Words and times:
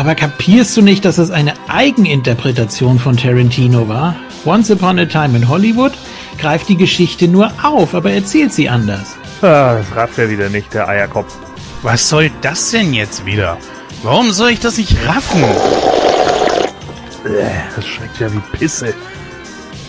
Aber 0.00 0.14
kapierst 0.14 0.76
du 0.76 0.82
nicht, 0.82 1.04
dass 1.04 1.18
es 1.18 1.30
eine 1.30 1.52
Eigeninterpretation 1.68 2.98
von 2.98 3.18
Tarantino 3.18 3.86
war? 3.86 4.16
Once 4.46 4.70
Upon 4.70 4.98
a 4.98 5.04
Time 5.04 5.36
in 5.36 5.48
Hollywood 5.48 5.92
greift 6.38 6.68
die 6.70 6.76
Geschichte 6.76 7.28
nur 7.28 7.52
auf, 7.62 7.94
aber 7.94 8.10
erzählt 8.10 8.52
sie 8.52 8.68
anders. 8.68 9.16
Ah, 9.42 9.74
das 9.74 9.94
rafft 9.94 10.18
er 10.18 10.30
wieder 10.30 10.48
nicht, 10.48 10.72
der 10.72 10.88
Eierkopf. 10.88 11.36
Was 11.82 12.08
soll 12.08 12.30
das 12.40 12.70
denn 12.70 12.94
jetzt 12.94 13.26
wieder? 13.26 13.58
Warum 14.02 14.32
soll 14.32 14.50
ich 14.50 14.60
das 14.60 14.78
nicht 14.78 14.96
raffen? 15.06 15.44
Äh, 17.24 17.50
Das 17.76 17.86
schmeckt 17.86 18.18
ja 18.20 18.32
wie 18.32 18.40
Pisse. 18.56 18.94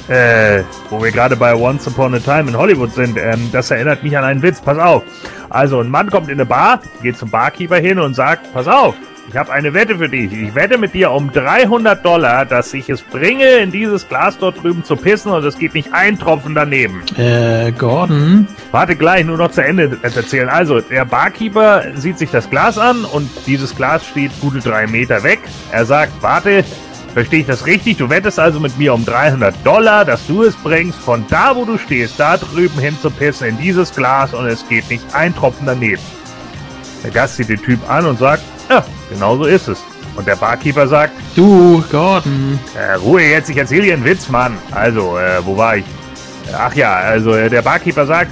Äh, 0.08 0.64
wo 0.90 1.02
wir 1.02 1.12
gerade 1.12 1.36
bei 1.38 1.56
Once 1.56 1.88
Upon 1.88 2.16
a 2.16 2.20
Time 2.20 2.50
in 2.50 2.58
Hollywood 2.58 2.94
sind, 2.94 3.18
ähm, 3.18 3.50
das 3.54 3.72
erinnert 3.72 4.04
mich 4.04 4.18
an 4.18 4.24
einen 4.26 4.42
Witz. 4.42 4.60
Pass 4.60 4.78
auf. 4.78 5.04
Also, 5.50 5.80
ein 5.80 5.90
Mann 5.90 6.10
kommt 6.10 6.28
in 6.28 6.34
eine 6.34 6.46
Bar, 6.46 6.82
geht 7.02 7.18
zum 7.18 7.30
Barkeeper 7.30 7.78
hin 7.78 8.00
und 8.00 8.14
sagt, 8.14 8.52
pass 8.54 8.68
auf, 8.68 8.96
ich 9.30 9.38
habe 9.38 9.54
eine 9.54 9.74
Wette 9.74 9.98
für 9.98 10.10
dich. 10.10 10.34
Ich 10.34 10.56
wette 10.56 10.78
mit 10.78 10.94
dir 10.94 11.12
um 11.12 11.32
300 11.32 12.04
Dollar, 12.04 12.46
dass 12.46 12.74
ich 12.74 12.90
es 12.90 13.02
bringe, 13.02 13.46
in 13.58 13.72
dieses 13.72 14.10
Glas 14.10 14.38
dort 14.38 14.62
drüben 14.62 14.84
zu 14.84 14.96
pissen 14.98 15.32
und 15.32 15.46
es 15.46 15.58
geht 15.58 15.74
nicht 15.76 15.94
ein 15.94 16.18
Tropfen 16.20 16.56
daneben. 16.56 17.04
Äh, 17.18 17.72
Gordon? 17.72 18.48
Warte 18.72 18.96
gleich, 18.98 19.24
nur 19.26 19.38
noch 19.38 19.52
zu 19.52 19.64
Ende 19.64 19.98
erzählen. 20.02 20.50
Also, 20.50 20.82
der 20.82 21.06
Barkeeper 21.06 21.84
sieht 21.96 22.18
sich 22.18 22.32
das 22.32 22.50
Glas 22.50 22.78
an 22.78 23.06
und 23.06 23.30
dieses 23.46 23.76
Glas 23.76 24.06
steht 24.06 24.32
gute 24.42 24.60
drei 24.60 24.88
Meter 24.88 25.24
weg. 25.24 25.40
Er 25.72 25.86
sagt, 25.86 26.12
warte, 26.22 26.66
verstehe 27.14 27.42
ich 27.42 27.48
das 27.48 27.66
richtig? 27.66 27.98
Du 27.98 28.10
wettest 28.10 28.40
also 28.40 28.60
mit 28.60 28.78
mir 28.78 28.94
um 28.94 29.06
300 29.06 29.56
Dollar, 29.66 30.06
dass 30.06 30.26
du 30.28 30.44
es 30.44 30.56
bringst, 30.56 30.98
von 31.00 31.26
da, 31.30 31.56
wo 31.56 31.66
du 31.66 31.78
stehst, 31.78 32.20
da 32.20 32.38
drüben 32.38 32.80
hin 32.80 32.98
zu 33.02 33.10
pissen 33.12 33.48
in 33.48 33.58
dieses 33.58 33.94
Glas 33.94 34.34
und 34.34 34.46
es 34.48 34.68
geht 34.68 34.90
nicht 34.90 35.04
ein 35.14 35.36
Tropfen 35.36 35.66
daneben. 35.66 36.02
Der 37.04 37.12
Gast 37.12 37.38
sieht 37.38 37.50
den 37.50 37.62
Typ 37.62 37.80
an 37.90 38.06
und 38.06 38.20
sagt, 38.20 38.44
ja, 38.70 38.84
genau 39.10 39.38
so 39.38 39.46
ist 39.46 39.68
es. 39.68 39.80
Und 40.16 40.28
der 40.28 40.36
Barkeeper 40.36 40.88
sagt, 40.88 41.14
Du, 41.36 41.84
Gordon. 41.90 42.60
äh, 42.78 42.94
Ruhe 42.96 43.22
jetzt, 43.24 43.50
ich 43.50 43.58
erzähle 43.58 43.84
dir 43.84 43.94
einen 43.94 44.06
Witz, 44.06 44.28
Mann. 44.30 44.58
Also, 44.72 45.18
äh, 45.18 45.44
wo 45.46 45.56
war 45.56 45.78
ich? 45.78 45.86
Ach 46.58 46.74
ja, 46.76 46.94
also 46.96 47.34
äh, 47.34 47.50
der 47.50 47.62
Barkeeper 47.62 48.06
sagt, 48.06 48.30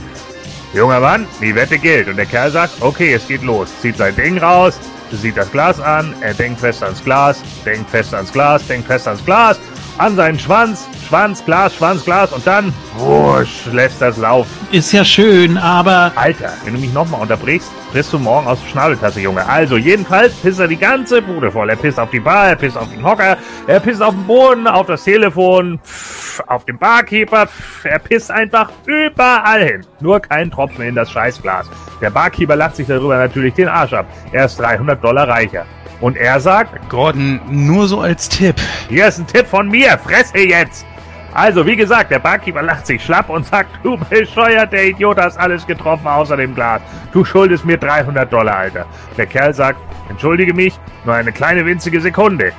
junger 0.74 1.00
Mann, 1.00 1.26
die 1.42 1.56
Wette 1.56 1.78
gilt. 1.78 2.10
Und 2.10 2.18
der 2.18 2.26
Kerl 2.26 2.52
sagt, 2.52 2.74
okay, 2.82 3.14
es 3.14 3.28
geht 3.28 3.44
los. 3.44 3.70
Zieht 3.82 3.98
sein 3.98 4.14
Ding 4.16 4.38
raus, 4.38 4.78
sieht 5.18 5.38
das 5.38 5.52
Glas 5.52 5.80
an, 5.80 6.14
er 6.22 6.34
denkt 6.34 6.60
fest 6.60 6.84
ans 6.84 7.04
Glas, 7.04 7.42
denkt 7.66 7.90
fest 7.90 8.14
ans 8.14 8.32
Glas, 8.32 8.66
denkt 8.68 8.88
fest 8.88 9.08
ans 9.08 9.24
Glas, 9.24 9.60
an 10.00 10.16
seinen 10.16 10.40
Schwanz, 10.40 10.88
Schwanz, 11.08 11.44
Glas, 11.44 11.76
Schwanz, 11.76 12.06
Glas 12.06 12.32
und 12.32 12.48
dann, 12.48 12.74
wusch, 12.98 13.66
lässt 13.72 14.02
das 14.02 14.18
laufen. 14.18 14.50
Ist 14.72 14.92
ja 14.94 15.04
schön, 15.04 15.58
aber 15.58 16.12
Alter, 16.16 16.54
wenn 16.64 16.74
du 16.74 16.80
mich 16.80 16.94
nochmal 16.94 17.22
unterbrichst, 17.22 17.70
frisst 17.92 18.14
du 18.14 18.20
morgen 18.20 18.48
aus 18.48 18.60
der 18.62 18.70
Schnabeltasse, 18.70 19.20
Junge. 19.20 19.46
Also, 19.46 19.76
jedenfalls 19.76 20.34
pisst 20.36 20.60
er 20.60 20.68
die 20.68 20.78
ganze 20.78 21.22
Bude 21.22 21.52
voll. 21.52 21.70
Er 21.70 21.76
pisst 21.76 22.00
auf 22.00 22.10
die 22.12 22.20
Bar, 22.22 22.48
er 22.50 22.56
pisst 22.56 22.78
auf 22.78 22.90
den 22.90 23.04
Hocker, 23.04 23.38
er 23.68 23.80
pisst 23.82 24.02
auf 24.02 24.14
den 24.14 24.26
Boden, 24.26 24.68
auf 24.68 24.88
das 24.88 25.04
Telefon, 25.04 25.80
pff, 25.84 26.42
auf 26.48 26.64
den 26.64 26.78
Barkeeper, 26.78 27.48
pff, 27.48 27.86
er 27.86 28.00
pisst 28.00 28.32
einfach 28.32 28.72
überall 28.86 29.64
hin. 29.64 29.86
Nur 30.00 30.22
kein 30.22 30.50
Tropfen 30.50 30.86
in 30.86 30.96
das 30.96 31.12
Scheißglas. 31.12 31.70
Der 32.00 32.10
Barkeeper 32.10 32.56
lacht 32.56 32.78
sich 32.78 32.88
darüber 32.88 33.18
natürlich 33.18 33.54
den 33.54 33.68
Arsch 33.68 33.92
ab. 33.94 34.06
Er 34.32 34.46
ist 34.46 34.58
300 34.60 35.04
Dollar 35.04 35.28
reicher. 35.28 35.66
Und 36.02 36.18
er 36.18 36.40
sagt, 36.40 36.90
Gordon, 36.90 37.42
nur 37.50 37.88
so 37.88 38.02
als 38.02 38.30
Tipp. 38.30 38.56
hier 38.88 39.08
ist 39.08 39.20
ein 39.20 39.28
Tipp 39.28 39.48
von 39.48 39.68
mir, 39.68 39.98
fresse 39.98 40.38
jetzt! 40.40 40.86
Also, 41.34 41.66
wie 41.66 41.76
gesagt, 41.76 42.10
der 42.10 42.20
Barkeeper 42.20 42.64
lacht 42.64 42.88
sich 42.88 43.04
schlapp 43.04 43.30
und 43.30 43.46
sagt, 43.46 43.70
du 43.84 43.98
bescheuert, 43.98 44.74
der 44.74 44.88
Idiot 44.88 45.18
hast 45.18 45.38
alles 45.38 45.66
getroffen 45.68 46.08
außer 46.08 46.36
dem 46.38 46.56
Glas. 46.56 46.82
Du 47.12 47.24
schuldest 47.24 47.66
mir 47.66 47.78
300 47.78 48.32
Dollar, 48.32 48.56
Alter. 48.56 48.86
Der 49.16 49.28
Kerl 49.28 49.54
sagt, 49.54 49.80
entschuldige 50.10 50.54
mich, 50.54 50.80
nur 51.06 51.14
eine 51.14 51.32
kleine 51.32 51.66
winzige 51.66 52.02
Sekunde. 52.02 52.52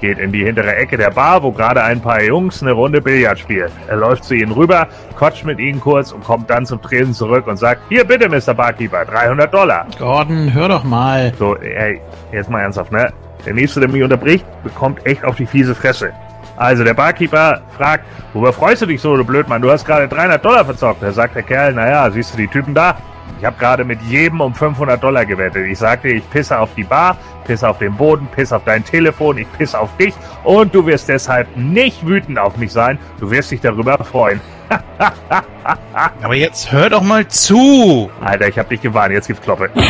Geht 0.00 0.18
in 0.18 0.30
die 0.30 0.44
hintere 0.44 0.76
Ecke 0.76 0.96
der 0.96 1.10
Bar, 1.10 1.42
wo 1.42 1.50
gerade 1.50 1.82
ein 1.82 2.00
paar 2.00 2.22
Jungs 2.22 2.62
eine 2.62 2.72
Runde 2.72 3.00
Billard 3.00 3.38
spielen. 3.38 3.70
Er 3.88 3.96
läuft 3.96 4.24
zu 4.24 4.34
ihnen 4.34 4.52
rüber, 4.52 4.86
quatscht 5.16 5.44
mit 5.44 5.58
ihnen 5.58 5.80
kurz 5.80 6.12
und 6.12 6.22
kommt 6.22 6.48
dann 6.50 6.66
zum 6.66 6.80
Tresen 6.80 7.14
zurück 7.14 7.46
und 7.46 7.56
sagt, 7.56 7.82
hier 7.88 8.04
bitte, 8.04 8.28
Mr. 8.28 8.54
Barkeeper, 8.54 9.04
300 9.04 9.52
Dollar. 9.52 9.86
Gordon, 9.98 10.52
hör 10.54 10.68
doch 10.68 10.84
mal. 10.84 11.32
So, 11.38 11.56
ey, 11.56 12.00
jetzt 12.32 12.48
mal 12.48 12.60
ernsthaft, 12.60 12.92
ne? 12.92 13.12
Der 13.44 13.54
Nächste, 13.54 13.80
der 13.80 13.88
mich 13.88 14.02
unterbricht, 14.02 14.46
bekommt 14.62 15.04
echt 15.06 15.24
auf 15.24 15.36
die 15.36 15.46
fiese 15.46 15.74
Fresse. 15.74 16.12
Also, 16.56 16.84
der 16.84 16.94
Barkeeper 16.94 17.60
fragt, 17.76 18.04
worüber 18.32 18.52
freust 18.52 18.82
du 18.82 18.86
dich 18.86 19.00
so, 19.00 19.16
du 19.16 19.24
Blödmann? 19.24 19.62
Du 19.62 19.70
hast 19.70 19.84
gerade 19.84 20.08
300 20.08 20.44
Dollar 20.44 20.64
verzockt. 20.64 21.02
Da 21.02 21.12
sagt 21.12 21.36
der 21.36 21.44
Kerl, 21.44 21.72
naja, 21.72 22.10
siehst 22.10 22.34
du 22.34 22.38
die 22.38 22.48
Typen 22.48 22.74
da? 22.74 22.96
Ich 23.38 23.44
habe 23.44 23.56
gerade 23.58 23.84
mit 23.84 24.00
jedem 24.02 24.40
um 24.40 24.54
500 24.54 25.02
Dollar 25.02 25.24
gewettet. 25.24 25.66
Ich 25.66 25.78
sagte, 25.78 26.08
ich 26.08 26.28
pisse 26.30 26.58
auf 26.58 26.70
die 26.76 26.84
Bar, 26.84 27.16
pisse 27.44 27.68
auf 27.68 27.78
den 27.78 27.94
Boden, 27.94 28.28
pisse 28.34 28.56
auf 28.56 28.62
dein 28.64 28.84
Telefon, 28.84 29.38
ich 29.38 29.52
pisse 29.52 29.78
auf 29.78 29.96
dich 29.96 30.14
und 30.44 30.74
du 30.74 30.84
wirst 30.86 31.08
deshalb 31.08 31.56
nicht 31.56 32.06
wütend 32.06 32.38
auf 32.38 32.56
mich 32.56 32.72
sein. 32.72 32.98
Du 33.20 33.30
wirst 33.30 33.50
dich 33.50 33.60
darüber 33.60 33.98
freuen. 33.98 34.40
Aber 36.22 36.34
jetzt 36.34 36.72
hör 36.72 36.90
doch 36.90 37.02
mal 37.02 37.26
zu. 37.28 38.10
Alter, 38.20 38.48
ich 38.48 38.58
hab 38.58 38.68
dich 38.68 38.80
gewarnt, 38.80 39.12
jetzt 39.12 39.28
gibt's 39.28 39.42
Kloppe. 39.42 39.70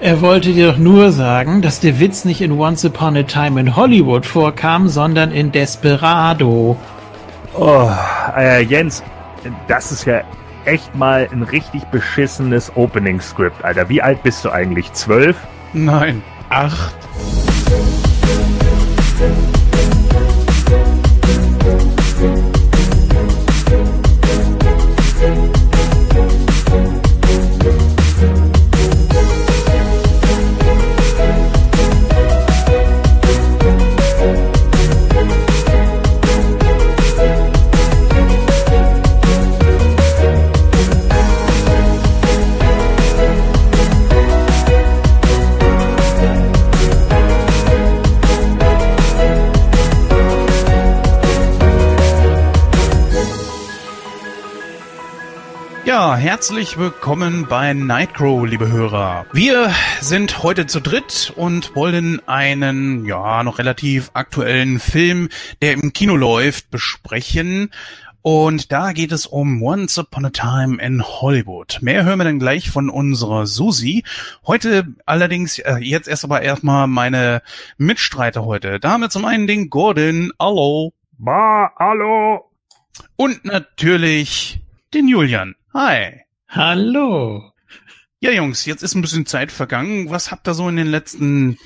Er 0.00 0.20
wollte 0.20 0.52
dir 0.52 0.70
doch 0.70 0.78
nur 0.78 1.10
sagen, 1.10 1.60
dass 1.60 1.80
der 1.80 1.98
Witz 1.98 2.24
nicht 2.24 2.40
in 2.40 2.52
Once 2.52 2.84
Upon 2.84 3.16
a 3.16 3.24
Time 3.24 3.58
in 3.58 3.74
Hollywood 3.74 4.26
vorkam, 4.26 4.88
sondern 4.88 5.32
in 5.32 5.50
Desperado. 5.50 6.76
Oh, 7.58 7.90
äh, 8.36 8.62
Jens, 8.62 9.02
das 9.66 9.92
ist 9.92 10.04
ja 10.04 10.22
echt 10.64 10.94
mal 10.94 11.28
ein 11.32 11.42
richtig 11.42 11.84
beschissenes 11.86 12.72
Opening-Script, 12.76 13.64
Alter. 13.64 13.88
Wie 13.88 14.02
alt 14.02 14.22
bist 14.22 14.44
du 14.44 14.50
eigentlich? 14.50 14.92
Zwölf? 14.92 15.36
Nein, 15.72 16.22
acht. 16.48 16.94
Ja, 55.88 56.16
herzlich 56.16 56.76
willkommen 56.76 57.46
bei 57.48 57.72
Nightcrow, 57.72 58.44
liebe 58.44 58.70
Hörer. 58.70 59.24
Wir 59.32 59.72
sind 60.02 60.42
heute 60.42 60.66
zu 60.66 60.80
dritt 60.80 61.32
und 61.34 61.74
wollen 61.74 62.20
einen, 62.28 63.06
ja, 63.06 63.42
noch 63.42 63.58
relativ 63.58 64.10
aktuellen 64.12 64.80
Film, 64.80 65.30
der 65.62 65.72
im 65.72 65.94
Kino 65.94 66.14
läuft, 66.14 66.70
besprechen. 66.70 67.70
Und 68.20 68.70
da 68.70 68.92
geht 68.92 69.12
es 69.12 69.24
um 69.24 69.62
Once 69.62 69.96
Upon 69.96 70.26
a 70.26 70.30
Time 70.30 70.76
in 70.82 71.02
Hollywood. 71.02 71.78
Mehr 71.80 72.04
hören 72.04 72.18
wir 72.18 72.24
dann 72.24 72.38
gleich 72.38 72.68
von 72.68 72.90
unserer 72.90 73.46
Susi. 73.46 74.04
Heute 74.46 74.88
allerdings, 75.06 75.58
äh, 75.58 75.78
jetzt 75.78 76.06
erst 76.06 76.24
aber 76.24 76.42
erstmal 76.42 76.86
meine 76.86 77.40
Mitstreiter 77.78 78.44
heute. 78.44 78.78
Da 78.78 78.90
haben 78.90 79.00
wir 79.00 79.08
zum 79.08 79.24
einen 79.24 79.46
den 79.46 79.70
Gordon, 79.70 80.32
hallo. 80.38 80.92
Ba, 81.12 81.72
hallo. 81.78 82.44
Und 83.16 83.46
natürlich 83.46 84.60
den 84.92 85.08
Julian. 85.08 85.54
Hi. 85.80 86.22
Hallo. 86.48 87.52
Ja, 88.18 88.32
Jungs, 88.32 88.66
jetzt 88.66 88.82
ist 88.82 88.96
ein 88.96 89.00
bisschen 89.00 89.26
Zeit 89.26 89.52
vergangen. 89.52 90.10
Was 90.10 90.32
habt 90.32 90.48
ihr 90.48 90.54
so 90.54 90.68
in 90.68 90.74
den 90.74 90.88
letzten 90.88 91.56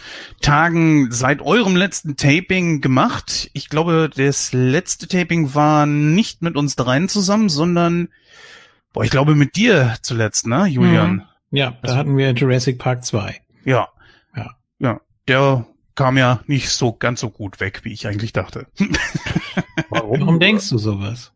Tagen 0.42 1.10
seit 1.10 1.40
eurem 1.40 1.76
letzten 1.76 2.18
Taping 2.18 2.82
gemacht? 2.82 3.48
Ich 3.54 3.70
glaube, 3.70 4.10
das 4.14 4.52
letzte 4.52 5.08
Taping 5.08 5.54
war 5.54 5.86
nicht 5.86 6.42
mit 6.42 6.56
uns 6.56 6.76
dreien 6.76 7.08
zusammen, 7.08 7.48
sondern, 7.48 8.10
boah, 8.92 9.02
ich 9.02 9.10
glaube 9.10 9.34
mit 9.34 9.56
dir 9.56 9.94
zuletzt, 10.02 10.46
ne, 10.46 10.66
Julian? 10.66 11.12
Mhm. 11.12 11.22
Ja, 11.50 11.78
da 11.82 11.96
hatten 11.96 12.14
wir 12.18 12.32
Jurassic 12.32 12.78
Park 12.78 13.06
2. 13.06 13.40
Ja. 13.64 13.88
Ja. 14.36 14.50
Ja, 14.78 15.00
der 15.26 15.66
kam 15.94 16.18
ja 16.18 16.42
nicht 16.46 16.68
so 16.68 16.92
ganz 16.92 17.20
so 17.20 17.30
gut 17.30 17.60
weg, 17.60 17.80
wie 17.84 17.94
ich 17.94 18.06
eigentlich 18.06 18.34
dachte. 18.34 18.66
Warum 19.88 20.38
denkst 20.38 20.68
du 20.68 20.76
sowas? 20.76 21.32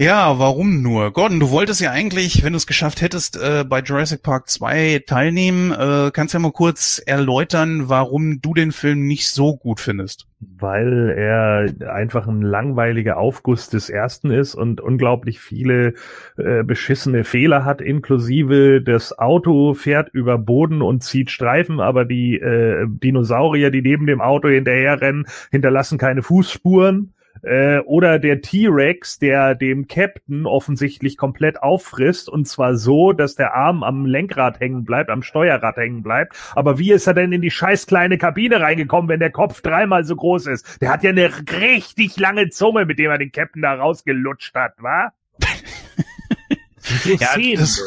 Ja, 0.00 0.38
warum 0.38 0.80
nur? 0.80 1.12
Gordon, 1.12 1.40
du 1.40 1.50
wolltest 1.50 1.82
ja 1.82 1.90
eigentlich, 1.90 2.42
wenn 2.42 2.54
du 2.54 2.56
es 2.56 2.66
geschafft 2.66 3.02
hättest, 3.02 3.36
äh, 3.36 3.66
bei 3.68 3.80
Jurassic 3.80 4.22
Park 4.22 4.48
2 4.48 5.02
teilnehmen. 5.06 5.72
Äh, 5.72 6.10
kannst 6.10 6.32
ja 6.32 6.40
mal 6.40 6.52
kurz 6.52 7.02
erläutern, 7.04 7.90
warum 7.90 8.40
du 8.40 8.54
den 8.54 8.72
Film 8.72 9.06
nicht 9.06 9.28
so 9.28 9.58
gut 9.58 9.78
findest? 9.78 10.26
Weil 10.40 11.10
er 11.10 11.92
einfach 11.92 12.26
ein 12.26 12.40
langweiliger 12.40 13.18
Aufguss 13.18 13.68
des 13.68 13.90
ersten 13.90 14.30
ist 14.30 14.54
und 14.54 14.80
unglaublich 14.80 15.38
viele 15.38 15.92
äh, 16.38 16.62
beschissene 16.62 17.22
Fehler 17.22 17.66
hat, 17.66 17.82
inklusive 17.82 18.80
das 18.80 19.18
Auto 19.18 19.74
fährt 19.74 20.08
über 20.14 20.38
Boden 20.38 20.80
und 20.80 21.02
zieht 21.02 21.30
Streifen, 21.30 21.78
aber 21.78 22.06
die 22.06 22.38
äh, 22.40 22.86
Dinosaurier, 22.88 23.70
die 23.70 23.82
neben 23.82 24.06
dem 24.06 24.22
Auto 24.22 24.48
hinterherrennen, 24.48 25.26
hinterlassen 25.50 25.98
keine 25.98 26.22
Fußspuren 26.22 27.12
äh, 27.42 27.78
oder 27.80 28.18
der 28.18 28.42
T-Rex, 28.42 29.18
der 29.18 29.54
dem 29.54 29.88
Captain 29.88 30.46
offensichtlich 30.46 31.16
komplett 31.16 31.62
auffrisst 31.62 32.28
und 32.28 32.46
zwar 32.46 32.76
so, 32.76 33.12
dass 33.12 33.34
der 33.34 33.54
Arm 33.54 33.82
am 33.82 34.06
Lenkrad 34.06 34.60
hängen 34.60 34.84
bleibt, 34.84 35.10
am 35.10 35.22
Steuerrad 35.22 35.76
hängen 35.76 36.02
bleibt. 36.02 36.36
Aber 36.54 36.78
wie 36.78 36.92
ist 36.92 37.06
er 37.06 37.14
denn 37.14 37.32
in 37.32 37.42
die 37.42 37.50
scheiß 37.50 37.86
kleine 37.86 38.18
Kabine 38.18 38.60
reingekommen, 38.60 39.08
wenn 39.08 39.20
der 39.20 39.30
Kopf 39.30 39.60
dreimal 39.60 40.04
so 40.04 40.16
groß 40.16 40.46
ist? 40.46 40.80
Der 40.80 40.90
hat 40.90 41.02
ja 41.02 41.10
eine 41.10 41.30
richtig 41.60 42.16
lange 42.18 42.50
Zunge, 42.50 42.84
mit 42.84 42.98
dem 42.98 43.10
er 43.10 43.18
den 43.18 43.32
Captain 43.32 43.62
da 43.62 43.74
rausgelutscht 43.74 44.54
hat, 44.54 44.74
wa? 44.78 45.12
so 46.78 47.14
ja, 47.14 47.36
das, 47.56 47.82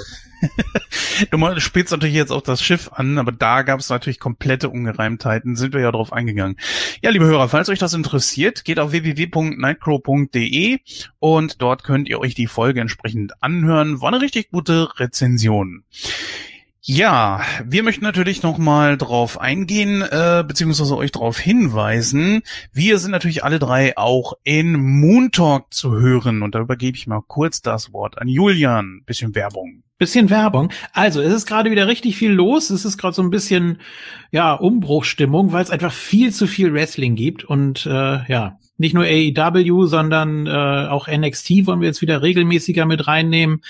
du 1.32 1.60
spielst 1.60 1.92
natürlich 1.92 2.16
jetzt 2.16 2.32
auch 2.32 2.42
das 2.42 2.62
Schiff 2.62 2.90
an, 2.94 3.18
aber 3.18 3.32
da 3.32 3.62
gab 3.62 3.80
es 3.80 3.90
natürlich 3.90 4.20
komplette 4.20 4.70
Ungereimtheiten, 4.70 5.56
sind 5.56 5.74
wir 5.74 5.82
ja 5.82 5.92
drauf 5.92 6.14
eingegangen. 6.14 6.58
Ja, 7.02 7.10
liebe 7.10 7.26
Hörer, 7.26 7.50
falls 7.50 7.70
euch 7.70 7.80
das 7.80 7.94
interessiert, 7.94 8.66
geht 8.66 8.80
auf 8.80 8.92
www.nightcrow.de 8.92 10.80
und 11.20 11.62
dort 11.62 11.84
könnt 11.84 12.10
ihr 12.10 12.20
euch 12.20 12.36
die 12.36 12.48
Folge 12.48 12.82
entsprechend 12.82 13.34
anhören. 13.42 14.02
War 14.02 14.10
eine 14.10 14.22
richtig 14.22 14.50
gute 14.52 15.00
Rezension. 15.00 15.84
Ja, 16.86 17.40
wir 17.64 17.82
möchten 17.82 18.04
natürlich 18.04 18.44
nochmal 18.44 18.98
drauf 18.98 19.40
eingehen, 19.40 20.02
äh, 20.02 20.44
beziehungsweise 20.46 20.98
euch 20.98 21.14
darauf 21.14 21.40
hinweisen. 21.40 22.42
Wir 22.74 23.00
sind 23.00 23.12
natürlich 23.12 23.46
alle 23.46 23.58
drei 23.58 23.96
auch 23.98 24.34
in 24.44 24.74
Moon 24.74 25.32
Talk 25.32 25.74
zu 25.74 25.94
hören 25.94 26.42
und 26.42 26.56
darüber 26.56 26.76
gebe 26.76 26.98
ich 26.98 27.08
mal 27.08 27.22
kurz 27.26 27.62
das 27.62 27.94
Wort 27.94 28.18
an 28.18 28.28
Julian. 28.28 29.02
Bisschen 29.06 29.34
Werbung. 29.34 29.84
Bisschen 30.04 30.30
Werbung. 30.30 30.70
Also, 30.92 31.22
es 31.22 31.34
ist 31.34 31.46
gerade 31.46 31.72
wieder 31.72 31.88
richtig 31.88 32.18
viel 32.18 32.34
los. 32.34 32.72
Es 32.72 32.84
ist 32.84 32.98
gerade 32.98 33.16
so 33.16 33.22
ein 33.22 33.30
bisschen, 33.30 33.78
ja, 34.32 34.54
Umbruchstimmung, 34.54 35.54
weil 35.54 35.64
es 35.64 35.70
einfach 35.70 35.94
viel 35.94 36.34
zu 36.34 36.46
viel 36.46 36.74
Wrestling 36.74 37.16
gibt. 37.16 37.46
Und 37.46 37.86
äh, 37.86 37.90
ja, 38.28 38.60
nicht 38.78 38.94
nur 38.94 39.06
AEW, 39.06 39.86
sondern 39.86 40.46
äh, 40.46 40.50
auch 40.90 41.08
NXT 41.08 41.68
wollen 41.68 41.80
wir 41.80 41.88
jetzt 41.88 42.02
wieder 42.02 42.22
regelmäßiger 42.22 42.86
mit 42.86 43.08
reinnehmen. 43.08 43.62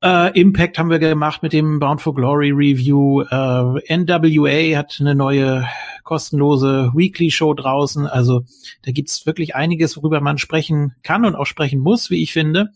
Äh, 0.00 0.40
Impact 0.40 0.78
haben 0.78 0.90
wir 0.90 1.00
gemacht 1.00 1.42
mit 1.42 1.52
dem 1.52 1.80
Bound 1.80 2.00
for 2.00 2.14
Glory 2.14 2.50
Review. 2.50 3.22
Äh, 3.22 3.96
NWA 3.96 4.78
hat 4.78 4.96
eine 5.00 5.16
neue 5.16 5.66
kostenlose 6.04 6.92
Weekly 6.94 7.30
Show 7.30 7.52
draußen. 7.52 8.06
Also 8.06 8.44
da 8.82 8.92
gibt's 8.92 9.26
wirklich 9.26 9.56
einiges, 9.56 9.96
worüber 9.96 10.20
man 10.20 10.38
sprechen 10.38 10.94
kann 11.02 11.24
und 11.24 11.34
auch 11.34 11.46
sprechen 11.46 11.80
muss, 11.80 12.10
wie 12.10 12.22
ich 12.22 12.32
finde. 12.32 12.68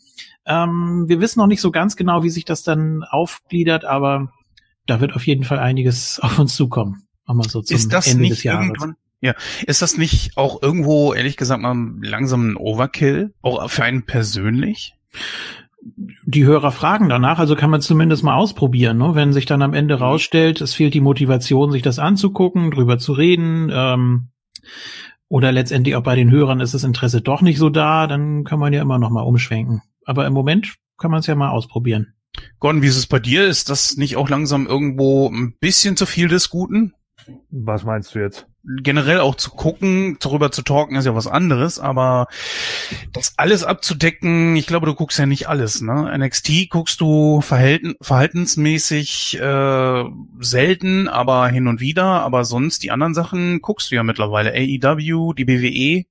Ähm, 0.47 1.05
wir 1.07 1.21
wissen 1.21 1.39
noch 1.39 1.47
nicht 1.47 1.61
so 1.61 1.71
ganz 1.71 1.95
genau, 1.95 2.25
wie 2.25 2.31
sich 2.31 2.45
das 2.45 2.65
dann 2.65 3.05
aufgliedert, 3.05 3.85
aber 3.85 4.33
da 4.87 5.01
wird 5.01 5.15
auf 5.15 5.27
jeden 5.27 5.45
Fall 5.45 5.61
einiges 5.61 6.19
auf 6.23 6.39
uns 6.39 6.57
zukommen. 6.57 7.05
Mal 7.27 7.49
so 7.49 7.63
zum 7.63 7.77
ist 7.77 7.93
das 7.93 8.09
Ende 8.09 8.23
nicht 8.23 8.33
des 8.33 8.43
Jahres. 8.43 8.67
irgendwann? 8.67 8.97
Ja, 9.21 9.35
ist 9.67 9.81
das 9.81 9.97
nicht 9.97 10.37
auch 10.37 10.61
irgendwo, 10.61 11.15
ehrlich 11.15 11.37
gesagt, 11.37 11.63
mal 11.63 11.77
langsam 12.03 12.51
ein 12.51 12.57
Overkill? 12.57 13.33
Auch 13.41 13.71
für 13.71 13.85
einen 13.85 14.05
persönlich? 14.05 14.95
Die 16.25 16.45
Hörer 16.45 16.71
fragen 16.71 17.09
danach, 17.09 17.39
also 17.39 17.57
kann 17.57 17.71
man 17.71 17.81
zumindest 17.81 18.23
mal 18.23 18.37
ausprobieren, 18.37 18.99
ne? 18.99 19.15
wenn 19.15 19.33
sich 19.33 19.47
dann 19.47 19.63
am 19.63 19.75
Ende 19.75 19.97
mhm. 19.97 20.03
rausstellt, 20.03 20.61
es 20.61 20.75
fehlt 20.75 20.95
die 20.95 21.01
Motivation, 21.01 21.73
sich 21.73 21.83
das 21.83 21.99
anzugucken, 21.99 22.71
drüber 22.71 22.99
zu 22.99 23.13
reden, 23.13 23.71
ähm, 23.73 24.29
oder 25.29 25.51
letztendlich 25.51 25.97
auch 25.97 26.03
bei 26.03 26.15
den 26.15 26.31
Hörern 26.31 26.61
ist 26.61 26.75
das 26.75 26.85
Interesse 26.85 27.23
doch 27.23 27.41
nicht 27.41 27.59
so 27.59 27.71
da, 27.71 28.07
dann 28.07 28.45
kann 28.45 28.59
man 28.59 28.73
ja 28.73 28.83
immer 28.83 28.99
noch 28.99 29.11
mal 29.11 29.23
umschwenken. 29.23 29.83
Aber 30.05 30.27
im 30.27 30.35
Moment 30.35 30.75
kann 30.99 31.11
man 31.11 31.21
es 31.21 31.27
ja 31.27 31.35
mal 31.35 31.49
ausprobieren. 31.49 32.15
Gordon, 32.59 32.83
wie 32.83 32.87
ist 32.87 32.99
es 32.99 33.07
bei 33.07 33.19
dir? 33.19 33.47
Ist 33.47 33.71
das 33.71 33.97
nicht 33.97 34.17
auch 34.17 34.29
langsam 34.29 34.67
irgendwo 34.67 35.29
ein 35.29 35.57
bisschen 35.59 35.97
zu 35.97 36.07
viel 36.07 36.29
des 36.29 36.51
Guten? 36.51 36.93
Was 37.51 37.85
meinst 37.85 38.15
du 38.15 38.19
jetzt? 38.19 38.47
Generell 38.65 39.21
auch 39.21 39.35
zu 39.35 39.51
gucken, 39.51 40.17
darüber 40.21 40.53
zu 40.53 40.63
talken 40.63 40.97
ist 40.97 41.05
ja 41.05 41.15
was 41.15 41.27
anderes, 41.27 41.79
aber 41.79 42.29
das 43.13 43.35
alles 43.37 43.65
abzudecken, 43.65 44.57
ich 44.57 44.67
glaube, 44.67 44.87
du 44.87 44.95
guckst 44.95 45.19
ja 45.19 45.27
nicht 45.27 45.49
alles, 45.49 45.81
ne? 45.81 46.17
NXT 46.17 46.71
guckst 46.71 47.01
du 47.01 47.41
verhalten, 47.41 47.95
verhaltensmäßig 48.01 49.41
äh, 49.41 50.05
selten, 50.41 51.09
aber 51.09 51.49
hin 51.49 51.67
und 51.67 51.81
wieder, 51.81 52.05
aber 52.05 52.45
sonst 52.45 52.83
die 52.83 52.91
anderen 52.91 53.15
Sachen 53.15 53.61
guckst 53.61 53.91
du 53.91 53.97
ja 53.97 54.03
mittlerweile. 54.03 54.53
AEW, 54.53 55.33
die 55.33 55.45
BWE. 55.45 56.05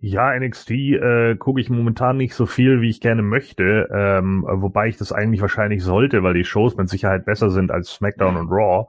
Ja, 0.00 0.38
NXT 0.38 0.70
äh, 0.70 1.36
gucke 1.36 1.60
ich 1.60 1.70
momentan 1.70 2.16
nicht 2.16 2.34
so 2.34 2.46
viel, 2.46 2.80
wie 2.80 2.88
ich 2.88 3.00
gerne 3.00 3.22
möchte, 3.22 3.88
ähm, 3.92 4.44
wobei 4.48 4.88
ich 4.88 4.96
das 4.96 5.10
eigentlich 5.10 5.40
wahrscheinlich 5.40 5.82
sollte, 5.82 6.22
weil 6.22 6.34
die 6.34 6.44
Shows 6.44 6.76
mit 6.76 6.88
Sicherheit 6.88 7.24
besser 7.24 7.50
sind 7.50 7.72
als 7.72 7.90
SmackDown 7.90 8.36
und 8.36 8.48
Raw 8.48 8.86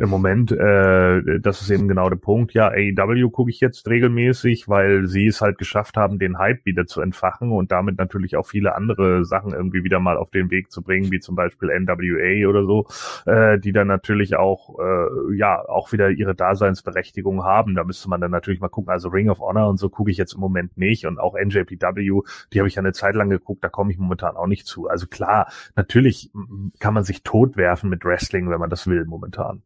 im 0.00 0.08
Moment, 0.08 0.50
äh, 0.50 1.40
das 1.40 1.60
ist 1.60 1.68
eben 1.68 1.86
genau 1.86 2.08
der 2.08 2.16
Punkt. 2.16 2.54
Ja, 2.54 2.68
AEW 2.68 3.28
gucke 3.28 3.50
ich 3.50 3.60
jetzt 3.60 3.86
regelmäßig, 3.86 4.66
weil 4.66 5.06
sie 5.06 5.26
es 5.26 5.42
halt 5.42 5.58
geschafft 5.58 5.98
haben, 5.98 6.18
den 6.18 6.38
Hype 6.38 6.64
wieder 6.64 6.86
zu 6.86 7.02
entfachen 7.02 7.52
und 7.52 7.70
damit 7.70 7.98
natürlich 7.98 8.34
auch 8.36 8.46
viele 8.46 8.74
andere 8.74 9.26
Sachen 9.26 9.52
irgendwie 9.52 9.84
wieder 9.84 10.00
mal 10.00 10.16
auf 10.16 10.30
den 10.30 10.50
Weg 10.50 10.72
zu 10.72 10.80
bringen, 10.80 11.12
wie 11.12 11.20
zum 11.20 11.34
Beispiel 11.34 11.68
NWA 11.68 12.48
oder 12.48 12.64
so, 12.64 12.86
äh, 13.26 13.58
die 13.58 13.72
dann 13.72 13.88
natürlich 13.88 14.36
auch, 14.36 14.78
äh, 14.78 15.36
ja, 15.36 15.60
auch 15.68 15.92
wieder 15.92 16.08
ihre 16.08 16.34
Daseinsberechtigung 16.34 17.44
haben. 17.44 17.74
Da 17.74 17.84
müsste 17.84 18.08
man 18.08 18.22
dann 18.22 18.30
natürlich 18.30 18.60
mal 18.60 18.68
gucken. 18.68 18.90
Also 18.90 19.10
Ring 19.10 19.28
of 19.28 19.40
Honor 19.40 19.68
und 19.68 19.76
so 19.76 19.90
gucke 19.90 20.10
ich 20.10 20.16
jetzt 20.16 20.32
im 20.32 20.40
Moment 20.40 20.78
nicht 20.78 21.04
und 21.04 21.18
auch 21.18 21.36
NJPW, 21.36 22.22
die 22.54 22.58
habe 22.58 22.68
ich 22.68 22.74
ja 22.74 22.80
eine 22.80 22.94
Zeit 22.94 23.14
lang 23.16 23.28
geguckt, 23.28 23.62
da 23.62 23.68
komme 23.68 23.92
ich 23.92 23.98
momentan 23.98 24.36
auch 24.36 24.46
nicht 24.46 24.66
zu. 24.66 24.88
Also 24.88 25.06
klar, 25.08 25.52
natürlich 25.76 26.30
kann 26.78 26.94
man 26.94 27.04
sich 27.04 27.22
totwerfen 27.22 27.90
mit 27.90 28.02
Wrestling, 28.06 28.48
wenn 28.48 28.60
man 28.60 28.70
das 28.70 28.86
will 28.86 29.04
momentan. 29.04 29.60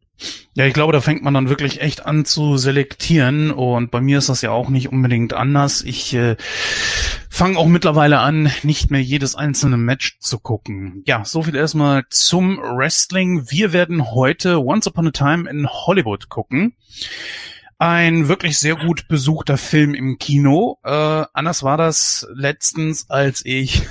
Ja, 0.54 0.66
ich 0.66 0.74
glaube, 0.74 0.92
da 0.92 1.00
fängt 1.00 1.22
man 1.22 1.34
dann 1.34 1.48
wirklich 1.48 1.80
echt 1.80 2.06
an 2.06 2.24
zu 2.24 2.56
selektieren 2.56 3.50
und 3.50 3.90
bei 3.90 4.00
mir 4.00 4.18
ist 4.18 4.28
das 4.28 4.40
ja 4.42 4.52
auch 4.52 4.68
nicht 4.68 4.90
unbedingt 4.92 5.32
anders. 5.32 5.82
Ich 5.82 6.14
äh, 6.14 6.36
fange 7.28 7.58
auch 7.58 7.66
mittlerweile 7.66 8.20
an, 8.20 8.50
nicht 8.62 8.90
mehr 8.90 9.02
jedes 9.02 9.34
einzelne 9.34 9.76
Match 9.76 10.18
zu 10.20 10.38
gucken. 10.38 11.02
Ja, 11.06 11.24
so 11.24 11.42
viel 11.42 11.56
erstmal 11.56 12.04
zum 12.08 12.58
Wrestling. 12.58 13.50
Wir 13.50 13.72
werden 13.72 14.12
heute 14.12 14.64
Once 14.64 14.86
Upon 14.86 15.08
a 15.08 15.10
Time 15.10 15.50
in 15.50 15.68
Hollywood 15.68 16.28
gucken. 16.28 16.74
Ein 17.86 18.28
wirklich 18.28 18.56
sehr 18.56 18.76
gut 18.76 19.08
besuchter 19.08 19.58
Film 19.58 19.92
im 19.92 20.16
Kino. 20.16 20.78
Äh, 20.84 20.88
anders 21.34 21.62
war 21.62 21.76
das 21.76 22.26
letztens, 22.32 23.10
als 23.10 23.42
ich 23.44 23.82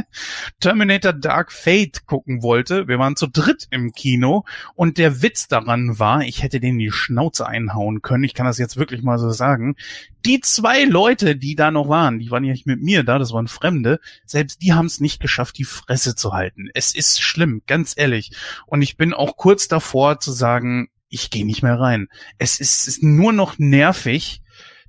Terminator 0.60 1.12
Dark 1.12 1.52
Fate 1.52 2.06
gucken 2.06 2.42
wollte. 2.42 2.88
Wir 2.88 2.98
waren 2.98 3.16
zu 3.16 3.26
dritt 3.26 3.66
im 3.68 3.92
Kino 3.92 4.46
und 4.76 4.96
der 4.96 5.20
Witz 5.20 5.46
daran 5.46 5.98
war, 5.98 6.22
ich 6.22 6.42
hätte 6.42 6.58
denen 6.58 6.78
die 6.78 6.90
Schnauze 6.90 7.46
einhauen 7.46 8.00
können. 8.00 8.24
Ich 8.24 8.32
kann 8.32 8.46
das 8.46 8.56
jetzt 8.56 8.78
wirklich 8.78 9.02
mal 9.02 9.18
so 9.18 9.28
sagen. 9.28 9.76
Die 10.24 10.40
zwei 10.40 10.84
Leute, 10.84 11.36
die 11.36 11.54
da 11.54 11.70
noch 11.70 11.90
waren, 11.90 12.20
die 12.20 12.30
waren 12.30 12.44
ja 12.44 12.52
nicht 12.52 12.66
mit 12.66 12.80
mir 12.80 13.04
da, 13.04 13.18
das 13.18 13.34
waren 13.34 13.46
Fremde, 13.46 14.00
selbst 14.24 14.62
die 14.62 14.72
haben 14.72 14.86
es 14.86 15.00
nicht 15.00 15.20
geschafft, 15.20 15.58
die 15.58 15.64
Fresse 15.64 16.14
zu 16.14 16.32
halten. 16.32 16.70
Es 16.72 16.94
ist 16.94 17.20
schlimm, 17.20 17.60
ganz 17.66 17.92
ehrlich. 17.94 18.32
Und 18.64 18.80
ich 18.80 18.96
bin 18.96 19.12
auch 19.12 19.36
kurz 19.36 19.68
davor 19.68 20.18
zu 20.18 20.32
sagen, 20.32 20.88
ich 21.14 21.30
gehe 21.30 21.46
nicht 21.46 21.62
mehr 21.62 21.78
rein. 21.78 22.08
Es 22.38 22.60
ist, 22.60 22.88
ist 22.88 23.02
nur 23.02 23.32
noch 23.32 23.58
nervig, 23.58 24.42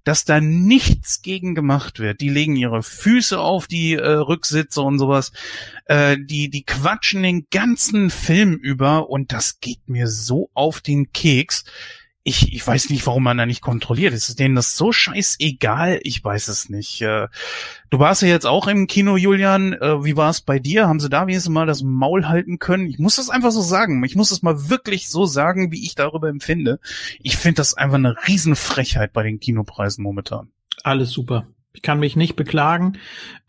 dass 0.04 0.24
da 0.24 0.40
nichts 0.40 1.22
gegen 1.22 1.56
gemacht 1.56 2.00
wird. 2.00 2.22
Die 2.22 2.30
legen 2.30 2.56
ihre 2.56 2.84
Füße 2.84 3.40
auf 3.40 3.68
die 3.68 3.94
äh, 3.94 4.08
Rücksitze 4.08 4.82
und 4.82 5.00
sowas. 5.00 5.32
Äh, 5.86 6.18
die, 6.20 6.50
die 6.50 6.64
quatschen 6.64 7.24
den 7.24 7.48
ganzen 7.50 8.10
Film 8.10 8.56
über 8.56 9.10
und 9.10 9.32
das 9.32 9.60
geht 9.60 9.88
mir 9.88 10.08
so 10.08 10.50
auf 10.54 10.82
den 10.82 11.12
Keks 11.12 11.66
ich, 12.28 12.52
ich 12.52 12.66
weiß 12.66 12.90
nicht, 12.90 13.06
warum 13.06 13.22
man 13.22 13.38
da 13.38 13.46
nicht 13.46 13.62
kontrolliert. 13.62 14.12
Ist 14.12 14.40
denen 14.40 14.56
das 14.56 14.76
so 14.76 14.92
scheißegal? 14.92 16.00
Ich 16.02 16.24
weiß 16.24 16.48
es 16.48 16.70
nicht. 16.70 17.00
Äh, 17.04 17.28
du 17.92 18.00
warst 18.00 18.24
ja 18.24 18.28
jetzt 18.28 18.48
auch 18.48 18.68
im 18.68 18.88
Kino, 18.88 19.16
Julian. 19.16 19.74
Äh, 19.74 20.04
wie 20.04 20.18
war 20.18 20.32
es 20.32 20.42
bei 20.42 20.58
dir? 20.58 20.88
Haben 20.88 21.00
sie 21.00 21.08
da 21.08 21.28
wenigstens 21.28 21.54
mal 21.54 21.68
das 21.68 21.84
Maul 21.84 22.28
halten 22.28 22.58
können? 22.58 22.88
Ich 22.88 22.98
muss 22.98 23.18
das 23.18 23.30
einfach 23.30 23.52
so 23.52 23.62
sagen. 23.62 24.04
Ich 24.04 24.16
muss 24.16 24.30
das 24.30 24.42
mal 24.42 24.70
wirklich 24.70 25.08
so 25.08 25.28
sagen, 25.28 25.72
wie 25.72 25.84
ich 25.86 25.94
darüber 25.94 26.28
empfinde. 26.30 26.80
Ich 27.22 27.38
finde 27.38 27.58
das 27.58 27.76
einfach 27.76 28.00
eine 28.00 28.16
Riesenfrechheit 28.28 29.14
bei 29.14 29.22
den 29.22 29.40
Kinopreisen 29.40 30.04
momentan. 30.04 30.50
Alles 30.82 31.12
super. 31.12 31.48
Ich 31.76 31.82
kann 31.82 32.00
mich 32.00 32.16
nicht 32.16 32.36
beklagen. 32.36 32.94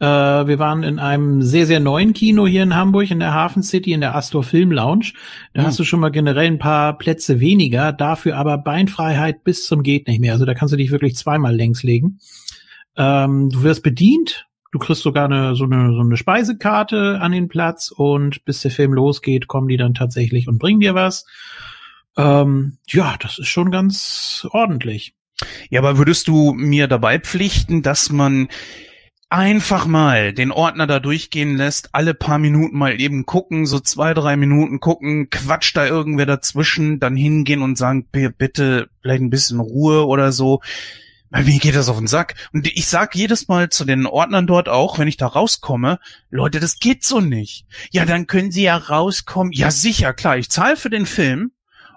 Äh, 0.00 0.06
wir 0.06 0.58
waren 0.58 0.82
in 0.82 0.98
einem 0.98 1.42
sehr, 1.42 1.66
sehr 1.66 1.80
neuen 1.80 2.12
Kino 2.12 2.46
hier 2.46 2.62
in 2.62 2.74
Hamburg, 2.74 3.10
in 3.10 3.20
der 3.20 3.32
Hafen 3.32 3.62
City, 3.62 3.92
in 3.92 4.00
der 4.00 4.14
Astor 4.14 4.42
Film 4.42 4.72
Lounge. 4.72 5.12
Da 5.54 5.62
mhm. 5.62 5.66
hast 5.66 5.78
du 5.78 5.84
schon 5.84 6.00
mal 6.00 6.10
generell 6.10 6.46
ein 6.46 6.58
paar 6.58 6.98
Plätze 6.98 7.40
weniger, 7.40 7.92
dafür 7.92 8.36
aber 8.36 8.58
Beinfreiheit 8.58 9.44
bis 9.44 9.66
zum 9.66 9.82
geht 9.82 10.08
nicht 10.08 10.20
mehr. 10.20 10.32
Also 10.32 10.44
da 10.44 10.54
kannst 10.54 10.72
du 10.72 10.76
dich 10.76 10.90
wirklich 10.90 11.16
zweimal 11.16 11.54
längs 11.54 11.82
legen. 11.82 12.18
Ähm, 12.96 13.50
du 13.50 13.62
wirst 13.62 13.82
bedient, 13.82 14.46
Du 14.72 14.80
kriegst 14.80 15.04
sogar 15.04 15.24
eine, 15.24 15.54
so 15.54 15.64
eine, 15.64 15.94
so 15.94 16.00
eine 16.00 16.18
Speisekarte 16.18 17.18
an 17.22 17.32
den 17.32 17.48
Platz 17.48 17.90
und 17.90 18.44
bis 18.44 18.60
der 18.60 18.70
Film 18.70 18.92
losgeht, 18.92 19.46
kommen 19.46 19.68
die 19.68 19.78
dann 19.78 19.94
tatsächlich 19.94 20.48
und 20.48 20.58
bringen 20.58 20.80
dir 20.80 20.94
was. 20.94 21.24
Ähm, 22.16 22.76
ja, 22.88 23.16
das 23.18 23.38
ist 23.38 23.48
schon 23.48 23.70
ganz 23.70 24.46
ordentlich. 24.50 25.14
Ja, 25.70 25.80
aber 25.80 25.98
würdest 25.98 26.28
du 26.28 26.54
mir 26.54 26.88
dabei 26.88 27.18
pflichten, 27.18 27.82
dass 27.82 28.10
man 28.10 28.48
einfach 29.28 29.86
mal 29.86 30.32
den 30.32 30.52
Ordner 30.52 30.86
da 30.86 31.00
durchgehen 31.00 31.56
lässt, 31.56 31.90
alle 31.92 32.14
paar 32.14 32.38
Minuten 32.38 32.78
mal 32.78 33.00
eben 33.00 33.26
gucken, 33.26 33.66
so 33.66 33.80
zwei, 33.80 34.14
drei 34.14 34.36
Minuten 34.36 34.78
gucken, 34.78 35.30
quatscht 35.30 35.76
da 35.76 35.86
irgendwer 35.86 36.26
dazwischen, 36.26 37.00
dann 37.00 37.16
hingehen 37.16 37.62
und 37.62 37.76
sagen, 37.76 38.06
bitte 38.10 38.88
vielleicht 39.02 39.22
ein 39.22 39.30
bisschen 39.30 39.60
Ruhe 39.60 40.06
oder 40.06 40.30
so. 40.30 40.60
Bei 41.28 41.42
mir 41.42 41.58
geht 41.58 41.74
das 41.74 41.88
auf 41.88 41.98
den 41.98 42.06
Sack. 42.06 42.36
Und 42.52 42.68
ich 42.68 42.86
sag 42.86 43.16
jedes 43.16 43.48
Mal 43.48 43.68
zu 43.68 43.84
den 43.84 44.06
Ordnern 44.06 44.46
dort 44.46 44.68
auch, 44.68 44.98
wenn 44.98 45.08
ich 45.08 45.16
da 45.16 45.26
rauskomme, 45.26 45.98
Leute, 46.30 46.60
das 46.60 46.78
geht 46.78 47.04
so 47.04 47.20
nicht. 47.20 47.66
Ja, 47.90 48.04
dann 48.04 48.28
können 48.28 48.52
Sie 48.52 48.62
ja 48.62 48.76
rauskommen. 48.76 49.52
Ja, 49.52 49.72
sicher, 49.72 50.14
klar, 50.14 50.38
ich 50.38 50.50
zahle 50.50 50.76
für 50.76 50.88
den 50.88 51.04
Film 51.04 51.50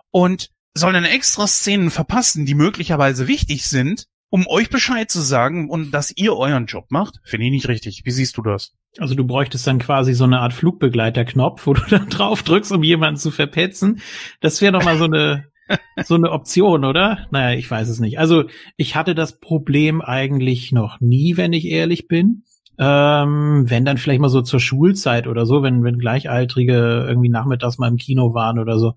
und 0.10 0.50
soll 0.74 0.94
dann 0.94 1.06
extra 1.06 1.48
Szenen 1.48 1.92
verpassen, 1.92 2.46
die 2.46 2.56
möglicherweise 2.56 3.28
wichtig 3.28 3.66
sind, 3.68 4.06
um 4.30 4.46
euch 4.48 4.70
Bescheid 4.70 5.10
zu 5.10 5.22
sagen 5.22 5.70
und 5.70 5.92
dass 5.92 6.16
ihr 6.16 6.36
euren 6.36 6.68
Job 6.68 6.86
macht, 6.90 7.20
finde 7.24 7.48
ich 7.48 7.52
nicht 7.52 7.68
richtig. 7.68 8.04
Wie 8.06 8.12
siehst 8.12 8.38
du 8.38 8.42
das? 8.42 8.74
Also 8.98 9.16
du 9.16 9.26
bräuchtest 9.26 9.66
dann 9.68 9.80
quasi 9.80 10.14
so 10.14 10.24
eine 10.24 10.40
Art 10.40 10.54
Flugbegleiterknopf, 10.54 11.66
wo 11.66 11.74
du 11.74 11.82
dann 11.90 12.10
drauf 12.10 12.44
drückst, 12.44 12.72
um 12.72 12.84
jemanden 12.84 13.20
zu 13.20 13.32
verpetzen. 13.32 14.02
Das 14.42 14.62
wäre 14.62 14.74
doch 14.74 14.84
mal 14.84 14.98
so 14.98 15.06
eine 15.06 15.46
so 16.04 16.16
eine 16.16 16.32
Option, 16.32 16.84
oder? 16.84 17.28
Naja, 17.32 17.58
ich 17.58 17.70
weiß 17.70 17.90
es 17.90 18.00
nicht. 18.00 18.20
Also 18.20 18.46
ich 18.76 18.96
hatte 18.96 19.16
das 19.16 19.40
Problem 19.40 20.02
eigentlich 20.02 20.72
noch 20.72 21.00
nie, 21.00 21.38
wenn 21.38 21.54
ich 21.54 21.66
ehrlich 21.66 22.08
bin. 22.08 22.44
Ähm, 22.80 23.66
wenn 23.68 23.84
dann 23.84 23.98
vielleicht 23.98 24.22
mal 24.22 24.30
so 24.30 24.42
zur 24.42 24.62
Schulzeit 24.62 25.28
oder 25.28 25.46
so, 25.46 25.64
wenn, 25.64 25.84
wenn 25.84 26.00
Gleichaltrige 26.00 27.06
irgendwie 27.08 27.30
nachmittags 27.30 27.78
mal 27.78 27.90
im 27.90 27.98
Kino 27.98 28.34
waren 28.34 28.58
oder 28.58 28.80
so. 28.80 28.94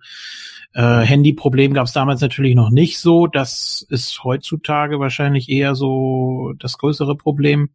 Äh, 0.75 1.01
Handyproblem 1.01 1.75
gab 1.75 1.87
es 1.87 1.93
damals 1.93 2.21
natürlich 2.21 2.55
noch 2.55 2.71
nicht 2.71 2.99
so. 2.99 3.27
Das 3.27 3.85
ist 3.89 4.25
heutzutage 4.25 4.99
wahrscheinlich 4.99 5.49
eher 5.49 5.75
so 5.75 6.55
das 6.59 6.79
größere 6.79 7.17
Problem. 7.17 7.71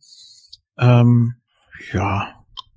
Ähm, 0.80 1.36
ja, 1.94 2.34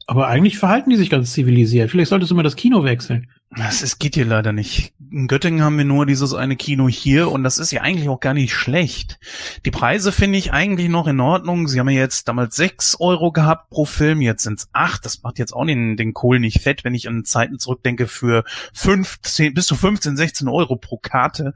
aber 0.07 0.29
eigentlich 0.29 0.59
verhalten 0.59 0.91
die 0.91 0.97
sich 0.97 1.11
ganz 1.11 1.33
zivilisiert. 1.33 1.91
Vielleicht 1.91 2.11
solltest 2.11 2.31
du 2.31 2.35
mal 2.35 2.43
das 2.43 2.57
Kino 2.57 2.85
wechseln. 2.85 3.31
Ist, 3.57 3.99
geht 3.99 4.15
hier 4.15 4.27
leider 4.27 4.53
nicht. 4.53 4.93
In 5.11 5.27
Göttingen 5.27 5.65
haben 5.65 5.77
wir 5.77 5.85
nur 5.85 6.07
dieses 6.07 6.35
eine 6.35 6.55
Kino 6.55 6.89
hier 6.89 7.33
und 7.33 7.43
das 7.43 7.59
ist 7.59 7.73
ja 7.73 7.81
eigentlich 7.81 8.09
auch 8.09 8.21
gar 8.21 8.33
nicht 8.33 8.55
schlecht. 8.55 9.19
Die 9.65 9.73
Preise 9.73 10.13
finde 10.13 10.39
ich 10.39 10.53
eigentlich 10.53 10.89
noch 10.89 11.09
in 11.09 11.19
Ordnung. 11.19 11.67
Sie 11.67 11.81
haben 11.81 11.89
ja 11.89 11.99
jetzt 11.99 12.29
damals 12.29 12.55
sechs 12.55 13.01
Euro 13.01 13.33
gehabt 13.33 13.71
pro 13.71 13.87
Film, 13.87 14.21
jetzt 14.21 14.45
sind's 14.45 14.69
acht. 14.73 15.05
Das 15.05 15.25
macht 15.25 15.41
jetzt 15.41 15.53
auch 15.53 15.67
den, 15.67 15.97
den 15.97 16.15
Kohl 16.15 16.39
nicht 16.39 16.61
fett, 16.61 16.85
wenn 16.85 16.95
ich 16.95 17.09
an 17.09 17.25
Zeiten 17.25 17.59
zurückdenke 17.59 18.07
für 18.07 18.45
15, 18.73 19.53
bis 19.53 19.67
zu 19.67 19.75
15, 19.75 20.17
16 20.17 20.47
Euro 20.47 20.77
pro 20.77 20.99
Karte. 20.99 21.53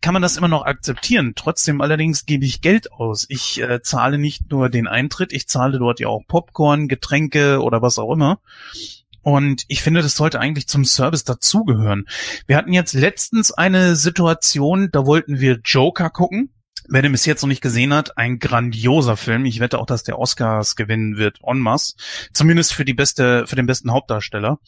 Kann 0.00 0.14
man 0.14 0.22
das 0.22 0.38
immer 0.38 0.48
noch 0.48 0.64
akzeptieren. 0.64 1.34
Trotzdem 1.36 1.82
allerdings 1.82 2.24
gebe 2.24 2.46
ich 2.46 2.62
Geld 2.62 2.90
aus. 2.90 3.26
Ich 3.28 3.60
äh, 3.60 3.82
zahle 3.82 4.16
nicht 4.16 4.50
nur 4.50 4.70
den 4.70 4.86
Eintritt, 4.86 5.34
ich 5.34 5.46
zahle 5.46 5.78
dort 5.78 6.00
ja 6.00 6.08
auch 6.08 6.22
Popcorn, 6.26 6.88
Getränke 6.88 7.60
oder 7.60 7.82
was 7.82 7.98
auch 7.98 8.14
immer. 8.14 8.40
Und 9.24 9.64
ich 9.68 9.82
finde, 9.82 10.02
das 10.02 10.14
sollte 10.14 10.38
eigentlich 10.38 10.68
zum 10.68 10.84
Service 10.84 11.24
dazugehören. 11.24 12.06
Wir 12.46 12.58
hatten 12.58 12.74
jetzt 12.74 12.92
letztens 12.92 13.52
eine 13.52 13.96
Situation, 13.96 14.90
da 14.92 15.06
wollten 15.06 15.40
wir 15.40 15.60
Joker 15.64 16.10
gucken. 16.10 16.50
Wer 16.86 17.00
den 17.00 17.12
bis 17.12 17.24
jetzt 17.24 17.40
noch 17.40 17.48
nicht 17.48 17.62
gesehen 17.62 17.94
hat, 17.94 18.18
ein 18.18 18.38
grandioser 18.38 19.16
Film. 19.16 19.46
Ich 19.46 19.60
wette 19.60 19.78
auch, 19.78 19.86
dass 19.86 20.02
der 20.02 20.18
Oscars 20.18 20.76
gewinnen 20.76 21.16
wird, 21.16 21.38
en 21.42 21.58
masse. 21.58 21.94
Zumindest 22.34 22.74
für 22.74 22.84
die 22.84 22.92
beste, 22.92 23.46
für 23.46 23.56
den 23.56 23.64
besten 23.64 23.92
Hauptdarsteller. 23.92 24.58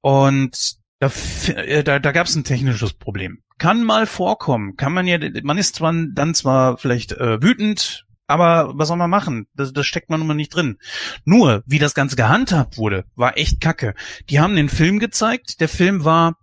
Und 0.00 0.78
da, 1.00 1.10
äh, 1.52 1.84
da, 1.84 1.98
da 1.98 2.12
gab 2.12 2.26
es 2.26 2.34
ein 2.34 2.44
technisches 2.44 2.94
Problem. 2.94 3.42
Kann 3.58 3.84
mal 3.84 4.06
vorkommen. 4.06 4.76
Kann 4.76 4.94
man 4.94 5.06
ja, 5.06 5.18
man 5.42 5.58
ist 5.58 5.76
zwar 5.76 5.92
dann 5.92 6.34
zwar 6.34 6.78
vielleicht 6.78 7.12
äh, 7.12 7.42
wütend, 7.42 8.03
aber 8.26 8.72
was 8.74 8.88
soll 8.88 8.96
man 8.96 9.10
machen? 9.10 9.46
Das, 9.54 9.72
das 9.72 9.86
steckt 9.86 10.10
man 10.10 10.26
mal 10.26 10.34
nicht 10.34 10.54
drin. 10.54 10.78
Nur, 11.24 11.62
wie 11.66 11.78
das 11.78 11.94
Ganze 11.94 12.16
gehandhabt 12.16 12.78
wurde, 12.78 13.04
war 13.16 13.36
echt 13.36 13.60
kacke. 13.60 13.94
Die 14.30 14.40
haben 14.40 14.56
den 14.56 14.68
Film 14.68 14.98
gezeigt. 14.98 15.60
Der 15.60 15.68
Film 15.68 16.04
war, 16.04 16.36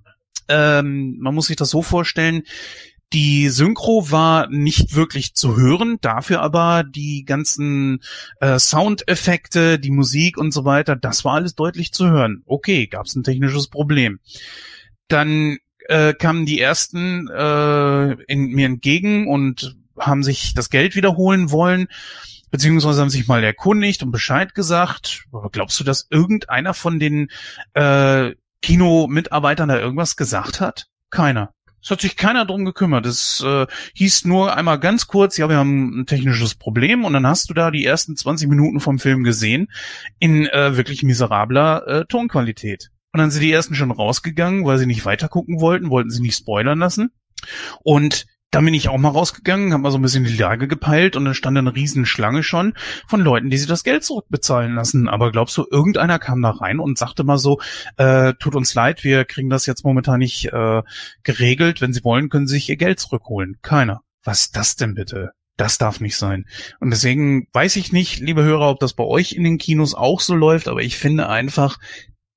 ähm, 0.47 1.17
man 1.19 1.33
muss 1.33 1.47
sich 1.47 1.55
das 1.55 1.69
so 1.69 1.81
vorstellen, 1.81 2.43
die 3.13 3.49
Synchro 3.49 4.09
war 4.09 4.47
nicht 4.49 4.95
wirklich 4.95 5.33
zu 5.33 5.57
hören, 5.57 5.97
dafür 5.99 6.41
aber 6.41 6.83
die 6.83 7.25
ganzen 7.25 8.01
äh, 8.39 8.57
Soundeffekte, 8.57 9.79
die 9.79 9.91
Musik 9.91 10.37
und 10.37 10.53
so 10.53 10.63
weiter, 10.63 10.95
das 10.95 11.25
war 11.25 11.33
alles 11.33 11.55
deutlich 11.55 11.91
zu 11.91 12.09
hören. 12.09 12.43
Okay, 12.45 12.87
gab 12.87 13.07
es 13.07 13.15
ein 13.15 13.23
technisches 13.23 13.67
Problem. 13.67 14.19
Dann 15.09 15.57
äh, 15.89 16.13
kamen 16.13 16.45
die 16.45 16.61
ersten 16.61 17.27
äh, 17.27 18.11
in, 18.27 18.51
mir 18.51 18.67
entgegen 18.67 19.27
und 19.27 19.75
haben 19.99 20.23
sich 20.23 20.53
das 20.53 20.69
Geld 20.69 20.95
wiederholen 20.95 21.51
wollen, 21.51 21.87
beziehungsweise 22.49 23.01
haben 23.01 23.09
sich 23.09 23.27
mal 23.27 23.43
erkundigt 23.43 24.03
und 24.03 24.11
Bescheid 24.11 24.53
gesagt. 24.53 25.25
Aber 25.31 25.49
glaubst 25.49 25.79
du, 25.79 25.83
dass 25.83 26.07
irgendeiner 26.09 26.73
von 26.73 26.99
den 26.99 27.29
äh, 27.73 28.31
Kino-Mitarbeitern 28.61 29.69
da 29.69 29.79
irgendwas 29.79 30.15
gesagt 30.15 30.61
hat? 30.61 30.87
Keiner. 31.09 31.53
Es 31.83 31.89
hat 31.89 32.01
sich 32.01 32.15
keiner 32.15 32.45
drum 32.45 32.63
gekümmert. 32.63 33.05
Es 33.07 33.43
äh, 33.43 33.65
hieß 33.95 34.25
nur 34.25 34.55
einmal 34.55 34.79
ganz 34.79 35.07
kurz, 35.07 35.37
ja, 35.37 35.49
wir 35.49 35.57
haben 35.57 36.01
ein 36.01 36.05
technisches 36.05 36.53
Problem 36.53 37.05
und 37.05 37.13
dann 37.13 37.25
hast 37.25 37.49
du 37.49 37.55
da 37.55 37.71
die 37.71 37.85
ersten 37.85 38.15
20 38.15 38.47
Minuten 38.49 38.79
vom 38.79 38.99
Film 38.99 39.23
gesehen 39.23 39.67
in 40.19 40.45
äh, 40.45 40.77
wirklich 40.77 41.01
miserabler 41.01 41.87
äh, 41.87 42.05
Tonqualität. 42.05 42.91
Und 43.13 43.19
dann 43.19 43.31
sind 43.31 43.41
die 43.41 43.51
ersten 43.51 43.75
schon 43.75 43.91
rausgegangen, 43.91 44.63
weil 44.63 44.77
sie 44.77 44.85
nicht 44.85 45.05
weitergucken 45.05 45.59
wollten, 45.59 45.89
wollten 45.89 46.11
sie 46.11 46.21
nicht 46.21 46.37
spoilern 46.37 46.79
lassen. 46.79 47.11
Und 47.83 48.27
dann 48.51 48.65
bin 48.65 48.73
ich 48.73 48.89
auch 48.89 48.97
mal 48.97 49.09
rausgegangen, 49.09 49.71
habe 49.71 49.83
mal 49.83 49.91
so 49.91 49.97
ein 49.97 50.01
bisschen 50.01 50.25
die 50.25 50.35
Lage 50.35 50.67
gepeilt 50.67 51.15
und 51.15 51.23
dann 51.23 51.33
stand 51.33 51.57
eine 51.57 51.73
Riesenschlange 51.73 52.43
schon 52.43 52.73
von 53.07 53.21
Leuten, 53.21 53.49
die 53.49 53.57
sich 53.57 53.67
das 53.67 53.85
Geld 53.85 54.03
zurückbezahlen 54.03 54.75
lassen. 54.75 55.07
Aber 55.07 55.31
glaubst 55.31 55.57
du, 55.57 55.65
irgendeiner 55.71 56.19
kam 56.19 56.41
da 56.41 56.51
rein 56.51 56.79
und 56.79 56.97
sagte 56.97 57.23
mal 57.23 57.37
so, 57.37 57.61
äh, 57.95 58.33
tut 58.39 58.55
uns 58.55 58.73
leid, 58.73 59.05
wir 59.05 59.23
kriegen 59.23 59.49
das 59.49 59.65
jetzt 59.65 59.85
momentan 59.85 60.19
nicht 60.19 60.51
äh, 60.51 60.83
geregelt. 61.23 61.79
Wenn 61.79 61.93
Sie 61.93 62.03
wollen, 62.03 62.27
können 62.27 62.45
Sie 62.45 62.55
sich 62.55 62.69
Ihr 62.69 62.75
Geld 62.75 62.99
zurückholen. 62.99 63.57
Keiner. 63.61 64.01
Was 64.23 64.41
ist 64.41 64.55
das 64.57 64.75
denn 64.75 64.95
bitte? 64.95 65.31
Das 65.55 65.77
darf 65.77 66.01
nicht 66.01 66.17
sein. 66.17 66.45
Und 66.79 66.89
deswegen 66.89 67.47
weiß 67.53 67.77
ich 67.77 67.93
nicht, 67.93 68.19
liebe 68.19 68.43
Hörer, 68.43 68.69
ob 68.69 68.79
das 68.79 68.93
bei 68.93 69.03
euch 69.03 69.31
in 69.31 69.43
den 69.43 69.59
Kinos 69.59 69.93
auch 69.93 70.19
so 70.19 70.35
läuft, 70.35 70.67
aber 70.67 70.81
ich 70.81 70.97
finde 70.97 71.29
einfach, 71.29 71.77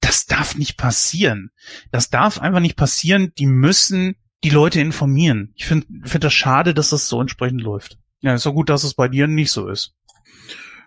das 0.01 0.27
darf 0.27 0.57
nicht 0.57 0.77
passieren. 0.77 1.51
Das 1.91 2.11
darf 2.11 2.39
einfach 2.39 2.61
nicht 2.61 2.77
passieren. 2.77 3.33
Die 3.39 3.47
müssen 3.47 4.17
die 4.45 4.51
Leute 4.51 4.81
informieren. 4.81 5.53
Ich 5.57 5.65
finde 5.65 5.87
find 6.05 6.23
das 6.23 6.35
schade, 6.35 6.75
dass 6.75 6.91
das 6.91 7.09
so 7.09 7.21
entsprechend 7.21 7.63
läuft. 7.63 7.99
Ja, 8.21 8.35
ist 8.35 8.43
so 8.43 8.53
gut, 8.53 8.69
dass 8.69 8.85
es 8.85 8.95
bei 8.95 9.09
dir 9.09 9.27
nicht 9.27 9.51
so 9.51 9.69
ist. 9.69 9.95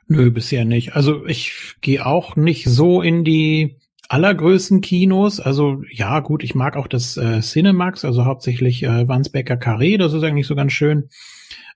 Nö, 0.07 0.31
bisher 0.31 0.63
nicht. 0.63 0.95
Also 0.95 1.25
ich 1.25 1.75
gehe 1.81 2.05
auch 2.05 2.35
nicht 2.35 2.65
so 2.65 3.01
in 3.01 3.23
die 3.23 3.79
allergrößten 4.09 4.81
Kinos. 4.81 5.39
Also 5.39 5.81
ja, 5.91 6.19
gut, 6.19 6.43
ich 6.43 6.55
mag 6.55 6.77
auch 6.77 6.87
das 6.87 7.17
äh, 7.17 7.41
Cinemax, 7.41 8.05
also 8.05 8.25
hauptsächlich 8.25 8.83
äh, 8.83 9.07
Wandsbecker 9.07 9.55
Carré, 9.55 9.97
das 9.97 10.13
ist 10.13 10.23
eigentlich 10.23 10.47
so 10.47 10.55
ganz 10.55 10.71
schön. 10.71 11.09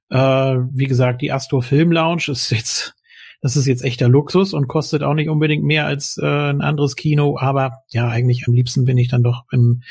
Äh, 0.09 0.17
wie 0.17 0.85
gesagt, 0.85 1.21
die 1.21 1.31
Astor 1.31 1.61
Film 1.61 1.91
Lounge 1.91 2.25
ist 2.27 2.51
jetzt 2.51 2.95
das 3.41 3.55
ist 3.55 3.65
jetzt 3.65 3.83
echter 3.83 4.07
Luxus 4.07 4.53
und 4.53 4.67
kostet 4.67 5.01
auch 5.01 5.15
nicht 5.15 5.29
unbedingt 5.29 5.63
mehr 5.63 5.87
als 5.87 6.17
äh, 6.17 6.25
ein 6.25 6.61
anderes 6.61 6.95
Kino. 6.95 7.37
Aber 7.39 7.79
ja, 7.89 8.07
eigentlich 8.07 8.47
am 8.47 8.53
liebsten 8.53 8.85
bin 8.85 8.97
ich 8.99 9.09
dann 9.09 9.23
doch 9.23 9.45
im 9.51 9.81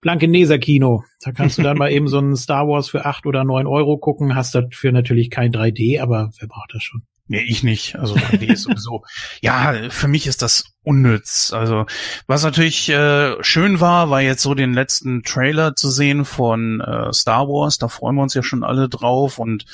Blankeneser 0.00 0.58
Kino. 0.58 1.04
Da 1.20 1.30
kannst 1.30 1.58
du 1.58 1.62
dann 1.62 1.78
mal 1.78 1.92
eben 1.92 2.08
so 2.08 2.18
ein 2.18 2.36
Star 2.36 2.66
Wars 2.66 2.88
für 2.88 3.04
acht 3.04 3.24
oder 3.24 3.44
neun 3.44 3.68
Euro 3.68 3.98
gucken. 3.98 4.34
Hast 4.34 4.54
dafür 4.54 4.90
natürlich 4.90 5.30
kein 5.30 5.52
3D, 5.52 6.00
aber 6.00 6.30
wer 6.38 6.48
braucht 6.48 6.74
das 6.74 6.82
schon? 6.82 7.02
Nee, 7.30 7.44
ich 7.46 7.62
nicht. 7.62 7.94
Also 7.96 8.14
3D 8.16 8.52
ist 8.52 8.62
sowieso. 8.62 9.04
Ja, 9.42 9.90
für 9.90 10.08
mich 10.08 10.26
ist 10.26 10.42
das 10.42 10.64
unnütz. 10.82 11.52
Also 11.52 11.86
was 12.26 12.42
natürlich 12.42 12.88
äh, 12.88 13.36
schön 13.44 13.80
war, 13.80 14.10
war 14.10 14.22
jetzt 14.22 14.42
so 14.42 14.54
den 14.54 14.72
letzten 14.72 15.22
Trailer 15.22 15.76
zu 15.76 15.90
sehen 15.90 16.24
von 16.24 16.80
äh, 16.80 17.12
Star 17.12 17.46
Wars. 17.46 17.78
Da 17.78 17.88
freuen 17.88 18.16
wir 18.16 18.22
uns 18.22 18.34
ja 18.34 18.42
schon 18.42 18.64
alle 18.64 18.88
drauf 18.88 19.38
und 19.38 19.66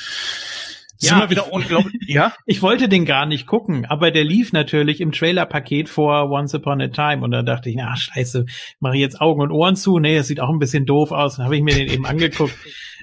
sind 0.96 1.18
wir 1.18 1.30
wieder 1.30 1.52
unglaublich. 1.52 1.94
ja? 2.06 2.32
Ich 2.46 2.62
wollte 2.62 2.88
den 2.88 3.04
gar 3.04 3.26
nicht 3.26 3.46
gucken, 3.46 3.84
aber 3.86 4.10
der 4.10 4.24
lief 4.24 4.52
natürlich 4.52 5.00
im 5.00 5.12
Trailer-Paket 5.12 5.88
vor 5.88 6.30
Once 6.30 6.54
Upon 6.54 6.80
a 6.80 6.88
Time 6.88 7.22
und 7.22 7.30
da 7.30 7.42
dachte 7.42 7.70
ich, 7.70 7.76
na 7.76 7.96
scheiße, 7.96 8.46
mache 8.80 8.94
ich 8.94 9.00
jetzt 9.00 9.20
Augen 9.20 9.40
und 9.40 9.50
Ohren 9.50 9.76
zu. 9.76 9.98
Nee, 9.98 10.16
es 10.16 10.28
sieht 10.28 10.40
auch 10.40 10.50
ein 10.50 10.58
bisschen 10.58 10.86
doof 10.86 11.12
aus. 11.12 11.36
Dann 11.36 11.44
habe 11.44 11.56
ich 11.56 11.62
mir 11.62 11.74
den 11.74 11.88
eben 11.88 12.06
angeguckt. 12.06 12.54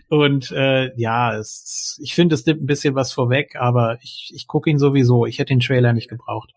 Und 0.10 0.52
äh, 0.52 0.92
ja, 0.98 1.38
es, 1.38 1.98
ich 2.02 2.14
finde, 2.14 2.36
es 2.36 2.46
nimmt 2.46 2.62
ein 2.62 2.66
bisschen 2.66 2.96
was 2.96 3.14
vorweg, 3.14 3.56
aber 3.56 3.98
ich, 4.02 4.32
ich 4.36 4.46
gucke 4.46 4.70
ihn 4.70 4.78
sowieso. 4.78 5.26
Ich 5.26 5.40
hätte 5.40 5.54
den 5.54 5.62
Trailer 5.62 5.94
nicht 5.94 6.10
gebraucht. 6.10 6.52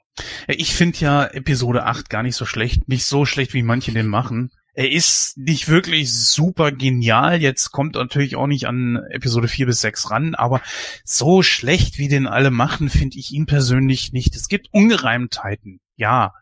Ich 0.49 0.75
finde 0.75 0.99
ja 0.99 1.25
Episode 1.25 1.85
8 1.85 2.11
gar 2.11 2.25
nicht 2.25 2.35
so 2.35 2.47
schlecht. 2.47 2.89
Nicht 2.89 3.05
so 3.05 3.25
schlecht, 3.25 3.55
wie 3.55 3.63
manche 3.63 3.93
den 3.93 4.09
machen. 4.09 4.51
Er 4.75 4.91
ist 4.91 5.39
nicht 5.39 5.69
wirklich 5.69 6.13
super 6.13 6.73
genial. 6.73 7.41
Jetzt 7.41 7.71
kommt 7.71 7.95
natürlich 7.95 8.35
auch 8.37 8.49
nicht 8.49 8.67
an 8.67 9.01
Episode 9.11 9.47
4 9.47 9.67
bis 9.67 9.81
6 9.81 10.11
ran, 10.11 10.35
aber 10.35 10.61
so 11.05 11.43
schlecht, 11.43 11.99
wie 11.99 12.09
den 12.09 12.27
alle 12.27 12.51
machen, 12.51 12.91
finde 12.91 13.19
ich 13.19 13.33
ihn 13.33 13.47
persönlich 13.47 14.13
nicht. 14.13 14.35
Es 14.35 14.49
gibt 14.49 14.69
Ungereimtheiten, 14.73 15.81
ja. 15.97 16.33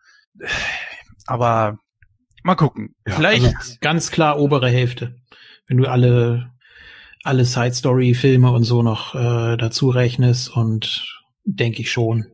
Aber 1.27 1.79
mal 2.43 2.55
gucken. 2.55 2.95
Ja, 3.07 3.15
Vielleicht. 3.15 3.45
Also 3.45 3.77
ganz 3.81 4.11
klar 4.11 4.39
obere 4.39 4.69
Hälfte. 4.71 5.17
Wenn 5.67 5.77
du 5.77 5.87
alle, 5.87 6.51
alle 7.25 7.45
Side 7.45 7.75
Story 7.75 8.15
Filme 8.15 8.51
und 8.51 8.65
so 8.65 8.83
noch 8.83 9.15
äh, 9.15 9.59
dazu 9.59 9.91
rechnest 9.91 10.49
und 10.49 11.21
denke 11.45 11.83
ich 11.83 11.93
schon. 11.93 12.27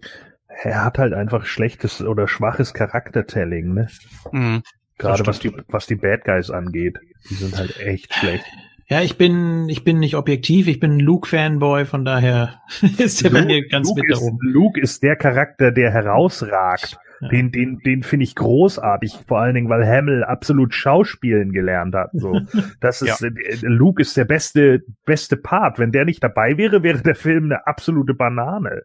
Er 0.62 0.84
hat 0.84 0.98
halt 0.98 1.12
einfach 1.12 1.44
schlechtes 1.46 2.02
oder 2.02 2.28
schwaches 2.28 2.72
Charaktertelling, 2.72 3.74
ne? 3.74 3.88
Mhm. 4.32 4.62
Gerade 4.98 5.26
was 5.26 5.38
die, 5.38 5.52
was 5.68 5.86
die 5.86 5.94
Bad 5.94 6.24
Guys 6.24 6.50
angeht. 6.50 6.98
Die 7.30 7.34
sind 7.34 7.56
halt 7.56 7.78
echt 7.80 8.14
schlecht. 8.14 8.44
Ja, 8.90 9.02
ich 9.02 9.18
bin, 9.18 9.68
ich 9.68 9.84
bin 9.84 9.98
nicht 9.98 10.16
objektiv, 10.16 10.66
ich 10.66 10.80
bin 10.80 10.98
Luke-Fanboy, 10.98 11.84
von 11.84 12.06
daher 12.06 12.62
ist 12.98 13.22
der 13.22 13.30
Luke, 13.30 13.42
bei 13.42 13.46
mir 13.46 13.68
ganz 13.68 13.88
Luke 13.88 14.00
mit 14.00 14.10
ist, 14.10 14.22
oben. 14.22 14.38
Luke 14.40 14.80
ist 14.80 15.02
der 15.02 15.16
Charakter, 15.16 15.70
der 15.70 15.90
herausragt. 15.90 16.98
Ja. 17.20 17.28
Den, 17.28 17.50
den, 17.50 17.80
den 17.80 18.02
finde 18.02 18.24
ich 18.24 18.36
großartig, 18.36 19.18
vor 19.26 19.40
allen 19.40 19.56
Dingen, 19.56 19.68
weil 19.68 19.86
Hamill 19.86 20.24
absolut 20.24 20.72
Schauspielen 20.72 21.52
gelernt 21.52 21.94
hat. 21.94 22.10
So, 22.12 22.40
das 22.80 23.02
ist 23.02 23.20
ja. 23.20 23.28
Äh, 23.28 23.58
Luke 23.62 24.00
ist 24.00 24.16
der 24.16 24.24
beste, 24.24 24.82
beste 25.04 25.36
Part. 25.36 25.78
Wenn 25.78 25.92
der 25.92 26.04
nicht 26.04 26.22
dabei 26.22 26.56
wäre, 26.56 26.82
wäre 26.82 27.02
der 27.02 27.16
Film 27.16 27.46
eine 27.46 27.66
absolute 27.66 28.14
Banane. 28.14 28.84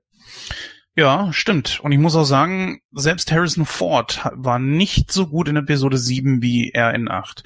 Ja, 0.96 1.34
stimmt. 1.34 1.80
Und 1.80 1.92
ich 1.92 1.98
muss 1.98 2.16
auch 2.16 2.24
sagen, 2.24 2.82
selbst 2.92 3.32
Harrison 3.32 3.66
Ford 3.66 4.22
war 4.34 4.60
nicht 4.60 5.12
so 5.12 5.26
gut 5.26 5.48
in 5.48 5.56
Episode 5.56 5.98
7 5.98 6.44
wie 6.44 6.70
er 6.70 6.94
in 6.94 7.10
8. 7.10 7.44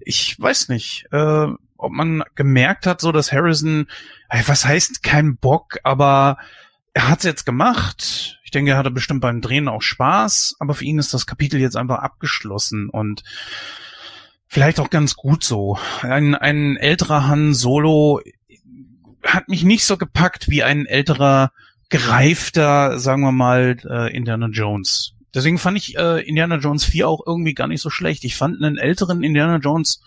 Ich 0.00 0.40
weiß 0.40 0.70
nicht, 0.70 1.06
äh, 1.12 1.46
ob 1.76 1.92
man 1.92 2.24
gemerkt 2.34 2.86
hat, 2.86 3.02
so 3.02 3.12
dass 3.12 3.32
Harrison, 3.32 3.86
was 4.46 4.64
heißt 4.64 5.02
kein 5.02 5.36
Bock, 5.36 5.76
aber 5.82 6.38
er 6.94 7.10
hat's 7.10 7.24
jetzt 7.24 7.44
gemacht. 7.44 8.40
Ich 8.44 8.50
denke, 8.50 8.70
er 8.70 8.78
hatte 8.78 8.90
bestimmt 8.90 9.20
beim 9.20 9.42
Drehen 9.42 9.68
auch 9.68 9.82
Spaß, 9.82 10.56
aber 10.58 10.72
für 10.72 10.86
ihn 10.86 10.98
ist 10.98 11.12
das 11.12 11.26
Kapitel 11.26 11.60
jetzt 11.60 11.76
einfach 11.76 11.98
abgeschlossen 11.98 12.88
und 12.88 13.24
vielleicht 14.46 14.80
auch 14.80 14.88
ganz 14.88 15.16
gut 15.16 15.44
so. 15.44 15.78
Ein, 16.00 16.34
ein 16.34 16.78
älterer 16.78 17.28
Han 17.28 17.52
Solo 17.52 18.22
hat 19.22 19.50
mich 19.50 19.64
nicht 19.64 19.84
so 19.84 19.98
gepackt 19.98 20.48
wie 20.48 20.62
ein 20.62 20.86
älterer 20.86 21.52
gereifter, 21.88 22.98
sagen 22.98 23.22
wir 23.22 23.32
mal, 23.32 23.76
äh, 23.88 24.16
Indiana 24.16 24.48
Jones. 24.48 25.14
Deswegen 25.34 25.58
fand 25.58 25.76
ich 25.76 25.96
äh, 25.96 26.26
Indiana 26.26 26.56
Jones 26.56 26.84
4 26.84 27.08
auch 27.08 27.20
irgendwie 27.26 27.54
gar 27.54 27.68
nicht 27.68 27.82
so 27.82 27.90
schlecht. 27.90 28.24
Ich 28.24 28.36
fand 28.36 28.62
einen 28.62 28.78
älteren 28.78 29.22
Indiana 29.22 29.58
Jones 29.58 30.02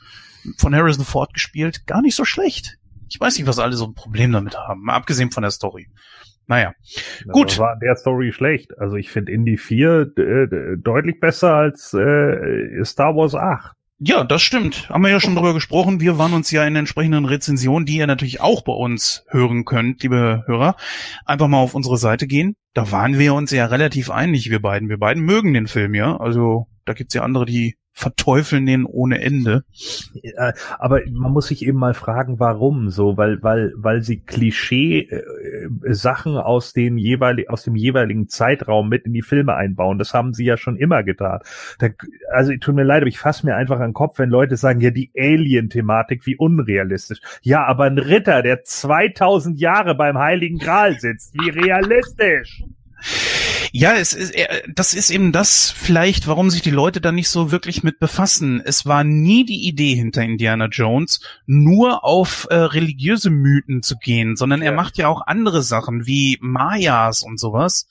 von 0.57 0.74
Harrison 0.74 1.05
Ford 1.05 1.33
gespielt 1.33 1.86
gar 1.86 2.01
nicht 2.01 2.15
so 2.15 2.25
schlecht. 2.25 2.77
Ich 3.09 3.19
weiß 3.19 3.38
nicht, 3.38 3.48
was 3.48 3.59
alle 3.59 3.75
so 3.75 3.86
ein 3.86 3.93
Problem 3.93 4.31
damit 4.31 4.57
haben, 4.57 4.83
mal 4.83 4.95
abgesehen 4.95 5.31
von 5.31 5.43
der 5.43 5.51
Story. 5.51 5.89
Naja, 6.48 6.74
ja, 7.25 7.31
gut. 7.31 7.59
War 7.59 7.77
der 7.77 7.95
Story 7.95 8.31
schlecht. 8.31 8.75
Also 8.79 8.95
ich 8.95 9.12
finde 9.12 9.31
Indie 9.31 9.57
4 9.57 10.12
äh, 10.17 10.77
deutlich 10.77 11.19
besser 11.19 11.53
als 11.53 11.93
äh, 11.93 12.83
Star 12.83 13.15
Wars 13.15 13.36
8. 13.36 13.75
Ja, 14.01 14.24
das 14.24 14.41
stimmt. 14.41 14.88
Haben 14.88 15.03
wir 15.03 15.10
ja 15.10 15.20
schon 15.20 15.36
drüber 15.36 15.53
gesprochen. 15.53 16.00
Wir 16.00 16.18
waren 16.18 16.32
uns 16.32 16.50
ja 16.51 16.65
in 16.65 16.77
entsprechenden 16.77 17.25
Rezensionen, 17.25 17.86
die 17.86 17.98
ihr 17.98 18.08
natürlich 18.08 18.39
auch 18.39 18.62
bei 18.62 18.72
uns 18.72 19.25
hören 19.27 19.65
könnt, 19.65 20.03
liebe 20.03 20.44
Hörer, 20.48 20.77
einfach 21.25 21.50
mal 21.50 21.58
auf 21.58 21.75
unsere 21.75 21.98
Seite 21.98 22.25
gehen. 22.25 22.56
Da 22.74 22.94
waren 22.94 23.20
wir 23.20 23.34
uns 23.34 23.51
ja 23.51 23.65
relativ 23.65 24.10
einig, 24.10 24.50
wir 24.50 24.62
beiden. 24.62 24.88
Wir 24.88 25.00
beiden 25.00 25.24
mögen 25.24 25.53
den 25.53 25.68
Film, 25.68 25.96
ja. 25.96 26.15
Also 26.15 26.68
da 26.86 26.94
gibt's 26.94 27.13
ja 27.13 27.24
andere, 27.24 27.46
die 27.46 27.75
verteufeln 28.00 28.65
den 28.65 28.86
ohne 28.86 29.22
Ende. 29.22 29.65
Ja, 30.13 30.53
aber 30.77 31.01
man 31.12 31.34
muss 31.34 31.48
sich 31.48 31.65
eben 31.65 31.77
mal 31.77 31.94
fragen, 31.94 32.39
warum 32.39 32.89
so, 32.89 33.18
weil 33.18 33.44
weil 33.44 33.74
weil 33.75 34.01
sie 34.01 34.22
Klischee 34.22 35.01
äh, 35.01 35.24
Sachen 35.94 36.38
aus 36.38 36.72
den 36.72 36.98
jeweiligen 36.98 37.50
aus 37.50 37.63
dem 37.63 37.75
jeweiligen 37.75 38.29
Zeitraum 38.29 38.88
mit 38.88 39.06
in 39.06 39.13
die 39.13 39.22
Filme 39.22 39.56
einbauen. 39.56 40.00
Das 40.00 40.13
haben 40.13 40.34
sie 40.34 40.46
ja 40.46 40.56
schon 40.56 40.77
immer 40.77 41.03
getan. 41.03 41.39
Da, 41.79 41.89
also 42.32 42.53
tut 42.60 42.75
mir 42.75 42.84
leid, 42.84 43.01
aber 43.01 43.10
ich 43.10 43.20
fasse 43.20 43.46
mir 43.46 43.56
einfach 43.56 43.79
an 43.79 43.89
den 43.89 43.94
Kopf, 43.94 44.18
wenn 44.18 44.29
Leute 44.29 44.56
sagen, 44.56 44.79
ja 44.79 44.91
die 44.91 45.12
Alien-Thematik, 45.18 46.25
wie 46.25 46.38
unrealistisch. 46.38 47.20
Ja, 47.41 47.65
aber 47.65 47.84
ein 47.84 47.98
Ritter, 47.98 48.41
der 48.41 48.63
2000 48.63 49.60
Jahre 49.60 49.96
beim 49.96 50.18
Heiligen 50.18 50.58
Gral 50.58 50.98
sitzt, 51.00 51.33
wie 51.33 51.50
realistisch. 51.50 52.64
Ja, 53.72 53.94
es 53.94 54.14
ist, 54.14 54.34
das 54.74 54.94
ist 54.94 55.10
eben 55.10 55.32
das 55.32 55.70
vielleicht, 55.70 56.27
warum 56.27 56.50
sich 56.50 56.62
die 56.62 56.72
Leute 56.72 57.01
da 57.01 57.12
nicht 57.12 57.29
so 57.29 57.51
wirklich 57.51 57.84
mit 57.84 58.00
befassen. 58.00 58.62
Es 58.64 58.86
war 58.86 59.03
nie 59.03 59.46
die 59.46 59.68
Idee 59.68 59.96
hinter 59.96 60.24
Indiana 60.24 60.66
Jones, 60.66 61.22
nur 61.46 62.03
auf 62.03 62.48
äh, 62.50 62.55
religiöse 62.55 63.29
Mythen 63.29 63.84
zu 63.84 63.98
gehen, 63.98 64.36
sondern 64.36 64.62
ja. 64.62 64.68
er 64.68 64.72
macht 64.74 64.98
ja 64.98 65.08
auch 65.08 65.22
andere 65.25 65.62
Sachen 65.62 66.05
wie 66.05 66.38
Mayas 66.42 67.24
und 67.24 67.40
sowas. 67.40 67.88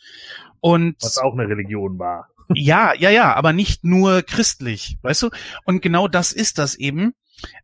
Und 0.60 0.96
was 1.00 1.18
auch 1.18 1.34
eine 1.34 1.48
Religion 1.48 1.98
war. 1.98 2.28
Ja, 2.54 2.94
ja, 2.94 3.10
ja, 3.10 3.34
aber 3.34 3.52
nicht 3.52 3.84
nur 3.84 4.22
christlich, 4.22 4.96
weißt 5.02 5.24
du? 5.24 5.30
Und 5.64 5.82
genau 5.82 6.08
das 6.08 6.32
ist 6.32 6.58
das 6.58 6.74
eben. 6.74 7.14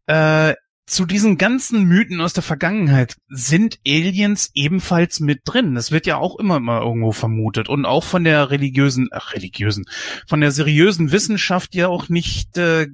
Äh, 0.07 0.55
zu 0.87 1.07
diesen 1.07 1.39
ganzen 1.39 1.85
Mythen 1.85 2.21
aus 2.21 2.35
der 2.35 2.43
Vergangenheit 2.43 3.17
sind 3.29 3.79
Aliens 3.87 4.51
ebenfalls 4.55 5.19
mit 5.19 5.41
drin. 5.45 5.75
Das 5.75 5.91
wird 5.91 6.07
ja 6.07 6.19
auch 6.19 6.39
immer 6.39 6.61
mal 6.61 6.83
irgendwo 6.83 7.13
vermutet 7.13 7.71
und 7.71 7.87
auch 7.87 8.05
von 8.05 8.23
der 8.25 8.51
religiösen, 8.51 9.09
ach, 9.11 9.33
religiösen, 9.33 9.87
von 10.27 10.43
der 10.43 10.51
seriösen 10.51 11.11
Wissenschaft 11.11 11.75
ja 11.75 11.89
auch 11.89 12.11
nicht. 12.11 12.59
Äh, 12.59 12.89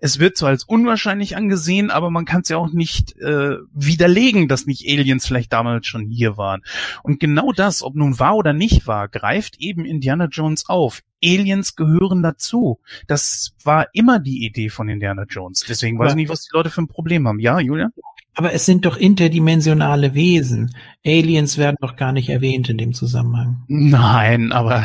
es 0.00 0.18
wird 0.18 0.38
zwar 0.38 0.48
als 0.48 0.64
unwahrscheinlich 0.64 1.36
angesehen, 1.36 1.90
aber 1.90 2.10
man 2.10 2.24
kann 2.24 2.40
es 2.40 2.48
ja 2.48 2.56
auch 2.56 2.72
nicht 2.72 3.16
äh, 3.18 3.56
widerlegen, 3.72 4.48
dass 4.48 4.66
nicht 4.66 4.88
Aliens 4.88 5.26
vielleicht 5.26 5.52
damals 5.52 5.86
schon 5.86 6.08
hier 6.08 6.38
waren. 6.38 6.62
Und 7.02 7.20
genau 7.20 7.52
das, 7.52 7.82
ob 7.82 7.96
nun 7.96 8.18
wahr 8.18 8.36
oder 8.36 8.54
nicht 8.54 8.86
wahr, 8.86 9.08
greift 9.08 9.58
eben 9.58 9.84
Indiana 9.84 10.26
Jones 10.26 10.68
auf. 10.68 11.02
Aliens 11.24 11.76
gehören 11.76 12.22
dazu. 12.22 12.78
Das 13.06 13.54
war 13.64 13.88
immer 13.92 14.18
die 14.18 14.44
Idee 14.44 14.68
von 14.68 14.88
Indiana 14.88 15.24
Jones. 15.28 15.64
Deswegen 15.68 15.98
weiß 15.98 16.12
ich 16.12 16.16
nicht, 16.16 16.28
was 16.28 16.42
die 16.42 16.50
Leute 16.52 16.70
für 16.70 16.82
ein 16.82 16.88
Problem 16.88 17.26
haben. 17.26 17.40
Ja, 17.40 17.58
Julia? 17.58 17.90
Aber 18.34 18.52
es 18.52 18.66
sind 18.66 18.84
doch 18.84 18.96
interdimensionale 18.96 20.14
Wesen. 20.14 20.74
Aliens 21.04 21.56
werden 21.56 21.76
doch 21.80 21.96
gar 21.96 22.12
nicht 22.12 22.28
erwähnt 22.28 22.68
in 22.68 22.76
dem 22.76 22.92
Zusammenhang. 22.92 23.64
Nein, 23.66 24.52
aber 24.52 24.84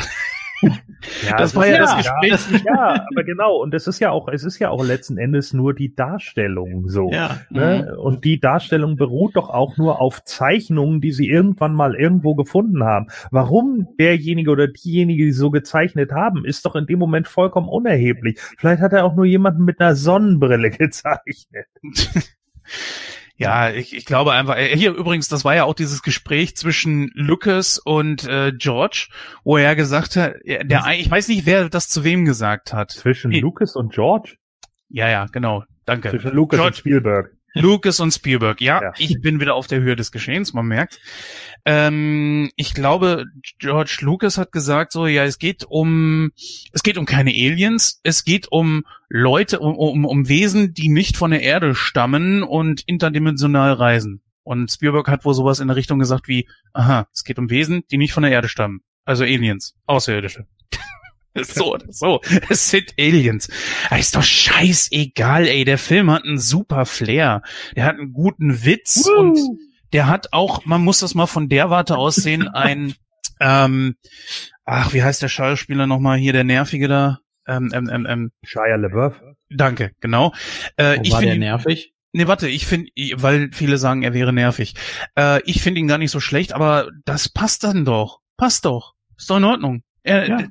ja, 0.61 1.37
das 1.37 1.55
war 1.55 1.67
ja, 1.67 1.73
ja, 1.73 1.79
das 1.79 1.97
Gespräch. 1.97 2.63
Ja, 2.65 3.05
aber 3.11 3.23
genau. 3.23 3.55
Und 3.57 3.73
es 3.73 3.87
ist 3.87 3.99
ja 3.99 4.11
auch, 4.11 4.27
es 4.27 4.43
ist 4.43 4.59
ja 4.59 4.69
auch 4.69 4.83
letzten 4.83 5.17
Endes 5.17 5.53
nur 5.53 5.73
die 5.73 5.95
Darstellung 5.95 6.87
so. 6.87 7.11
Ja. 7.11 7.41
Ne? 7.49 7.91
Mhm. 7.91 7.99
Und 7.99 8.25
die 8.25 8.39
Darstellung 8.39 8.95
beruht 8.95 9.35
doch 9.35 9.49
auch 9.49 9.77
nur 9.77 10.01
auf 10.01 10.23
Zeichnungen, 10.23 11.01
die 11.01 11.11
sie 11.11 11.27
irgendwann 11.27 11.73
mal 11.73 11.95
irgendwo 11.95 12.35
gefunden 12.35 12.83
haben. 12.83 13.07
Warum 13.31 13.87
derjenige 13.99 14.51
oder 14.51 14.67
diejenige, 14.67 15.25
die 15.25 15.31
so 15.31 15.51
gezeichnet 15.51 16.11
haben, 16.11 16.45
ist 16.45 16.65
doch 16.65 16.75
in 16.75 16.85
dem 16.85 16.99
Moment 16.99 17.27
vollkommen 17.27 17.67
unerheblich. 17.67 18.39
Vielleicht 18.57 18.81
hat 18.81 18.93
er 18.93 19.05
auch 19.05 19.15
nur 19.15 19.25
jemanden 19.25 19.63
mit 19.63 19.79
einer 19.79 19.95
Sonnenbrille 19.95 20.69
gezeichnet. 20.71 21.67
Ja, 23.41 23.71
ich, 23.71 23.95
ich 23.95 24.05
glaube 24.05 24.33
einfach, 24.33 24.57
äh, 24.57 24.75
hier 24.75 24.93
übrigens, 24.93 25.27
das 25.27 25.43
war 25.43 25.55
ja 25.55 25.63
auch 25.63 25.73
dieses 25.73 26.03
Gespräch 26.03 26.55
zwischen 26.55 27.11
Lucas 27.15 27.79
und 27.79 28.27
äh, 28.27 28.51
George, 28.55 29.07
wo 29.43 29.57
er 29.57 29.75
gesagt 29.75 30.15
hat, 30.15 30.35
der, 30.45 30.85
ich 30.93 31.09
weiß 31.09 31.27
nicht, 31.27 31.45
wer 31.45 31.69
das 31.69 31.89
zu 31.89 32.03
wem 32.03 32.25
gesagt 32.25 32.73
hat. 32.73 32.91
Zwischen 32.91 33.31
ich, 33.31 33.41
Lucas 33.41 33.75
und 33.75 33.93
George? 33.93 34.35
Ja, 34.89 35.09
ja, 35.09 35.25
genau. 35.25 35.63
Danke. 35.85 36.09
Zwischen 36.09 36.31
Lucas 36.33 36.57
George, 36.57 36.67
und 36.67 36.77
Spielberg. 36.77 37.31
Lucas 37.53 37.99
und 37.99 38.11
Spielberg, 38.11 38.61
ja, 38.61 38.81
ja, 38.81 38.93
ich 38.97 39.19
bin 39.21 39.39
wieder 39.39 39.55
auf 39.55 39.67
der 39.67 39.81
Höhe 39.81 39.95
des 39.95 40.11
Geschehens, 40.11 40.53
man 40.53 40.65
merkt. 40.65 40.99
Ähm, 41.65 42.49
ich 42.55 42.73
glaube, 42.73 43.25
George 43.59 43.99
Lucas 44.01 44.37
hat 44.37 44.51
gesagt 44.51 44.91
so, 44.91 45.05
ja, 45.05 45.25
es 45.25 45.37
geht 45.37 45.65
um, 45.65 46.31
es 46.71 46.83
geht 46.83 46.97
um 46.97 47.05
keine 47.05 47.31
Aliens, 47.31 47.99
es 48.03 48.23
geht 48.23 48.51
um 48.51 48.85
Leute, 49.09 49.59
um, 49.59 49.75
um, 49.75 50.05
um 50.05 50.27
Wesen, 50.29 50.73
die 50.73 50.89
nicht 50.89 51.17
von 51.17 51.31
der 51.31 51.41
Erde 51.41 51.75
stammen 51.75 52.43
und 52.43 52.81
interdimensional 52.87 53.73
reisen. 53.73 54.21
Und 54.43 54.71
Spielberg 54.71 55.07
hat 55.07 55.25
wohl 55.25 55.33
sowas 55.33 55.59
in 55.59 55.67
der 55.67 55.77
Richtung 55.77 55.99
gesagt 55.99 56.27
wie, 56.27 56.47
aha, 56.73 57.07
es 57.13 57.23
geht 57.23 57.37
um 57.37 57.49
Wesen, 57.49 57.83
die 57.91 57.97
nicht 57.97 58.13
von 58.13 58.23
der 58.23 58.31
Erde 58.31 58.47
stammen. 58.47 58.81
Also 59.05 59.23
Aliens, 59.23 59.75
Außerirdische. 59.85 60.47
so 61.41 61.73
oder 61.73 61.91
so. 61.91 62.21
Es 62.49 62.69
sind 62.69 62.93
Aliens. 62.99 63.49
Das 63.89 63.99
ist 63.99 64.15
doch 64.15 64.23
scheißegal, 64.23 65.47
ey. 65.47 65.63
Der 65.63 65.77
Film 65.77 66.11
hat 66.11 66.25
einen 66.25 66.39
super 66.39 66.85
Flair. 66.85 67.41
Der 67.75 67.85
hat 67.85 67.97
einen 67.97 68.13
guten 68.13 68.65
Witz 68.65 69.05
Woo. 69.05 69.19
und 69.19 69.39
der 69.93 70.07
hat 70.07 70.29
auch, 70.31 70.65
man 70.65 70.83
muss 70.83 70.99
das 70.99 71.15
mal 71.15 71.27
von 71.27 71.49
der 71.49 71.69
Warte 71.69 71.97
aus 71.97 72.15
sehen, 72.15 72.47
ein, 72.53 72.93
ähm, 73.39 73.95
ach, 74.65 74.93
wie 74.93 75.03
heißt 75.03 75.21
der 75.21 75.29
Schauspieler 75.29 75.87
nochmal 75.87 76.17
hier, 76.17 76.33
der 76.33 76.43
Nervige 76.43 76.87
da? 76.87 77.19
Ähm, 77.47 77.71
ähm, 77.73 77.89
ähm, 77.91 78.05
ähm. 78.07 78.31
Shia 78.43 78.75
LaBeouf. 78.75 79.21
Danke, 79.49 79.91
genau. 79.99 80.33
Äh, 80.77 81.01
ich 81.01 81.11
war 81.11 81.21
der 81.21 81.37
nervig? 81.37 81.93
Nee, 82.13 82.27
warte, 82.27 82.49
ich 82.49 82.65
finde, 82.65 82.91
weil 83.15 83.51
viele 83.53 83.77
sagen, 83.77 84.03
er 84.03 84.13
wäre 84.13 84.33
nervig. 84.33 84.75
Äh, 85.17 85.41
ich 85.45 85.61
finde 85.61 85.79
ihn 85.79 85.87
gar 85.87 85.97
nicht 85.97 86.11
so 86.11 86.19
schlecht, 86.19 86.53
aber 86.53 86.89
das 87.05 87.29
passt 87.29 87.63
dann 87.63 87.85
doch. 87.85 88.19
Passt 88.37 88.65
doch. 88.65 88.93
Ist 89.17 89.29
doch 89.29 89.37
in 89.37 89.45
Ordnung. 89.45 89.83
Er, 90.03 90.27
ja 90.27 90.47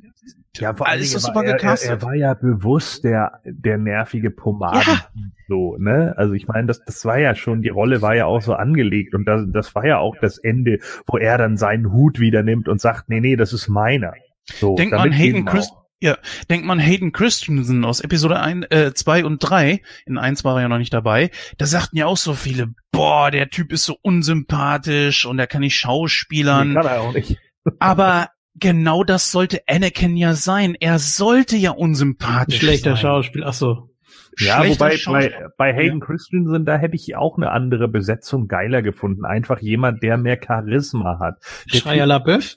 Ja, 0.56 0.74
vor 0.74 0.88
allem 0.88 1.00
ist 1.00 1.12
super 1.12 1.44
gecastet. 1.44 1.90
Er, 1.90 1.96
er, 1.96 2.02
war 2.02 2.14
ja 2.14 2.34
bewusst 2.34 3.04
der, 3.04 3.40
der 3.44 3.78
nervige 3.78 4.30
Pomaden. 4.30 4.82
Ja. 4.86 5.06
So, 5.48 5.76
ne? 5.78 6.14
Also 6.16 6.34
ich 6.34 6.48
meine, 6.48 6.66
das, 6.66 6.84
das 6.84 7.04
war 7.04 7.18
ja 7.18 7.34
schon, 7.34 7.62
die 7.62 7.68
Rolle 7.68 8.02
war 8.02 8.14
ja 8.14 8.26
auch 8.26 8.42
so 8.42 8.54
angelegt 8.54 9.14
und 9.14 9.26
das, 9.26 9.44
das 9.48 9.74
war 9.74 9.86
ja 9.86 9.98
auch 9.98 10.16
das 10.20 10.38
Ende, 10.38 10.78
wo 11.06 11.18
er 11.18 11.38
dann 11.38 11.56
seinen 11.56 11.92
Hut 11.92 12.18
wieder 12.20 12.42
nimmt 12.42 12.68
und 12.68 12.80
sagt, 12.80 13.08
nee, 13.08 13.20
nee, 13.20 13.36
das 13.36 13.52
ist 13.52 13.68
meiner. 13.68 14.12
So, 14.44 14.74
Denkt 14.74 14.94
man 14.94 15.12
Hayden 15.12 15.44
Christ 15.44 15.72
ja, 16.02 16.16
denkt 16.48 16.66
man 16.66 16.78
Hayden 16.78 17.12
Christensen 17.12 17.84
aus 17.84 18.00
Episode 18.00 18.40
1, 18.40 18.66
äh, 18.70 18.94
2 18.94 19.24
und 19.26 19.38
3, 19.38 19.82
in 20.06 20.16
1 20.16 20.44
war 20.44 20.56
er 20.56 20.62
ja 20.62 20.68
noch 20.68 20.78
nicht 20.78 20.94
dabei, 20.94 21.30
da 21.58 21.66
sagten 21.66 21.98
ja 21.98 22.06
auch 22.06 22.16
so 22.16 22.32
viele, 22.32 22.72
boah, 22.90 23.30
der 23.30 23.50
Typ 23.50 23.70
ist 23.70 23.84
so 23.84 23.98
unsympathisch 24.00 25.26
und 25.26 25.38
er 25.38 25.46
kann 25.46 25.60
nicht 25.60 25.76
schauspielern. 25.76 26.68
Nee, 26.68 26.74
kann 26.74 26.86
er 26.86 27.00
auch 27.02 27.12
nicht. 27.12 27.38
Aber 27.78 28.28
genau 28.54 29.04
das 29.04 29.30
sollte 29.30 29.62
Anakin 29.66 30.16
ja 30.16 30.34
sein. 30.34 30.76
Er 30.78 30.98
sollte 30.98 31.56
ja 31.56 31.70
unsympathisch 31.70 32.58
Schlechter 32.58 32.90
sein. 32.90 32.96
Schlechter 32.96 32.96
Schauspiel, 32.96 33.44
ach 33.44 33.52
so. 33.52 33.90
Ja, 34.38 34.66
wobei 34.66 34.96
bei, 35.04 35.34
bei 35.56 35.74
Hayden 35.74 36.00
ja. 36.00 36.06
Christensen, 36.06 36.64
da 36.64 36.76
hätte 36.76 36.94
ich 36.94 37.16
auch 37.16 37.36
eine 37.36 37.50
andere 37.50 37.88
Besetzung 37.88 38.48
geiler 38.48 38.82
gefunden. 38.82 39.24
Einfach 39.24 39.60
jemand, 39.60 40.02
der 40.02 40.16
mehr 40.16 40.38
Charisma 40.44 41.18
hat. 41.18 41.36
Shia 41.66 42.04
LaBeouf? 42.04 42.56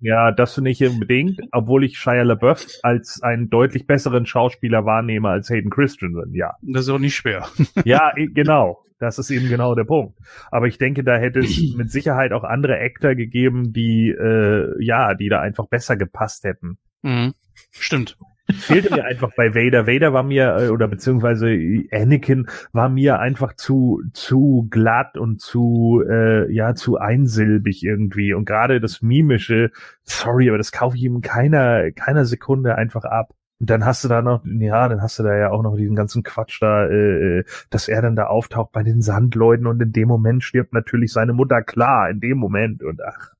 Ja, 0.00 0.30
das 0.30 0.56
nicht 0.58 0.82
unbedingt, 0.82 1.40
obwohl 1.50 1.84
ich 1.84 1.98
Shia 1.98 2.22
LaBeouf 2.22 2.66
als 2.82 3.20
einen 3.22 3.50
deutlich 3.50 3.86
besseren 3.86 4.26
Schauspieler 4.26 4.84
wahrnehme 4.84 5.28
als 5.28 5.50
Hayden 5.50 5.70
Christensen, 5.70 6.34
ja. 6.34 6.54
Das 6.62 6.82
ist 6.82 6.90
auch 6.90 6.98
nicht 6.98 7.16
schwer. 7.16 7.48
ja, 7.84 8.12
genau. 8.34 8.84
Das 9.00 9.18
ist 9.18 9.30
eben 9.30 9.48
genau 9.48 9.76
der 9.76 9.84
Punkt. 9.84 10.18
Aber 10.50 10.66
ich 10.66 10.76
denke, 10.76 11.04
da 11.04 11.16
hätte 11.16 11.38
es 11.38 11.74
mit 11.76 11.90
Sicherheit 11.90 12.32
auch 12.32 12.42
andere 12.42 12.80
Actor 12.80 13.14
gegeben, 13.14 13.72
die 13.72 14.10
äh, 14.10 14.74
ja, 14.84 15.14
die 15.14 15.28
da 15.28 15.40
einfach 15.40 15.68
besser 15.68 15.96
gepasst 15.96 16.42
hätten. 16.42 16.78
Mhm. 17.02 17.34
Stimmt. 17.70 18.18
Fehlte 18.50 18.94
mir 18.94 19.04
einfach 19.04 19.30
bei 19.36 19.54
Vader. 19.54 19.86
Vader 19.86 20.12
war 20.12 20.22
mir, 20.22 20.56
äh, 20.56 20.68
oder 20.68 20.88
beziehungsweise 20.88 21.46
Anakin 21.92 22.48
war 22.72 22.88
mir 22.88 23.18
einfach 23.18 23.54
zu, 23.54 24.02
zu 24.14 24.66
glatt 24.70 25.18
und 25.18 25.40
zu, 25.40 26.02
äh, 26.08 26.50
ja, 26.50 26.74
zu 26.74 26.96
einsilbig 26.96 27.84
irgendwie. 27.84 28.32
Und 28.32 28.46
gerade 28.46 28.80
das 28.80 29.02
Mimische, 29.02 29.70
sorry, 30.02 30.48
aber 30.48 30.58
das 30.58 30.72
kaufe 30.72 30.96
ich 30.96 31.02
ihm 31.02 31.20
keiner, 31.20 31.90
keiner 31.92 32.24
Sekunde 32.24 32.76
einfach 32.76 33.04
ab. 33.04 33.34
Und 33.60 33.70
dann 33.70 33.84
hast 33.84 34.04
du 34.04 34.08
da 34.08 34.22
noch, 34.22 34.44
ja, 34.44 34.88
dann 34.88 35.02
hast 35.02 35.18
du 35.18 35.24
da 35.24 35.36
ja 35.36 35.50
auch 35.50 35.62
noch 35.62 35.76
diesen 35.76 35.96
ganzen 35.96 36.22
Quatsch 36.22 36.62
da, 36.62 36.86
äh, 36.86 37.40
äh, 37.40 37.44
dass 37.70 37.88
er 37.88 38.02
dann 38.02 38.16
da 38.16 38.28
auftaucht 38.28 38.72
bei 38.72 38.82
den 38.82 39.02
Sandleuten 39.02 39.66
und 39.66 39.82
in 39.82 39.92
dem 39.92 40.08
Moment 40.08 40.44
stirbt 40.44 40.72
natürlich 40.72 41.12
seine 41.12 41.32
Mutter 41.32 41.62
klar, 41.62 42.08
in 42.08 42.20
dem 42.20 42.38
Moment 42.38 42.82
und 42.82 43.02
ach. 43.04 43.37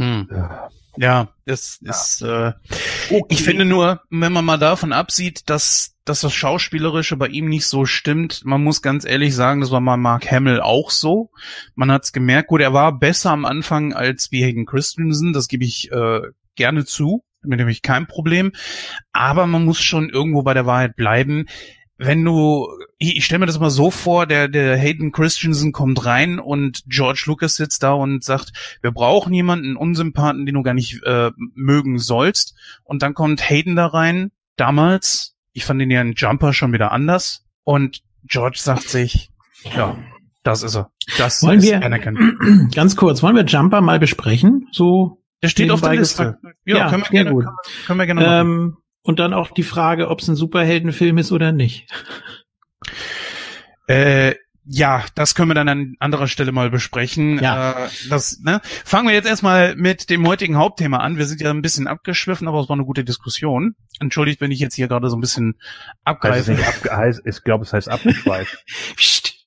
Hm. 0.00 0.28
Ja. 0.30 0.68
Ja, 0.96 1.28
das 1.46 1.78
ja. 1.82 1.90
ist. 1.90 2.22
Äh, 2.22 2.52
okay. 3.10 3.26
Ich 3.28 3.44
finde 3.44 3.64
nur, 3.64 4.00
wenn 4.10 4.32
man 4.32 4.44
mal 4.44 4.58
davon 4.58 4.92
absieht, 4.92 5.48
dass, 5.48 5.94
dass 6.04 6.20
das 6.20 6.34
Schauspielerische 6.34 7.16
bei 7.16 7.28
ihm 7.28 7.48
nicht 7.48 7.66
so 7.66 7.86
stimmt, 7.86 8.44
man 8.44 8.64
muss 8.64 8.82
ganz 8.82 9.04
ehrlich 9.04 9.34
sagen, 9.34 9.60
das 9.60 9.70
war 9.70 9.80
mal 9.80 9.96
Mark 9.96 10.30
Hamill 10.30 10.60
auch 10.60 10.90
so. 10.90 11.30
Man 11.74 11.92
hat's 11.92 12.12
gemerkt, 12.12 12.48
gut, 12.48 12.60
er 12.60 12.72
war 12.72 12.98
besser 12.98 13.30
am 13.30 13.44
Anfang 13.44 13.92
als 13.92 14.32
wie 14.32 14.42
Hayden 14.42 14.66
Christensen, 14.66 15.32
das 15.32 15.48
gebe 15.48 15.64
ich 15.64 15.92
äh, 15.92 16.22
gerne 16.56 16.84
zu 16.84 17.22
mit 17.42 17.58
dem 17.58 17.68
ich 17.68 17.80
kein 17.80 18.06
Problem. 18.06 18.52
Aber 19.12 19.46
man 19.46 19.64
muss 19.64 19.80
schon 19.80 20.10
irgendwo 20.10 20.42
bei 20.42 20.52
der 20.52 20.66
Wahrheit 20.66 20.96
bleiben. 20.96 21.46
Wenn 22.02 22.24
du, 22.24 22.66
ich, 22.96 23.18
ich 23.18 23.24
stelle 23.26 23.40
mir 23.40 23.46
das 23.46 23.60
mal 23.60 23.68
so 23.68 23.90
vor, 23.90 24.26
der, 24.26 24.48
der 24.48 24.76
Hayden 24.76 25.12
Christensen 25.12 25.72
kommt 25.72 26.06
rein 26.06 26.38
und 26.38 26.82
George 26.86 27.24
Lucas 27.26 27.56
sitzt 27.56 27.82
da 27.82 27.92
und 27.92 28.24
sagt, 28.24 28.78
wir 28.80 28.90
brauchen 28.90 29.34
jemanden, 29.34 29.76
Unsympathen, 29.76 30.46
den 30.46 30.54
du 30.54 30.62
gar 30.62 30.72
nicht 30.72 31.02
äh, 31.04 31.30
mögen 31.54 31.98
sollst. 31.98 32.54
Und 32.84 33.02
dann 33.02 33.12
kommt 33.12 33.48
Hayden 33.50 33.76
da 33.76 33.86
rein. 33.86 34.30
Damals, 34.56 35.36
ich 35.52 35.66
fand 35.66 35.82
ihn 35.82 35.90
ja 35.90 36.00
in 36.00 36.14
Jumper 36.14 36.54
schon 36.54 36.72
wieder 36.72 36.90
anders. 36.90 37.44
Und 37.64 38.00
George 38.24 38.58
sagt 38.58 38.88
sich, 38.88 39.30
ja, 39.76 39.98
das 40.42 40.62
ist 40.62 40.76
er. 40.76 40.90
Das 41.18 41.42
wollen 41.42 41.58
ist 41.58 41.66
wir, 41.66 41.84
Anakin. 41.84 42.70
Ganz 42.74 42.96
kurz, 42.96 43.22
wollen 43.22 43.36
wir 43.36 43.44
Jumper 43.44 43.82
mal 43.82 43.98
besprechen? 43.98 44.68
So 44.72 45.20
der 45.42 45.48
steht 45.48 45.70
auf 45.70 45.80
der 45.80 45.94
Liste. 45.94 46.38
Ja, 46.64 46.76
ja, 46.76 46.90
können 46.90 47.02
wir 47.02 47.10
gerne, 47.10 47.30
gut. 47.30 47.46
Können 47.86 47.98
wir, 47.98 48.06
gerne. 48.06 48.40
Ähm, 48.40 48.76
und 49.02 49.18
dann 49.18 49.34
auch 49.34 49.50
die 49.50 49.62
Frage, 49.62 50.08
ob 50.08 50.20
es 50.20 50.28
ein 50.28 50.36
Superheldenfilm 50.36 51.18
ist 51.18 51.32
oder 51.32 51.52
nicht. 51.52 51.86
Äh, 53.86 54.36
ja, 54.64 55.04
das 55.16 55.34
können 55.34 55.50
wir 55.50 55.54
dann 55.56 55.68
an 55.68 55.96
anderer 55.98 56.28
Stelle 56.28 56.52
mal 56.52 56.70
besprechen. 56.70 57.40
Ja. 57.40 57.86
Äh, 57.86 57.88
das, 58.08 58.38
ne? 58.44 58.60
Fangen 58.62 59.08
wir 59.08 59.14
jetzt 59.14 59.26
erstmal 59.26 59.74
mit 59.74 60.10
dem 60.10 60.24
heutigen 60.28 60.56
Hauptthema 60.56 60.98
an. 60.98 61.18
Wir 61.18 61.26
sind 61.26 61.40
ja 61.40 61.50
ein 61.50 61.60
bisschen 61.60 61.88
abgeschwiffen, 61.88 62.46
aber 62.46 62.60
es 62.60 62.68
war 62.68 62.76
eine 62.76 62.84
gute 62.84 63.02
Diskussion. 63.02 63.74
Entschuldigt, 63.98 64.40
wenn 64.40 64.52
ich 64.52 64.60
jetzt 64.60 64.76
hier 64.76 64.86
gerade 64.86 65.10
so 65.10 65.16
ein 65.16 65.20
bisschen 65.20 65.58
abgreife. 66.04 66.52
Abge 66.52 66.96
heißt, 66.96 67.22
ich 67.24 67.42
glaube, 67.42 67.64
es 67.64 67.72
heißt 67.72 67.88
abgeschweift. 67.88 68.64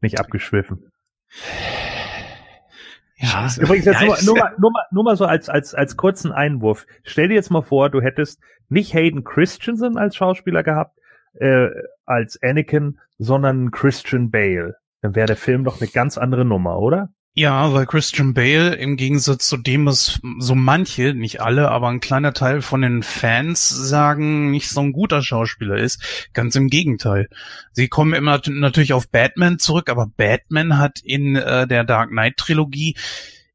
nicht 0.00 0.18
abgeschwiffen. 0.18 0.90
Ja, 3.18 3.48
Übrigens 3.58 3.86
jetzt 3.86 4.00
ja, 4.00 4.06
nur, 4.06 4.16
nur, 4.24 4.36
mal, 4.36 4.54
nur, 4.58 4.72
mal, 4.72 4.84
nur 4.90 5.04
mal 5.04 5.16
so 5.16 5.24
als, 5.24 5.48
als, 5.48 5.74
als 5.74 5.96
kurzen 5.96 6.32
Einwurf. 6.32 6.86
Stell 7.02 7.28
dir 7.28 7.34
jetzt 7.34 7.50
mal 7.50 7.62
vor, 7.62 7.88
du 7.88 8.02
hättest 8.02 8.40
nicht 8.68 8.92
Hayden 8.92 9.24
Christensen 9.24 9.96
als 9.96 10.16
Schauspieler 10.16 10.62
gehabt, 10.62 10.98
äh, 11.34 11.68
als 12.04 12.38
Anakin, 12.42 12.98
sondern 13.18 13.70
Christian 13.70 14.30
Bale. 14.30 14.76
Dann 15.00 15.14
wäre 15.14 15.26
der 15.26 15.36
Film 15.36 15.64
doch 15.64 15.80
eine 15.80 15.88
ganz 15.88 16.18
andere 16.18 16.44
Nummer, 16.44 16.78
oder? 16.78 17.10
Ja, 17.38 17.74
weil 17.74 17.84
Christian 17.84 18.32
Bale 18.32 18.76
im 18.76 18.96
Gegensatz 18.96 19.46
zu 19.46 19.58
dem, 19.58 19.84
was 19.84 20.18
so 20.38 20.54
manche, 20.54 21.12
nicht 21.12 21.42
alle, 21.42 21.70
aber 21.70 21.88
ein 21.88 22.00
kleiner 22.00 22.32
Teil 22.32 22.62
von 22.62 22.80
den 22.80 23.02
Fans 23.02 23.68
sagen, 23.68 24.50
nicht 24.50 24.70
so 24.70 24.80
ein 24.80 24.94
guter 24.94 25.22
Schauspieler 25.22 25.76
ist. 25.76 26.30
Ganz 26.32 26.56
im 26.56 26.68
Gegenteil. 26.68 27.28
Sie 27.72 27.88
kommen 27.88 28.14
immer 28.14 28.40
natürlich 28.46 28.94
auf 28.94 29.10
Batman 29.10 29.58
zurück, 29.58 29.90
aber 29.90 30.06
Batman 30.06 30.78
hat 30.78 31.00
in 31.04 31.36
äh, 31.36 31.66
der 31.66 31.84
Dark 31.84 32.08
Knight 32.08 32.38
Trilogie 32.38 32.96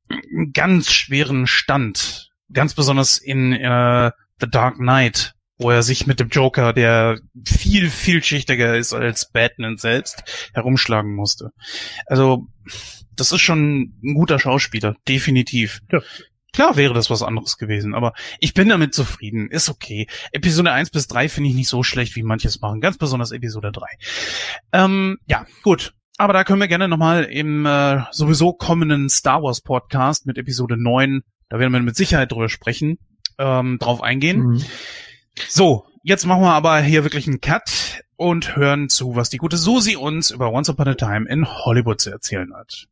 einen 0.10 0.54
ganz 0.54 0.92
schweren 0.92 1.48
Stand. 1.48 2.30
Ganz 2.54 2.76
besonders 2.76 3.18
in 3.18 3.52
äh, 3.52 4.12
The 4.40 4.48
Dark 4.48 4.76
Knight, 4.76 5.34
wo 5.58 5.72
er 5.72 5.82
sich 5.82 6.06
mit 6.06 6.20
dem 6.20 6.30
Joker, 6.30 6.72
der 6.72 7.20
viel, 7.44 7.90
vielschichtiger 7.90 8.78
ist 8.78 8.94
als 8.94 9.32
Batman 9.32 9.78
selbst, 9.78 10.52
herumschlagen 10.54 11.16
musste. 11.16 11.50
Also, 12.06 12.46
das 13.22 13.32
ist 13.32 13.42
schon 13.42 13.94
ein 14.04 14.16
guter 14.16 14.40
Schauspieler, 14.40 14.96
definitiv. 15.08 15.82
Ja. 15.92 16.00
Klar 16.54 16.76
wäre 16.76 16.96
das 16.96 17.12
was 17.12 17.22
anderes 17.22 17.58
gewesen, 17.58 17.94
aber 17.94 18.14
ich 18.40 18.56
bin 18.56 18.68
damit 18.68 18.96
zufrieden. 18.96 19.52
Ist 19.52 19.70
okay. 19.70 20.08
Episode 20.32 20.72
1 20.72 20.90
bis 20.90 21.06
3 21.06 21.30
finde 21.30 21.52
ich 21.52 21.56
nicht 21.56 21.70
so 21.70 21.84
schlecht, 21.84 22.16
wie 22.16 22.24
manches 22.24 22.62
machen. 22.62 22.82
Ganz 22.82 22.98
besonders 22.98 23.32
Episode 23.32 23.72
3. 23.72 23.86
Ähm, 24.74 25.20
ja, 25.28 25.46
gut. 25.62 25.94
Aber 26.18 26.34
da 26.34 26.44
können 26.44 26.60
wir 26.60 26.68
gerne 26.68 26.88
nochmal 26.88 27.26
im 27.26 27.68
äh, 27.68 28.02
sowieso 28.10 28.54
kommenden 28.54 29.08
Star 29.08 29.44
Wars 29.44 29.62
Podcast 29.62 30.26
mit 30.26 30.40
Episode 30.40 30.82
9, 30.82 31.22
da 31.50 31.60
werden 31.60 31.74
wir 31.74 31.80
mit 31.80 31.96
Sicherheit 31.96 32.32
drüber 32.32 32.50
sprechen, 32.50 32.98
ähm, 33.38 33.78
drauf 33.80 34.02
eingehen. 34.02 34.40
Mhm. 34.40 34.64
So, 35.48 35.86
jetzt 36.02 36.26
machen 36.26 36.42
wir 36.42 36.54
aber 36.54 36.80
hier 36.80 37.04
wirklich 37.04 37.28
einen 37.28 37.40
Cut 37.40 38.02
und 38.16 38.56
hören 38.56 38.90
zu, 38.90 39.16
was 39.16 39.30
die 39.30 39.38
gute 39.38 39.58
Susi 39.58 39.96
uns 39.96 40.32
über 40.32 40.52
Once 40.52 40.70
Upon 40.70 40.88
a 40.88 40.96
Time 40.96 41.30
in 41.30 41.48
Hollywood 41.48 42.02
zu 42.02 42.10
erzählen 42.10 42.52
hat. 42.56 42.88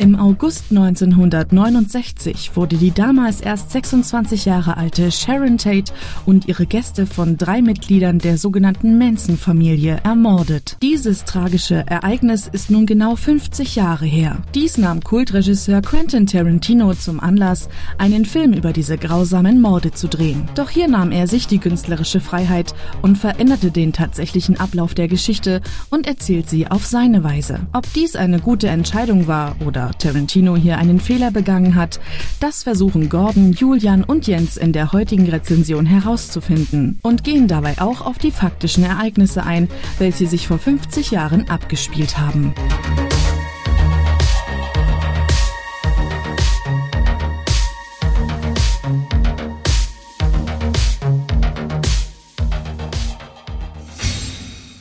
Im 0.00 0.16
August 0.16 0.70
1969 0.70 2.52
wurde 2.54 2.76
die 2.76 2.90
damals 2.90 3.42
erst 3.42 3.70
26 3.70 4.46
Jahre 4.46 4.78
alte 4.78 5.12
Sharon 5.12 5.58
Tate 5.58 5.92
und 6.24 6.48
ihre 6.48 6.64
Gäste 6.64 7.04
von 7.06 7.36
drei 7.36 7.60
Mitgliedern 7.60 8.18
der 8.18 8.38
sogenannten 8.38 8.96
Manson-Familie 8.96 10.00
ermordet. 10.02 10.78
Dieses 10.80 11.26
tragische 11.26 11.84
Ereignis 11.86 12.48
ist 12.50 12.70
nun 12.70 12.86
genau 12.86 13.14
50 13.14 13.76
Jahre 13.76 14.06
her. 14.06 14.38
Dies 14.54 14.78
nahm 14.78 15.04
Kultregisseur 15.04 15.82
Quentin 15.82 16.26
Tarantino 16.26 16.94
zum 16.94 17.20
Anlass, 17.20 17.68
einen 17.98 18.24
Film 18.24 18.54
über 18.54 18.72
diese 18.72 18.96
grausamen 18.96 19.60
Morde 19.60 19.90
zu 19.90 20.08
drehen. 20.08 20.48
Doch 20.54 20.70
hier 20.70 20.88
nahm 20.88 21.12
er 21.12 21.26
sich 21.26 21.46
die 21.46 21.58
künstlerische 21.58 22.20
Freiheit 22.20 22.74
und 23.02 23.18
veränderte 23.18 23.70
den 23.70 23.92
tatsächlichen 23.92 24.58
Ablauf 24.58 24.94
der 24.94 25.08
Geschichte 25.08 25.60
und 25.90 26.06
erzählt 26.06 26.48
sie 26.48 26.68
auf 26.68 26.86
seine 26.86 27.22
Weise. 27.22 27.60
Ob 27.74 27.92
dies 27.92 28.16
eine 28.16 28.40
gute 28.40 28.68
Entscheidung 28.68 29.26
war 29.26 29.56
oder 29.66 29.89
Tarantino 29.98 30.56
hier 30.56 30.78
einen 30.78 31.00
Fehler 31.00 31.30
begangen 31.30 31.74
hat, 31.74 32.00
das 32.40 32.62
versuchen 32.62 33.08
Gordon, 33.08 33.52
Julian 33.52 34.04
und 34.04 34.26
Jens 34.26 34.56
in 34.56 34.72
der 34.72 34.92
heutigen 34.92 35.28
Rezension 35.28 35.86
herauszufinden 35.86 36.98
und 37.02 37.24
gehen 37.24 37.48
dabei 37.48 37.80
auch 37.80 38.00
auf 38.00 38.18
die 38.18 38.30
faktischen 38.30 38.84
Ereignisse 38.84 39.44
ein, 39.44 39.68
welche 39.98 40.26
sich 40.26 40.46
vor 40.48 40.58
50 40.58 41.10
Jahren 41.10 41.48
abgespielt 41.48 42.18
haben. 42.18 42.54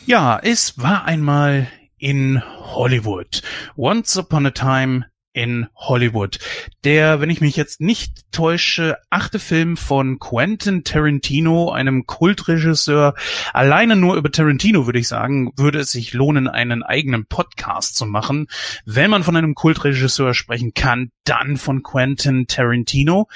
Ja, 0.10 0.40
es 0.42 0.76
war 0.80 1.06
einmal 1.06 1.68
in 2.00 2.42
Hollywood. 2.42 3.42
Once 3.76 4.18
Upon 4.18 4.46
a 4.46 4.52
Time 4.52 5.06
in 5.34 5.68
Hollywood. 5.76 6.40
Der, 6.84 7.22
wenn 7.22 7.30
ich 7.30 7.40
mich 7.40 7.56
jetzt 7.56 7.82
nicht 7.82 8.32
täusche, 8.32 8.98
achte 9.10 9.40
Film 9.40 9.78
von 9.78 10.20
Quentin 10.20 10.84
Tarantino, 10.84 11.72
einem 11.72 12.06
Kultregisseur. 12.06 13.14
Alleine 13.54 13.96
nur 13.96 14.16
über 14.16 14.32
Tarantino 14.32 14.86
würde 14.86 15.00
ich 15.00 15.08
sagen, 15.08 15.52
würde 15.56 15.80
es 15.80 15.92
sich 15.92 16.14
lohnen, 16.14 16.48
einen 16.48 16.84
eigenen 16.84 17.26
Podcast 17.26 17.96
zu 17.96 18.06
machen. 18.06 18.48
Wenn 18.86 19.12
man 19.12 19.24
von 19.24 19.36
einem 19.36 19.56
Kultregisseur 19.56 20.34
sprechen 20.34 20.74
kann, 20.74 21.12
dann 21.26 21.58
von 21.58 21.84
Quentin 21.84 22.48
Tarantino. 22.48 23.28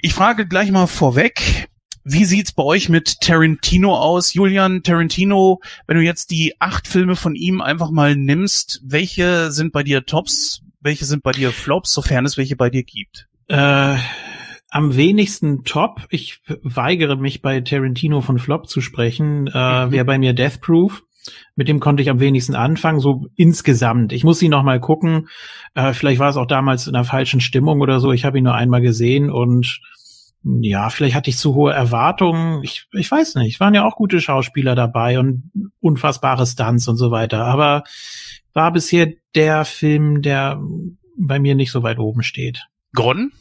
Ich 0.00 0.14
frage 0.14 0.46
gleich 0.46 0.70
mal 0.70 0.86
vorweg, 0.86 1.68
wie 2.04 2.24
sieht's 2.24 2.52
bei 2.52 2.62
euch 2.62 2.88
mit 2.88 3.20
Tarantino 3.20 3.96
aus? 3.96 4.34
Julian 4.34 4.82
Tarantino, 4.82 5.60
wenn 5.86 5.96
du 5.96 6.02
jetzt 6.02 6.30
die 6.30 6.54
acht 6.58 6.88
Filme 6.88 7.16
von 7.16 7.34
ihm 7.34 7.60
einfach 7.60 7.90
mal 7.90 8.16
nimmst, 8.16 8.80
welche 8.84 9.50
sind 9.50 9.72
bei 9.72 9.82
dir 9.82 10.04
Tops? 10.04 10.62
welche 10.82 11.04
sind 11.04 11.22
bei 11.22 11.32
dir 11.32 11.52
Flops, 11.52 11.92
sofern 11.92 12.26
es 12.26 12.36
welche 12.36 12.56
bei 12.56 12.70
dir 12.70 12.82
gibt? 12.82 13.28
Äh, 13.48 13.96
am 14.70 14.96
wenigsten 14.96 15.64
Top. 15.64 16.06
Ich 16.10 16.40
weigere 16.62 17.16
mich 17.16 17.42
bei 17.42 17.60
Tarantino 17.60 18.20
von 18.20 18.38
Flop 18.38 18.68
zu 18.68 18.80
sprechen. 18.80 19.46
Äh, 19.46 19.86
mhm. 19.86 19.92
Wäre 19.92 20.04
bei 20.04 20.18
mir 20.18 20.32
Death 20.32 20.60
Proof. 20.60 21.02
Mit 21.54 21.68
dem 21.68 21.78
konnte 21.78 22.02
ich 22.02 22.10
am 22.10 22.18
wenigsten 22.18 22.56
anfangen, 22.56 22.98
so 22.98 23.26
insgesamt. 23.36 24.12
Ich 24.12 24.24
muss 24.24 24.42
ihn 24.42 24.50
noch 24.50 24.64
mal 24.64 24.80
gucken. 24.80 25.28
Äh, 25.74 25.92
vielleicht 25.92 26.18
war 26.18 26.30
es 26.30 26.36
auch 26.36 26.46
damals 26.46 26.88
in 26.88 26.96
einer 26.96 27.04
falschen 27.04 27.40
Stimmung 27.40 27.80
oder 27.80 28.00
so. 28.00 28.12
Ich 28.12 28.24
habe 28.24 28.38
ihn 28.38 28.44
nur 28.44 28.54
einmal 28.54 28.80
gesehen 28.80 29.30
und 29.30 29.80
ja, 30.44 30.90
vielleicht 30.90 31.14
hatte 31.14 31.30
ich 31.30 31.38
zu 31.38 31.54
hohe 31.54 31.72
Erwartungen. 31.72 32.62
Ich, 32.64 32.88
ich 32.92 33.10
weiß 33.10 33.36
nicht. 33.36 33.54
Es 33.54 33.60
waren 33.60 33.74
ja 33.74 33.84
auch 33.84 33.96
gute 33.96 34.20
Schauspieler 34.20 34.74
dabei 34.74 35.18
und 35.18 35.50
unfassbare 35.80 36.46
Stunts 36.46 36.88
und 36.88 36.96
so 36.96 37.10
weiter. 37.10 37.44
Aber 37.44 37.84
war 38.52 38.72
bisher 38.72 39.12
der 39.34 39.64
Film, 39.64 40.20
der 40.22 40.60
bei 41.16 41.38
mir 41.38 41.54
nicht 41.54 41.70
so 41.70 41.82
weit 41.82 41.98
oben 41.98 42.22
steht. 42.22 42.66
Gordon? 42.94 43.32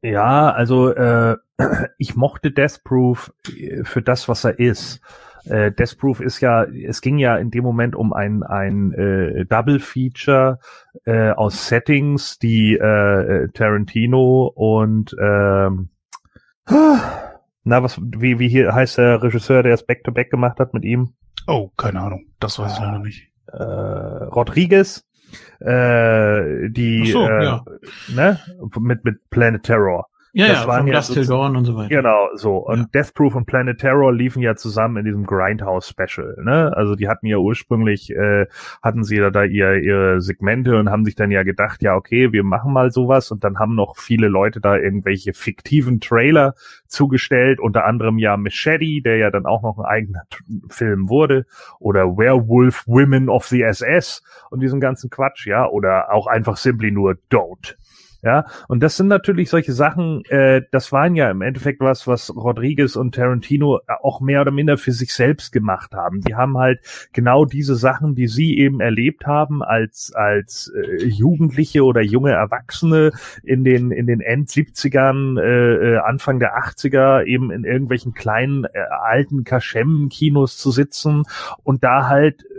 Ja, 0.00 0.50
also 0.50 0.90
äh, 0.90 1.36
ich 1.98 2.14
mochte 2.14 2.52
Death 2.52 2.84
Proof 2.84 3.32
äh, 3.48 3.84
für 3.84 4.02
das, 4.02 4.28
was 4.28 4.44
er 4.44 4.58
ist. 4.58 5.00
Äh, 5.44 5.72
Death 5.72 5.98
Proof 5.98 6.20
ist 6.20 6.40
ja, 6.40 6.64
es 6.64 7.00
ging 7.00 7.18
ja 7.18 7.36
in 7.36 7.50
dem 7.50 7.64
Moment 7.64 7.96
um 7.96 8.12
ein, 8.12 8.44
ein 8.44 8.92
äh, 8.92 9.44
Double 9.44 9.80
Feature 9.80 10.60
äh, 11.04 11.30
aus 11.30 11.66
Settings, 11.66 12.38
die 12.38 12.74
äh, 12.74 13.48
Tarantino 13.52 14.52
und 14.54 15.16
ähm, 15.20 15.88
na, 16.68 17.82
was, 17.82 17.98
wie, 18.00 18.38
wie 18.38 18.48
hier 18.48 18.74
heißt 18.74 18.98
der 18.98 19.22
Regisseur, 19.22 19.62
der 19.62 19.74
es 19.74 19.86
Back-to-Back 19.86 20.30
gemacht 20.30 20.58
hat 20.60 20.74
mit 20.74 20.84
ihm? 20.84 21.14
Oh, 21.46 21.70
keine 21.76 22.00
Ahnung. 22.00 22.26
Das 22.40 22.58
weiß 22.58 22.72
ich 22.72 22.78
leider 22.78 22.98
nicht. 22.98 23.28
Äh, 23.46 23.62
Rodriguez 23.62 25.08
äh, 25.60 26.70
die 26.70 27.10
so, 27.10 27.28
äh, 27.28 27.44
ja. 27.44 27.64
ne 28.08 28.38
mit 28.78 29.04
mit 29.04 29.30
Planet 29.30 29.62
Terror. 29.62 30.08
Ja, 30.32 30.48
das 30.48 30.62
ja, 30.62 30.68
waren 30.68 30.86
ja 30.86 30.94
Dust 30.94 31.14
Till 31.14 31.26
Dawn 31.26 31.56
und 31.56 31.64
so 31.64 31.74
weiter. 31.76 31.88
Genau, 31.88 32.28
so. 32.34 32.56
Und 32.56 32.78
ja. 32.78 33.02
Death 33.02 33.14
Proof 33.14 33.34
und 33.34 33.46
Planet 33.46 33.78
Terror 33.78 34.12
liefen 34.12 34.42
ja 34.42 34.56
zusammen 34.56 34.98
in 34.98 35.04
diesem 35.04 35.24
Grindhouse 35.24 35.88
Special, 35.88 36.36
ne? 36.42 36.72
Also 36.76 36.94
die 36.94 37.08
hatten 37.08 37.26
ja 37.26 37.38
ursprünglich, 37.38 38.10
äh, 38.10 38.46
hatten 38.82 39.04
sie 39.04 39.16
da, 39.16 39.30
da 39.30 39.44
ihr, 39.44 39.76
ihre 39.76 40.20
Segmente 40.20 40.78
und 40.78 40.90
haben 40.90 41.04
sich 41.04 41.14
dann 41.14 41.30
ja 41.30 41.42
gedacht, 41.42 41.82
ja, 41.82 41.94
okay, 41.94 42.32
wir 42.32 42.44
machen 42.44 42.72
mal 42.72 42.90
sowas 42.90 43.30
und 43.30 43.42
dann 43.44 43.58
haben 43.58 43.74
noch 43.74 43.96
viele 43.96 44.28
Leute 44.28 44.60
da 44.60 44.76
irgendwelche 44.76 45.32
fiktiven 45.32 46.00
Trailer 46.00 46.54
zugestellt, 46.86 47.58
unter 47.60 47.84
anderem 47.86 48.18
ja 48.18 48.36
Machete, 48.36 49.02
der 49.02 49.16
ja 49.16 49.30
dann 49.30 49.46
auch 49.46 49.62
noch 49.62 49.78
ein 49.78 49.84
eigener 49.84 50.22
Film 50.68 51.08
wurde, 51.08 51.46
oder 51.78 52.16
Werewolf 52.16 52.86
Women 52.86 53.28
of 53.28 53.46
the 53.46 53.62
SS 53.62 54.22
und 54.50 54.60
diesen 54.60 54.80
ganzen 54.80 55.10
Quatsch, 55.10 55.46
ja, 55.46 55.66
oder 55.66 56.12
auch 56.12 56.26
einfach 56.26 56.56
simply 56.56 56.90
nur 56.90 57.16
Don't. 57.30 57.76
Ja, 58.20 58.46
und 58.66 58.82
das 58.82 58.96
sind 58.96 59.06
natürlich 59.06 59.48
solche 59.48 59.72
Sachen, 59.72 60.24
äh, 60.24 60.62
das 60.72 60.90
waren 60.90 61.14
ja 61.14 61.30
im 61.30 61.40
Endeffekt 61.40 61.80
was, 61.80 62.08
was 62.08 62.34
Rodriguez 62.34 62.96
und 62.96 63.14
Tarantino 63.14 63.80
auch 64.02 64.20
mehr 64.20 64.40
oder 64.40 64.50
minder 64.50 64.76
für 64.76 64.90
sich 64.90 65.14
selbst 65.14 65.52
gemacht 65.52 65.92
haben. 65.94 66.20
Die 66.22 66.34
haben 66.34 66.58
halt 66.58 66.80
genau 67.12 67.44
diese 67.44 67.76
Sachen, 67.76 68.16
die 68.16 68.26
sie 68.26 68.58
eben 68.58 68.80
erlebt 68.80 69.26
haben 69.26 69.62
als, 69.62 70.12
als 70.16 70.72
äh, 70.74 71.06
Jugendliche 71.06 71.84
oder 71.84 72.00
junge 72.00 72.32
Erwachsene 72.32 73.12
in 73.44 73.62
den, 73.62 73.92
in 73.92 74.08
den 74.08 74.20
End 74.20 74.48
70ern, 74.48 75.40
äh, 75.40 75.94
äh, 75.94 75.98
Anfang 75.98 76.40
der 76.40 76.58
80er 76.58 77.24
eben 77.24 77.52
in 77.52 77.62
irgendwelchen 77.62 78.14
kleinen, 78.14 78.64
äh, 78.64 78.80
alten 79.00 79.44
Kaschem-Kinos 79.44 80.58
zu 80.58 80.72
sitzen 80.72 81.22
und 81.62 81.84
da 81.84 82.08
halt 82.08 82.42
äh, 82.42 82.57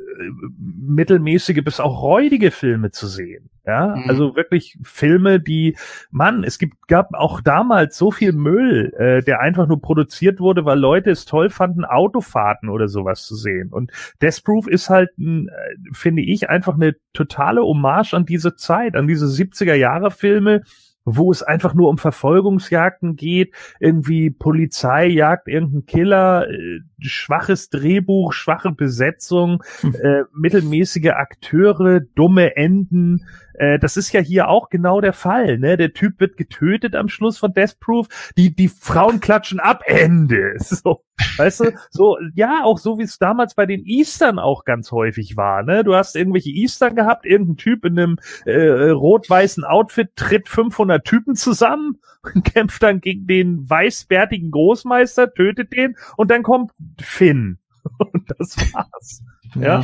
mittelmäßige 0.58 1.64
bis 1.64 1.80
auch 1.80 2.02
räudige 2.02 2.52
Filme 2.52 2.92
zu 2.92 3.08
sehen. 3.08 3.50
Ja, 3.66 3.96
mhm. 3.96 4.10
also 4.10 4.36
wirklich 4.36 4.78
Filme, 4.82 5.40
die, 5.40 5.78
Mann, 6.10 6.44
es 6.44 6.58
gibt, 6.58 6.88
gab 6.88 7.14
auch 7.14 7.40
damals 7.40 7.98
so 7.98 8.10
viel 8.10 8.32
Müll, 8.32 8.94
äh, 8.98 9.22
der 9.22 9.42
einfach 9.42 9.68
nur 9.68 9.80
produziert 9.80 10.40
wurde, 10.40 10.66
weil 10.66 10.80
Leute 10.80 11.12
es 11.12 11.26
toll 11.26 11.50
fanden, 11.50 11.86
Autofahrten 11.86 12.70
oder 12.70 12.88
sowas 12.88 13.26
zu 13.26 13.36
sehen. 13.36 13.70
Und 13.72 13.92
Death 14.22 14.44
Proof 14.44 14.68
ist 14.68 14.90
halt, 14.90 15.10
ein, 15.20 15.50
äh, 15.50 15.76
finde 15.92 16.24
ich, 16.24 16.50
einfach 16.50 16.76
eine 16.76 16.96
totale 17.14 17.62
Hommage 17.62 18.14
an 18.16 18.26
diese 18.26 18.56
Zeit, 18.56 18.96
an 18.96 19.08
diese 19.08 19.28
70er 19.28 19.76
Jahre 19.76 20.10
Filme, 20.10 20.64
wo 21.06 21.32
es 21.32 21.44
einfach 21.44 21.74
nur 21.74 21.90
um 21.90 21.98
Verfolgungsjagden 21.98 23.16
geht, 23.16 23.54
irgendwie 23.80 24.30
Polizei 24.30 25.08
jagt 25.08 25.48
irgendeinen 25.48 25.86
Killer, 25.86 26.50
äh, 26.50 26.80
schwaches 27.02 27.70
Drehbuch, 27.70 28.34
schwache 28.34 28.72
Besetzung, 28.72 29.64
hm. 29.82 29.96
äh, 29.96 30.24
mittelmäßige 30.34 31.12
Akteure, 31.12 32.02
dumme 32.16 32.56
Enden, 32.56 33.26
äh, 33.60 33.78
das 33.78 33.98
ist 33.98 34.14
ja 34.14 34.22
hier 34.22 34.48
auch 34.48 34.70
genau 34.70 35.02
der 35.02 35.14
Fall. 35.14 35.60
Ne? 35.60 35.78
Der 35.78 35.94
Typ 35.94 36.20
wird 36.20 36.38
getötet 36.38 36.96
am 36.96 37.10
Schluss 37.10 37.38
von 37.38 37.54
Death 37.54 37.80
Proof. 37.80 38.08
Die, 38.38 38.56
die 38.56 38.70
Frauen 38.70 39.20
klatschen 39.20 39.60
ab. 39.60 39.84
Ende. 39.86 40.58
So, 40.80 41.04
weißt 41.36 41.60
du, 41.62 41.72
so, 41.90 42.18
ja, 42.36 42.64
auch 42.64 42.78
so 42.78 42.98
wie 43.00 43.04
es 43.04 43.18
damals 43.18 43.54
bei 43.54 43.66
den 43.66 43.86
Eastern 43.86 44.40
auch 44.40 44.64
ganz 44.64 44.92
häufig 44.92 45.36
war. 45.36 45.62
Ne? 45.64 45.84
Du 45.84 45.94
hast 45.94 46.16
irgendwelche 46.16 46.52
Eastern 46.52 46.96
gehabt, 46.96 47.26
irgendein 47.26 47.58
Typ 47.58 47.84
in 47.84 48.00
einem 48.00 48.18
äh, 48.46 48.90
rot-weißen 48.92 49.66
Outfit 49.66 50.16
tritt 50.16 50.48
500 50.48 51.04
Typen 51.04 51.36
zusammen 51.36 52.00
und 52.34 52.46
kämpft 52.46 52.82
dann 52.82 53.02
gegen 53.02 53.28
den 53.28 53.70
weißbärtigen 53.70 54.52
Großmeister, 54.52 55.34
tötet 55.34 55.74
den 55.74 55.98
und 56.16 56.32
dann 56.32 56.44
kommt 56.44 56.72
Finn. 57.00 57.60
Und 57.98 58.30
das 58.38 58.56
war's. 58.74 59.24
Ja. 59.56 59.84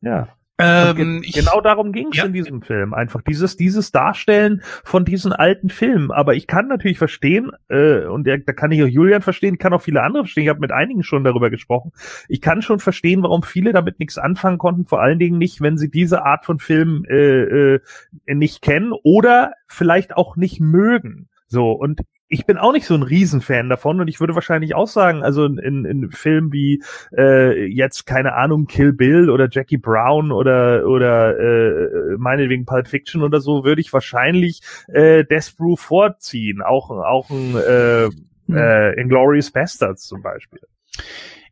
Ja. 0.00 0.28
Ähm, 0.58 1.22
ge 1.22 1.32
genau 1.32 1.60
darum 1.60 1.92
ging 1.92 2.08
es 2.12 2.18
ja. 2.18 2.24
in 2.24 2.32
diesem 2.32 2.62
Film. 2.62 2.94
Einfach 2.94 3.22
dieses, 3.22 3.56
dieses 3.56 3.90
Darstellen 3.90 4.62
von 4.84 5.04
diesen 5.04 5.32
alten 5.32 5.70
Filmen. 5.70 6.10
Aber 6.10 6.34
ich 6.34 6.46
kann 6.46 6.68
natürlich 6.68 6.98
verstehen, 6.98 7.50
äh, 7.68 8.04
und 8.04 8.24
der, 8.24 8.38
da 8.38 8.52
kann 8.52 8.70
ich 8.70 8.82
auch 8.82 8.86
Julian 8.86 9.22
verstehen, 9.22 9.58
kann 9.58 9.72
auch 9.72 9.82
viele 9.82 10.02
andere 10.02 10.24
verstehen. 10.24 10.44
Ich 10.44 10.50
habe 10.50 10.60
mit 10.60 10.70
einigen 10.70 11.02
schon 11.02 11.24
darüber 11.24 11.50
gesprochen. 11.50 11.92
Ich 12.28 12.40
kann 12.40 12.62
schon 12.62 12.78
verstehen, 12.78 13.22
warum 13.22 13.42
viele 13.42 13.72
damit 13.72 13.98
nichts 13.98 14.18
anfangen 14.18 14.58
konnten. 14.58 14.86
Vor 14.86 15.00
allen 15.00 15.18
Dingen 15.18 15.38
nicht, 15.38 15.62
wenn 15.62 15.78
sie 15.78 15.90
diese 15.90 16.24
Art 16.24 16.44
von 16.44 16.58
Film 16.58 17.04
äh, 17.08 17.76
äh, 17.76 17.80
nicht 18.26 18.62
kennen 18.62 18.92
oder 19.02 19.54
vielleicht 19.66 20.16
auch 20.16 20.36
nicht 20.36 20.60
mögen. 20.60 21.28
So, 21.46 21.72
und 21.72 22.02
ich 22.32 22.46
bin 22.46 22.56
auch 22.56 22.72
nicht 22.72 22.86
so 22.86 22.94
ein 22.94 23.02
Riesenfan 23.02 23.68
davon 23.68 24.00
und 24.00 24.08
ich 24.08 24.18
würde 24.18 24.34
wahrscheinlich 24.34 24.74
auch 24.74 24.88
sagen, 24.88 25.22
also 25.22 25.44
in, 25.44 25.84
in 25.84 26.10
Filmen 26.10 26.50
wie 26.50 26.82
äh, 27.14 27.66
jetzt, 27.66 28.06
keine 28.06 28.32
Ahnung, 28.32 28.66
Kill 28.66 28.94
Bill 28.94 29.28
oder 29.28 29.48
Jackie 29.50 29.76
Brown 29.76 30.32
oder 30.32 30.86
oder 30.86 31.38
äh, 31.38 31.90
meinetwegen 32.16 32.64
Pulp 32.64 32.88
Fiction 32.88 33.22
oder 33.22 33.40
so, 33.40 33.64
würde 33.64 33.82
ich 33.82 33.92
wahrscheinlich 33.92 34.62
äh, 34.88 35.24
Death 35.24 35.58
Proof 35.58 35.80
vorziehen. 35.80 36.62
Auch, 36.62 36.90
auch 36.90 37.28
ein 37.28 37.54
äh, 37.54 38.08
hm. 38.46 38.56
äh, 38.56 38.92
Inglourious 38.94 39.50
Bastards 39.50 40.06
zum 40.06 40.22
Beispiel. 40.22 40.60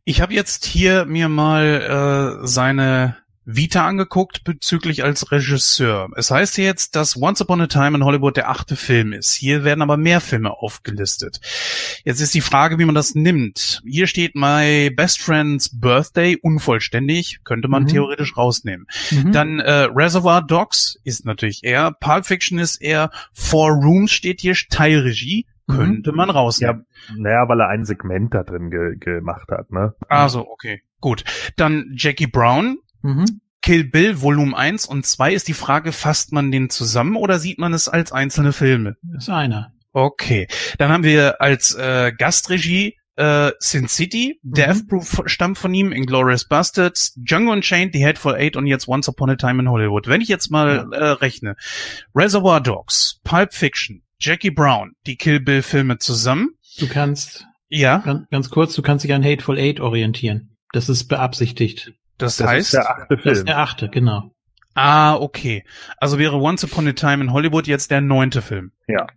Ich 0.03 0.19
habe 0.19 0.33
jetzt 0.33 0.65
hier 0.65 1.05
mir 1.05 1.29
mal 1.29 2.39
äh, 2.41 2.47
seine 2.47 3.17
Vita 3.43 3.87
angeguckt 3.87 4.43
bezüglich 4.43 5.03
als 5.03 5.31
Regisseur. 5.31 6.09
Es 6.15 6.29
heißt 6.29 6.57
jetzt, 6.57 6.95
dass 6.95 7.17
Once 7.17 7.41
Upon 7.41 7.61
a 7.61 7.67
Time 7.67 7.97
in 7.97 8.05
Hollywood 8.05 8.37
der 8.37 8.49
achte 8.49 8.75
Film 8.75 9.13
ist. 9.13 9.33
Hier 9.33 9.63
werden 9.63 9.81
aber 9.81 9.97
mehr 9.97 10.21
Filme 10.21 10.51
aufgelistet. 10.51 11.39
Jetzt 12.03 12.21
ist 12.21 12.35
die 12.35 12.41
Frage, 12.41 12.77
wie 12.77 12.85
man 12.85 12.93
das 12.93 13.15
nimmt. 13.15 13.81
Hier 13.83 14.05
steht 14.05 14.35
My 14.35 14.91
Best 14.91 15.21
Friend's 15.21 15.79
Birthday 15.79 16.37
unvollständig, 16.41 17.39
könnte 17.43 17.67
man 17.67 17.83
mhm. 17.83 17.87
theoretisch 17.87 18.37
rausnehmen. 18.37 18.85
Mhm. 19.09 19.31
Dann 19.31 19.59
äh, 19.59 19.87
Reservoir 19.91 20.43
Dogs 20.43 20.99
ist 21.03 21.25
natürlich 21.25 21.63
er, 21.63 21.91
Pulp 21.93 22.27
Fiction 22.27 22.59
ist 22.59 22.81
er, 22.81 23.09
Four 23.33 23.71
Rooms 23.71 24.11
steht 24.11 24.41
hier, 24.41 24.55
Teilregie, 24.69 25.47
mhm. 25.65 25.73
könnte 25.73 26.11
man 26.11 26.29
rausnehmen. 26.29 26.85
Ja, 27.09 27.15
naja, 27.17 27.49
weil 27.49 27.61
er 27.61 27.69
ein 27.69 27.85
Segment 27.85 28.33
da 28.35 28.43
drin 28.43 28.69
ge 28.69 28.97
gemacht 28.97 29.49
hat, 29.49 29.71
ne? 29.71 29.95
Also, 30.07 30.47
okay. 30.47 30.83
Gut. 30.99 31.23
Dann 31.55 31.91
Jackie 31.95 32.27
Brown 32.27 32.77
Mhm. 33.01 33.41
Kill 33.61 33.83
Bill 33.83 34.21
Volume 34.21 34.57
1 34.57 34.87
und 34.87 35.05
2 35.05 35.33
ist 35.33 35.47
die 35.47 35.53
Frage, 35.53 35.91
fasst 35.91 36.31
man 36.31 36.51
den 36.51 36.69
zusammen 36.69 37.15
oder 37.15 37.37
sieht 37.37 37.59
man 37.59 37.73
es 37.73 37.87
als 37.87 38.11
einzelne 38.11 38.53
Filme? 38.53 38.95
Das 39.03 39.23
ist 39.25 39.29
einer. 39.29 39.73
Okay. 39.93 40.47
Dann 40.79 40.91
haben 40.91 41.03
wir 41.03 41.41
als 41.41 41.75
äh, 41.75 42.11
Gastregie 42.17 42.97
äh, 43.17 43.51
Sin 43.59 43.87
City, 43.87 44.39
Mhm. 44.41 44.53
Death 44.53 44.87
Proof 44.87 45.21
stammt 45.25 45.57
von 45.59 45.73
ihm, 45.73 45.91
Inglourious 45.91 46.47
Bastards, 46.47 47.13
Django 47.17 47.51
Unchained, 47.51 47.93
The 47.93 48.03
Hateful 48.03 48.33
Eight 48.33 48.55
und 48.55 48.65
jetzt 48.65 48.87
Once 48.87 49.07
Upon 49.09 49.29
a 49.29 49.35
Time 49.35 49.61
in 49.61 49.69
Hollywood. 49.69 50.07
Wenn 50.07 50.21
ich 50.21 50.29
jetzt 50.29 50.49
mal 50.49 50.91
äh, 50.93 51.03
rechne, 51.09 51.55
Reservoir 52.15 52.61
Dogs, 52.61 53.19
Pulp 53.23 53.53
Fiction, 53.53 54.01
Jackie 54.17 54.49
Brown, 54.49 54.93
die 55.05 55.17
Kill 55.17 55.39
Bill 55.39 55.61
Filme 55.61 55.97
zusammen, 55.99 56.55
Du 56.79 56.87
kannst, 56.87 57.45
ja, 57.67 57.97
ganz, 57.97 58.29
ganz 58.29 58.49
kurz, 58.49 58.73
du 58.75 58.81
kannst 58.81 59.03
dich 59.03 59.13
an 59.13 59.25
Hateful 59.25 59.57
Eight 59.57 59.81
orientieren. 59.81 60.55
Das 60.71 60.87
ist 60.87 61.09
beabsichtigt. 61.09 61.93
Das, 62.21 62.37
Das 62.37 62.47
heißt, 62.47 62.65
ist 62.67 62.73
der 62.73 62.89
achte 62.89 63.15
Das 63.15 63.25
ist 63.25 63.31
Film. 63.33 63.45
der 63.45 63.57
achte, 63.59 63.89
genau. 63.89 64.31
ah, 64.75 65.15
okay. 65.15 65.63
Also 65.97 66.17
wäre 66.17 66.37
Once 66.37 66.63
Upon 66.63 66.87
a 66.87 66.93
Time 66.93 67.23
in 67.23 67.33
Hollywood 67.33 67.67
jetzt 67.67 67.91
der 67.91 68.01
neunte 68.01 68.41
Film. 68.41 68.71
Ja. 68.87 69.07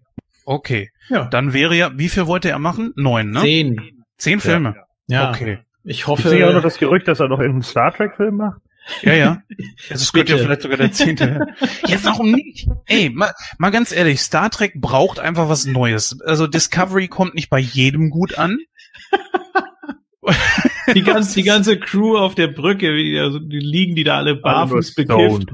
Okay. 0.44 0.90
Ja. 1.08 1.24
Dann 1.26 1.52
wäre 1.52 1.74
ja, 1.74 1.90
wie 1.96 2.08
viel 2.08 2.26
wollte 2.26 2.50
er 2.50 2.58
machen? 2.58 2.92
Neun, 2.96 3.30
ne? 3.30 3.40
Zehn. 3.40 3.80
Zehn 4.18 4.40
Filme. 4.40 4.74
Ja. 5.06 5.30
Okay. 5.30 5.58
Ich 5.84 6.06
hoffe. 6.06 6.28
es 6.28 6.34
nicht 6.34 6.44
auch 6.44 6.52
noch 6.52 6.62
das 6.62 6.78
Gerücht, 6.78 7.06
dass 7.08 7.20
er 7.20 7.28
noch 7.28 7.40
einen 7.40 7.62
Star 7.62 7.92
Trek-Film 7.94 8.36
macht? 8.36 8.60
Ja, 9.02 9.12
ja. 9.14 9.42
Es 9.88 10.12
könnte 10.12 10.32
ja 10.32 10.38
vielleicht 10.38 10.62
sogar 10.62 10.76
der 10.76 10.92
zehnte. 10.92 11.46
ja, 11.86 11.98
warum 12.02 12.32
nicht? 12.32 12.68
Ey, 12.86 13.10
mal, 13.10 13.32
mal 13.58 13.70
ganz 13.70 13.92
ehrlich, 13.92 14.20
Star 14.20 14.50
Trek 14.50 14.74
braucht 14.80 15.18
einfach 15.20 15.48
was 15.48 15.64
Neues. 15.66 16.20
Also 16.22 16.46
Discovery 16.46 17.08
kommt 17.08 17.34
nicht 17.34 17.48
bei 17.50 17.58
jedem 17.58 18.10
gut 18.10 18.38
an. 18.38 18.58
die, 20.92 21.02
ganze, 21.02 21.34
die 21.34 21.42
ganze 21.44 21.78
Crew 21.78 22.16
auf 22.18 22.34
der 22.34 22.48
Brücke, 22.48 22.94
wie 22.94 23.12
die, 23.12 23.18
also 23.18 23.38
die 23.38 23.58
liegen 23.60 23.94
die 23.94 24.04
da 24.04 24.16
alle 24.18 24.34
barfuß 24.36 24.94
bekifft. 24.94 25.46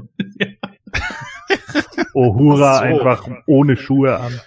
Uhura 2.13 2.77
Ach 2.77 2.79
so. 2.79 2.85
einfach 2.85 3.27
ohne 3.47 3.77
Schuhe 3.77 4.19
an. 4.19 4.39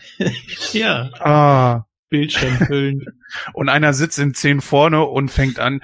Ja, 0.73 1.11
Ah. 1.21 1.85
Bildschirm 2.11 2.57
füllen. 2.67 3.05
Und 3.55 3.69
einer 3.69 3.93
sitzt 3.93 4.19
in 4.19 4.35
zehn 4.35 4.61
vorne 4.61 5.03
und 5.05 5.31
fängt 5.31 5.59
an, 5.59 5.81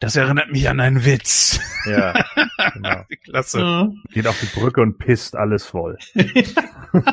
das 0.00 0.16
erinnert 0.16 0.50
mich 0.50 0.68
an 0.68 0.80
einen 0.80 1.04
Witz. 1.04 1.60
Ja, 1.86 2.14
genau. 2.74 3.04
Klasse. 3.24 3.60
ja. 3.60 3.88
Geht 4.12 4.26
auf 4.26 4.40
die 4.40 4.46
Brücke 4.46 4.80
und 4.80 4.98
pisst 4.98 5.36
alles 5.36 5.64
voll. 5.64 5.98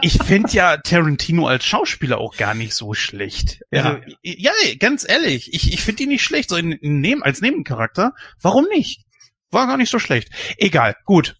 Ich 0.02 0.13
finde 0.23 0.50
ja 0.54 0.78
Tarantino 0.78 1.45
als 1.45 1.63
Schauspieler 1.63 2.17
auch 2.17 2.36
gar 2.36 2.56
nicht 2.56 2.73
so 2.73 2.95
schlecht. 2.95 3.62
Ja. 3.69 3.84
Also, 3.84 4.15
ja, 4.23 4.52
ganz 4.80 5.08
ehrlich, 5.08 5.54
ich, 5.54 5.71
ich 5.71 5.84
finde 5.84 6.02
ihn 6.02 6.10
nicht 6.10 6.23
schlecht, 6.23 6.50
so 6.50 6.56
in, 6.56 6.71
in 6.71 7.21
als 7.21 7.41
Nebencharakter. 7.41 8.13
Warum 8.41 8.65
nicht? 8.73 9.06
War 9.52 9.67
gar 9.67 9.78
nicht 9.78 9.91
so 9.91 10.00
schlecht. 10.00 10.30
Egal, 10.58 10.95
gut. 11.06 11.36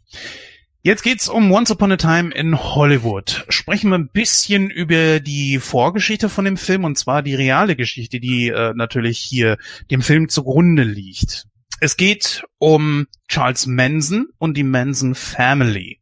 Jetzt 0.84 1.04
geht's 1.04 1.28
um 1.28 1.52
Once 1.52 1.72
Upon 1.72 1.92
a 1.92 1.98
Time 1.98 2.34
in 2.34 2.58
Hollywood. 2.58 3.46
Sprechen 3.50 3.90
wir 3.90 3.98
ein 3.98 4.10
bisschen 4.10 4.70
über 4.70 5.20
die 5.20 5.60
Vorgeschichte 5.60 6.30
von 6.30 6.46
dem 6.46 6.56
Film 6.56 6.86
und 6.86 6.98
zwar 6.98 7.24
die 7.24 7.36
reale 7.36 7.76
Geschichte, 7.76 8.20
die 8.20 8.50
äh, 8.50 8.74
natürlich 8.76 9.20
hier 9.20 9.58
dem 9.92 10.02
Film 10.02 10.30
zugrunde 10.30 10.84
liegt. 10.84 11.48
Es 11.80 11.98
geht 11.98 12.44
um 12.58 13.08
Charles 13.28 13.68
Manson 13.68 14.28
und 14.38 14.56
die 14.56 14.64
Manson 14.64 15.14
Family. 15.14 16.00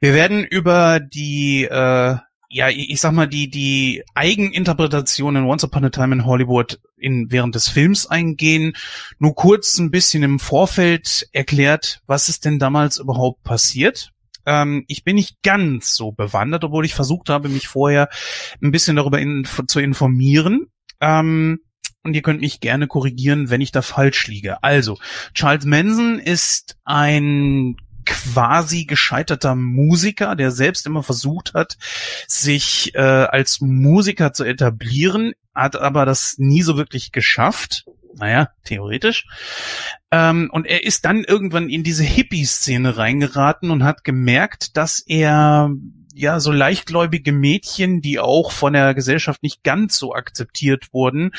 Wir 0.00 0.14
werden 0.14 0.44
über 0.44 1.00
die, 1.00 1.64
äh, 1.64 2.16
ja, 2.52 2.68
ich 2.68 3.00
sag 3.00 3.12
mal, 3.12 3.26
die, 3.26 3.48
die 3.48 4.04
Eigeninterpretation 4.14 5.36
in 5.36 5.44
Once 5.44 5.64
Upon 5.64 5.86
a 5.86 5.88
Time 5.88 6.14
in 6.14 6.26
Hollywood 6.26 6.78
in, 6.98 7.32
während 7.32 7.54
des 7.54 7.68
Films 7.68 8.06
eingehen. 8.06 8.74
Nur 9.18 9.34
kurz 9.34 9.78
ein 9.78 9.90
bisschen 9.90 10.22
im 10.22 10.38
Vorfeld 10.38 11.28
erklärt, 11.32 12.02
was 12.06 12.28
ist 12.28 12.44
denn 12.44 12.58
damals 12.58 12.98
überhaupt 12.98 13.42
passiert. 13.42 14.12
Ähm, 14.44 14.84
ich 14.86 15.02
bin 15.02 15.16
nicht 15.16 15.42
ganz 15.42 15.94
so 15.94 16.12
bewandert, 16.12 16.62
obwohl 16.62 16.84
ich 16.84 16.94
versucht 16.94 17.30
habe, 17.30 17.48
mich 17.48 17.68
vorher 17.68 18.10
ein 18.62 18.70
bisschen 18.70 18.96
darüber 18.96 19.18
in, 19.18 19.48
zu 19.66 19.80
informieren. 19.80 20.66
Ähm, 21.00 21.60
und 22.02 22.14
ihr 22.14 22.22
könnt 22.22 22.42
mich 22.42 22.60
gerne 22.60 22.86
korrigieren, 22.86 23.48
wenn 23.48 23.62
ich 23.62 23.72
da 23.72 23.80
falsch 23.80 24.26
liege. 24.26 24.62
Also, 24.62 24.98
Charles 25.32 25.64
Manson 25.64 26.18
ist 26.18 26.76
ein 26.84 27.76
quasi 28.04 28.84
gescheiterter 28.84 29.54
Musiker, 29.54 30.36
der 30.36 30.50
selbst 30.50 30.86
immer 30.86 31.02
versucht 31.02 31.54
hat, 31.54 31.76
sich 32.26 32.94
äh, 32.94 33.00
als 33.00 33.60
Musiker 33.60 34.32
zu 34.32 34.44
etablieren, 34.44 35.32
hat 35.54 35.76
aber 35.76 36.06
das 36.06 36.36
nie 36.38 36.62
so 36.62 36.76
wirklich 36.76 37.12
geschafft. 37.12 37.84
Naja, 38.14 38.50
theoretisch. 38.64 39.26
Ähm, 40.10 40.50
und 40.52 40.66
er 40.66 40.84
ist 40.84 41.04
dann 41.06 41.24
irgendwann 41.24 41.70
in 41.70 41.82
diese 41.82 42.04
Hippie-Szene 42.04 42.98
reingeraten 42.98 43.70
und 43.70 43.84
hat 43.84 44.04
gemerkt, 44.04 44.76
dass 44.76 45.00
er 45.00 45.70
ja 46.14 46.40
so 46.40 46.52
leichtgläubige 46.52 47.32
Mädchen, 47.32 48.00
die 48.00 48.18
auch 48.18 48.52
von 48.52 48.74
der 48.74 48.94
Gesellschaft 48.94 49.42
nicht 49.42 49.62
ganz 49.64 49.96
so 49.96 50.14
akzeptiert 50.14 50.92
wurden, 50.92 51.32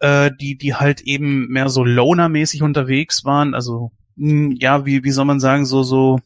äh, 0.00 0.30
die 0.40 0.56
die 0.56 0.74
halt 0.74 1.02
eben 1.02 1.48
mehr 1.48 1.68
so 1.68 1.84
Loner-mäßig 1.84 2.62
unterwegs 2.62 3.24
waren, 3.24 3.54
also 3.54 3.92
mh, 4.16 4.56
ja, 4.60 4.86
wie 4.86 5.04
wie 5.04 5.10
soll 5.10 5.24
man 5.24 5.40
sagen, 5.40 5.66
so 5.66 5.82
so 5.82 6.20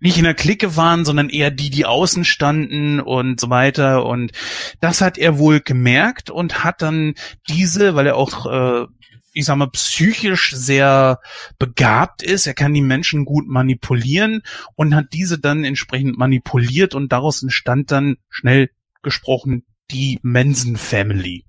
nicht 0.00 0.16
in 0.16 0.24
der 0.24 0.34
Clique 0.34 0.76
waren, 0.76 1.04
sondern 1.04 1.28
eher 1.28 1.50
die, 1.50 1.70
die 1.70 1.84
außen 1.84 2.24
standen 2.24 3.00
und 3.00 3.38
so 3.38 3.50
weiter. 3.50 4.06
Und 4.06 4.32
das 4.80 5.02
hat 5.02 5.18
er 5.18 5.38
wohl 5.38 5.60
gemerkt 5.60 6.30
und 6.30 6.64
hat 6.64 6.82
dann 6.82 7.14
diese, 7.48 7.94
weil 7.94 8.06
er 8.06 8.16
auch, 8.16 8.46
äh, 8.46 8.86
ich 9.32 9.44
sag 9.44 9.56
mal, 9.56 9.70
psychisch 9.70 10.52
sehr 10.56 11.20
begabt 11.58 12.22
ist, 12.22 12.46
er 12.46 12.54
kann 12.54 12.74
die 12.74 12.80
Menschen 12.80 13.24
gut 13.26 13.46
manipulieren 13.46 14.42
und 14.74 14.94
hat 14.94 15.12
diese 15.12 15.38
dann 15.38 15.64
entsprechend 15.64 16.18
manipuliert 16.18 16.94
und 16.94 17.12
daraus 17.12 17.42
entstand 17.42 17.92
dann 17.92 18.16
schnell 18.30 18.70
gesprochen 19.02 19.64
die 19.90 20.18
Manson 20.22 20.76
Family. 20.76 21.44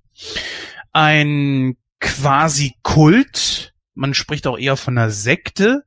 Ein 0.92 1.76
quasi 2.00 2.74
Kult, 2.82 3.71
man 3.94 4.14
spricht 4.14 4.46
auch 4.46 4.58
eher 4.58 4.76
von 4.76 4.96
einer 4.96 5.10
Sekte, 5.10 5.84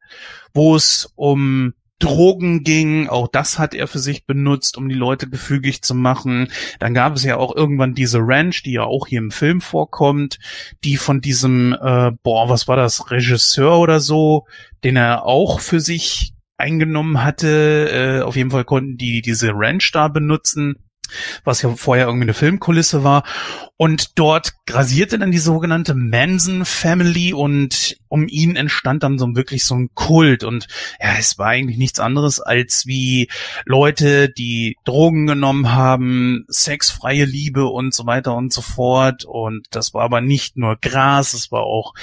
wo 0.53 0.75
es 0.75 1.11
um 1.15 1.73
Drogen 1.99 2.63
ging, 2.63 3.07
auch 3.07 3.29
das 3.29 3.57
hat 3.57 3.73
er 3.73 3.87
für 3.87 3.99
sich 3.99 4.25
benutzt, 4.25 4.77
um 4.77 4.89
die 4.89 4.95
Leute 4.95 5.29
gefügig 5.29 5.81
zu 5.81 5.95
machen. 5.95 6.49
Dann 6.79 6.93
gab 6.93 7.15
es 7.15 7.23
ja 7.23 7.37
auch 7.37 7.55
irgendwann 7.55 7.95
diese 7.95 8.19
Ranch, 8.21 8.63
die 8.63 8.73
ja 8.73 8.83
auch 8.83 9.07
hier 9.07 9.19
im 9.19 9.31
Film 9.31 9.61
vorkommt, 9.61 10.37
die 10.83 10.97
von 10.97 11.21
diesem, 11.21 11.73
äh, 11.73 12.11
boah, 12.21 12.49
was 12.49 12.67
war 12.67 12.75
das, 12.75 13.11
Regisseur 13.11 13.79
oder 13.79 14.01
so, 14.01 14.45
den 14.83 14.97
er 14.97 15.25
auch 15.25 15.61
für 15.61 15.79
sich 15.79 16.33
eingenommen 16.57 17.23
hatte. 17.23 17.89
Äh, 17.89 18.21
auf 18.23 18.35
jeden 18.35 18.51
Fall 18.51 18.65
konnten 18.65 18.97
die 18.97 19.21
diese 19.21 19.51
Ranch 19.53 19.89
da 19.93 20.09
benutzen 20.09 20.84
was 21.43 21.61
ja 21.61 21.75
vorher 21.75 22.05
irgendwie 22.07 22.25
eine 22.25 22.33
Filmkulisse 22.33 23.03
war. 23.03 23.23
Und 23.77 24.17
dort 24.17 24.53
grasierte 24.65 25.19
dann 25.19 25.31
die 25.31 25.37
sogenannte 25.37 25.95
Manson 25.95 26.63
Family 26.63 27.33
und 27.33 27.97
um 28.07 28.27
ihn 28.29 28.55
entstand 28.55 29.03
dann 29.03 29.19
so 29.19 29.35
wirklich 29.35 29.65
so 29.65 29.75
ein 29.75 29.89
Kult. 29.93 30.45
Und 30.45 30.67
ja, 31.01 31.15
es 31.19 31.37
war 31.37 31.47
eigentlich 31.47 31.77
nichts 31.77 31.99
anderes 31.99 32.39
als 32.39 32.85
wie 32.85 33.29
Leute, 33.65 34.29
die 34.29 34.77
Drogen 34.85 35.27
genommen 35.27 35.73
haben, 35.73 36.45
sexfreie 36.47 37.25
Liebe 37.25 37.65
und 37.65 37.93
so 37.93 38.05
weiter 38.05 38.35
und 38.35 38.53
so 38.53 38.61
fort. 38.61 39.25
Und 39.25 39.67
das 39.71 39.93
war 39.93 40.03
aber 40.03 40.21
nicht 40.21 40.55
nur 40.55 40.77
Gras, 40.77 41.33
es 41.33 41.51
war 41.51 41.63
auch, 41.63 41.93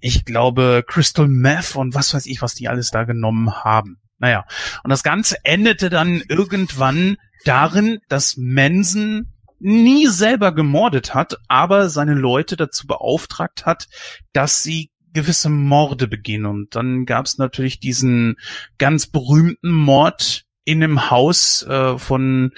ich 0.00 0.26
glaube, 0.26 0.84
Crystal 0.86 1.28
Meth 1.28 1.76
und 1.76 1.94
was 1.94 2.12
weiß 2.12 2.26
ich, 2.26 2.42
was 2.42 2.54
die 2.54 2.68
alles 2.68 2.90
da 2.90 3.04
genommen 3.04 3.64
haben. 3.64 3.98
Naja, 4.18 4.44
und 4.84 4.90
das 4.90 5.02
Ganze 5.02 5.36
endete 5.44 5.90
dann 5.90 6.22
irgendwann 6.28 7.16
darin, 7.44 8.00
dass 8.08 8.36
Manson 8.36 9.26
nie 9.58 10.08
selber 10.08 10.52
gemordet 10.52 11.14
hat, 11.14 11.36
aber 11.48 11.88
seine 11.88 12.14
Leute 12.14 12.56
dazu 12.56 12.86
beauftragt 12.86 13.64
hat, 13.64 13.88
dass 14.32 14.62
sie 14.62 14.90
gewisse 15.12 15.50
Morde 15.50 16.08
begehen. 16.08 16.46
Und 16.46 16.74
dann 16.74 17.06
gab 17.06 17.26
es 17.26 17.38
natürlich 17.38 17.78
diesen 17.78 18.36
ganz 18.78 19.06
berühmten 19.06 19.70
Mord 19.70 20.44
in 20.64 20.80
dem 20.80 21.10
Haus 21.10 21.62
äh, 21.62 21.98
von 21.98 22.52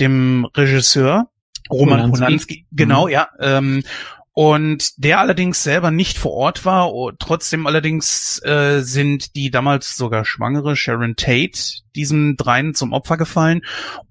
dem 0.00 0.46
Regisseur 0.56 1.28
Roman 1.70 2.10
Polanski. 2.10 2.24
Polanski. 2.24 2.66
Genau, 2.72 3.08
ja. 3.08 3.28
Ähm, 3.40 3.82
und 4.34 4.92
der 4.96 5.20
allerdings 5.20 5.62
selber 5.62 5.90
nicht 5.90 6.16
vor 6.16 6.32
Ort 6.32 6.64
war. 6.64 6.90
Trotzdem 7.18 7.66
allerdings 7.66 8.42
äh, 8.44 8.80
sind 8.80 9.36
die 9.36 9.50
damals 9.50 9.96
sogar 9.96 10.24
schwangere 10.24 10.74
Sharon 10.74 11.16
Tate 11.16 11.60
diesen 11.94 12.36
dreien 12.36 12.74
zum 12.74 12.92
Opfer 12.92 13.18
gefallen. 13.18 13.62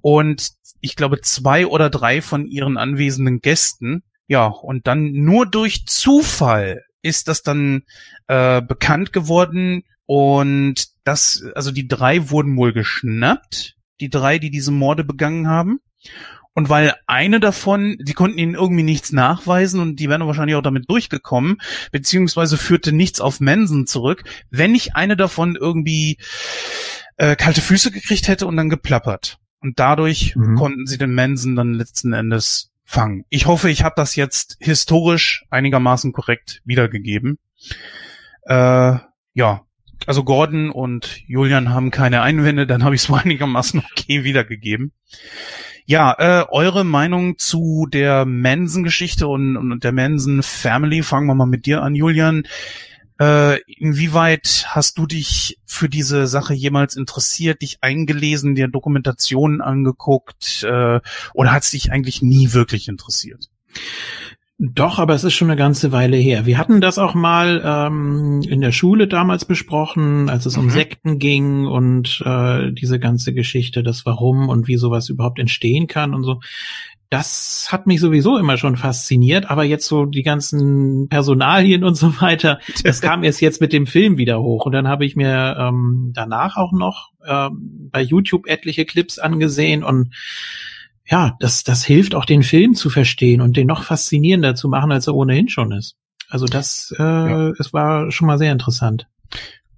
Und 0.01 0.51
ich 0.79 0.95
glaube 0.95 1.21
zwei 1.21 1.65
oder 1.65 1.89
drei 1.89 2.21
von 2.21 2.45
ihren 2.45 2.77
anwesenden 2.77 3.39
Gästen. 3.39 4.03
Ja, 4.27 4.45
und 4.45 4.85
dann 4.85 5.11
nur 5.11 5.45
durch 5.45 5.87
Zufall 5.87 6.83
ist 7.01 7.27
das 7.27 7.41
dann 7.41 7.83
äh, 8.27 8.61
bekannt 8.61 9.13
geworden. 9.13 9.83
Und 10.05 10.87
das, 11.03 11.43
also 11.55 11.71
die 11.71 11.87
drei 11.87 12.29
wurden 12.29 12.55
wohl 12.57 12.73
geschnappt. 12.73 13.75
Die 13.99 14.09
drei, 14.09 14.37
die 14.37 14.51
diese 14.51 14.71
Morde 14.71 15.03
begangen 15.03 15.47
haben. 15.47 15.79
Und 16.53 16.67
weil 16.69 16.93
eine 17.07 17.39
davon, 17.39 17.97
die 18.01 18.13
konnten 18.13 18.37
ihnen 18.37 18.55
irgendwie 18.55 18.83
nichts 18.83 19.11
nachweisen 19.13 19.79
und 19.79 19.95
die 19.97 20.09
wären 20.09 20.25
wahrscheinlich 20.27 20.55
auch 20.55 20.61
damit 20.61 20.89
durchgekommen, 20.89 21.57
beziehungsweise 21.91 22.57
führte 22.57 22.91
nichts 22.91 23.21
auf 23.21 23.39
Manson 23.39 23.87
zurück, 23.87 24.23
wenn 24.49 24.73
nicht 24.73 24.95
eine 24.95 25.15
davon 25.15 25.55
irgendwie 25.55 26.17
äh, 27.15 27.35
kalte 27.35 27.61
Füße 27.61 27.91
gekriegt 27.91 28.27
hätte 28.27 28.47
und 28.47 28.57
dann 28.57 28.69
geplappert. 28.69 29.37
Und 29.61 29.79
dadurch 29.79 30.35
Mhm. 30.35 30.55
konnten 30.55 30.87
sie 30.87 30.97
den 30.97 31.13
Manson 31.13 31.55
dann 31.55 31.73
letzten 31.73 32.13
Endes 32.13 32.71
fangen. 32.83 33.23
Ich 33.29 33.45
hoffe, 33.45 33.69
ich 33.69 33.83
habe 33.83 33.93
das 33.95 34.15
jetzt 34.17 34.57
historisch 34.59 35.45
einigermaßen 35.49 36.11
korrekt 36.11 36.61
wiedergegeben. 36.65 37.37
Äh, 38.43 38.97
ja, 39.33 39.61
also 40.07 40.23
Gordon 40.23 40.69
und 40.69 41.21
Julian 41.27 41.69
haben 41.69 41.91
keine 41.91 42.21
Einwände, 42.21 42.67
dann 42.67 42.83
habe 42.83 42.95
ich 42.95 43.01
es 43.01 43.09
wohl 43.09 43.19
einigermaßen 43.23 43.81
okay 43.91 44.23
wiedergegeben. 44.23 44.91
Ja, 45.85 46.15
äh, 46.17 46.45
eure 46.49 46.83
Meinung 46.83 47.37
zu 47.37 47.87
der 47.91 48.25
Manson-Geschichte 48.25 49.27
und, 49.27 49.57
und 49.57 49.83
der 49.83 49.91
Manson-Family, 49.91 51.03
fangen 51.03 51.27
wir 51.27 51.35
mal 51.35 51.47
mit 51.47 51.65
dir 51.65 51.81
an, 51.81 51.95
Julian. 51.95 52.43
Äh, 53.19 53.59
inwieweit 53.67 54.65
hast 54.69 54.97
du 54.97 55.05
dich 55.05 55.59
für 55.65 55.89
diese 55.89 56.27
Sache 56.27 56.53
jemals 56.53 56.95
interessiert, 56.95 57.61
dich 57.61 57.79
eingelesen, 57.81 58.55
dir 58.55 58.67
Dokumentationen 58.67 59.61
angeguckt 59.61 60.63
äh, 60.63 60.99
oder 61.33 61.51
hat 61.51 61.63
es 61.63 61.71
dich 61.71 61.91
eigentlich 61.91 62.21
nie 62.21 62.53
wirklich 62.53 62.87
interessiert? 62.87 63.49
Doch, 64.63 64.99
aber 64.99 65.15
es 65.15 65.23
ist 65.23 65.33
schon 65.33 65.49
eine 65.49 65.57
ganze 65.57 65.91
Weile 65.91 66.17
her. 66.17 66.45
Wir 66.45 66.59
hatten 66.59 66.81
das 66.81 66.99
auch 66.99 67.15
mal 67.15 67.63
ähm, 67.65 68.43
in 68.47 68.61
der 68.61 68.71
Schule 68.71 69.07
damals 69.07 69.43
besprochen, 69.43 70.29
als 70.29 70.45
es 70.45 70.55
mhm. 70.55 70.63
um 70.63 70.69
Sekten 70.69 71.17
ging 71.17 71.65
und 71.65 72.21
äh, 72.23 72.71
diese 72.71 72.99
ganze 72.99 73.33
Geschichte, 73.33 73.81
das 73.81 74.05
Warum 74.05 74.49
und 74.49 74.67
wie 74.67 74.77
sowas 74.77 75.09
überhaupt 75.09 75.39
entstehen 75.39 75.87
kann 75.87 76.13
und 76.13 76.23
so. 76.23 76.41
Das 77.09 77.69
hat 77.71 77.87
mich 77.87 77.99
sowieso 77.99 78.37
immer 78.37 78.55
schon 78.57 78.77
fasziniert, 78.77 79.49
aber 79.49 79.63
jetzt 79.63 79.87
so 79.87 80.05
die 80.05 80.21
ganzen 80.21 81.09
Personalien 81.09 81.83
und 81.83 81.95
so 81.95 82.21
weiter, 82.21 82.59
das 82.83 83.01
kam 83.01 83.23
erst 83.23 83.41
jetzt 83.41 83.61
mit 83.61 83.73
dem 83.73 83.87
Film 83.87 84.17
wieder 84.17 84.43
hoch. 84.43 84.67
Und 84.67 84.73
dann 84.73 84.87
habe 84.87 85.05
ich 85.05 85.15
mir 85.15 85.57
ähm, 85.57 86.11
danach 86.13 86.57
auch 86.57 86.71
noch 86.71 87.09
ähm, 87.25 87.89
bei 87.91 88.03
YouTube 88.03 88.45
etliche 88.45 88.85
Clips 88.85 89.17
angesehen 89.17 89.83
und 89.83 90.13
ja, 91.05 91.35
das, 91.39 91.63
das 91.63 91.83
hilft 91.83 92.15
auch 92.15 92.25
den 92.25 92.43
Film 92.43 92.73
zu 92.73 92.89
verstehen 92.89 93.41
und 93.41 93.57
den 93.57 93.67
noch 93.67 93.83
faszinierender 93.83 94.55
zu 94.55 94.67
machen, 94.69 94.91
als 94.91 95.07
er 95.07 95.15
ohnehin 95.15 95.49
schon 95.49 95.71
ist. 95.71 95.95
Also 96.29 96.45
das, 96.45 96.93
äh, 96.97 97.03
ja. 97.03 97.49
es 97.59 97.73
war 97.73 98.11
schon 98.11 98.27
mal 98.27 98.37
sehr 98.37 98.51
interessant. 98.51 99.07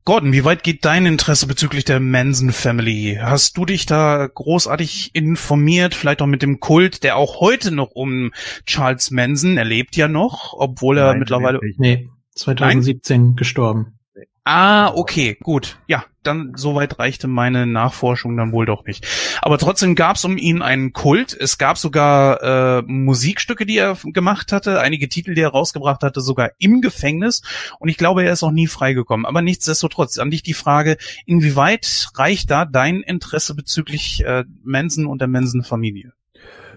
Gordon, 0.05 0.33
wie 0.33 0.43
weit 0.43 0.63
geht 0.63 0.83
dein 0.83 1.05
Interesse 1.05 1.47
bezüglich 1.47 1.85
der 1.85 2.01
Manson 2.01 2.51
Family? 2.51 3.17
Hast 3.21 3.57
du 3.57 3.65
dich 3.65 3.85
da 3.85 4.27
großartig 4.27 5.15
informiert, 5.15 5.95
vielleicht 5.95 6.21
auch 6.21 6.27
mit 6.27 6.41
dem 6.41 6.59
Kult, 6.59 7.03
der 7.03 7.15
auch 7.15 7.39
heute 7.39 7.71
noch 7.71 7.91
um 7.91 8.33
Charles 8.65 9.11
Manson, 9.11 9.57
erlebt 9.57 9.95
ja 9.95 10.09
noch, 10.09 10.53
obwohl 10.57 10.97
er 10.97 11.11
Nein, 11.11 11.19
mittlerweile... 11.19 11.59
Nee, 11.77 12.09
2017 12.35 13.21
Nein? 13.21 13.35
gestorben. 13.37 13.99
Ah, 14.45 14.91
okay, 14.93 15.37
gut. 15.41 15.77
Ja, 15.87 16.03
dann 16.21 16.51
soweit 16.57 16.99
reichte 16.99 17.27
meine 17.27 17.65
Nachforschung 17.65 18.35
dann 18.35 18.51
wohl 18.51 18.65
doch 18.65 18.83
nicht. 18.83 19.07
Aber 19.41 19.57
trotzdem 19.57 19.95
gab 19.95 20.17
es 20.17 20.25
um 20.25 20.37
ihn 20.37 20.61
einen 20.61 20.91
Kult. 20.91 21.33
Es 21.39 21.57
gab 21.57 21.77
sogar 21.77 22.41
äh, 22.79 22.81
Musikstücke, 22.85 23.65
die 23.65 23.77
er 23.77 23.97
gemacht 24.03 24.51
hatte, 24.51 24.81
einige 24.81 25.07
Titel, 25.07 25.33
die 25.33 25.41
er 25.41 25.49
rausgebracht 25.49 26.03
hatte, 26.03 26.19
sogar 26.19 26.51
im 26.59 26.81
Gefängnis. 26.81 27.41
Und 27.79 27.87
ich 27.87 27.97
glaube, 27.97 28.25
er 28.25 28.33
ist 28.33 28.43
auch 28.43 28.51
nie 28.51 28.67
freigekommen. 28.67 29.25
Aber 29.25 29.41
nichtsdestotrotz, 29.41 30.17
an 30.17 30.29
dich 30.29 30.43
die 30.43 30.53
Frage, 30.53 30.97
inwieweit 31.25 32.09
reicht 32.15 32.51
da 32.51 32.65
dein 32.65 33.01
Interesse 33.01 33.55
bezüglich 33.55 34.25
äh, 34.25 34.43
Manson 34.61 35.05
und 35.05 35.21
der 35.21 35.29
Manson-Familie? 35.29 36.11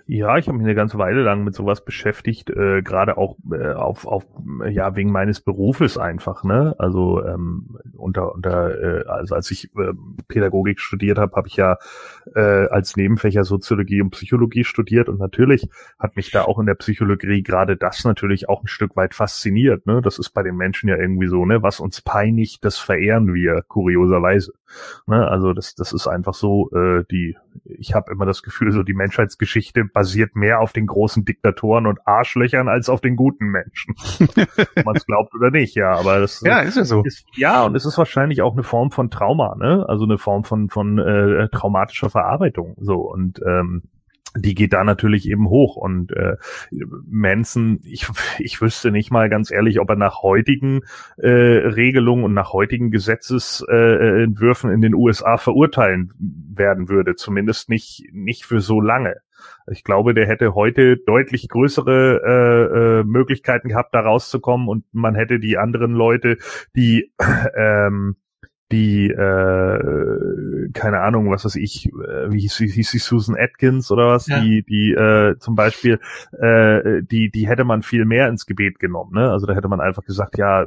Ja, 0.08 0.38
ich 0.38 0.46
habe 0.46 0.56
mich 0.56 0.64
eine 0.64 0.76
ganze 0.76 0.98
Weile 0.98 1.22
lang 1.22 1.42
mit 1.42 1.56
sowas 1.56 1.84
beschäftigt, 1.84 2.48
äh, 2.50 2.80
gerade 2.82 3.16
auch 3.16 3.36
äh, 3.50 3.72
auf, 3.72 4.06
auf 4.06 4.24
ja 4.70 4.94
wegen 4.94 5.10
meines 5.10 5.40
Berufes 5.40 5.98
einfach, 5.98 6.44
ne? 6.44 6.76
Also 6.78 7.24
ähm, 7.24 7.76
unter 7.96 8.32
unter 8.32 9.00
äh, 9.00 9.04
also 9.08 9.34
als 9.34 9.50
ich 9.50 9.64
äh, 9.76 9.94
Pädagogik 10.28 10.78
studiert 10.78 11.18
habe, 11.18 11.34
habe 11.34 11.48
ich 11.48 11.56
ja 11.56 11.78
äh, 12.36 12.68
als 12.68 12.96
Nebenfächer 12.96 13.42
Soziologie 13.42 14.00
und 14.00 14.10
Psychologie 14.10 14.62
studiert 14.62 15.08
und 15.08 15.18
natürlich 15.18 15.68
hat 15.98 16.14
mich 16.14 16.30
da 16.30 16.42
auch 16.44 16.60
in 16.60 16.66
der 16.66 16.74
Psychologie 16.74 17.42
gerade 17.42 17.76
das 17.76 18.04
natürlich 18.04 18.48
auch 18.48 18.62
ein 18.62 18.68
Stück 18.68 18.94
weit 18.94 19.12
fasziniert, 19.12 19.86
ne? 19.86 20.02
Das 20.02 20.20
ist 20.20 20.30
bei 20.30 20.44
den 20.44 20.56
Menschen 20.56 20.88
ja 20.88 20.96
irgendwie 20.96 21.26
so, 21.26 21.44
ne? 21.44 21.64
Was 21.64 21.80
uns 21.80 22.00
peinigt, 22.00 22.64
das 22.64 22.78
verehren 22.78 23.34
wir 23.34 23.62
kurioserweise. 23.66 24.52
Ne? 25.06 25.26
Also 25.26 25.52
das 25.52 25.74
das 25.74 25.92
ist 25.92 26.06
einfach 26.06 26.34
so 26.34 26.70
äh, 26.72 27.04
die 27.10 27.36
ich 27.64 27.94
habe 27.94 28.12
immer 28.12 28.26
das 28.26 28.42
Gefühl, 28.42 28.72
so 28.72 28.82
die 28.82 28.94
Menschheitsgeschichte 28.94 29.84
basiert 29.96 30.36
mehr 30.36 30.60
auf 30.60 30.74
den 30.74 30.86
großen 30.86 31.24
Diktatoren 31.24 31.86
und 31.86 32.06
Arschlöchern 32.06 32.68
als 32.68 32.90
auf 32.90 33.00
den 33.00 33.16
guten 33.16 33.46
Menschen. 33.46 33.94
Ob 34.20 34.84
man 34.84 34.94
es 34.94 35.06
glaubt 35.06 35.34
oder 35.34 35.50
nicht, 35.50 35.74
ja. 35.74 35.94
Aber 35.94 36.20
das 36.20 36.42
ja, 36.42 36.60
ist 36.60 36.76
ja 36.76 36.84
so. 36.84 37.02
Ist, 37.02 37.24
ja, 37.34 37.64
und 37.64 37.74
es 37.74 37.86
ist 37.86 37.96
wahrscheinlich 37.96 38.42
auch 38.42 38.52
eine 38.52 38.62
Form 38.62 38.90
von 38.90 39.10
Trauma, 39.10 39.56
ne? 39.56 39.86
Also 39.88 40.04
eine 40.04 40.18
Form 40.18 40.44
von 40.44 40.68
von 40.68 40.98
äh, 40.98 41.48
traumatischer 41.48 42.10
Verarbeitung. 42.10 42.76
So 42.78 43.10
und 43.10 43.40
ähm, 43.46 43.84
die 44.36 44.54
geht 44.54 44.74
da 44.74 44.84
natürlich 44.84 45.30
eben 45.30 45.48
hoch. 45.48 45.76
Und 45.76 46.12
äh, 46.12 46.36
Manson, 47.06 47.80
ich, 47.82 48.06
ich 48.38 48.60
wüsste 48.60 48.90
nicht 48.90 49.10
mal 49.10 49.30
ganz 49.30 49.50
ehrlich, 49.50 49.80
ob 49.80 49.88
er 49.88 49.96
nach 49.96 50.20
heutigen 50.20 50.82
äh, 51.16 51.30
Regelungen 51.30 52.22
und 52.22 52.34
nach 52.34 52.52
heutigen 52.52 52.90
Gesetzesentwürfen 52.90 54.68
äh, 54.68 54.74
in 54.74 54.82
den 54.82 54.94
USA 54.94 55.38
verurteilen 55.38 56.12
werden 56.18 56.90
würde. 56.90 57.14
Zumindest 57.14 57.70
nicht, 57.70 58.10
nicht 58.12 58.44
für 58.44 58.60
so 58.60 58.82
lange. 58.82 59.16
Ich 59.70 59.84
glaube, 59.84 60.14
der 60.14 60.26
hätte 60.26 60.54
heute 60.54 60.96
deutlich 60.96 61.48
größere 61.48 62.20
äh, 62.24 63.00
äh, 63.00 63.04
Möglichkeiten 63.04 63.68
gehabt, 63.68 63.94
da 63.94 64.00
rauszukommen. 64.00 64.68
Und 64.68 64.84
man 64.92 65.14
hätte 65.14 65.40
die 65.40 65.58
anderen 65.58 65.92
Leute, 65.92 66.36
die 66.76 67.12
ähm, 67.56 68.16
die, 68.72 69.08
äh, 69.08 70.70
keine 70.72 71.00
Ahnung, 71.00 71.30
was 71.30 71.44
weiß 71.44 71.56
ich, 71.56 71.86
äh, 71.86 72.30
wie 72.30 72.40
hieß, 72.40 72.56
hieß 72.56 72.90
die 72.90 72.98
Susan 72.98 73.36
Atkins 73.38 73.90
oder 73.90 74.08
was, 74.08 74.26
ja. 74.26 74.40
die, 74.40 74.64
die 74.68 74.92
äh, 74.92 75.38
zum 75.38 75.54
Beispiel, 75.54 76.00
äh, 76.32 77.02
die, 77.02 77.30
die 77.30 77.48
hätte 77.48 77.64
man 77.64 77.82
viel 77.82 78.04
mehr 78.04 78.28
ins 78.28 78.46
Gebet 78.46 78.78
genommen, 78.80 79.12
ne? 79.14 79.30
Also 79.30 79.46
da 79.46 79.54
hätte 79.54 79.68
man 79.68 79.80
einfach 79.80 80.04
gesagt, 80.04 80.36
ja, 80.36 80.66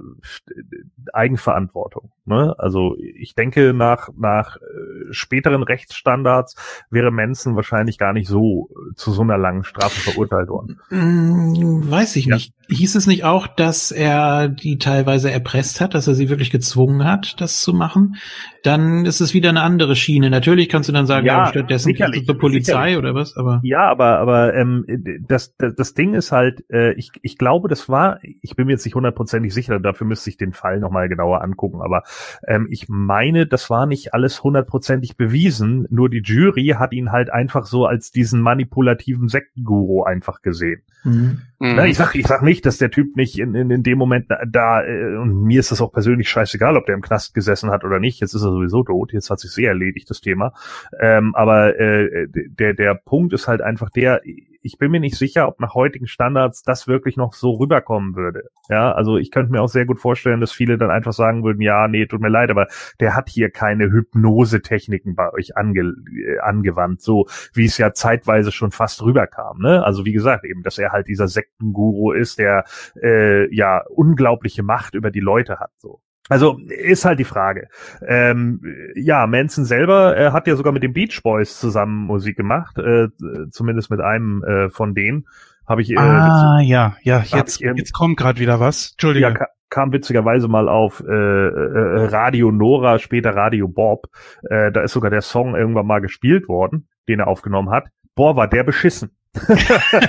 Eigenverantwortung. 1.13 2.11
Ne? 2.25 2.53
Also 2.57 2.95
ich 2.99 3.33
denke, 3.33 3.73
nach, 3.73 4.09
nach 4.17 4.57
äh, 4.57 5.11
späteren 5.11 5.63
Rechtsstandards 5.63 6.55
wäre 6.89 7.11
Manson 7.11 7.55
wahrscheinlich 7.55 7.97
gar 7.97 8.13
nicht 8.13 8.27
so 8.27 8.69
äh, 8.71 8.95
zu 8.95 9.11
so 9.11 9.23
einer 9.23 9.37
langen 9.37 9.63
Strafe 9.63 9.99
verurteilt 9.99 10.49
worden. 10.49 10.79
Mm, 10.89 11.89
weiß 11.89 12.15
ich 12.17 12.25
ja. 12.25 12.35
nicht. 12.35 12.53
Hieß 12.69 12.95
es 12.95 13.07
nicht 13.07 13.23
auch, 13.23 13.47
dass 13.47 13.91
er 13.91 14.47
die 14.47 14.77
teilweise 14.77 15.31
erpresst 15.31 15.81
hat, 15.81 15.95
dass 15.95 16.07
er 16.07 16.13
sie 16.13 16.29
wirklich 16.29 16.51
gezwungen 16.51 17.03
hat, 17.03 17.41
das 17.41 17.61
zu 17.61 17.73
machen? 17.73 17.88
machen. 17.89 18.15
Dann 18.63 19.05
ist 19.05 19.21
es 19.21 19.33
wieder 19.33 19.49
eine 19.49 19.61
andere 19.61 19.95
Schiene. 19.95 20.29
Natürlich 20.29 20.69
kannst 20.69 20.89
du 20.89 20.93
dann 20.93 21.05
sagen, 21.05 21.25
ja, 21.25 21.43
ja 21.43 21.45
stattdessen 21.47 21.89
sicherlich, 21.89 22.25
zur 22.25 22.37
Polizei 22.37 22.71
sicherlich. 22.71 22.97
oder 22.97 23.15
was, 23.15 23.35
aber. 23.37 23.61
Ja, 23.63 23.89
aber, 23.89 24.19
aber 24.19 24.53
ähm, 24.53 24.85
das, 25.27 25.55
das, 25.57 25.75
das 25.75 25.93
Ding 25.93 26.13
ist 26.13 26.31
halt, 26.31 26.63
äh, 26.69 26.93
ich, 26.93 27.11
ich 27.21 27.37
glaube, 27.37 27.69
das 27.69 27.89
war, 27.89 28.19
ich 28.23 28.55
bin 28.55 28.67
mir 28.67 28.73
jetzt 28.73 28.85
nicht 28.85 28.95
hundertprozentig 28.95 29.53
sicher, 29.53 29.79
dafür 29.79 30.07
müsste 30.07 30.29
ich 30.29 30.37
den 30.37 30.53
Fall 30.53 30.79
nochmal 30.79 31.09
genauer 31.09 31.41
angucken, 31.41 31.81
aber 31.81 32.03
ähm, 32.47 32.67
ich 32.69 32.87
meine, 32.89 33.47
das 33.47 33.69
war 33.69 33.85
nicht 33.85 34.13
alles 34.13 34.43
hundertprozentig 34.43 35.17
bewiesen, 35.17 35.87
nur 35.89 36.09
die 36.09 36.21
Jury 36.23 36.75
hat 36.77 36.93
ihn 36.93 37.11
halt 37.11 37.31
einfach 37.31 37.65
so 37.65 37.85
als 37.85 38.11
diesen 38.11 38.41
manipulativen 38.41 39.27
Sektenguru 39.29 40.03
einfach 40.03 40.41
gesehen. 40.41 40.81
Mhm. 41.03 41.41
Na, 41.59 41.85
ich 41.85 41.97
sag, 41.97 42.15
ich 42.15 42.25
sag 42.25 42.41
nicht, 42.41 42.65
dass 42.65 42.77
der 42.77 42.89
Typ 42.89 43.17
nicht 43.17 43.37
in, 43.37 43.53
in, 43.53 43.69
in 43.69 43.83
dem 43.83 43.97
Moment 43.97 44.29
da, 44.29 44.39
da 44.47 44.83
äh, 44.83 45.17
und 45.17 45.43
mir 45.43 45.59
ist 45.59 45.71
das 45.71 45.81
auch 45.81 45.91
persönlich 45.91 46.29
scheißegal, 46.29 46.77
ob 46.77 46.85
der 46.85 46.95
im 46.95 47.01
Knast 47.01 47.33
gesessen 47.33 47.69
hat 47.69 47.83
oder 47.83 47.99
nicht. 47.99 48.21
Jetzt 48.21 48.33
ist 48.33 48.43
er 48.49 48.53
sowieso 48.53 48.83
tot, 48.83 49.13
jetzt 49.13 49.29
hat 49.29 49.39
sich 49.39 49.51
sehr 49.51 49.69
erledigt, 49.69 50.09
das 50.09 50.21
Thema. 50.21 50.53
Ähm, 50.99 51.35
aber 51.35 51.79
äh, 51.79 52.27
der, 52.27 52.73
der 52.73 52.95
Punkt 52.95 53.33
ist 53.33 53.47
halt 53.47 53.61
einfach 53.61 53.89
der, 53.89 54.21
ich 54.61 54.77
bin 54.77 54.91
mir 54.91 54.99
nicht 54.99 55.15
sicher, 55.15 55.47
ob 55.47 55.59
nach 55.59 55.73
heutigen 55.73 56.07
Standards 56.07 56.63
das 56.63 56.87
wirklich 56.87 57.15
noch 57.15 57.33
so 57.33 57.51
rüberkommen 57.51 58.15
würde. 58.15 58.43
Ja, 58.67 58.91
also 58.91 59.17
ich 59.17 59.31
könnte 59.31 59.51
mir 59.51 59.61
auch 59.61 59.69
sehr 59.69 59.85
gut 59.85 59.99
vorstellen, 59.99 60.41
dass 60.41 60.51
viele 60.51 60.77
dann 60.77 60.91
einfach 60.91 61.13
sagen 61.13 61.43
würden, 61.43 61.61
ja, 61.61 61.87
nee, 61.87 62.05
tut 62.05 62.21
mir 62.21 62.29
leid, 62.29 62.49
aber 62.49 62.67
der 62.99 63.15
hat 63.15 63.29
hier 63.29 63.49
keine 63.51 63.85
Hypnose-Techniken 63.91 65.15
bei 65.15 65.31
euch 65.31 65.55
ange 65.55 65.79
äh, 65.79 66.39
angewandt, 66.39 67.01
so 67.01 67.27
wie 67.53 67.65
es 67.65 67.77
ja 67.77 67.93
zeitweise 67.93 68.51
schon 68.51 68.71
fast 68.71 69.01
rüberkam. 69.01 69.59
Ne? 69.59 69.83
Also 69.83 70.05
wie 70.05 70.13
gesagt, 70.13 70.43
eben, 70.43 70.63
dass 70.63 70.77
er 70.77 70.91
halt 70.91 71.07
dieser 71.07 71.27
Sektenguru 71.27 72.11
ist, 72.11 72.39
der 72.39 72.65
äh, 73.01 73.53
ja 73.53 73.83
unglaubliche 73.89 74.63
Macht 74.63 74.93
über 74.93 75.11
die 75.11 75.21
Leute 75.21 75.59
hat. 75.59 75.71
So. 75.77 76.01
Also 76.29 76.59
ist 76.67 77.05
halt 77.05 77.19
die 77.19 77.25
Frage. 77.25 77.67
Ähm, 78.05 78.61
ja, 78.95 79.27
Manson 79.27 79.65
selber 79.65 80.15
äh, 80.15 80.31
hat 80.31 80.47
ja 80.47 80.55
sogar 80.55 80.71
mit 80.71 80.83
den 80.83 80.93
Beach 80.93 81.21
Boys 81.23 81.59
zusammen 81.59 82.05
Musik 82.05 82.37
gemacht, 82.37 82.77
äh, 82.77 83.07
zumindest 83.49 83.89
mit 83.89 83.99
einem 83.99 84.43
äh, 84.43 84.69
von 84.69 84.95
denen. 84.95 85.27
Habe 85.67 85.81
ich. 85.81 85.91
Äh, 85.91 85.97
ah 85.97 86.59
ja, 86.61 86.95
ja. 87.01 87.23
Jetzt, 87.25 87.59
jetzt 87.59 87.93
kommt 87.93 88.17
gerade 88.17 88.39
wieder 88.39 88.59
was. 88.59 88.91
Entschuldige. 88.91 89.27
Ja, 89.27 89.47
kam 89.69 89.91
witzigerweise 89.91 90.47
mal 90.47 90.67
auf 90.67 91.03
äh, 91.07 91.11
äh, 91.11 92.05
Radio 92.05 92.51
Nora, 92.51 92.99
später 92.99 93.35
Radio 93.35 93.67
Bob. 93.67 94.07
Äh, 94.49 94.71
da 94.71 94.81
ist 94.81 94.93
sogar 94.93 95.11
der 95.11 95.21
Song 95.21 95.55
irgendwann 95.55 95.85
mal 95.85 95.99
gespielt 95.99 96.47
worden, 96.47 96.87
den 97.07 97.19
er 97.19 97.27
aufgenommen 97.27 97.69
hat. 97.69 97.89
Boah, 98.15 98.35
war 98.35 98.47
der 98.47 98.63
beschissen. 98.63 99.11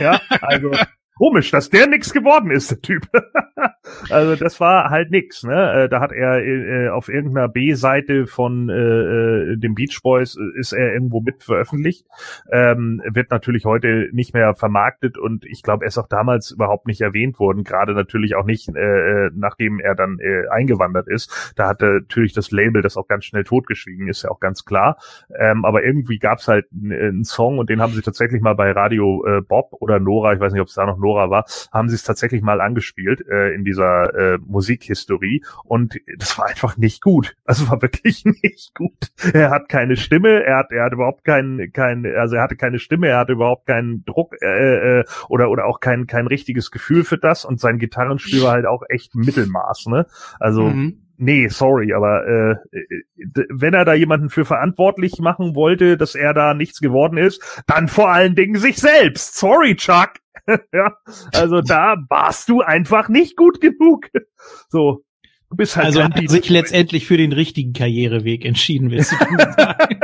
ja, 0.00 0.18
also 0.40 0.70
Komisch, 1.20 1.50
dass 1.50 1.68
der 1.68 1.86
nix 1.86 2.14
geworden 2.14 2.50
ist, 2.50 2.70
der 2.70 2.80
Typ. 2.80 3.02
also 4.08 4.36
das 4.42 4.58
war 4.58 4.88
halt 4.88 5.10
nix, 5.10 5.42
ne? 5.42 5.84
Äh, 5.84 5.88
da 5.90 6.00
hat 6.00 6.12
er 6.12 6.42
äh, 6.42 6.88
auf 6.88 7.10
irgendeiner 7.10 7.46
B-Seite 7.46 8.26
von 8.26 8.70
äh, 8.70 8.72
äh, 9.52 9.56
dem 9.58 9.74
Beach 9.74 10.00
Boys 10.02 10.38
äh, 10.38 10.58
ist 10.58 10.72
er 10.72 10.94
irgendwo 10.94 11.20
mit 11.20 11.42
veröffentlicht. 11.42 12.06
Ähm, 12.50 13.02
wird 13.06 13.30
natürlich 13.30 13.66
heute 13.66 14.08
nicht 14.12 14.32
mehr 14.32 14.54
vermarktet 14.54 15.18
und 15.18 15.44
ich 15.44 15.62
glaube, 15.62 15.84
er 15.84 15.88
ist 15.88 15.98
auch 15.98 16.08
damals 16.08 16.52
überhaupt 16.52 16.86
nicht 16.86 17.02
erwähnt 17.02 17.38
worden, 17.38 17.64
gerade 17.64 17.92
natürlich 17.92 18.34
auch 18.34 18.46
nicht, 18.46 18.70
äh, 18.74 19.28
nachdem 19.34 19.78
er 19.78 19.94
dann 19.94 20.20
äh, 20.20 20.48
eingewandert 20.48 21.06
ist. 21.06 21.52
Da 21.54 21.68
hatte 21.68 22.00
natürlich 22.00 22.32
das 22.32 22.50
Label 22.50 22.80
das 22.80 22.96
auch 22.96 23.08
ganz 23.08 23.26
schnell 23.26 23.44
totgeschwiegen, 23.44 24.08
ist 24.08 24.22
ja 24.22 24.30
auch 24.30 24.40
ganz 24.40 24.64
klar. 24.64 24.96
Ähm, 25.38 25.66
aber 25.66 25.84
irgendwie 25.84 26.18
gab's 26.18 26.48
halt 26.48 26.64
einen 26.72 27.24
Song 27.24 27.58
und 27.58 27.68
den 27.68 27.82
haben 27.82 27.92
sie 27.92 28.00
tatsächlich 28.00 28.40
mal 28.40 28.54
bei 28.54 28.70
Radio 28.72 29.22
äh, 29.26 29.42
Bob 29.42 29.74
oder 29.80 30.00
Nora, 30.00 30.32
ich 30.32 30.40
weiß 30.40 30.54
nicht, 30.54 30.62
ob 30.62 30.68
es 30.68 30.74
da 30.74 30.86
noch 30.86 30.96
Nora 30.96 31.09
Nora 31.11 31.30
war, 31.30 31.44
haben 31.72 31.88
sie 31.88 31.96
es 31.96 32.04
tatsächlich 32.04 32.42
mal 32.42 32.61
angespielt 32.61 33.26
äh, 33.28 33.52
in 33.54 33.64
dieser 33.64 34.14
äh, 34.14 34.38
Musikhistorie 34.38 35.44
und 35.64 36.00
das 36.18 36.38
war 36.38 36.46
einfach 36.46 36.76
nicht 36.76 37.02
gut. 37.02 37.36
Also 37.44 37.68
war 37.68 37.82
wirklich 37.82 38.24
nicht 38.42 38.74
gut. 38.74 39.11
Er 39.32 39.50
hat 39.50 39.68
keine 39.68 39.96
Stimme, 39.96 40.44
er 40.44 40.58
hat 40.58 40.70
er 40.70 40.84
hat 40.84 40.92
überhaupt 40.92 41.24
keinen 41.24 41.72
kein 41.72 42.06
also 42.06 42.36
er 42.36 42.42
hatte 42.42 42.56
keine 42.56 42.78
Stimme, 42.78 43.08
er 43.08 43.18
hatte 43.18 43.32
überhaupt 43.32 43.66
keinen 43.66 44.04
Druck 44.04 44.34
äh, 44.40 45.00
äh, 45.00 45.04
oder 45.28 45.50
oder 45.50 45.66
auch 45.66 45.80
kein 45.80 46.06
kein 46.06 46.26
richtiges 46.26 46.70
Gefühl 46.70 47.04
für 47.04 47.18
das 47.18 47.44
und 47.44 47.61
sein 47.61 47.78
Gitarrenspiel 47.78 48.42
war 48.42 48.52
halt 48.52 48.66
auch 48.66 48.82
echt 48.88 49.14
Mittelmaß, 49.14 49.86
ne? 49.86 50.06
Also 50.38 50.62
mhm 50.62 51.02
nee, 51.20 51.48
sorry, 51.48 51.92
aber 51.92 52.26
äh, 52.26 52.54
wenn 53.50 53.74
er 53.74 53.84
da 53.84 53.94
jemanden 53.94 54.30
für 54.30 54.44
verantwortlich 54.44 55.18
machen 55.18 55.54
wollte, 55.54 55.96
dass 55.96 56.14
er 56.14 56.34
da 56.34 56.54
nichts 56.54 56.80
geworden 56.80 57.18
ist, 57.18 57.62
dann 57.66 57.88
vor 57.88 58.10
allen 58.10 58.34
Dingen 58.34 58.56
sich 58.56 58.78
selbst. 58.78 59.36
Sorry, 59.36 59.76
Chuck. 59.76 60.14
ja, 60.72 60.96
also 61.34 61.60
da 61.60 61.96
warst 62.08 62.48
du 62.48 62.62
einfach 62.62 63.08
nicht 63.08 63.36
gut 63.36 63.60
genug. 63.60 64.08
So, 64.68 65.04
du 65.50 65.56
bist 65.56 65.76
halt. 65.76 65.86
Also 65.86 66.00
er 66.00 66.06
hat 66.06 66.28
sich 66.28 66.48
letztendlich 66.48 67.06
für 67.06 67.16
den 67.16 67.32
richtigen 67.32 67.72
Karriereweg 67.72 68.44
entschieden, 68.44 68.90
willst 68.90 69.12
du 69.12 69.16
sagen? 69.36 70.00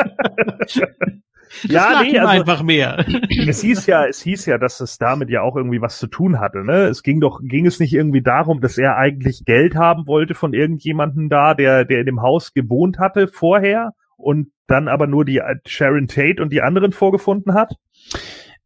Das 1.62 1.72
ja, 1.72 2.03
nee, 2.03 2.18
also, 2.18 2.30
einfach 2.30 2.62
mehr. 2.62 3.05
Es 3.49 3.61
hieß 3.61 3.86
ja, 3.86 4.07
es 4.07 4.20
hieß 4.22 4.47
ja, 4.47 4.59
dass 4.59 4.80
es 4.80 4.99
damit 4.99 5.30
ja 5.30 5.42
auch 5.42 5.57
irgendwie 5.57 5.80
was 5.80 5.99
zu 5.99 6.07
tun 6.07 6.40
hatte, 6.40 6.64
ne? 6.64 6.84
Es 6.84 7.03
ging 7.03 7.20
doch, 7.20 7.40
ging 7.42 7.66
es 7.66 7.78
nicht 7.80 7.92
irgendwie 7.92 8.22
darum, 8.22 8.61
dass 8.61 8.78
er 8.78 8.97
eigentlich 8.97 9.44
Geld 9.44 9.76
haben 9.76 10.07
wollte 10.07 10.34
von 10.34 10.53
irgendjemanden 10.53 11.28
da, 11.28 11.55
der, 11.55 11.84
der 11.84 12.01
in 12.01 12.07
dem 12.07 12.22
Haus 12.22 12.53
gewohnt 12.53 12.99
hatte 12.99 13.28
vorher 13.28 13.92
und 14.16 14.49
dann 14.66 14.88
aber 14.88 15.07
nur 15.07 15.24
die 15.24 15.40
Sharon 15.66 16.09
Tate 16.09 16.42
und 16.42 16.53
die 16.53 16.62
anderen 16.62 16.92
vorgefunden 16.92 17.55
hat? 17.55 17.76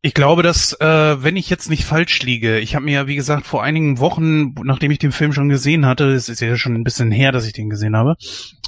Ich 0.02 0.14
glaube, 0.14 0.42
dass, 0.42 0.72
äh, 0.80 1.22
wenn 1.22 1.36
ich 1.36 1.50
jetzt 1.50 1.68
nicht 1.68 1.84
falsch 1.84 2.22
liege, 2.22 2.58
ich 2.58 2.74
habe 2.74 2.86
mir 2.86 2.92
ja, 2.92 3.06
wie 3.06 3.16
gesagt, 3.16 3.44
vor 3.46 3.62
einigen 3.62 3.98
Wochen, 3.98 4.54
nachdem 4.64 4.90
ich 4.90 4.98
den 4.98 5.12
Film 5.12 5.34
schon 5.34 5.50
gesehen 5.50 5.84
hatte, 5.84 6.12
es 6.12 6.30
ist 6.30 6.40
ja 6.40 6.56
schon 6.56 6.74
ein 6.74 6.84
bisschen 6.84 7.10
her, 7.10 7.32
dass 7.32 7.46
ich 7.46 7.52
den 7.52 7.68
gesehen 7.68 7.94
habe, 7.94 8.16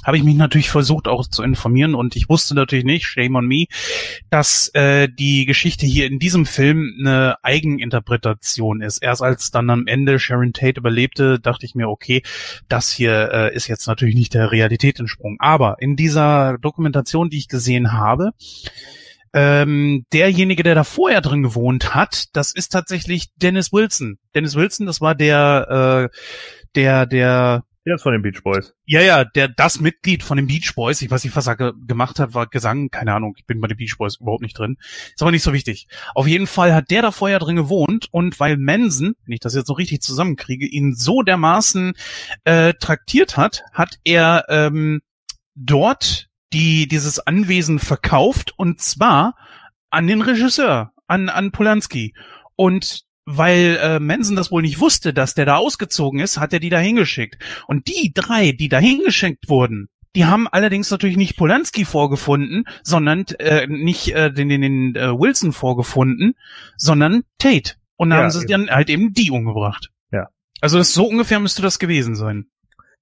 habe 0.03 0.15
ich 0.15 0.23
mich 0.23 0.35
natürlich 0.35 0.69
versucht 0.69 1.07
auch 1.07 1.25
zu 1.25 1.41
informieren 1.41 1.95
und 1.95 2.15
ich 2.15 2.29
wusste 2.29 2.53
natürlich 2.53 2.85
nicht, 2.85 3.07
shame 3.07 3.35
on 3.35 3.47
me, 3.47 3.65
dass 4.29 4.67
äh, 4.75 5.09
die 5.09 5.45
Geschichte 5.45 5.87
hier 5.87 6.05
in 6.05 6.19
diesem 6.19 6.45
Film 6.45 6.93
eine 6.99 7.37
Eigeninterpretation 7.41 8.81
ist. 8.81 8.99
Erst 8.99 9.23
als 9.23 9.49
dann 9.49 9.71
am 9.71 9.87
Ende 9.87 10.19
Sharon 10.19 10.53
Tate 10.53 10.79
überlebte, 10.79 11.39
dachte 11.39 11.65
ich 11.65 11.73
mir, 11.73 11.89
okay, 11.89 12.21
das 12.67 12.91
hier 12.91 13.31
äh, 13.33 13.55
ist 13.55 13.67
jetzt 13.67 13.87
natürlich 13.87 14.13
nicht 14.13 14.35
der 14.35 14.51
Realität 14.51 14.99
entsprungen. 14.99 15.37
Aber 15.39 15.77
in 15.79 15.95
dieser 15.95 16.59
Dokumentation, 16.59 17.31
die 17.31 17.39
ich 17.39 17.47
gesehen 17.47 17.91
habe, 17.91 18.33
ähm, 19.33 20.05
derjenige, 20.13 20.63
der 20.63 20.75
da 20.75 20.83
vorher 20.83 21.21
drin 21.21 21.43
gewohnt 21.43 21.95
hat, 21.95 22.27
das 22.33 22.53
ist 22.53 22.69
tatsächlich 22.69 23.33
Dennis 23.35 23.73
Wilson. 23.73 24.17
Dennis 24.35 24.55
Wilson, 24.55 24.85
das 24.85 25.01
war 25.01 25.15
der, 25.15 26.09
äh, 26.11 26.17
der, 26.75 27.05
der 27.05 27.63
der 27.85 27.95
ist 27.95 28.03
von 28.03 28.13
den 28.13 28.21
Beach 28.21 28.41
Boys. 28.43 28.73
Ja, 28.85 29.01
ja, 29.01 29.25
der 29.25 29.49
das 29.49 29.81
Mitglied 29.81 30.23
von 30.23 30.37
den 30.37 30.47
Beach 30.47 30.73
Boys, 30.73 31.01
ich 31.01 31.11
weiß 31.11 31.23
nicht, 31.25 31.35
was 31.35 31.47
er 31.47 31.57
ge 31.57 31.73
gemacht 31.85 32.17
hat, 32.17 32.33
war 32.33 32.47
Gesang, 32.47 32.89
keine 32.89 33.13
Ahnung, 33.13 33.33
ich 33.37 33.45
bin 33.45 33.59
bei 33.59 33.67
den 33.67 33.75
Beach 33.75 33.97
Boys 33.97 34.21
überhaupt 34.21 34.41
nicht 34.41 34.57
drin. 34.57 34.77
Ist 35.13 35.21
aber 35.21 35.31
nicht 35.31 35.43
so 35.43 35.51
wichtig. 35.51 35.87
Auf 36.15 36.25
jeden 36.25 36.47
Fall 36.47 36.73
hat 36.73 36.91
der 36.91 37.01
da 37.01 37.11
vorher 37.11 37.39
drin 37.39 37.57
gewohnt 37.57 38.07
und 38.11 38.39
weil 38.39 38.55
Manson, 38.55 39.15
wenn 39.25 39.33
ich 39.33 39.41
das 39.41 39.53
jetzt 39.53 39.67
so 39.67 39.73
richtig 39.73 40.01
zusammenkriege, 40.01 40.65
ihn 40.65 40.95
so 40.95 41.23
dermaßen 41.23 41.93
äh, 42.45 42.73
traktiert 42.75 43.35
hat, 43.35 43.63
hat 43.73 43.99
er 44.05 44.45
ähm, 44.47 45.01
dort 45.55 46.29
die 46.53 46.87
dieses 46.87 47.19
Anwesen 47.19 47.79
verkauft 47.79 48.53
und 48.57 48.79
zwar 48.79 49.35
an 49.89 50.07
den 50.07 50.21
Regisseur, 50.21 50.93
an, 51.07 51.29
an 51.29 51.51
Polanski. 51.51 52.13
Und 52.55 53.03
weil 53.25 53.77
äh, 53.81 53.99
Manson 53.99 54.35
das 54.35 54.51
wohl 54.51 54.61
nicht 54.61 54.79
wusste, 54.79 55.13
dass 55.13 55.33
der 55.33 55.45
da 55.45 55.55
ausgezogen 55.55 56.19
ist, 56.19 56.39
hat 56.39 56.53
er 56.53 56.59
die 56.59 56.69
da 56.69 56.79
hingeschickt. 56.79 57.37
Und 57.67 57.87
die 57.87 58.11
drei, 58.13 58.51
die 58.51 58.69
da 58.69 58.79
hingeschickt 58.79 59.49
wurden, 59.49 59.89
die 60.15 60.25
haben 60.25 60.47
allerdings 60.47 60.91
natürlich 60.91 61.17
nicht 61.17 61.37
Polanski 61.37 61.85
vorgefunden, 61.85 62.65
sondern 62.83 63.25
äh, 63.39 63.65
nicht 63.67 64.09
äh, 64.09 64.31
den, 64.31 64.49
den, 64.49 64.61
den 64.61 64.95
äh, 64.95 65.11
Wilson 65.11 65.53
vorgefunden, 65.53 66.35
sondern 66.77 67.23
Tate. 67.39 67.75
Und 67.95 68.09
dann 68.09 68.19
ja, 68.19 68.23
haben 68.23 68.31
sie 68.31 68.41
eben. 68.41 68.67
dann 68.67 68.69
halt 68.69 68.89
eben 68.89 69.13
die 69.13 69.31
umgebracht. 69.31 69.89
Ja. 70.11 70.27
Also 70.61 70.77
das, 70.77 70.93
so 70.93 71.05
ungefähr 71.05 71.39
müsste 71.39 71.61
das 71.61 71.79
gewesen 71.79 72.15
sein. 72.15 72.47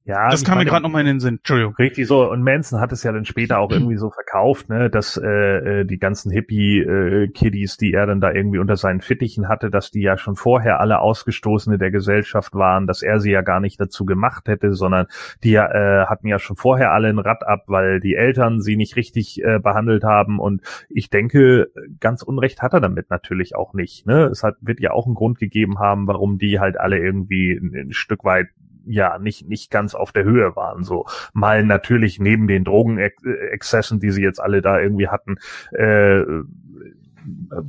Ja, 0.03 0.29
das 0.29 0.43
kam 0.43 0.57
mir 0.57 0.65
gerade 0.65 0.81
noch 0.81 0.89
mal 0.89 1.01
in 1.01 1.05
den 1.05 1.19
Sinn. 1.19 1.37
Entschuldigung. 1.37 1.75
Richtig 1.75 2.07
so. 2.07 2.27
Und 2.29 2.41
Manson 2.41 2.79
hat 2.79 2.91
es 2.91 3.03
ja 3.03 3.11
dann 3.11 3.23
später 3.23 3.59
auch 3.59 3.69
irgendwie 3.71 3.97
so 3.97 4.09
verkauft, 4.09 4.67
ne, 4.67 4.89
dass 4.89 5.15
äh, 5.15 5.81
äh 5.81 5.85
die 5.85 5.99
ganzen 5.99 6.31
Hippie-Kiddies, 6.31 7.75
äh, 7.75 7.77
die 7.79 7.93
er 7.93 8.07
dann 8.07 8.19
da 8.19 8.31
irgendwie 8.31 8.57
unter 8.57 8.77
seinen 8.77 9.01
Fittichen 9.01 9.47
hatte, 9.47 9.69
dass 9.69 9.91
die 9.91 10.01
ja 10.01 10.17
schon 10.17 10.35
vorher 10.35 10.79
alle 10.79 10.99
Ausgestoßene 10.99 11.77
der 11.77 11.91
Gesellschaft 11.91 12.55
waren, 12.55 12.87
dass 12.87 13.03
er 13.03 13.19
sie 13.19 13.31
ja 13.31 13.41
gar 13.41 13.59
nicht 13.59 13.79
dazu 13.79 14.05
gemacht 14.05 14.47
hätte, 14.47 14.73
sondern 14.73 15.05
die 15.43 15.53
äh, 15.53 16.05
hatten 16.05 16.27
ja 16.27 16.39
schon 16.39 16.55
vorher 16.55 16.91
alle 16.91 17.09
ein 17.09 17.19
Rad 17.19 17.45
ab, 17.45 17.65
weil 17.67 17.99
die 17.99 18.15
Eltern 18.15 18.59
sie 18.61 18.77
nicht 18.77 18.95
richtig 18.95 19.43
äh, 19.43 19.59
behandelt 19.59 20.03
haben. 20.03 20.39
Und 20.39 20.61
ich 20.89 21.11
denke, 21.11 21.69
ganz 21.99 22.23
Unrecht 22.23 22.63
hat 22.63 22.73
er 22.73 22.81
damit 22.81 23.11
natürlich 23.11 23.55
auch 23.55 23.75
nicht. 23.75 24.07
Ne? 24.07 24.25
Es 24.25 24.41
hat, 24.41 24.55
wird 24.61 24.79
ja 24.79 24.91
auch 24.91 25.05
einen 25.05 25.15
Grund 25.15 25.37
gegeben 25.37 25.77
haben, 25.77 26.07
warum 26.07 26.39
die 26.39 26.59
halt 26.59 26.79
alle 26.79 26.97
irgendwie 26.97 27.51
ein, 27.51 27.75
ein 27.75 27.93
Stück 27.93 28.23
weit 28.23 28.47
ja 28.85 29.17
nicht 29.19 29.47
nicht 29.47 29.71
ganz 29.71 29.95
auf 29.95 30.11
der 30.11 30.23
Höhe 30.23 30.55
waren. 30.55 30.83
So 30.83 31.05
mal 31.33 31.63
natürlich 31.63 32.19
neben 32.19 32.47
den 32.47 32.63
Drogenexzessen, 32.63 33.99
die 33.99 34.11
sie 34.11 34.23
jetzt 34.23 34.39
alle 34.39 34.61
da 34.61 34.79
irgendwie 34.79 35.07
hatten, 35.07 35.37
äh, 35.71 36.23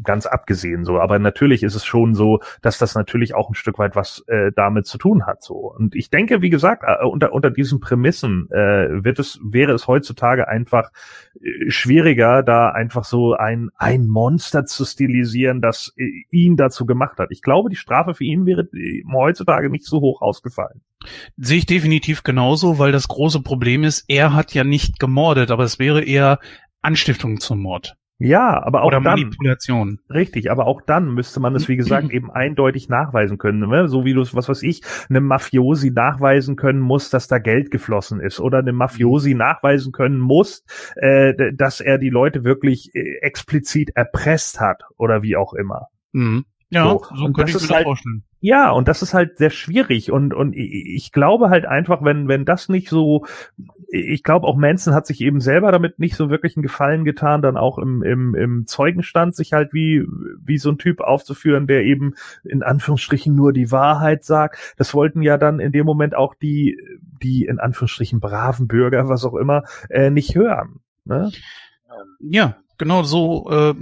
ganz 0.03 0.26
abgesehen 0.26 0.84
so. 0.84 1.00
Aber 1.00 1.18
natürlich 1.18 1.62
ist 1.62 1.74
es 1.74 1.84
schon 1.84 2.14
so, 2.14 2.40
dass 2.61 2.78
das 2.78 2.94
natürlich 2.94 3.34
auch 3.34 3.48
ein 3.48 3.55
Stück 3.55 3.78
weit 3.78 3.96
was 3.96 4.24
äh, 4.28 4.53
damit 4.55 4.86
zu 4.86 4.98
tun 4.98 5.26
hat. 5.26 5.42
So. 5.42 5.55
Und 5.55 5.94
ich 5.94 6.11
denke, 6.11 6.42
wie 6.42 6.50
gesagt, 6.50 6.84
äh, 6.86 7.05
unter, 7.05 7.32
unter 7.32 7.50
diesen 7.50 7.80
Prämissen 7.80 8.48
äh, 8.50 9.05
wird 9.05 9.18
es, 9.18 9.38
wäre 9.42 9.72
es 9.72 9.86
heutzutage 9.86 10.48
einfach 10.48 10.90
äh, 11.40 11.70
schwieriger, 11.70 12.42
da 12.42 12.70
einfach 12.70 13.05
so 13.05 13.34
ein, 13.34 13.70
ein 13.76 14.07
Monster 14.07 14.64
zu 14.64 14.84
stilisieren, 14.84 15.61
das 15.61 15.92
äh, 15.96 16.24
ihn 16.30 16.57
dazu 16.57 16.86
gemacht 16.86 17.18
hat. 17.18 17.30
Ich 17.30 17.42
glaube, 17.42 17.70
die 17.70 17.76
Strafe 17.76 18.14
für 18.14 18.24
ihn 18.24 18.46
wäre 18.46 18.62
äh, 18.72 19.03
heutzutage 19.12 19.70
nicht 19.70 19.84
so 19.84 20.00
hoch 20.00 20.22
ausgefallen. 20.22 20.82
Sehe 21.36 21.59
ich 21.59 21.66
definitiv 21.66 22.22
genauso, 22.22 22.78
weil 22.78 22.92
das 22.92 23.09
große 23.09 23.42
Problem 23.42 23.84
ist, 23.84 24.05
er 24.09 24.34
hat 24.34 24.55
ja 24.55 24.64
nicht 24.64 25.00
gemordet, 25.00 25.50
aber 25.50 25.64
es 25.64 25.78
wäre 25.78 26.03
eher 26.03 26.38
Anstiftung 26.80 27.40
zum 27.40 27.61
Mord. 27.61 27.96
Ja, 28.24 28.62
aber 28.62 28.82
auch 28.82 28.88
Oder 28.88 29.00
dann. 29.00 29.20
Manipulation. 29.20 29.98
Richtig, 30.08 30.50
aber 30.50 30.66
auch 30.66 30.80
dann 30.80 31.12
müsste 31.12 31.40
man 31.40 31.54
es, 31.56 31.68
wie 31.68 31.76
gesagt, 31.76 32.10
eben 32.10 32.30
eindeutig 32.30 32.88
nachweisen 32.88 33.36
können. 33.36 33.68
Ne? 33.68 33.88
So 33.88 34.04
wie 34.04 34.14
du 34.14 34.20
es, 34.20 34.34
was 34.34 34.48
weiß 34.48 34.62
ich, 34.62 34.82
einem 35.10 35.24
Mafiosi 35.24 35.90
nachweisen 35.90 36.56
können 36.56 36.80
muss, 36.80 37.10
dass 37.10 37.26
da 37.26 37.38
Geld 37.38 37.70
geflossen 37.70 38.20
ist. 38.20 38.38
Oder 38.38 38.58
einem 38.58 38.76
Mafiosi 38.76 39.34
nachweisen 39.34 39.92
können 39.92 40.20
muss, 40.20 40.64
äh, 40.96 41.34
dass 41.52 41.80
er 41.80 41.98
die 41.98 42.10
Leute 42.10 42.44
wirklich 42.44 42.94
äh, 42.94 43.18
explizit 43.22 43.90
erpresst 43.96 44.60
hat 44.60 44.84
oder 44.96 45.22
wie 45.22 45.36
auch 45.36 45.54
immer. 45.54 45.88
Mhm. 46.12 46.44
Ja, 46.70 46.84
so, 46.84 47.04
so 47.14 47.32
könnte 47.32 47.58
ich 47.58 47.68
mir 47.68 47.74
halt, 47.74 47.84
vorstellen. 47.84 48.24
Ja, 48.45 48.72
und 48.72 48.88
das 48.88 49.03
ist 49.03 49.14
halt 49.14 49.38
sehr 49.38 49.51
schwierig 49.51 50.11
und 50.11 50.34
und 50.34 50.57
ich 50.57 51.12
glaube 51.12 51.49
halt 51.49 51.64
einfach, 51.64 52.03
wenn 52.03 52.26
wenn 52.26 52.45
das 52.45 52.68
nicht 52.68 52.88
so, 52.88 53.24
ich 53.86 54.24
glaube 54.24 54.49
auch 54.49 54.57
Manson 54.57 54.95
hat 54.95 55.07
sich 55.07 55.20
eben 55.20 55.40
selber 55.40 55.70
damit 55.70 56.01
nicht 56.01 56.16
so 56.16 56.28
wirklich 56.28 56.57
einen 56.57 56.64
Gefallen 56.64 57.05
getan, 57.05 57.40
dann 57.40 57.57
auch 57.57 57.78
im 57.78 58.03
im 58.03 58.34
im 58.34 58.66
Zeugenstand 58.66 59.36
sich 59.36 59.53
halt 59.53 59.72
wie 59.72 60.05
wie 60.45 60.59
so 60.59 60.72
ein 60.72 60.78
Typ 60.78 61.03
aufzuführen, 61.03 61.68
der 61.68 61.84
eben 61.84 62.14
in 62.43 62.64
Anführungsstrichen 62.64 63.32
nur 63.32 63.53
die 63.53 63.70
Wahrheit 63.70 64.24
sagt. 64.24 64.74
Das 64.76 64.93
wollten 64.93 65.22
ja 65.22 65.38
dann 65.38 65.61
in 65.61 65.70
dem 65.70 65.86
Moment 65.86 66.16
auch 66.16 66.34
die 66.34 66.76
die 67.01 67.45
in 67.45 67.61
Anführungsstrichen 67.61 68.18
braven 68.18 68.66
Bürger, 68.66 69.09
was 69.09 69.24
auch 69.24 69.36
immer, 69.36 69.62
äh, 69.88 70.11
nicht 70.11 70.34
hören. 70.34 70.80
Ne? 71.05 71.30
Ja, 72.18 72.57
genau 72.78 73.02
so. 73.02 73.48
Äh, 73.50 73.74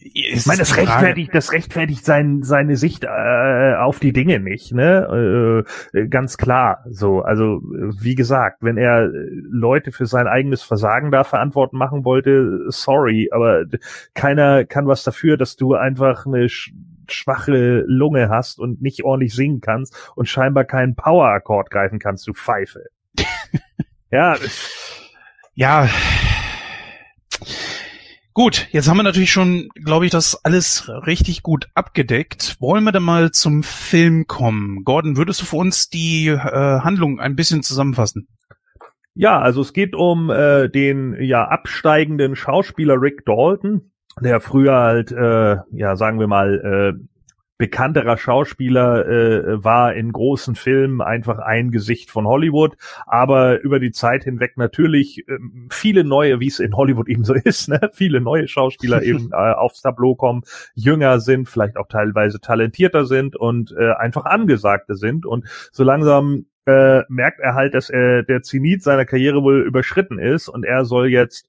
ich 0.00 0.46
meine, 0.46 0.58
das 0.58 0.76
rechtfertigt, 0.76 1.34
das 1.34 1.52
rechtfertigt 1.52 2.04
sein, 2.04 2.42
seine 2.42 2.76
Sicht 2.76 3.04
äh, 3.04 3.74
auf 3.78 3.98
die 3.98 4.12
Dinge 4.12 4.40
nicht, 4.40 4.72
ne? 4.72 5.64
Äh, 5.92 6.06
ganz 6.08 6.36
klar. 6.36 6.84
So, 6.88 7.20
also 7.22 7.60
wie 7.62 8.14
gesagt, 8.14 8.58
wenn 8.62 8.76
er 8.76 9.08
Leute 9.50 9.92
für 9.92 10.06
sein 10.06 10.26
eigenes 10.26 10.62
Versagen 10.62 11.10
da 11.10 11.24
verantworten 11.24 11.76
machen 11.76 12.04
wollte, 12.04 12.66
sorry, 12.68 13.30
aber 13.32 13.64
keiner 14.14 14.64
kann 14.64 14.86
was 14.86 15.04
dafür, 15.04 15.36
dass 15.36 15.56
du 15.56 15.74
einfach 15.74 16.26
eine 16.26 16.48
schwache 16.48 17.84
Lunge 17.86 18.28
hast 18.28 18.58
und 18.58 18.82
nicht 18.82 19.04
ordentlich 19.04 19.34
singen 19.34 19.60
kannst 19.60 19.96
und 20.16 20.28
scheinbar 20.28 20.64
keinen 20.64 20.94
Power-Akkord 20.94 21.70
greifen 21.70 21.98
kannst, 21.98 22.26
du 22.26 22.32
Pfeife. 22.32 22.86
ja. 24.10 24.36
Ja. 25.54 25.88
Gut, 28.36 28.66
jetzt 28.72 28.88
haben 28.88 28.96
wir 28.96 29.04
natürlich 29.04 29.30
schon, 29.30 29.68
glaube 29.76 30.06
ich, 30.06 30.10
das 30.10 30.44
alles 30.44 30.90
richtig 31.06 31.44
gut 31.44 31.68
abgedeckt. 31.74 32.56
Wollen 32.58 32.82
wir 32.82 32.90
dann 32.90 33.04
mal 33.04 33.30
zum 33.30 33.62
Film 33.62 34.26
kommen? 34.26 34.82
Gordon, 34.82 35.16
würdest 35.16 35.40
du 35.40 35.44
für 35.44 35.56
uns 35.56 35.88
die 35.88 36.26
äh, 36.26 36.36
Handlung 36.80 37.20
ein 37.20 37.36
bisschen 37.36 37.62
zusammenfassen? 37.62 38.26
Ja, 39.14 39.38
also 39.38 39.60
es 39.60 39.72
geht 39.72 39.94
um 39.94 40.30
äh, 40.30 40.68
den 40.68 41.16
ja 41.22 41.46
absteigenden 41.46 42.34
Schauspieler 42.34 43.00
Rick 43.00 43.24
Dalton, 43.24 43.92
der 44.20 44.40
früher 44.40 44.80
halt, 44.80 45.12
äh, 45.12 45.58
ja, 45.70 45.94
sagen 45.94 46.18
wir 46.18 46.26
mal, 46.26 46.96
äh, 46.98 47.13
bekannterer 47.56 48.16
Schauspieler 48.16 49.06
äh, 49.06 49.64
war 49.64 49.94
in 49.94 50.10
großen 50.10 50.56
Filmen 50.56 51.00
einfach 51.00 51.38
ein 51.38 51.70
Gesicht 51.70 52.10
von 52.10 52.26
Hollywood, 52.26 52.76
aber 53.06 53.60
über 53.60 53.78
die 53.78 53.92
Zeit 53.92 54.24
hinweg 54.24 54.56
natürlich 54.56 55.26
äh, 55.28 55.38
viele 55.70 56.02
neue, 56.04 56.40
wie 56.40 56.48
es 56.48 56.58
in 56.58 56.76
Hollywood 56.76 57.08
eben 57.08 57.24
so 57.24 57.34
ist, 57.44 57.68
ne? 57.68 57.90
viele 57.92 58.20
neue 58.20 58.48
Schauspieler 58.48 59.02
eben 59.02 59.30
äh, 59.32 59.36
aufs 59.36 59.82
Tableau 59.82 60.16
kommen, 60.16 60.42
jünger 60.74 61.20
sind, 61.20 61.48
vielleicht 61.48 61.76
auch 61.76 61.88
teilweise 61.88 62.40
talentierter 62.40 63.04
sind 63.04 63.36
und 63.36 63.72
äh, 63.78 63.92
einfach 63.92 64.24
angesagte 64.24 64.96
sind 64.96 65.24
und 65.24 65.46
so 65.70 65.84
langsam 65.84 66.46
äh, 66.66 67.02
merkt 67.08 67.40
er 67.40 67.54
halt, 67.54 67.74
dass 67.74 67.90
er 67.90 68.22
der 68.22 68.42
Zenit 68.42 68.82
seiner 68.82 69.04
Karriere 69.04 69.42
wohl 69.42 69.62
überschritten 69.62 70.18
ist 70.18 70.48
und 70.48 70.64
er 70.64 70.84
soll 70.84 71.08
jetzt 71.08 71.46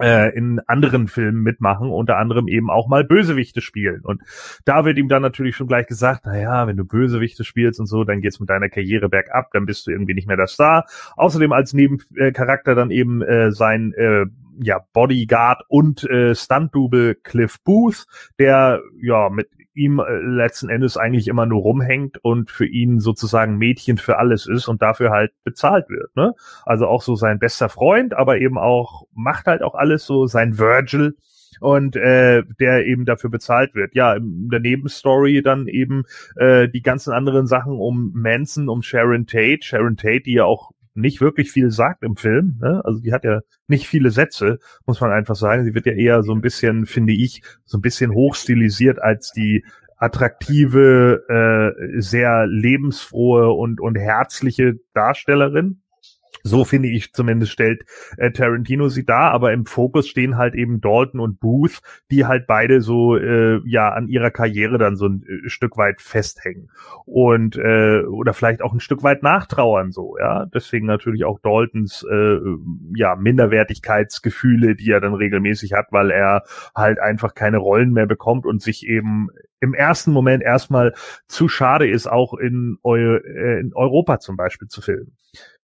äh, 0.00 0.34
in 0.36 0.60
anderen 0.66 1.08
Filmen 1.08 1.42
mitmachen, 1.42 1.90
unter 1.90 2.16
anderem 2.16 2.48
eben 2.48 2.70
auch 2.70 2.88
mal 2.88 3.04
Bösewichte 3.04 3.60
spielen. 3.60 4.00
Und 4.02 4.22
da 4.64 4.84
wird 4.84 4.98
ihm 4.98 5.08
dann 5.08 5.22
natürlich 5.22 5.56
schon 5.56 5.66
gleich 5.66 5.86
gesagt, 5.86 6.22
na 6.24 6.38
ja, 6.38 6.66
wenn 6.66 6.76
du 6.76 6.84
Bösewichte 6.84 7.44
spielst 7.44 7.80
und 7.80 7.86
so, 7.86 8.04
dann 8.04 8.20
geht's 8.20 8.40
mit 8.40 8.50
deiner 8.50 8.68
Karriere 8.68 9.08
bergab, 9.08 9.50
dann 9.52 9.66
bist 9.66 9.86
du 9.86 9.90
irgendwie 9.90 10.14
nicht 10.14 10.28
mehr 10.28 10.36
der 10.36 10.46
Star. 10.46 10.86
Außerdem 11.16 11.52
als 11.52 11.72
Nebencharakter 11.72 12.74
dann 12.74 12.90
eben 12.90 13.22
äh, 13.22 13.52
sein 13.52 13.92
äh, 13.94 14.26
ja, 14.60 14.80
Bodyguard 14.92 15.62
und 15.68 16.04
äh, 16.04 16.34
Stunt-Double 16.34 17.16
Cliff 17.22 17.58
Booth, 17.62 18.06
der 18.38 18.80
ja 19.00 19.28
mit 19.28 19.48
ihm 19.78 20.00
äh, 20.00 20.18
letzten 20.18 20.68
Endes 20.68 20.96
eigentlich 20.96 21.28
immer 21.28 21.46
nur 21.46 21.62
rumhängt 21.62 22.18
und 22.22 22.50
für 22.50 22.66
ihn 22.66 23.00
sozusagen 23.00 23.56
Mädchen 23.56 23.96
für 23.96 24.18
alles 24.18 24.46
ist 24.46 24.68
und 24.68 24.82
dafür 24.82 25.10
halt 25.10 25.32
bezahlt 25.44 25.88
wird. 25.88 26.14
Ne? 26.16 26.34
Also 26.66 26.86
auch 26.86 27.02
so 27.02 27.14
sein 27.14 27.38
bester 27.38 27.68
Freund, 27.68 28.14
aber 28.14 28.38
eben 28.38 28.58
auch 28.58 29.04
macht 29.14 29.46
halt 29.46 29.62
auch 29.62 29.74
alles 29.74 30.04
so 30.04 30.26
sein 30.26 30.58
Virgil 30.58 31.16
und 31.60 31.96
äh, 31.96 32.42
der 32.60 32.86
eben 32.86 33.04
dafür 33.04 33.30
bezahlt 33.30 33.74
wird. 33.74 33.94
Ja, 33.94 34.14
in 34.14 34.48
der 34.50 34.60
Nebenstory 34.60 35.42
dann 35.42 35.66
eben 35.66 36.04
äh, 36.36 36.68
die 36.68 36.82
ganzen 36.82 37.12
anderen 37.12 37.46
Sachen 37.46 37.74
um 37.74 38.12
Manson, 38.14 38.68
um 38.68 38.82
Sharon 38.82 39.26
Tate. 39.26 39.60
Sharon 39.62 39.96
Tate, 39.96 40.22
die 40.22 40.34
ja 40.34 40.44
auch 40.44 40.70
nicht 40.98 41.20
wirklich 41.20 41.50
viel 41.50 41.70
sagt 41.70 42.02
im 42.02 42.16
Film. 42.16 42.58
Ne? 42.60 42.82
Also 42.84 43.00
die 43.00 43.12
hat 43.12 43.24
ja 43.24 43.40
nicht 43.66 43.86
viele 43.86 44.10
Sätze, 44.10 44.58
muss 44.86 45.00
man 45.00 45.12
einfach 45.12 45.36
sagen. 45.36 45.64
Sie 45.64 45.74
wird 45.74 45.86
ja 45.86 45.92
eher 45.92 46.22
so 46.22 46.32
ein 46.32 46.40
bisschen, 46.40 46.86
finde 46.86 47.12
ich, 47.12 47.42
so 47.64 47.78
ein 47.78 47.82
bisschen 47.82 48.12
hochstilisiert 48.12 49.00
als 49.00 49.32
die 49.32 49.64
attraktive, 49.96 51.24
äh, 51.28 52.00
sehr 52.00 52.46
lebensfrohe 52.46 53.50
und, 53.50 53.80
und 53.80 53.96
herzliche 53.96 54.74
Darstellerin. 54.94 55.82
So 56.48 56.64
finde 56.64 56.88
ich 56.88 57.12
zumindest 57.12 57.52
stellt 57.52 57.84
äh, 58.16 58.30
Tarantino 58.30 58.88
sie 58.88 59.04
da, 59.04 59.30
aber 59.30 59.52
im 59.52 59.66
Fokus 59.66 60.08
stehen 60.08 60.36
halt 60.36 60.54
eben 60.54 60.80
Dalton 60.80 61.20
und 61.20 61.40
Booth, 61.40 61.80
die 62.10 62.26
halt 62.26 62.46
beide 62.46 62.80
so 62.80 63.16
äh, 63.16 63.60
ja 63.66 63.90
an 63.90 64.08
ihrer 64.08 64.30
Karriere 64.30 64.78
dann 64.78 64.96
so 64.96 65.06
ein 65.06 65.22
äh, 65.22 65.48
Stück 65.48 65.76
weit 65.76 66.00
festhängen 66.00 66.70
und 67.04 67.56
äh, 67.56 68.02
oder 68.02 68.32
vielleicht 68.32 68.62
auch 68.62 68.72
ein 68.72 68.80
Stück 68.80 69.02
weit 69.02 69.22
nachtrauern 69.22 69.92
so, 69.92 70.16
ja. 70.18 70.46
Deswegen 70.46 70.86
natürlich 70.86 71.24
auch 71.24 71.38
Daltons 71.40 72.04
äh, 72.10 72.38
ja 72.94 73.16
Minderwertigkeitsgefühle, 73.16 74.74
die 74.74 74.90
er 74.90 75.00
dann 75.00 75.14
regelmäßig 75.14 75.72
hat, 75.74 75.86
weil 75.90 76.10
er 76.10 76.44
halt 76.74 76.98
einfach 76.98 77.34
keine 77.34 77.58
Rollen 77.58 77.92
mehr 77.92 78.06
bekommt 78.06 78.46
und 78.46 78.62
sich 78.62 78.86
eben 78.86 79.28
im 79.60 79.74
ersten 79.74 80.12
Moment 80.12 80.42
erstmal 80.42 80.94
zu 81.26 81.48
schade 81.48 81.88
ist, 81.88 82.06
auch 82.06 82.34
in, 82.34 82.78
Eu 82.84 83.16
äh, 83.16 83.60
in 83.60 83.72
Europa 83.74 84.18
zum 84.20 84.36
Beispiel 84.36 84.68
zu 84.68 84.80
filmen 84.80 85.16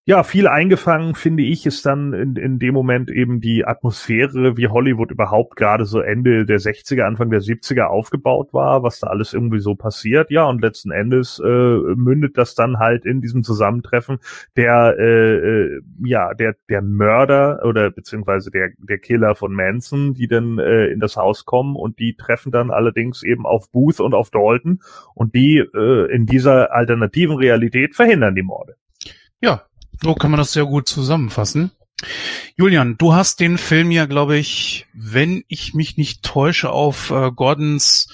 ja, 0.06 0.22
viel 0.22 0.48
eingefangen, 0.48 1.14
finde 1.14 1.44
ich, 1.44 1.64
ist 1.64 1.86
dann 1.86 2.12
in, 2.12 2.36
in 2.36 2.58
dem 2.58 2.74
Moment 2.74 3.10
eben 3.10 3.40
die 3.40 3.64
Atmosphäre, 3.64 4.58
wie 4.58 4.68
Hollywood 4.68 5.10
überhaupt 5.10 5.56
gerade 5.56 5.86
so 5.86 6.00
Ende 6.00 6.44
der 6.44 6.60
60er, 6.60 7.04
Anfang 7.04 7.30
der 7.30 7.40
70er 7.40 7.84
aufgebaut 7.84 8.52
war, 8.52 8.82
was 8.82 9.00
da 9.00 9.06
alles 9.06 9.32
irgendwie 9.32 9.60
so 9.60 9.74
passiert. 9.76 10.30
Ja, 10.30 10.44
und 10.44 10.60
letzten 10.60 10.90
Endes 10.90 11.40
äh, 11.42 11.48
mündet 11.48 12.36
das 12.36 12.54
dann 12.54 12.78
halt 12.78 13.06
in 13.06 13.22
diesem 13.22 13.44
Zusammentreffen 13.44 14.18
der, 14.56 14.94
äh, 14.98 15.36
äh, 15.36 15.80
ja, 16.04 16.34
der, 16.34 16.54
der 16.68 16.82
Mörder 16.82 17.64
oder 17.64 17.90
beziehungsweise 17.90 18.50
der, 18.50 18.72
der 18.76 18.98
Killer 18.98 19.34
von 19.34 19.54
Manson, 19.54 20.12
die 20.12 20.28
dann 20.28 20.58
äh, 20.58 20.88
in 20.88 21.00
das 21.00 21.16
Haus 21.16 21.46
kommen 21.46 21.76
und 21.76 21.98
die 21.98 22.14
treffen 22.14 22.52
dann 22.52 22.70
allerdings 22.70 23.22
eben 23.22 23.46
auf 23.46 23.70
Booth 23.72 24.00
und 24.00 24.12
auf 24.12 24.28
Dalton 24.28 24.80
und 25.14 25.34
die 25.34 25.64
äh, 25.74 26.14
in 26.14 26.26
dieser 26.26 26.74
alternativen 26.74 27.36
Realität 27.36 27.94
verhindern 27.94 28.34
die 28.34 28.42
Morde. 28.42 28.76
Ja, 29.40 29.62
so 30.02 30.14
kann 30.14 30.30
man 30.30 30.38
das 30.38 30.52
sehr 30.52 30.66
gut 30.66 30.88
zusammenfassen. 30.88 31.70
Julian, 32.56 32.96
du 32.98 33.14
hast 33.14 33.40
den 33.40 33.58
Film 33.58 33.90
ja, 33.90 34.06
glaube 34.06 34.36
ich, 34.36 34.86
wenn 34.92 35.44
ich 35.48 35.74
mich 35.74 35.96
nicht 35.96 36.22
täusche, 36.22 36.70
auf 36.70 37.10
äh, 37.10 37.30
Gordons 37.30 38.08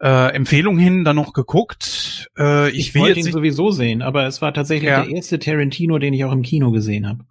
äh, 0.00 0.34
Empfehlung 0.34 0.78
hin 0.78 1.04
dann 1.04 1.16
noch 1.16 1.32
geguckt. 1.32 2.30
Äh, 2.38 2.70
ich 2.70 2.88
ich 2.88 2.94
wollte 2.94 3.20
ihn 3.20 3.32
sowieso 3.32 3.70
sehen, 3.70 4.02
aber 4.02 4.26
es 4.26 4.42
war 4.42 4.52
tatsächlich 4.52 4.88
ja. 4.88 5.04
der 5.04 5.14
erste 5.14 5.38
Tarantino, 5.38 5.98
den 5.98 6.14
ich 6.14 6.24
auch 6.24 6.32
im 6.32 6.42
Kino 6.42 6.70
gesehen 6.70 7.06
habe. 7.08 7.24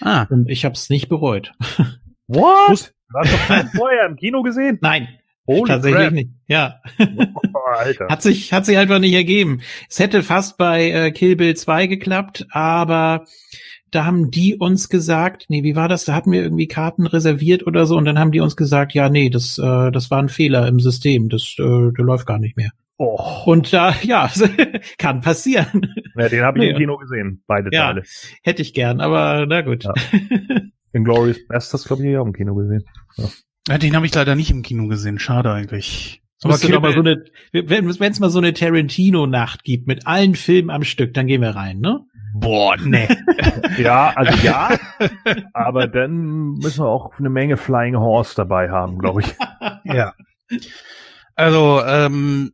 Ah. 0.00 0.26
Und 0.30 0.48
ich 0.48 0.64
habe 0.64 0.74
es 0.74 0.90
nicht 0.90 1.08
bereut. 1.08 1.52
What? 2.26 2.94
Du 3.08 3.18
hast 3.18 3.32
doch 3.32 3.70
vorher 3.74 4.06
im 4.06 4.16
Kino 4.16 4.42
gesehen? 4.42 4.78
Nein, 4.80 5.08
Holy 5.50 5.68
Tatsächlich 5.68 6.00
crap. 6.00 6.12
nicht. 6.12 6.30
Ja. 6.46 6.80
Alter. 7.78 8.08
hat 8.08 8.22
sich 8.22 8.52
hat 8.52 8.66
sich 8.66 8.78
einfach 8.78 8.98
nicht 8.98 9.14
ergeben. 9.14 9.60
Es 9.88 9.98
hätte 9.98 10.22
fast 10.22 10.58
bei 10.58 10.90
äh, 10.90 11.10
Kill 11.10 11.36
Bill 11.36 11.54
2 11.56 11.86
geklappt, 11.86 12.46
aber 12.50 13.24
da 13.90 14.04
haben 14.04 14.30
die 14.30 14.56
uns 14.56 14.88
gesagt, 14.88 15.46
nee, 15.48 15.64
wie 15.64 15.76
war 15.76 15.88
das? 15.88 16.04
Da 16.04 16.14
hatten 16.14 16.30
wir 16.30 16.42
irgendwie 16.42 16.68
Karten 16.68 17.06
reserviert 17.06 17.66
oder 17.66 17.86
so 17.86 17.96
und 17.96 18.04
dann 18.04 18.18
haben 18.18 18.32
die 18.32 18.40
uns 18.40 18.56
gesagt, 18.56 18.94
ja, 18.94 19.08
nee, 19.08 19.30
das 19.30 19.58
äh, 19.58 19.90
das 19.90 20.10
war 20.10 20.22
ein 20.22 20.28
Fehler 20.28 20.68
im 20.68 20.80
System, 20.80 21.28
das 21.28 21.56
äh, 21.58 21.92
der 21.92 22.04
läuft 22.04 22.26
gar 22.26 22.38
nicht 22.38 22.56
mehr. 22.56 22.70
Oh. 23.02 23.44
Und 23.46 23.72
da, 23.72 23.94
ja, 24.02 24.30
kann 24.98 25.22
passieren. 25.22 25.94
Ja, 26.16 26.28
den 26.28 26.42
habe 26.42 26.58
ich 26.58 26.64
nee, 26.64 26.70
im 26.72 26.76
Kino 26.76 26.98
gesehen, 26.98 27.42
beide 27.46 27.70
ja, 27.72 27.86
Teile. 27.86 28.02
Hätte 28.42 28.60
ich 28.62 28.74
gern, 28.74 29.00
aber 29.00 29.46
na 29.46 29.62
gut. 29.62 29.84
Ja. 29.84 29.94
In 30.92 31.04
Glorious 31.04 31.38
Bastards, 31.46 31.84
glaube 31.84 32.06
ich, 32.06 32.16
auch 32.16 32.26
im 32.26 32.32
Kino 32.32 32.52
gesehen. 32.56 32.84
Ja. 33.16 33.28
Ja, 33.68 33.78
den 33.78 33.94
habe 33.94 34.06
ich 34.06 34.14
leider 34.14 34.34
nicht 34.34 34.50
im 34.50 34.62
Kino 34.62 34.86
gesehen. 34.88 35.18
Schade 35.18 35.52
eigentlich. 35.52 36.22
Aber 36.42 36.56
Kill 36.56 36.80
mal 36.80 36.92
so 36.94 37.00
eine, 37.00 37.22
wenn 37.52 37.86
es 37.88 38.20
mal 38.20 38.30
so 38.30 38.38
eine 38.38 38.54
Tarantino-Nacht 38.54 39.62
gibt 39.62 39.86
mit 39.86 40.06
allen 40.06 40.34
Filmen 40.34 40.70
am 40.70 40.84
Stück, 40.84 41.12
dann 41.12 41.26
gehen 41.26 41.42
wir 41.42 41.50
rein, 41.50 41.80
ne? 41.80 42.00
Boah, 42.34 42.76
ne. 42.78 43.08
ja, 43.78 44.12
also 44.14 44.46
ja, 44.46 44.70
aber 45.52 45.86
dann 45.86 46.54
müssen 46.54 46.84
wir 46.84 46.88
auch 46.88 47.18
eine 47.18 47.28
Menge 47.28 47.56
Flying 47.56 47.96
Horse 47.96 48.34
dabei 48.36 48.70
haben, 48.70 48.98
glaube 48.98 49.20
ich. 49.20 49.34
ja. 49.84 50.14
Also, 51.34 51.82
ähm, 51.84 52.52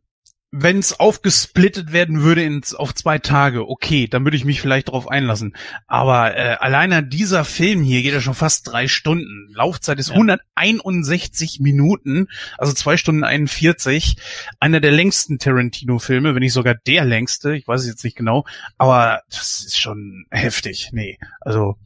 wenn 0.51 0.79
es 0.79 0.97
aufgesplittet 0.97 1.91
werden 1.91 2.21
würde 2.21 2.43
ins, 2.43 2.73
auf 2.73 2.95
zwei 2.95 3.19
Tage, 3.19 3.67
okay, 3.67 4.07
dann 4.07 4.23
würde 4.23 4.37
ich 4.37 4.45
mich 4.45 4.61
vielleicht 4.61 4.87
darauf 4.87 5.09
einlassen. 5.09 5.55
Aber 5.87 6.37
äh, 6.37 6.55
alleine 6.59 7.03
dieser 7.03 7.43
Film 7.43 7.83
hier 7.83 8.01
geht 8.01 8.13
ja 8.13 8.21
schon 8.21 8.33
fast 8.33 8.67
drei 8.67 8.87
Stunden. 8.87 9.49
Laufzeit 9.53 9.99
ist 9.99 10.09
ja. 10.09 10.15
161 10.15 11.59
Minuten, 11.59 12.27
also 12.57 12.73
zwei 12.73 12.95
Stunden 12.95 13.25
41. 13.25 14.15
Einer 14.59 14.79
der 14.79 14.91
längsten 14.91 15.37
Tarantino-Filme, 15.37 16.33
wenn 16.33 16.41
nicht 16.41 16.53
sogar 16.53 16.75
der 16.75 17.03
längste. 17.03 17.55
Ich 17.55 17.67
weiß 17.67 17.81
es 17.81 17.87
jetzt 17.87 18.03
nicht 18.05 18.15
genau, 18.15 18.45
aber 18.77 19.21
das 19.29 19.65
ist 19.65 19.77
schon 19.77 20.25
heftig. 20.31 20.89
Nee, 20.93 21.17
also 21.41 21.77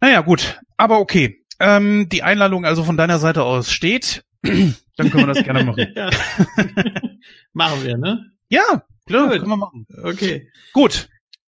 naja, 0.00 0.20
gut, 0.20 0.60
aber 0.76 0.98
okay. 0.98 1.42
Ähm, 1.58 2.08
die 2.10 2.22
Einladung 2.22 2.66
also 2.66 2.84
von 2.84 2.96
deiner 2.96 3.18
Seite 3.18 3.44
aus 3.44 3.70
steht. 3.70 4.24
Dann 4.42 5.10
können 5.10 5.26
wir 5.26 5.34
das 5.34 5.44
gerne 5.44 5.64
machen. 5.64 5.86
machen 7.52 7.84
wir, 7.84 7.96
ne? 7.98 8.30
Ja, 8.48 8.82
klar, 9.06 9.28
Gut. 9.28 9.38
können 9.38 9.50
wir 9.50 9.56
machen. 9.56 9.86
Okay. 10.02 10.48
Gut. 10.72 11.08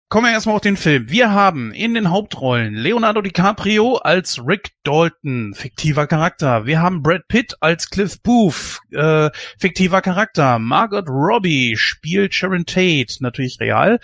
Kommen 0.10 0.28
wir 0.28 0.32
erstmal 0.32 0.56
auf 0.56 0.62
den 0.62 0.78
Film. 0.78 1.10
Wir 1.10 1.34
haben 1.34 1.74
in 1.74 1.94
den 1.94 2.10
Hauptrollen 2.10 2.76
Leonardo 2.76 3.22
DiCaprio 3.22 3.98
als 3.98 4.42
Rick 4.48 4.72
Dalton, 4.84 5.54
fiktiver 5.54 6.08
Charakter. 6.08 6.66
Wir 6.66 6.82
haben 6.82 7.04
Brad 7.04 7.28
Pitt 7.28 7.58
als 7.60 7.90
Cliff 7.90 8.22
Booth, 8.22 8.80
äh, 8.92 9.30
fiktiver 9.60 10.02
Charakter. 10.02 10.60
Margot 10.60 11.10
Robbie 11.10 11.76
spielt 11.76 12.34
Sharon 12.34 12.66
Tate, 12.66 13.18
natürlich 13.20 13.60
real. 13.60 14.00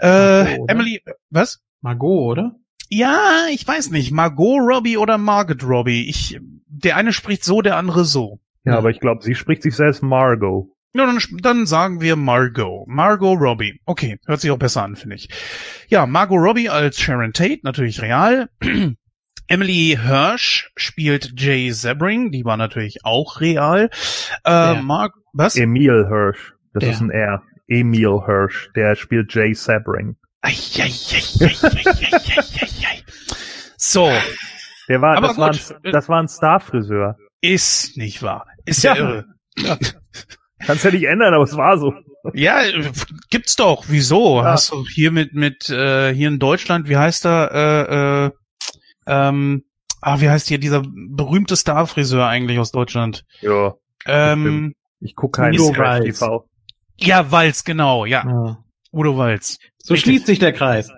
Äh, 0.00 0.42
Margot, 0.42 0.70
Emily, 0.70 1.02
was? 1.30 1.60
Margot, 1.82 2.32
oder? 2.32 2.56
Ja, 2.94 3.46
ich 3.50 3.66
weiß 3.66 3.90
nicht. 3.90 4.12
Margot 4.12 4.60
Robbie 4.60 4.98
oder 4.98 5.16
Margot 5.16 5.64
Robbie. 5.64 6.10
Ich, 6.10 6.38
der 6.66 6.96
eine 6.96 7.14
spricht 7.14 7.42
so, 7.42 7.62
der 7.62 7.76
andere 7.78 8.04
so. 8.04 8.38
Ja, 8.64 8.76
aber 8.76 8.90
ich 8.90 9.00
glaube, 9.00 9.22
sie 9.22 9.34
spricht 9.34 9.62
sich 9.62 9.74
selbst 9.74 10.02
Margot. 10.02 10.68
Ja, 10.92 11.06
dann, 11.06 11.18
dann 11.40 11.64
sagen 11.64 12.02
wir 12.02 12.16
Margot. 12.16 12.86
Margot 12.86 13.40
Robbie. 13.40 13.80
Okay, 13.86 14.18
hört 14.26 14.42
sich 14.42 14.50
auch 14.50 14.58
besser 14.58 14.82
an, 14.82 14.96
finde 14.96 15.16
ich. 15.16 15.30
Ja, 15.88 16.04
Margot 16.04 16.38
Robbie 16.38 16.68
als 16.68 17.00
Sharon 17.00 17.32
Tate, 17.32 17.60
natürlich 17.62 18.02
real. 18.02 18.50
Emily 19.48 19.98
Hirsch 19.98 20.70
spielt 20.76 21.32
Jay 21.40 21.70
Sebring, 21.70 22.30
die 22.30 22.44
war 22.44 22.58
natürlich 22.58 23.06
auch 23.06 23.40
real. 23.40 23.88
Äh, 24.44 24.50
Der. 24.74 24.82
Mark, 24.82 25.14
was? 25.32 25.56
Emil 25.56 26.08
Hirsch. 26.08 26.52
Das 26.74 26.82
Der. 26.82 26.92
ist 26.92 27.00
ein 27.00 27.10
R. 27.10 27.42
Emil 27.68 28.20
Hirsch. 28.26 28.70
Der 28.76 28.94
spielt 28.96 29.32
Jay 29.34 29.54
Sabring. 29.54 30.16
Eieieiei. 30.42 30.90
So, 33.84 34.08
Der 34.88 35.00
war, 35.02 35.16
Aber 35.16 35.26
das, 35.28 35.38
war 35.38 35.50
ein, 35.50 35.92
das 35.92 36.08
war 36.08 36.22
ein 36.22 36.28
Starfriseur. 36.28 37.16
ist 37.40 37.96
nicht 37.96 38.22
wahr. 38.22 38.46
Ist 38.64 38.84
ja, 38.84 38.94
Ja. 38.94 39.00
irre. 39.00 39.24
Kannst 40.64 40.84
ja 40.84 40.92
nicht 40.92 41.02
ändern, 41.04 41.34
aber 41.34 41.42
es 41.42 41.56
war 41.56 41.76
so. 41.78 41.92
Ja, 42.32 42.62
äh, 42.62 42.92
gibt's 43.30 43.56
doch. 43.56 43.86
Wieso? 43.88 44.38
Ja. 44.38 44.44
Hast 44.52 44.70
du 44.70 44.84
hier 44.86 45.10
mit 45.10 45.34
mit 45.34 45.68
äh, 45.68 46.14
hier 46.14 46.28
in 46.28 46.38
Deutschland, 46.38 46.88
wie 46.88 46.96
heißt 46.96 47.26
er? 47.26 47.50
Äh, 47.52 48.26
äh, 48.26 48.30
ähm, 49.08 49.64
ah, 50.00 50.20
wie 50.20 50.30
heißt 50.30 50.46
hier 50.46 50.58
dieser 50.58 50.82
berühmte 50.84 51.56
Starfriseur 51.56 52.24
eigentlich 52.28 52.60
aus 52.60 52.70
Deutschland? 52.70 53.24
Ja. 53.40 53.74
Ähm, 54.06 54.74
Ich 55.00 55.16
guck 55.16 55.34
keinen 55.34 55.54
Udo 55.58 55.72
Trash 55.72 55.78
Walz. 56.04 56.04
TV. 56.20 56.48
ja, 56.98 57.32
Walz, 57.32 57.64
genau, 57.64 58.04
ja. 58.04 58.24
Ja. 58.24 58.58
Udo 58.92 59.16
Walz. 59.18 59.58
So 59.78 59.94
Richtig. 59.94 60.12
schließt 60.12 60.26
sich 60.26 60.38
der 60.38 60.52
Kreis. 60.52 60.88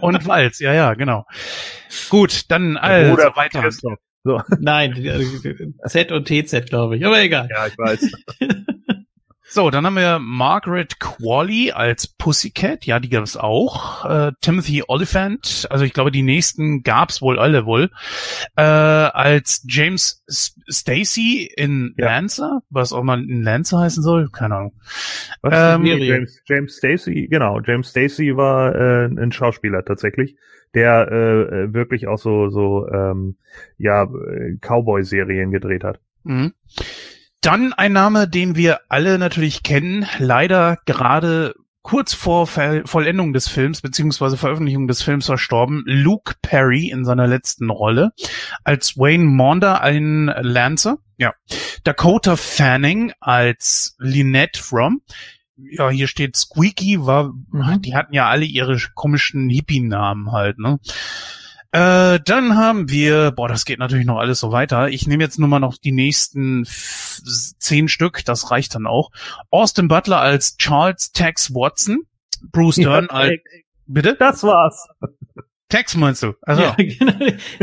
Und 0.00 0.26
Walz, 0.26 0.58
ja, 0.60 0.72
ja, 0.72 0.94
genau. 0.94 1.24
Gut, 2.10 2.50
dann 2.50 2.76
also 2.76 3.16
von 3.16 3.36
weiter. 3.36 3.62
Christoph. 3.62 3.98
So. 4.24 4.42
Nein, 4.58 4.92
äh, 5.06 5.88
Z 5.88 6.10
und 6.10 6.26
TZ, 6.26 6.68
glaube 6.68 6.96
ich. 6.96 7.06
Aber 7.06 7.20
egal. 7.22 7.48
Ja, 7.50 7.68
ich 7.68 7.78
weiß. 7.78 8.10
So, 9.50 9.70
dann 9.70 9.86
haben 9.86 9.96
wir 9.96 10.18
Margaret 10.18 11.00
Qualley 11.00 11.72
als 11.72 12.06
Pussycat, 12.06 12.84
ja, 12.84 13.00
die 13.00 13.08
gab 13.08 13.24
es 13.24 13.36
auch. 13.38 14.04
Äh, 14.04 14.32
Timothy 14.42 14.84
Oliphant, 14.86 15.66
also 15.70 15.86
ich 15.86 15.94
glaube, 15.94 16.10
die 16.10 16.22
nächsten 16.22 16.82
gab's 16.82 17.22
wohl 17.22 17.38
alle 17.38 17.64
wohl. 17.64 17.90
Äh, 18.56 18.62
als 18.62 19.64
James 19.66 20.22
Stacy 20.28 21.50
in 21.56 21.94
Ja. 21.96 22.06
Lancer, 22.06 22.60
was 22.68 22.92
auch 22.92 23.02
mal 23.02 23.22
in 23.22 23.42
Lancer 23.42 23.78
heißen 23.78 24.02
soll, 24.02 24.28
keine 24.28 24.56
Ahnung. 24.56 24.72
Was 25.40 25.76
Ähm, 25.76 25.86
James, 25.86 26.42
James 26.46 26.76
Stacy, 26.76 27.26
genau. 27.30 27.60
James 27.60 27.88
Stacy 27.88 28.36
war 28.36 28.74
äh, 28.74 29.06
ein 29.06 29.32
Schauspieler 29.32 29.82
tatsächlich, 29.82 30.36
der 30.74 31.10
äh, 31.10 31.72
wirklich 31.72 32.06
auch 32.06 32.18
so 32.18 32.50
so 32.50 32.86
ähm, 32.88 33.36
ja 33.78 34.02
äh, 34.02 34.58
Cowboy-Serien 34.60 35.50
gedreht 35.50 35.84
hat. 35.84 36.00
Mhm. 36.24 36.52
Dann 37.40 37.72
ein 37.72 37.92
Name, 37.92 38.28
den 38.28 38.56
wir 38.56 38.80
alle 38.88 39.18
natürlich 39.18 39.62
kennen, 39.62 40.06
leider 40.18 40.78
gerade 40.86 41.54
kurz 41.82 42.12
vor 42.12 42.46
Ver 42.46 42.82
Vollendung 42.84 43.32
des 43.32 43.48
Films 43.48 43.80
beziehungsweise 43.80 44.36
Veröffentlichung 44.36 44.88
des 44.88 45.02
Films 45.02 45.26
verstorben, 45.26 45.84
Luke 45.86 46.34
Perry 46.42 46.90
in 46.90 47.04
seiner 47.04 47.26
letzten 47.26 47.70
Rolle 47.70 48.10
als 48.64 48.96
Wayne 48.98 49.24
Maunder 49.24 49.80
ein 49.80 50.26
Lancer, 50.40 50.98
ja, 51.16 51.32
Dakota 51.84 52.36
Fanning 52.36 53.12
als 53.20 53.96
Lynette 53.98 54.60
From, 54.60 55.00
ja, 55.56 55.88
hier 55.88 56.08
steht 56.08 56.36
Squeaky, 56.36 57.06
war, 57.06 57.32
Mhm. 57.50 57.80
die 57.82 57.94
hatten 57.94 58.12
ja 58.14 58.28
alle 58.28 58.44
ihre 58.44 58.76
komischen 58.94 59.48
Hippie-Namen 59.48 60.32
halt, 60.32 60.58
ne? 60.58 60.78
Äh, 61.70 62.20
dann 62.24 62.56
haben 62.56 62.88
wir, 62.88 63.30
boah, 63.32 63.48
das 63.48 63.66
geht 63.66 63.78
natürlich 63.78 64.06
noch 64.06 64.18
alles 64.18 64.40
so 64.40 64.52
weiter. 64.52 64.88
Ich 64.88 65.06
nehme 65.06 65.22
jetzt 65.22 65.38
nur 65.38 65.48
mal 65.48 65.60
noch 65.60 65.76
die 65.76 65.92
nächsten 65.92 66.64
zehn 66.66 67.88
Stück, 67.88 68.24
das 68.24 68.50
reicht 68.50 68.74
dann 68.74 68.86
auch. 68.86 69.10
Austin 69.50 69.88
Butler 69.88 70.18
als 70.20 70.56
Charles 70.56 71.12
Tex 71.12 71.52
Watson, 71.52 72.04
Bruce 72.52 72.76
Dern 72.76 73.10
als, 73.10 73.40
bitte? 73.86 74.16
Das 74.18 74.42
war's. 74.42 74.88
Tex 75.68 75.94
meinst 75.96 76.22
du? 76.22 76.32
Also, 76.40 76.62
Ja, 76.62 76.74
genau. 76.78 77.12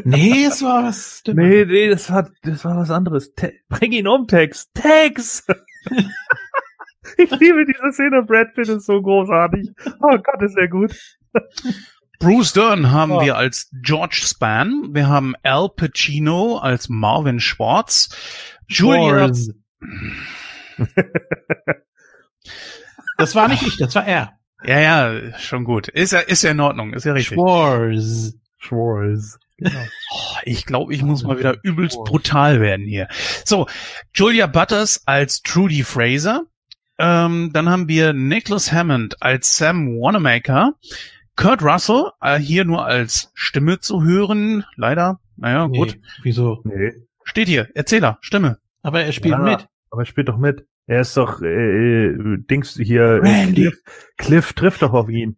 nee, 0.03 0.45
es 0.45 0.61
war 0.61 0.83
was. 0.83 1.23
Nee, 1.25 1.65
nee, 1.65 1.89
das 1.89 2.11
war 2.11 2.29
das 2.43 2.63
war 2.63 2.77
was 2.77 2.91
anderes. 2.91 3.33
Te 3.33 3.53
bring 3.67 3.91
ihn 3.93 4.07
um, 4.07 4.27
Tex. 4.27 4.69
Tex. 4.73 5.47
ich 7.17 7.31
liebe 7.31 7.65
diese 7.65 7.91
Szene. 7.91 8.21
Brad 8.21 8.53
Pitt 8.53 8.69
ist 8.69 8.85
so 8.85 9.01
großartig. 9.01 9.71
Oh 10.01 10.17
Gott, 10.17 10.41
ist 10.43 10.57
er 10.57 10.67
gut. 10.67 10.95
Bruce 12.25 12.53
Dern 12.53 12.91
haben 12.91 13.11
Ja. 13.13 13.21
wir 13.21 13.37
als 13.37 13.69
George 13.81 14.21
Span, 14.23 14.89
wir 14.93 15.07
haben 15.07 15.35
Al 15.43 15.69
Pacino 15.69 16.57
als 16.57 16.89
Marvin 16.89 17.39
Schwartz, 17.39 18.09
Julia. 18.67 19.31
Das 23.17 23.33
war 23.33 23.47
nicht 23.47 23.63
ich, 23.63 23.77
das 23.77 23.95
war 23.95 24.05
er. 24.05 24.33
ja, 24.65 24.79
ja, 24.79 25.39
schon 25.39 25.63
gut. 25.63 25.87
Ist 25.87 26.11
ja, 26.11 26.19
ist 26.19 26.43
ja 26.43 26.51
in 26.51 26.59
Ordnung, 26.59 26.93
ist 26.93 27.05
ja 27.05 27.13
richtig. 27.13 27.35
Schwarz. 27.35 28.33
Schwarz. 28.57 29.39
Oh, 29.61 30.35
ich 30.43 30.65
glaube, 30.65 30.93
ich 30.93 31.01
muss 31.01 31.23
mal 31.23 31.39
wieder 31.39 31.55
übelst 31.63 31.97
brutal 32.03 32.59
werden 32.59 32.85
hier. 32.85 33.07
So, 33.45 33.67
Julia 34.13 34.47
Butters 34.47 35.03
als 35.05 35.41
Trudy 35.43 35.83
Fraser. 35.83 36.43
Ähm, 36.99 37.51
dann 37.53 37.69
haben 37.69 37.87
wir 37.87 38.11
Nicholas 38.11 38.71
Hammond 38.73 39.21
als 39.21 39.55
Sam 39.57 39.87
Wanamaker. 39.97 40.73
Kurt 41.35 41.61
Russell, 41.63 42.11
äh, 42.21 42.37
hier 42.39 42.65
nur 42.65 42.85
als 42.85 43.31
Stimme 43.33 43.79
zu 43.79 44.03
hören. 44.03 44.63
Leider. 44.75 45.19
Naja, 45.37 45.67
Nee, 45.67 45.77
gut. 45.77 45.97
wieso? 46.23 46.61
Nee. 46.63 46.93
Steht 47.23 47.47
hier. 47.47 47.67
Erzähler, 47.75 48.17
Stimme. 48.21 48.59
Aber 48.81 49.01
er 49.01 49.11
spielt 49.11 49.33
Ja, 49.33 49.39
mit. 49.39 49.67
Aber 49.91 50.03
er 50.03 50.05
spielt 50.05 50.29
doch 50.29 50.37
mit. 50.37 50.65
Er 50.87 51.01
ist 51.01 51.17
doch 51.17 51.41
äh, 51.41 51.47
äh, 51.47 52.37
Dings 52.49 52.75
hier. 52.81 53.01
äh, 53.01 53.19
Randy. 53.19 53.63
Cliff, 53.63 53.81
Cliff 54.17 54.53
trifft 54.53 54.81
doch 54.83 54.93
auf 54.93 55.09
ihn. 55.09 55.37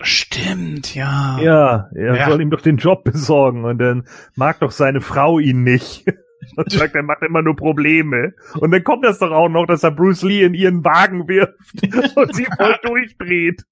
Stimmt, 0.00 0.94
ja. 0.94 1.38
Ja, 1.40 1.90
er 1.94 2.14
Ja. 2.16 2.28
soll 2.30 2.40
ihm 2.40 2.50
doch 2.50 2.60
den 2.60 2.76
Job 2.76 3.02
besorgen 3.04 3.64
und 3.64 3.78
dann 3.78 4.06
mag 4.36 4.60
doch 4.60 4.70
seine 4.70 5.00
Frau 5.00 5.38
ihn 5.40 5.62
nicht. 5.64 6.04
Und 6.56 6.70
sagt, 6.70 6.94
er 6.94 7.02
macht 7.02 7.22
immer 7.22 7.42
nur 7.42 7.56
Probleme. 7.56 8.34
Und 8.54 8.70
dann 8.70 8.84
kommt 8.84 9.04
das 9.04 9.18
doch 9.18 9.30
auch 9.30 9.48
noch, 9.48 9.66
dass 9.66 9.82
er 9.82 9.90
Bruce 9.90 10.22
Lee 10.22 10.42
in 10.42 10.54
ihren 10.54 10.84
Wagen 10.84 11.28
wirft 11.28 11.56
und 12.16 12.34
sie 12.34 12.46
voll 12.56 12.76
durchdreht. 12.82 13.64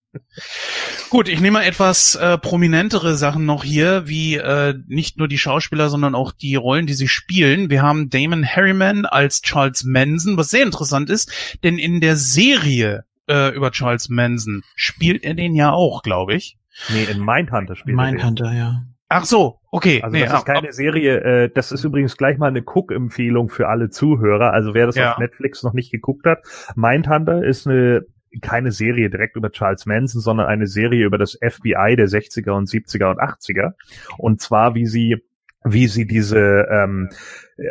Gut, 1.10 1.28
ich 1.28 1.40
nehme 1.40 1.58
mal 1.58 1.64
etwas 1.64 2.14
äh, 2.14 2.38
prominentere 2.38 3.16
Sachen 3.16 3.44
noch 3.44 3.64
hier, 3.64 4.08
wie 4.08 4.36
äh, 4.36 4.74
nicht 4.86 5.18
nur 5.18 5.28
die 5.28 5.38
Schauspieler, 5.38 5.88
sondern 5.88 6.14
auch 6.14 6.32
die 6.32 6.54
Rollen, 6.54 6.86
die 6.86 6.94
sie 6.94 7.08
spielen. 7.08 7.70
Wir 7.70 7.82
haben 7.82 8.08
Damon 8.08 8.46
Harriman 8.46 9.04
als 9.04 9.42
Charles 9.42 9.84
Manson, 9.84 10.36
was 10.36 10.50
sehr 10.50 10.62
interessant 10.62 11.10
ist, 11.10 11.58
denn 11.62 11.78
in 11.78 12.00
der 12.00 12.16
Serie 12.16 13.04
äh, 13.28 13.54
über 13.54 13.70
Charles 13.70 14.08
Manson 14.08 14.62
spielt 14.74 15.22
er 15.22 15.34
den 15.34 15.54
ja 15.54 15.72
auch, 15.72 16.02
glaube 16.02 16.34
ich. 16.34 16.56
Nee, 16.90 17.04
in 17.04 17.24
Mindhunter 17.24 17.76
spielt 17.76 17.98
er 17.98 18.04
den. 18.04 18.14
Mindhunter, 18.14 18.52
ja. 18.52 18.82
Ach 19.08 19.24
so, 19.24 19.60
okay. 19.76 20.02
Also 20.02 20.16
nee, 20.16 20.22
das 20.22 20.32
ah, 20.32 20.38
ist 20.38 20.46
keine 20.46 20.72
Serie, 20.72 21.20
äh, 21.20 21.50
das 21.52 21.72
ist 21.72 21.84
übrigens 21.84 22.16
gleich 22.16 22.38
mal 22.38 22.48
eine 22.48 22.62
Cook-Empfehlung 22.62 23.48
für 23.48 23.68
alle 23.68 23.90
Zuhörer. 23.90 24.52
Also 24.52 24.74
wer 24.74 24.86
das 24.86 24.96
Ja. 24.96 25.12
auf 25.12 25.18
Netflix 25.18 25.62
noch 25.62 25.72
nicht 25.72 25.92
geguckt 25.92 26.26
hat, 26.26 26.40
Mindhunter 26.74 27.44
ist 27.44 27.66
eine 27.66 28.06
keine 28.42 28.70
Serie 28.70 29.08
direkt 29.08 29.36
über 29.36 29.50
Charles 29.50 29.86
Manson, 29.86 30.20
sondern 30.20 30.46
eine 30.46 30.66
Serie 30.66 31.06
über 31.06 31.16
das 31.16 31.38
FBI 31.40 31.96
der 31.96 32.08
60er 32.08 32.50
und 32.50 32.68
70er 32.68 33.10
und 33.10 33.18
80er. 33.18 33.72
Und 34.18 34.42
zwar, 34.42 34.74
wie 34.74 34.86
sie 34.86 35.22
wie 35.68 35.88
sie 35.88 36.06
diese 36.06 36.68
ähm, 36.70 37.08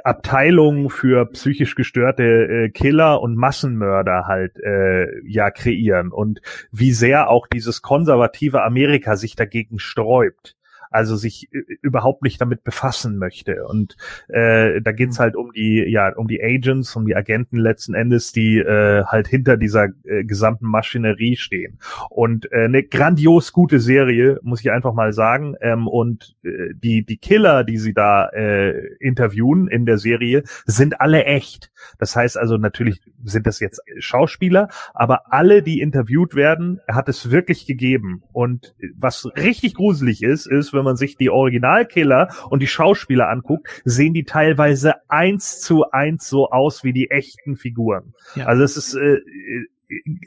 Abteilung 0.03 0.89
für 0.89 1.25
psychisch 1.27 1.75
gestörte 1.75 2.23
äh, 2.23 2.69
Killer 2.69 3.21
und 3.21 3.37
Massenmörder 3.37 4.25
halt 4.27 4.57
äh, 4.59 5.07
ja 5.25 5.49
kreieren 5.49 6.11
und 6.11 6.41
wie 6.71 6.91
sehr 6.91 7.29
auch 7.29 7.47
dieses 7.47 7.81
konservative 7.81 8.63
Amerika 8.63 9.15
sich 9.15 9.35
dagegen 9.35 9.79
sträubt 9.79 10.57
also 10.95 11.15
sich 11.15 11.49
äh, 11.53 11.61
überhaupt 11.81 12.23
nicht 12.23 12.39
damit 12.41 12.63
befassen 12.63 13.17
möchte. 13.17 13.65
Und 13.65 13.97
äh, 14.29 14.81
da 14.81 14.91
geht's 14.91 15.19
halt 15.19 15.35
um 15.35 15.51
die, 15.51 15.83
ja, 15.87 16.13
um 16.15 16.27
die 16.27 16.41
Agents, 16.41 16.95
um 16.95 17.05
die 17.05 17.15
Agenten 17.15 17.57
letzten 17.57 17.93
Endes, 17.93 18.31
die 18.31 18.57
äh, 18.57 19.03
halt 19.03 19.27
hinter 19.27 19.57
dieser 19.57 19.89
äh, 20.05 20.23
gesamten 20.23 20.65
Maschinerie 20.65 21.35
stehen. 21.35 21.79
Und 22.09 22.51
äh, 22.51 22.65
eine 22.65 22.83
grandios 22.83 23.51
gute 23.51 23.79
Serie, 23.79 24.39
muss 24.41 24.61
ich 24.61 24.71
einfach 24.71 24.93
mal 24.93 25.11
sagen. 25.11 25.55
Ähm, 25.61 25.87
und 25.87 26.35
äh, 26.43 26.73
die, 26.73 27.05
die 27.05 27.17
Killer, 27.17 27.63
die 27.63 27.77
sie 27.77 27.93
da 27.93 28.29
äh, 28.29 28.95
interviewen 28.99 29.67
in 29.67 29.85
der 29.85 29.97
Serie, 29.97 30.43
sind 30.65 31.01
alle 31.01 31.25
echt. 31.25 31.71
Das 31.99 32.15
heißt 32.15 32.37
also, 32.37 32.57
natürlich 32.57 33.01
sind 33.23 33.45
das 33.47 33.59
jetzt 33.59 33.81
Schauspieler, 33.99 34.69
aber 34.93 35.33
alle, 35.33 35.61
die 35.61 35.81
interviewt 35.81 36.35
werden, 36.35 36.79
hat 36.87 37.09
es 37.09 37.31
wirklich 37.31 37.65
gegeben. 37.65 38.23
Und 38.31 38.75
was 38.95 39.27
richtig 39.37 39.75
gruselig 39.75 40.23
ist, 40.23 40.45
ist, 40.45 40.73
wenn 40.73 40.84
man 40.85 40.95
sich 40.95 41.17
die 41.17 41.29
Originalkiller 41.29 42.29
und 42.49 42.61
die 42.61 42.67
Schauspieler 42.67 43.29
anguckt, 43.29 43.81
sehen 43.83 44.13
die 44.13 44.23
teilweise 44.23 44.95
eins 45.09 45.59
zu 45.59 45.91
eins 45.91 46.27
so 46.27 46.49
aus 46.49 46.83
wie 46.83 46.93
die 46.93 47.11
echten 47.11 47.57
Figuren. 47.57 48.13
Ja. 48.35 48.45
Also 48.45 48.63
es 48.63 48.77
ist 48.77 48.95
äh, 48.95 49.19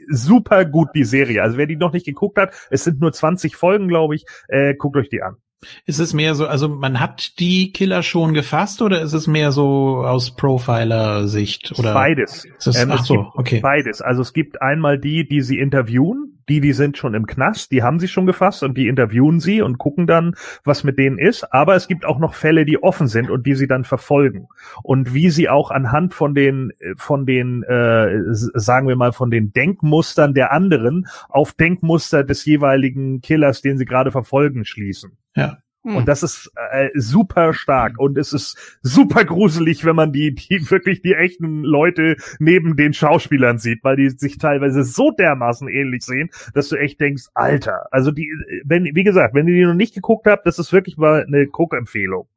super 0.09 0.65
gut 0.65 0.89
die 0.93 1.03
Serie. 1.03 1.41
Also 1.43 1.57
wer 1.57 1.65
die 1.65 1.75
noch 1.75 1.93
nicht 1.93 2.05
geguckt 2.05 2.37
hat, 2.37 2.53
es 2.69 2.83
sind 2.83 2.99
nur 2.99 3.11
20 3.11 3.55
Folgen, 3.55 3.87
glaube 3.87 4.15
ich, 4.15 4.25
äh, 4.47 4.75
guckt 4.75 4.97
euch 4.97 5.09
die 5.09 5.21
an. 5.21 5.37
Ist 5.85 5.99
es 5.99 6.13
mehr 6.13 6.35
so, 6.35 6.47
also 6.47 6.69
man 6.69 6.99
hat 6.99 7.37
die 7.39 7.73
Killer 7.73 8.01
schon 8.01 8.33
gefasst 8.33 8.81
oder 8.81 9.01
ist 9.01 9.13
es 9.13 9.27
mehr 9.27 9.51
so 9.51 10.03
aus 10.05 10.31
Profiler-Sicht 10.31 11.77
oder? 11.77 11.93
Beides. 11.93 12.47
Das, 12.63 12.81
Ähm, 12.81 12.91
ach 12.91 13.01
es 13.01 13.07
so, 13.07 13.31
okay. 13.33 13.59
Beides. 13.59 14.01
Also 14.01 14.21
es 14.21 14.31
gibt 14.31 14.61
einmal 14.61 14.97
die, 14.97 15.27
die 15.27 15.41
sie 15.41 15.59
interviewen, 15.59 16.39
die, 16.47 16.61
die 16.61 16.73
sind 16.73 16.97
schon 16.97 17.13
im 17.13 17.27
Knast, 17.27 17.71
die 17.71 17.83
haben 17.83 17.99
sie 17.99 18.07
schon 18.07 18.25
gefasst 18.25 18.63
und 18.63 18.77
die 18.77 18.87
interviewen 18.87 19.39
sie 19.39 19.61
und 19.61 19.77
gucken 19.77 20.07
dann, 20.07 20.35
was 20.63 20.83
mit 20.83 20.97
denen 20.97 21.19
ist. 21.19 21.53
Aber 21.53 21.75
es 21.75 21.87
gibt 21.87 22.05
auch 22.05 22.19
noch 22.19 22.33
Fälle, 22.33 22.65
die 22.65 22.81
offen 22.81 23.07
sind 23.07 23.29
und 23.29 23.45
die 23.45 23.53
sie 23.53 23.67
dann 23.67 23.83
verfolgen. 23.83 24.47
Und 24.81 25.13
wie 25.13 25.29
sie 25.29 25.49
auch 25.49 25.71
anhand 25.71 26.13
von 26.13 26.33
den, 26.33 26.71
äh, 26.79 26.95
von 26.97 27.25
den, 27.25 27.63
äh, 27.63 28.33
sagen 28.33 28.87
wir 28.87 28.95
mal, 28.95 29.11
von 29.11 29.29
den 29.29 29.53
Denkmustern 29.53 30.33
der 30.33 30.51
anderen 30.51 31.05
auf 31.27 31.53
Denkmuster 31.53 32.23
des 32.23 32.45
jeweiligen 32.45 33.21
Killers, 33.21 33.61
den 33.61 33.77
sie 33.77 33.85
gerade 33.85 34.11
verfolgen, 34.11 34.65
schließen. 34.65 35.18
Ja. 35.35 35.57
Hm. 35.83 35.95
Und 35.95 36.07
das 36.07 36.23
ist 36.23 36.51
äh, 36.71 36.89
super 36.95 37.53
stark 37.53 37.99
und 37.99 38.17
es 38.17 38.33
ist 38.33 38.79
super 38.81 39.23
gruselig, 39.23 39.85
wenn 39.85 39.95
man 39.95 40.11
die, 40.11 40.35
die 40.35 40.69
wirklich 40.69 41.01
die 41.01 41.13
echten 41.13 41.63
Leute 41.63 42.17
neben 42.39 42.75
den 42.75 42.93
Schauspielern 42.93 43.59
sieht, 43.59 43.83
weil 43.83 43.95
die 43.95 44.09
sich 44.09 44.37
teilweise 44.37 44.83
so 44.83 45.11
dermaßen 45.11 45.69
ähnlich 45.69 46.03
sehen, 46.03 46.29
dass 46.53 46.67
du 46.67 46.75
echt 46.75 46.99
denkst, 46.99 47.27
Alter, 47.33 47.87
also 47.91 48.11
die, 48.11 48.29
wenn, 48.65 48.83
wie 48.93 49.03
gesagt, 49.03 49.33
wenn 49.33 49.47
ihr 49.47 49.55
die 49.55 49.65
noch 49.65 49.73
nicht 49.73 49.95
geguckt 49.95 50.27
habt, 50.27 50.45
das 50.45 50.59
ist 50.59 50.73
wirklich 50.73 50.97
mal 50.97 51.25
eine 51.25 51.47
Guckempfehlung. 51.47 52.27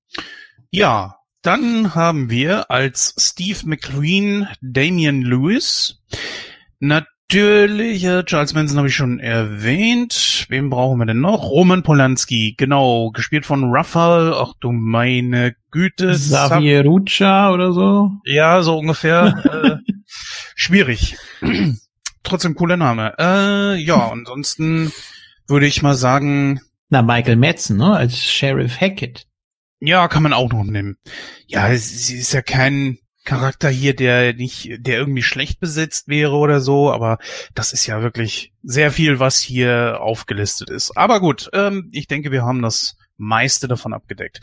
Ja, 0.70 1.16
dann 1.42 1.96
haben 1.96 2.30
wir 2.30 2.70
als 2.70 3.16
Steve 3.18 3.58
McQueen 3.64 4.46
Damian 4.60 5.22
Lewis. 5.22 6.00
Natürlich, 7.32 8.04
äh, 8.04 8.24
Charles 8.24 8.52
Manson 8.52 8.76
habe 8.76 8.88
ich 8.88 8.94
schon 8.94 9.18
erwähnt. 9.18 10.44
Wem 10.50 10.68
brauchen 10.68 10.98
wir 10.98 11.06
denn 11.06 11.22
noch? 11.22 11.44
Roman 11.44 11.82
Polanski, 11.82 12.56
genau, 12.58 13.10
gespielt 13.10 13.46
von 13.46 13.70
Raphael. 13.72 14.34
Ach 14.36 14.52
du 14.60 14.70
meine 14.70 15.56
Güte. 15.70 16.10
Xavier 16.12 16.84
Rucha 16.84 17.50
oder 17.50 17.72
so? 17.72 18.10
Ja, 18.26 18.60
so 18.60 18.76
ungefähr. 18.76 19.80
äh, 19.86 19.92
schwierig. 20.56 21.16
Trotzdem 22.22 22.54
cooler 22.54 22.76
Name. 22.76 23.14
Äh, 23.18 23.76
ja, 23.76 24.10
ansonsten 24.10 24.92
würde 25.48 25.64
ich 25.64 25.80
mal 25.80 25.94
sagen, 25.94 26.60
Na, 26.90 27.00
Michael 27.00 27.36
Madsen, 27.36 27.78
ne, 27.78 27.96
als 27.96 28.30
Sheriff 28.30 28.78
Hackett. 28.78 29.26
Ja, 29.80 30.06
kann 30.08 30.22
man 30.22 30.34
auch 30.34 30.52
noch 30.52 30.64
nehmen. 30.64 30.98
Ja, 31.46 31.70
es 31.70 32.08
sie 32.08 32.18
ist 32.18 32.34
ja 32.34 32.42
kein 32.42 32.98
Charakter 33.24 33.68
hier, 33.68 33.94
der 33.94 34.34
nicht, 34.34 34.70
der 34.78 34.98
irgendwie 34.98 35.22
schlecht 35.22 35.60
besetzt 35.60 36.08
wäre 36.08 36.34
oder 36.34 36.60
so, 36.60 36.90
aber 36.90 37.18
das 37.54 37.72
ist 37.72 37.86
ja 37.86 38.02
wirklich 38.02 38.52
sehr 38.62 38.90
viel, 38.90 39.20
was 39.20 39.40
hier 39.40 39.98
aufgelistet 40.00 40.70
ist. 40.70 40.96
Aber 40.96 41.20
gut, 41.20 41.48
ähm, 41.52 41.88
ich 41.92 42.08
denke, 42.08 42.32
wir 42.32 42.42
haben 42.42 42.62
das 42.62 42.96
meiste 43.16 43.68
davon 43.68 43.92
abgedeckt. 43.92 44.40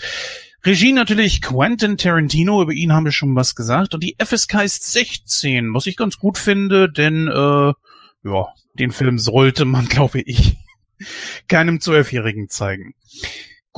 Regie 0.66 0.92
natürlich 0.92 1.42
Quentin 1.42 1.98
Tarantino, 1.98 2.62
über 2.62 2.74
ihn 2.74 2.94
haben 2.94 3.06
wir 3.06 3.12
schon 3.12 3.36
was 3.36 3.56
gesagt. 3.56 3.94
Und 3.94 4.04
die 4.04 4.16
FSK 4.18 4.64
ist 4.64 4.92
16, 4.92 5.74
was 5.74 5.86
ich 5.86 5.96
ganz 5.96 6.18
gut 6.18 6.38
finde, 6.38 6.92
denn 6.92 7.28
äh, 7.28 7.74
ja, 8.24 8.48
den 8.74 8.92
Film 8.92 9.20
sollte 9.20 9.66
man, 9.66 9.86
glaube 9.90 10.22
ich, 10.22 10.58
keinem 11.48 11.80
Zwölfjährigen 11.80 12.50
zeigen. 12.50 12.94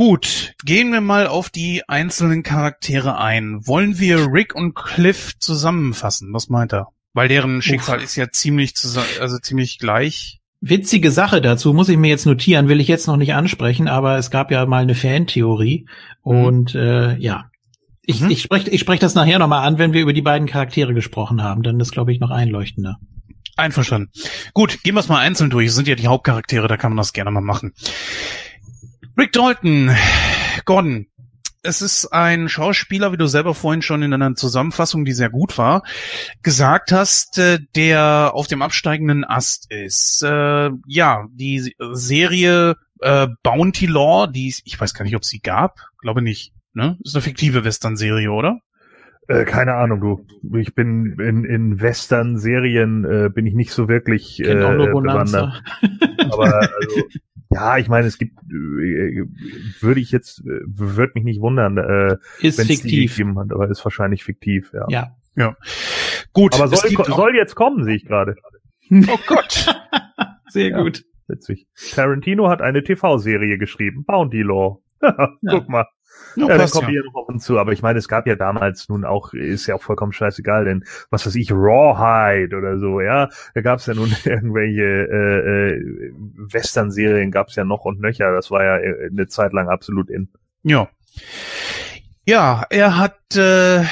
Gut, 0.02 0.56
gehen 0.66 0.92
wir 0.92 1.00
mal 1.00 1.28
auf 1.28 1.52
die 1.52 1.88
einzelnen 1.88 2.42
Charaktere 2.42 3.20
ein. 3.20 3.68
Wollen 3.68 4.00
wir 4.00 4.34
Rick 4.34 4.56
und 4.56 4.74
Cliff 4.74 5.38
zusammenfassen? 5.38 6.34
Was 6.34 6.50
meint 6.50 6.74
er? 6.74 6.88
Weil 7.14 7.28
deren 7.28 7.62
Schicksal 7.62 8.02
ist 8.02 8.16
ja 8.16 8.32
ziemlich 8.32 8.76
zusammen, 8.76 9.06
also 9.20 9.38
ziemlich 9.38 9.78
gleich. 9.78 10.40
Witzige 10.60 11.12
Sache 11.12 11.40
dazu, 11.40 11.72
muss 11.72 11.88
ich 11.88 11.98
mir 11.98 12.08
jetzt 12.08 12.26
notieren, 12.26 12.68
will 12.68 12.82
ich 12.82 12.88
jetzt 12.88 13.06
noch 13.06 13.16
nicht 13.16 13.36
ansprechen, 13.36 13.88
aber 13.88 14.18
es 14.18 14.32
gab 14.32 14.50
ja 14.50 14.66
mal 14.66 14.82
eine 14.82 14.96
Fantheorie 14.96 15.86
und 16.24 16.74
äh, 16.74 17.16
ja. 17.18 17.52
Ich, 18.02 18.22
Mhm. 18.22 18.32
ich 18.32 18.42
spreche 18.42 18.72
ich 18.72 18.82
sprech 18.82 19.00
das 19.00 19.14
nachher 19.14 19.38
nochmal 19.38 19.68
an, 19.68 19.78
wenn 19.78 19.94
wir 19.94 20.02
über 20.02 20.14
die 20.14 20.24
beiden 20.24 20.48
Charaktere 20.48 20.96
gesprochen 20.96 21.44
haben. 21.44 21.62
Dann 21.62 21.80
ist, 21.80 21.92
glaube 21.92 22.12
ich, 22.12 22.20
noch 22.20 22.32
einleuchtender. 22.32 22.98
Einverstanden. 23.56 24.10
Gut, 24.56 24.82
gehen 24.82 24.96
wir 24.96 25.02
es 25.02 25.10
mal 25.10 25.20
einzeln 25.20 25.52
durch. 25.52 25.68
Es 25.68 25.76
sind 25.76 25.88
ja 25.88 25.94
die 25.94 26.08
Hauptcharaktere, 26.08 26.68
da 26.68 26.78
kann 26.78 26.90
man 26.92 26.98
das 26.98 27.14
gerne 27.14 27.30
mal 27.30 27.42
machen. 27.42 27.74
Rick 29.18 29.34
Dalton, 29.34 29.92
Gordon. 30.66 31.08
Es 31.64 31.82
ist 31.82 32.08
ein 32.08 32.50
Schauspieler, 32.50 33.12
wie 33.12 33.18
du 33.18 33.28
selber 33.28 33.54
vorhin 33.54 33.82
schon 33.82 34.02
in 34.02 34.14
einer 34.14 34.34
Zusammenfassung, 34.36 35.06
die 35.06 35.12
sehr 35.12 35.30
gut 35.30 35.58
war, 35.58 35.84
gesagt 36.42 36.92
hast, 36.92 37.38
äh, 37.38 37.60
der 37.76 38.32
auf 38.34 38.48
dem 38.48 38.64
absteigenden 38.64 39.24
Ast 39.24 39.72
ist. 39.72 40.24
Äh, 40.24 40.72
ja, 40.88 41.28
die 41.32 41.76
Serie 41.92 42.78
äh, 43.02 43.28
Bounty 43.44 43.86
Law, 43.86 44.28
die 44.28 44.54
ich 44.64 44.80
weiß 44.80 44.94
gar 44.94 45.06
nicht, 45.06 45.16
ob 45.16 45.22
es 45.22 45.30
sie 45.30 45.42
gab, 45.42 45.80
glaube 46.00 46.22
nicht. 46.22 46.54
Ne? 46.74 46.98
Ist 47.04 47.16
eine 47.16 47.22
fiktive 47.22 47.64
Western-Serie, 47.64 48.32
oder? 48.32 48.60
Äh, 49.28 49.46
keine 49.46 49.76
Ahnung, 49.76 50.00
du. 50.02 50.58
Ich 50.58 50.74
bin 50.74 51.18
in, 51.20 51.46
in 51.46 51.80
Western-Serien 51.80 53.06
äh, 53.06 53.30
bin 53.30 53.46
ich 53.46 53.54
nicht 53.54 53.72
so 53.72 53.88
wirklich 53.88 54.40
äh, 54.40 54.56
bewandert. 54.56 55.62
Aber 56.32 56.56
also, 56.56 57.04
ja, 57.54 57.78
ich 57.78 57.88
meine, 57.90 58.08
es 58.08 58.18
gibt, 58.18 58.38
äh, 58.50 59.24
würde 59.80 60.00
ich 60.00 60.12
jetzt, 60.12 60.40
äh, 60.42 60.62
würde 60.66 61.12
mich 61.16 61.24
nicht 61.24 61.42
wundern, 61.42 61.78
äh, 61.78 62.18
Ist 62.40 62.58
wenn 62.58 62.64
es 62.64 62.68
die 62.68 62.76
fiktiv. 62.78 63.12
gegeben 63.18 63.40
hat, 63.40 63.52
aber 63.52 63.70
ist 63.70 63.84
wahrscheinlich 63.86 64.24
fiktiv, 64.24 64.72
ja. 64.74 64.86
Ja. 65.36 65.56
Gut, 66.34 66.56
Aber 66.56 66.68
soll, 66.68 66.90
soll 67.06 67.36
jetzt 67.36 67.56
kommen, 67.56 67.84
sehe 67.84 67.96
ich 67.96 68.06
gerade. 68.06 68.36
Oh 68.92 69.18
Gott. 69.28 69.66
Sehr 70.50 70.70
Ja. 70.70 70.82
gut. 70.82 71.04
Witzig. 71.28 71.68
Tarantino 71.96 72.50
hat 72.50 72.62
eine 72.62 72.84
TV-Serie 72.84 73.58
geschrieben, 73.58 74.04
Bounty 74.04 74.42
Law. 74.42 74.82
Guck 75.50 75.70
mal. 75.70 75.86
Ja, 76.36 76.48
Ja, 76.48 76.58
dann 76.58 76.70
kommen 76.70 76.88
ja. 76.88 76.94
wir 76.94 77.04
noch 77.06 77.16
auf 77.16 77.30
uns 77.30 77.44
zu. 77.44 77.60
Aber 77.60 77.72
ich 77.72 77.82
meine, 77.82 78.00
es 78.00 78.08
gab 78.08 78.28
ja 78.28 78.36
damals 78.36 78.90
nun 78.90 79.06
auch, 79.06 79.34
ist 79.34 79.68
ja 79.68 79.76
auch 79.76 79.82
vollkommen 79.82 80.14
scheißegal, 80.14 80.66
denn 80.66 80.86
was 81.10 81.26
weiß 81.26 81.36
ich, 81.36 81.52
Rawhide 81.52 82.56
oder 82.56 82.80
so, 82.80 83.02
ja, 83.02 83.30
da 83.54 83.62
gab 83.62 83.80
es 83.80 83.86
ja 83.86 83.94
nun 83.94 84.14
irgendwelche 84.26 84.84
äh, 84.84 85.76
äh, 85.76 86.14
Western-Serien 86.38 87.32
gab 87.32 87.48
es 87.48 87.56
ja 87.56 87.64
noch 87.64 87.86
und 87.86 88.00
nöcher. 88.00 88.32
Das 88.34 88.52
war 88.52 88.64
ja 88.64 88.78
äh, 88.78 89.10
eine 89.12 89.28
Zeit 89.28 89.54
lang 89.54 89.70
absolut 89.70 90.10
in. 90.10 90.30
Ja. 90.64 90.90
Ja, 92.26 92.66
er 92.70 92.98
hat 92.98 93.36
äh, 93.36 93.84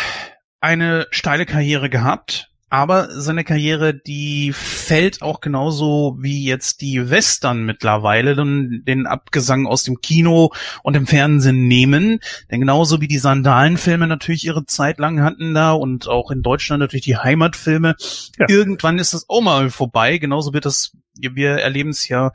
eine 0.62 1.08
steile 1.12 1.46
Karriere 1.46 1.90
gehabt, 1.90 2.49
aber 2.70 3.10
seine 3.20 3.44
Karriere, 3.44 3.94
die 3.94 4.54
fällt 4.54 5.22
auch 5.22 5.42
genauso 5.42 6.18
wie 6.20 6.46
jetzt 6.46 6.82
die 6.82 7.10
Western 7.10 7.66
mittlerweile 7.66 8.36
dann 8.36 8.84
den 8.86 9.08
Abgesang 9.08 9.66
aus 9.66 9.84
dem 9.84 10.02
Kino 10.02 10.52
und 10.84 10.96
dem 10.96 11.08
Fernsehen 11.08 11.68
nehmen. 11.68 12.20
Denn 12.52 12.60
genauso 12.60 13.02
wie 13.02 13.08
die 13.08 13.18
Sandalenfilme 13.18 14.08
natürlich 14.08 14.46
ihre 14.46 14.66
Zeit 14.66 15.00
lang 15.00 15.22
hatten 15.22 15.54
da 15.54 15.72
und 15.72 16.08
auch 16.08 16.30
in 16.30 16.44
Deutschland 16.44 16.82
natürlich 16.82 17.06
die 17.06 17.18
Heimatfilme. 17.18 17.96
Ja. 18.38 18.46
Irgendwann 18.48 19.00
ist 19.00 19.14
das 19.14 19.28
auch 19.28 19.42
mal 19.42 19.72
vorbei. 19.72 20.20
Genauso 20.20 20.54
wird 20.54 20.66
das, 20.66 20.96
wir 21.16 21.52
erleben 21.52 21.90
es 21.90 22.08
ja 22.08 22.32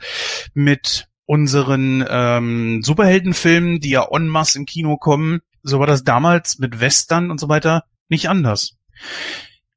mit 0.53 1.09
unseren 1.27 2.05
ähm, 2.09 2.83
Superheldenfilmen, 2.83 3.81
die 3.81 3.91
ja 3.91 4.07
en 4.11 4.29
masse 4.29 4.59
im 4.59 4.67
Kino 4.67 4.97
kommen. 4.97 5.41
So 5.63 5.79
war 5.79 5.87
das 5.87 6.05
damals 6.05 6.59
mit 6.59 6.81
Western 6.81 7.31
und 7.31 7.39
so 7.39 7.49
weiter 7.49 7.85
nicht 8.09 8.29
anders. 8.29 8.77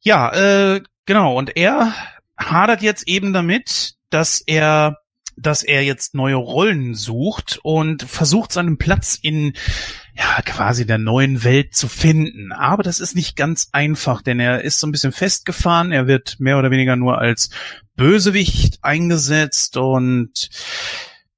Ja, 0.08 0.32
äh, 0.32 0.82
genau. 1.06 1.38
Und 1.38 1.58
er 1.58 1.94
hadert 2.38 2.82
jetzt 2.82 3.10
eben 3.10 3.34
damit, 3.34 3.96
dass 4.10 4.40
er 4.40 5.00
dass 5.36 5.64
er 5.64 5.84
jetzt 5.84 6.16
neue 6.16 6.36
Rollen 6.36 6.96
sucht 6.96 7.60
und 7.62 8.04
versucht 8.04 8.54
seinen 8.54 8.78
Platz 8.78 9.20
in 9.22 9.52
ja 10.16 10.42
quasi 10.46 10.88
der 10.88 10.98
neuen 10.98 11.44
Welt 11.44 11.76
zu 11.76 11.90
finden. 11.90 12.54
Aber 12.54 12.84
das 12.84 13.02
ist 13.02 13.16
nicht 13.16 13.36
ganz 13.36 13.68
einfach, 13.74 14.22
denn 14.22 14.40
er 14.40 14.62
ist 14.62 14.80
so 14.80 14.88
ein 14.88 14.94
bisschen 14.94 15.12
festgefahren. 15.12 15.92
Er 15.92 16.08
wird 16.08 16.38
mehr 16.40 16.58
oder 16.58 16.72
weniger 16.72 16.96
nur 16.96 17.18
als 17.20 17.50
Bösewicht 17.98 18.80
eingesetzt 18.84 19.76
und 19.76 20.50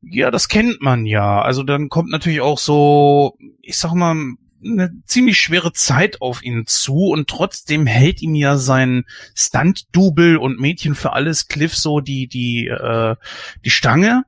ja, 0.01 0.29
das 0.29 0.47
kennt 0.47 0.79
man 0.79 1.07
ja. 1.07 1.41
Also 1.41 1.63
dann 1.63 1.89
kommt 1.89 2.11
natürlich 2.11 2.41
auch 2.41 2.59
so, 2.59 3.35
ich 3.63 3.77
sag 3.77 3.95
mal, 3.95 4.15
eine 4.63 4.91
ziemlich 5.05 5.39
schwere 5.39 5.73
Zeit 5.73 6.21
auf 6.21 6.43
ihn 6.43 6.65
zu 6.65 7.07
und 7.07 7.29
trotzdem 7.29 7.85
hält 7.85 8.21
ihm 8.21 8.35
ja 8.35 8.57
sein 8.57 9.05
Stunt-Double 9.35 10.37
und 10.37 10.59
Mädchen 10.59 10.95
für 10.95 11.13
alles 11.13 11.47
Cliff 11.47 11.75
so 11.75 11.99
die 11.99 12.27
die 12.27 12.67
äh, 12.67 13.15
die 13.63 13.69
Stange. 13.69 14.23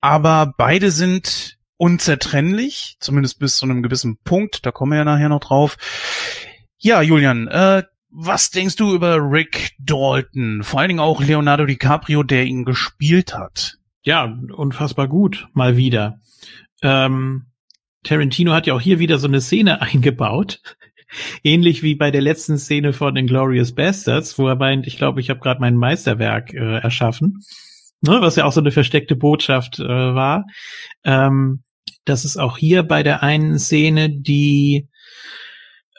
Aber 0.00 0.54
beide 0.56 0.90
sind 0.90 1.58
unzertrennlich, 1.76 2.96
zumindest 3.00 3.38
bis 3.38 3.56
zu 3.56 3.66
einem 3.66 3.82
gewissen 3.82 4.18
Punkt. 4.18 4.64
Da 4.64 4.70
kommen 4.70 4.92
wir 4.92 4.98
ja 4.98 5.04
nachher 5.04 5.28
noch 5.28 5.40
drauf. 5.40 5.76
Ja, 6.78 7.02
Julian, 7.02 7.48
äh, 7.48 7.82
was 8.10 8.50
denkst 8.50 8.76
du 8.76 8.94
über 8.94 9.16
Rick 9.16 9.74
Dalton? 9.78 10.62
Vor 10.62 10.80
allen 10.80 10.88
Dingen 10.88 11.00
auch 11.00 11.22
Leonardo 11.22 11.66
DiCaprio, 11.66 12.22
der 12.22 12.44
ihn 12.44 12.64
gespielt 12.64 13.34
hat. 13.34 13.78
Ja, 14.02 14.24
unfassbar 14.54 15.08
gut, 15.08 15.48
mal 15.52 15.76
wieder. 15.76 16.20
Ähm, 16.82 17.46
Tarantino 18.06 18.52
hat 18.52 18.66
ja 18.66 18.74
auch 18.74 18.80
hier 18.80 18.98
wieder 18.98 19.18
so 19.18 19.26
eine 19.26 19.40
Szene 19.40 19.80
eingebaut. 19.82 20.60
Ähnlich 21.44 21.82
wie 21.82 21.94
bei 21.94 22.10
der 22.10 22.20
letzten 22.20 22.58
Szene 22.58 22.92
von 22.92 23.16
Inglourious 23.16 23.74
Bastards, 23.74 24.38
wo 24.38 24.48
er 24.48 24.56
meint, 24.56 24.86
ich 24.86 24.96
glaube, 24.96 25.20
ich 25.20 25.30
habe 25.30 25.40
gerade 25.40 25.60
mein 25.60 25.76
Meisterwerk 25.76 26.52
äh, 26.52 26.78
erschaffen. 26.78 27.40
Ne, 28.00 28.18
was 28.20 28.36
ja 28.36 28.44
auch 28.44 28.52
so 28.52 28.60
eine 28.60 28.72
versteckte 28.72 29.16
Botschaft 29.16 29.78
äh, 29.78 29.84
war. 29.84 30.46
Ähm, 31.04 31.62
dass 32.04 32.24
es 32.24 32.36
auch 32.36 32.58
hier 32.58 32.82
bei 32.82 33.02
der 33.02 33.22
einen 33.22 33.58
Szene, 33.58 34.10
die 34.10 34.88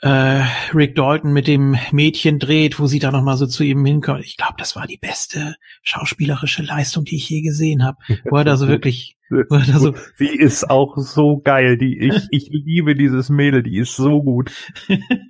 äh, 0.01 0.43
Rick 0.73 0.95
Dalton 0.95 1.33
mit 1.33 1.47
dem 1.47 1.77
Mädchen 1.91 2.39
dreht, 2.39 2.79
wo 2.79 2.87
sie 2.87 2.99
da 2.99 3.11
noch 3.11 3.23
mal 3.23 3.37
so 3.37 3.47
zu 3.47 3.63
ihm 3.63 3.83
hinkommt. 3.85 4.23
Ich 4.23 4.37
glaube, 4.37 4.55
das 4.57 4.75
war 4.75 4.87
die 4.87 4.97
beste 4.97 5.55
schauspielerische 5.83 6.63
Leistung, 6.63 7.03
die 7.03 7.15
ich 7.15 7.29
je 7.29 7.41
gesehen 7.41 7.83
habe. 7.83 7.97
Wo 8.29 8.37
er 8.37 8.43
da 8.43 8.57
so 8.57 8.67
wirklich, 8.67 9.17
wo 9.29 9.57
da 9.57 9.79
so 9.79 9.95
sie 10.15 10.27
ist 10.27 10.69
auch 10.69 10.97
so 10.97 11.39
geil. 11.39 11.77
Die 11.77 11.97
ich 11.99 12.27
ich 12.31 12.49
liebe 12.51 12.95
dieses 12.95 13.29
Mädel. 13.29 13.63
Die 13.63 13.77
ist 13.77 13.95
so 13.95 14.21
gut. 14.21 14.51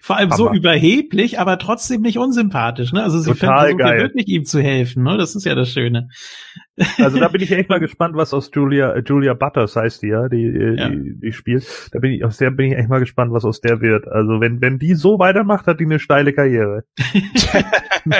Vor 0.00 0.16
allem 0.16 0.28
aber 0.28 0.36
so 0.36 0.52
überheblich, 0.52 1.38
aber 1.38 1.58
trotzdem 1.58 2.02
nicht 2.02 2.18
unsympathisch. 2.18 2.92
Ne? 2.92 3.02
Also 3.02 3.18
sie 3.18 3.34
versucht 3.34 3.80
ja 3.80 3.96
wirklich 3.96 4.28
ihm 4.28 4.44
zu 4.44 4.60
helfen. 4.60 5.04
Ne? 5.04 5.16
Das 5.16 5.34
ist 5.34 5.44
ja 5.44 5.54
das 5.54 5.70
Schöne. 5.70 6.08
Also 6.98 7.18
da 7.18 7.28
bin 7.28 7.40
ich 7.40 7.50
echt 7.52 7.68
mal 7.68 7.80
gespannt, 7.80 8.16
was 8.16 8.32
aus 8.34 8.50
Julia 8.52 8.92
äh, 8.92 9.02
Julia 9.04 9.34
Butters 9.34 9.76
heißt 9.76 10.02
die 10.02 10.08
ja, 10.08 10.28
die, 10.28 10.44
äh, 10.44 10.76
ja. 10.76 10.88
die 10.88 11.18
die 11.20 11.32
spielt. 11.32 11.66
Da 11.92 11.98
bin 11.98 12.12
ich 12.12 12.24
aus 12.24 12.36
der 12.38 12.50
bin 12.50 12.72
ich 12.72 12.78
echt 12.78 12.88
mal 12.88 13.00
gespannt, 13.00 13.32
was 13.32 13.44
aus 13.44 13.60
der 13.60 13.80
wird. 13.80 14.08
Also 14.08 14.40
wenn 14.40 14.60
wenn 14.60 14.78
die 14.78 14.94
so 14.94 15.18
weitermacht, 15.18 15.66
hat 15.66 15.80
die 15.80 15.84
eine 15.84 15.98
steile 15.98 16.32
Karriere. 16.32 16.84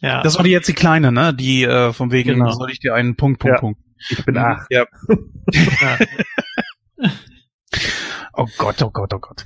ja. 0.00 0.22
Das 0.22 0.36
war 0.36 0.44
die 0.44 0.50
jetzt 0.50 0.68
die 0.68 0.74
kleine, 0.74 1.10
ne? 1.12 1.34
Die 1.34 1.64
äh, 1.64 1.92
von 1.92 2.12
wegen 2.12 2.34
genau. 2.34 2.50
soll 2.50 2.70
ich 2.70 2.78
dir 2.78 2.94
einen 2.94 3.16
Punkt 3.16 3.40
Punkt 3.40 3.56
ja. 3.56 3.60
Punkt. 3.60 3.80
Ich 4.10 4.24
bin 4.24 4.36
acht. 4.36 4.66
Ja. 4.70 4.86
oh 8.34 8.46
Gott, 8.58 8.82
oh 8.82 8.90
Gott, 8.90 9.14
oh 9.14 9.18
Gott. 9.18 9.44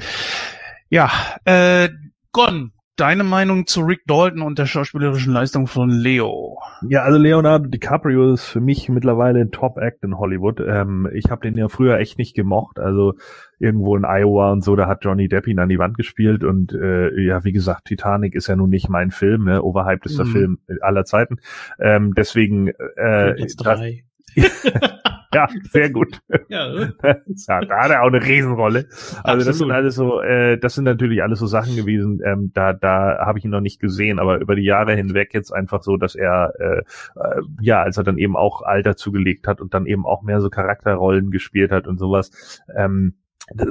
Ja, 0.90 1.08
äh, 1.44 1.88
Gon, 2.32 2.72
deine 2.96 3.22
Meinung 3.22 3.68
zu 3.68 3.82
Rick 3.82 4.00
Dalton 4.06 4.42
und 4.42 4.58
der 4.58 4.66
schauspielerischen 4.66 5.32
Leistung 5.32 5.68
von 5.68 5.88
Leo? 5.88 6.58
Ja, 6.88 7.02
also 7.04 7.16
Leonardo 7.16 7.68
DiCaprio 7.68 8.32
ist 8.32 8.46
für 8.46 8.60
mich 8.60 8.88
mittlerweile 8.88 9.40
ein 9.40 9.52
Top-Act 9.52 10.02
in 10.02 10.18
Hollywood. 10.18 10.58
Ähm, 10.58 11.08
ich 11.14 11.30
habe 11.30 11.42
den 11.42 11.56
ja 11.56 11.68
früher 11.68 11.98
echt 11.98 12.18
nicht 12.18 12.34
gemocht. 12.34 12.80
Also 12.80 13.14
irgendwo 13.60 13.96
in 13.96 14.04
Iowa 14.04 14.50
und 14.50 14.64
so, 14.64 14.74
da 14.74 14.88
hat 14.88 15.04
Johnny 15.04 15.28
Depp 15.28 15.46
ihn 15.46 15.60
an 15.60 15.68
die 15.68 15.78
Wand 15.78 15.96
gespielt 15.96 16.42
und 16.42 16.72
äh, 16.72 17.20
ja, 17.20 17.44
wie 17.44 17.52
gesagt, 17.52 17.84
Titanic 17.84 18.34
ist 18.34 18.48
ja 18.48 18.56
nun 18.56 18.70
nicht 18.70 18.88
mein 18.88 19.12
Film, 19.12 19.44
ne? 19.44 19.62
Overhyped 19.62 20.06
ist 20.06 20.18
der 20.18 20.26
mhm. 20.26 20.32
Film 20.32 20.58
aller 20.80 21.04
Zeiten. 21.04 21.36
Ähm, 21.78 22.14
deswegen 22.16 22.72
äh, 22.96 23.38
jetzt 23.38 23.56
drei. 23.56 24.02
ja, 25.34 25.48
sehr 25.70 25.90
gut. 25.90 26.20
Ja, 26.48 26.72
ja, 27.04 27.60
da 27.60 27.78
hat 27.78 27.90
er 27.90 28.02
auch 28.02 28.08
eine 28.08 28.24
Riesenrolle. 28.24 28.86
Also 28.88 29.18
Absolut. 29.22 29.46
das 29.46 29.58
sind 29.58 29.70
alles 29.70 29.94
so, 29.94 30.20
äh, 30.20 30.58
das 30.58 30.74
sind 30.74 30.84
natürlich 30.84 31.22
alles 31.22 31.38
so 31.38 31.46
Sachen 31.46 31.76
gewesen, 31.76 32.20
ähm, 32.24 32.50
da, 32.52 32.72
da 32.72 33.18
habe 33.24 33.38
ich 33.38 33.44
ihn 33.44 33.50
noch 33.50 33.60
nicht 33.60 33.80
gesehen, 33.80 34.18
aber 34.18 34.40
über 34.40 34.56
die 34.56 34.64
Jahre 34.64 34.94
hinweg 34.94 35.32
jetzt 35.32 35.52
einfach 35.52 35.82
so, 35.82 35.96
dass 35.96 36.16
er, 36.16 36.52
äh, 36.58 36.78
äh, 36.78 37.42
ja, 37.60 37.80
als 37.82 37.96
er 37.96 38.04
dann 38.04 38.18
eben 38.18 38.36
auch 38.36 38.62
Alter 38.62 38.96
zugelegt 38.96 39.46
hat 39.46 39.60
und 39.60 39.72
dann 39.72 39.86
eben 39.86 40.04
auch 40.04 40.22
mehr 40.22 40.40
so 40.40 40.50
Charakterrollen 40.50 41.30
gespielt 41.30 41.70
hat 41.70 41.86
und 41.86 41.98
sowas, 41.98 42.62
ähm, 42.76 43.14
The, 43.56 43.64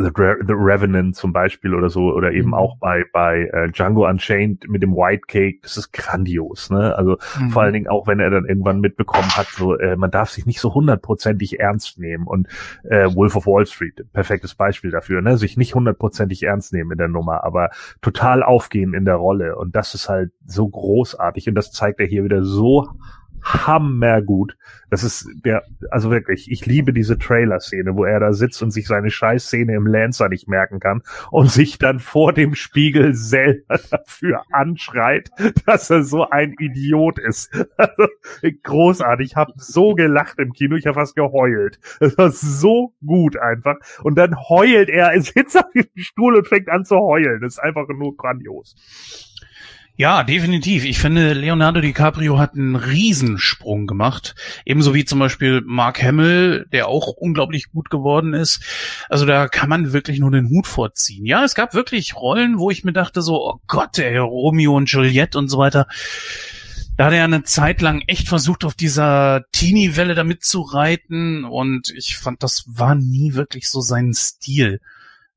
The 0.48 0.54
Revenant 0.54 1.16
zum 1.16 1.32
Beispiel 1.32 1.74
oder 1.74 1.90
so 1.90 2.12
oder 2.12 2.32
eben 2.32 2.50
mhm. 2.50 2.54
auch 2.54 2.78
bei 2.78 3.06
bei 3.14 3.50
äh, 3.54 3.72
Django 3.72 4.08
Unchained 4.08 4.68
mit 4.68 4.84
dem 4.84 4.94
White 4.94 5.24
Cake 5.28 5.60
das 5.62 5.78
ist 5.78 5.94
grandios 5.94 6.70
ne 6.70 6.96
also 6.96 7.18
mhm. 7.40 7.50
vor 7.52 7.62
allen 7.64 7.74
Dingen 7.74 7.88
auch 7.88 8.08
wenn 8.08 8.20
er 8.20 8.30
dann 8.30 8.46
irgendwann 8.46 8.80
mitbekommen 8.82 9.30
hat 9.38 9.48
so 9.48 9.78
äh, 9.78 9.96
man 9.96 10.12
darf 10.12 10.30
sich 10.30 10.46
nicht 10.46 10.60
so 10.60 10.74
hundertprozentig 10.74 11.60
ernst 11.60 11.98
nehmen 12.00 12.28
und 12.28 12.48
äh, 12.84 13.14
Wolf 13.16 13.36
of 13.36 13.48
Wall 13.48 13.66
Street 13.66 14.06
perfektes 14.12 14.56
Beispiel 14.56 14.92
dafür 14.92 15.22
ne 15.22 15.38
sich 15.38 15.56
nicht 15.56 15.76
hundertprozentig 15.76 16.44
ernst 16.44 16.74
nehmen 16.74 16.92
in 16.92 16.98
der 16.98 17.08
Nummer 17.08 17.44
aber 17.44 17.70
total 18.02 18.44
aufgehen 18.44 18.94
in 18.94 19.06
der 19.06 19.16
Rolle 19.16 19.56
und 19.56 19.76
das 19.76 19.94
ist 19.96 20.10
halt 20.10 20.32
so 20.46 20.68
großartig 20.68 21.48
und 21.48 21.56
das 21.56 21.72
zeigt 21.72 22.00
er 22.00 22.08
hier 22.08 22.24
wieder 22.24 22.44
so 22.44 22.90
hammergut. 23.44 24.56
Das 24.90 25.04
ist 25.04 25.30
der, 25.46 25.64
also 25.92 26.10
wirklich, 26.10 26.50
ich 26.50 26.66
liebe 26.66 26.94
diese 26.94 27.18
Trailer-Szene, 27.18 27.96
wo 27.96 28.06
er 28.06 28.20
da 28.20 28.34
sitzt 28.34 28.62
und 28.64 28.72
sich 28.72 28.88
seine 28.88 29.12
Scheißszene 29.12 29.76
im 29.76 29.86
Lancer 29.86 30.30
nicht 30.30 30.48
merken 30.48 30.80
kann 30.80 31.04
und 31.32 31.52
sich 31.52 31.78
dann 31.78 32.00
vor 32.00 32.34
dem 32.34 32.56
Spiegel 32.56 33.14
selber 33.14 33.80
dafür 33.92 34.44
anschreit, 34.52 35.30
dass 35.66 35.90
er 35.90 36.04
so 36.04 36.28
ein 36.30 36.56
Idiot 36.60 37.20
ist. 37.20 37.50
Also, 37.78 38.08
großartig. 38.64 39.32
Ich 39.32 39.36
habe 39.36 39.54
so 39.56 39.94
gelacht 39.94 40.40
im 40.40 40.54
Kino, 40.54 40.76
ich 40.76 40.86
habe 40.86 40.96
fast 40.96 41.16
geheult. 41.16 41.80
Das 42.00 42.18
war 42.18 42.32
so 42.32 42.94
gut 43.06 43.38
einfach. 43.38 43.76
Und 44.04 44.16
dann 44.16 44.36
heult 44.50 44.90
er, 44.90 45.12
er 45.14 45.22
sitzt 45.22 45.58
auf 45.58 45.72
dem 45.74 45.86
Stuhl 45.96 46.36
und 46.36 46.48
fängt 46.48 46.70
an 46.70 46.86
zu 46.86 46.98
heulen. 46.98 47.42
Das 47.42 47.54
ist 47.54 47.60
einfach 47.60 47.88
nur 47.90 48.16
grandios. 48.16 48.76
Ja, 50.00 50.24
definitiv. 50.24 50.86
Ich 50.86 50.98
finde, 50.98 51.34
Leonardo 51.34 51.82
DiCaprio 51.82 52.40
hat 52.40 52.54
einen 52.54 52.78
Riesensprung 52.78 53.86
gemacht. 53.86 54.34
Ebenso 54.64 54.94
wie 54.94 55.04
zum 55.04 55.20
Beispiel 55.20 55.62
Mark 55.66 56.02
Hamill, 56.02 56.68
der 56.72 56.88
auch 56.88 57.08
unglaublich 57.08 57.70
gut 57.74 57.90
geworden 57.90 58.34
ist. 58.34 58.64
Also 59.10 59.26
da 59.26 59.50
kann 59.50 59.68
man 59.68 59.92
wirklich 59.92 60.22
nur 60.22 60.32
den 60.32 60.48
Hut 60.48 60.68
vorziehen. 60.68 61.26
Ja, 61.26 61.44
es 61.44 61.54
gab 61.54 61.74
wirklich 61.74 62.16
Rollen, 62.16 62.60
wo 62.60 62.72
ich 62.72 62.86
mir 62.86 62.94
dachte 62.94 63.22
so, 63.22 63.46
oh 63.46 63.60
Gott, 63.68 64.00
ey, 64.00 64.18
Romeo 64.20 64.74
und 64.74 64.90
Juliette 64.90 65.38
und 65.38 65.50
so 65.50 65.58
weiter. 65.58 65.86
Da 66.96 67.08
hat 67.08 67.14
er 67.14 67.26
eine 67.26 67.44
Zeit 67.44 67.82
lang 67.82 68.02
echt 68.08 68.30
versucht, 68.30 68.64
auf 68.64 68.76
dieser 68.76 69.44
Teenie-Welle 69.52 70.16
damit 70.16 70.46
zu 70.46 70.62
reiten 70.62 71.44
und 71.44 71.90
ich 71.90 72.16
fand, 72.16 72.42
das 72.42 72.64
war 72.68 72.96
nie 72.96 73.34
wirklich 73.34 73.68
so 73.68 73.82
sein 73.82 74.14
Stil. 74.14 74.80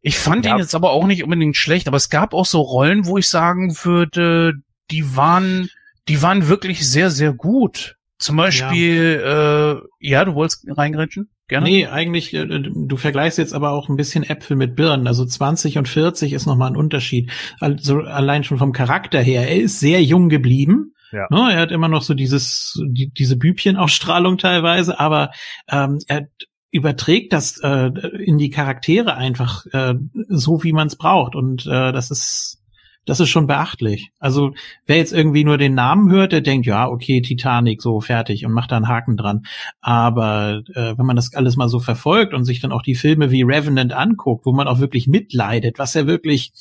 Ich 0.03 0.19
fand 0.19 0.45
ja. 0.45 0.53
ihn 0.53 0.59
jetzt 0.59 0.75
aber 0.75 0.91
auch 0.91 1.07
nicht 1.07 1.23
unbedingt 1.23 1.57
schlecht, 1.57 1.87
aber 1.87 1.97
es 1.97 2.11
gab 2.11 2.35
auch 2.35 2.47
so 2.47 2.61
Rollen, 2.61 3.07
wo 3.07 3.19
ich 3.19 3.29
sagen 3.29 3.77
würde, 3.83 4.55
die 4.91 5.17
waren, 5.17 5.71
die 6.09 6.21
waren 6.23 6.49
wirklich 6.49 6.89
sehr, 6.89 7.11
sehr 7.11 7.33
gut. 7.33 7.97
Zum 8.19 8.37
Beispiel, 8.37 9.21
ja, 9.23 9.73
äh, 9.73 9.81
ja 10.01 10.25
du 10.25 10.35
wolltest 10.35 10.67
reingrätschen? 10.69 11.31
Gerne? 11.49 11.67
Nee, 11.67 11.87
eigentlich, 11.87 12.33
äh, 12.35 12.47
du 12.47 12.97
vergleichst 12.97 13.39
jetzt 13.39 13.53
aber 13.53 13.71
auch 13.71 13.89
ein 13.89 13.97
bisschen 13.97 14.23
Äpfel 14.25 14.57
mit 14.57 14.75
Birnen. 14.75 15.07
Also 15.07 15.25
20 15.25 15.79
und 15.79 15.89
40 15.89 16.33
ist 16.33 16.47
nochmal 16.47 16.71
ein 16.71 16.77
Unterschied. 16.77 17.31
Also 17.61 18.01
allein 18.01 18.45
schon 18.45 18.59
vom 18.59 18.73
Charakter 18.73 19.21
her. 19.21 19.49
Er 19.49 19.61
ist 19.61 19.81
sehr 19.81 20.03
jung 20.03 20.29
geblieben. 20.29 20.95
Ja. 21.13 21.27
Ne, 21.31 21.53
er 21.53 21.61
hat 21.61 21.73
immer 21.73 21.89
noch 21.89 22.03
so 22.03 22.15
dieses, 22.15 22.81
die, 22.87 23.11
diese 23.11 23.37
Bübchenausstrahlung 23.37 24.39
teilweise, 24.39 24.99
aber 24.99 25.31
ähm, 25.69 25.99
er 26.07 26.29
überträgt 26.73 27.33
das 27.33 27.59
äh, 27.59 27.91
in 28.19 28.39
die 28.39 28.51
Charaktere 28.51 29.15
einfach 29.15 29.67
äh, 29.67 29.95
so, 30.29 30.65
wie 30.65 30.73
man 30.73 30.89
es 30.89 30.97
braucht. 30.97 31.37
Und 31.37 31.67
äh, 31.67 31.93
das 31.93 32.11
ist 32.11 32.59
das 33.05 33.19
ist 33.19 33.31
schon 33.31 33.49
beachtlich. 33.49 34.13
Also 34.21 34.55
wer 34.87 34.97
jetzt 34.97 35.13
irgendwie 35.13 35.43
nur 35.43 35.59
den 35.59 35.75
Namen 35.75 36.11
hört, 36.11 36.31
der 36.31 36.41
denkt, 36.41 36.67
ja, 36.67 36.89
okay, 36.89 37.21
Titanic, 37.21 37.83
so 37.83 38.01
fertig 38.01 38.47
und 38.47 38.53
macht 38.53 38.71
da 38.71 38.77
einen 38.77 38.87
Haken 38.87 39.17
dran. 39.17 39.43
Aber 39.81 40.63
äh, 40.75 40.97
wenn 40.97 41.07
man 41.07 41.17
das 41.17 41.35
alles 41.35 41.57
mal 41.57 41.69
so 41.69 41.81
verfolgt 41.81 42.33
und 42.33 42.45
sich 42.45 42.61
dann 42.61 42.71
auch 42.71 42.83
die 42.83 42.95
Filme 42.95 43.33
wie 43.33 43.43
Revenant 43.43 43.93
anguckt, 43.93 44.47
wo 44.47 44.53
man 44.53 44.69
auch 44.69 44.79
wirklich 44.79 45.09
mitleidet, 45.09 45.81
was 45.81 45.95
ja 45.95 46.07
wirklich 46.07 46.53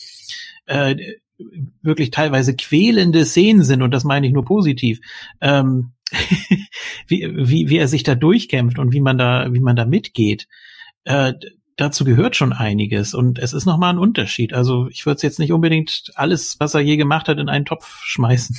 äh, 0.66 0.96
wirklich 1.84 2.10
teilweise 2.10 2.56
quälende 2.56 3.24
Szenen 3.26 3.64
sind, 3.64 3.84
und 3.84 3.92
das 3.92 4.04
meine 4.04 4.26
ich 4.26 4.34
nur 4.34 4.46
positiv, 4.46 5.00
ähm, 5.42 5.92
wie, 7.08 7.32
wie, 7.36 7.70
wie 7.70 7.78
er 7.78 7.88
sich 7.88 8.04
da 8.04 8.16
durchkämpft 8.16 8.80
und 8.80 8.92
wie 8.92 9.02
man 9.02 9.18
da, 9.18 9.54
wie 9.54 9.60
man 9.60 9.76
da 9.76 9.86
mitgeht. 9.86 10.48
Äh, 11.04 11.34
dazu 11.78 12.06
gehört 12.06 12.36
schon 12.36 12.54
einiges 12.54 13.14
und 13.14 13.40
es 13.40 13.54
ist 13.54 13.66
nochmal 13.66 13.94
ein 13.94 14.00
Unterschied. 14.00 14.54
Also 14.54 14.88
ich 14.90 15.06
würde 15.06 15.22
jetzt 15.24 15.40
nicht 15.40 15.52
unbedingt 15.52 16.12
alles, 16.16 16.60
was 16.60 16.74
er 16.74 16.82
je 16.82 16.98
gemacht 16.98 17.28
hat, 17.28 17.40
in 17.40 17.50
einen 17.50 17.66
Topf 17.66 18.02
schmeißen. 18.04 18.58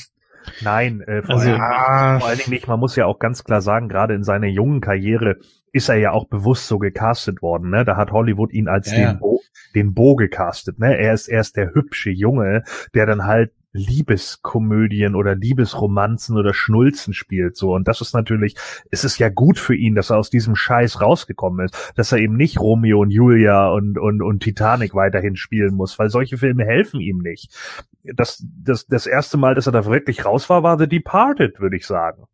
Nein, 0.60 1.02
äh, 1.02 1.22
vor, 1.22 1.36
also, 1.36 1.50
allem, 1.50 2.20
vor 2.20 2.28
allen 2.28 2.38
Dingen 2.38 2.50
nicht. 2.50 2.66
Man 2.66 2.80
muss 2.80 2.96
ja 2.96 3.06
auch 3.06 3.20
ganz 3.20 3.44
klar 3.44 3.60
sagen, 3.60 3.88
gerade 3.88 4.14
in 4.14 4.24
seiner 4.24 4.48
jungen 4.48 4.80
Karriere 4.80 5.36
ist 5.70 5.88
er 5.88 5.96
ja 5.96 6.10
auch 6.10 6.26
bewusst 6.26 6.66
so 6.66 6.78
gecastet 6.78 7.42
worden. 7.42 7.70
Ne? 7.70 7.84
Da 7.84 7.96
hat 7.96 8.10
Hollywood 8.10 8.52
ihn 8.52 8.68
als 8.68 8.90
ja, 8.90 9.12
den, 9.12 9.20
Bo, 9.20 9.40
den 9.74 9.94
Bo 9.94 10.16
gecastet. 10.16 10.80
Ne? 10.80 10.98
Er 10.98 11.14
ist 11.14 11.28
erst 11.28 11.56
der 11.56 11.72
hübsche 11.74 12.10
Junge, 12.10 12.64
der 12.92 13.06
dann 13.06 13.24
halt 13.24 13.52
Liebeskomödien 13.72 15.14
oder 15.14 15.34
Liebesromanzen 15.34 16.36
oder 16.36 16.52
Schnulzen 16.52 17.14
spielt 17.14 17.56
so 17.56 17.74
und 17.74 17.88
das 17.88 18.00
ist 18.00 18.14
natürlich 18.14 18.54
es 18.90 19.04
ist 19.04 19.18
ja 19.18 19.28
gut 19.28 19.58
für 19.58 19.74
ihn, 19.74 19.94
dass 19.94 20.10
er 20.10 20.18
aus 20.18 20.30
diesem 20.30 20.56
Scheiß 20.56 21.00
rausgekommen 21.00 21.66
ist, 21.66 21.92
dass 21.96 22.12
er 22.12 22.18
eben 22.18 22.36
nicht 22.36 22.60
Romeo 22.60 23.00
und 23.00 23.10
Julia 23.10 23.68
und 23.68 23.98
und 23.98 24.22
und 24.22 24.40
Titanic 24.42 24.94
weiterhin 24.94 25.36
spielen 25.36 25.74
muss, 25.74 25.98
weil 25.98 26.10
solche 26.10 26.38
Filme 26.38 26.64
helfen 26.64 27.00
ihm 27.00 27.18
nicht. 27.18 27.50
Das 28.02 28.44
das 28.62 28.86
das 28.86 29.06
erste 29.06 29.38
Mal, 29.38 29.54
dass 29.54 29.66
er 29.66 29.72
da 29.72 29.86
wirklich 29.86 30.24
raus 30.24 30.50
war, 30.50 30.62
war 30.62 30.78
The 30.78 30.88
Departed, 30.88 31.60
würde 31.60 31.76
ich 31.76 31.86
sagen. 31.86 32.24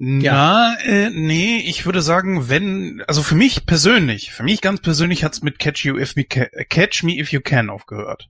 Ja, 0.00 0.76
äh, 0.84 1.10
nee, 1.10 1.58
ich 1.58 1.84
würde 1.84 2.02
sagen, 2.02 2.48
wenn, 2.48 3.02
also 3.08 3.22
für 3.22 3.34
mich 3.34 3.66
persönlich, 3.66 4.32
für 4.32 4.44
mich 4.44 4.60
ganz 4.60 4.80
persönlich 4.80 5.24
hat's 5.24 5.42
mit 5.42 5.58
Catch 5.58 5.84
You 5.84 5.98
If 5.98 6.14
Me 6.14 6.24
Catch 6.24 7.02
Me 7.02 7.18
If 7.18 7.32
You 7.32 7.40
Can 7.40 7.68
aufgehört. 7.68 8.28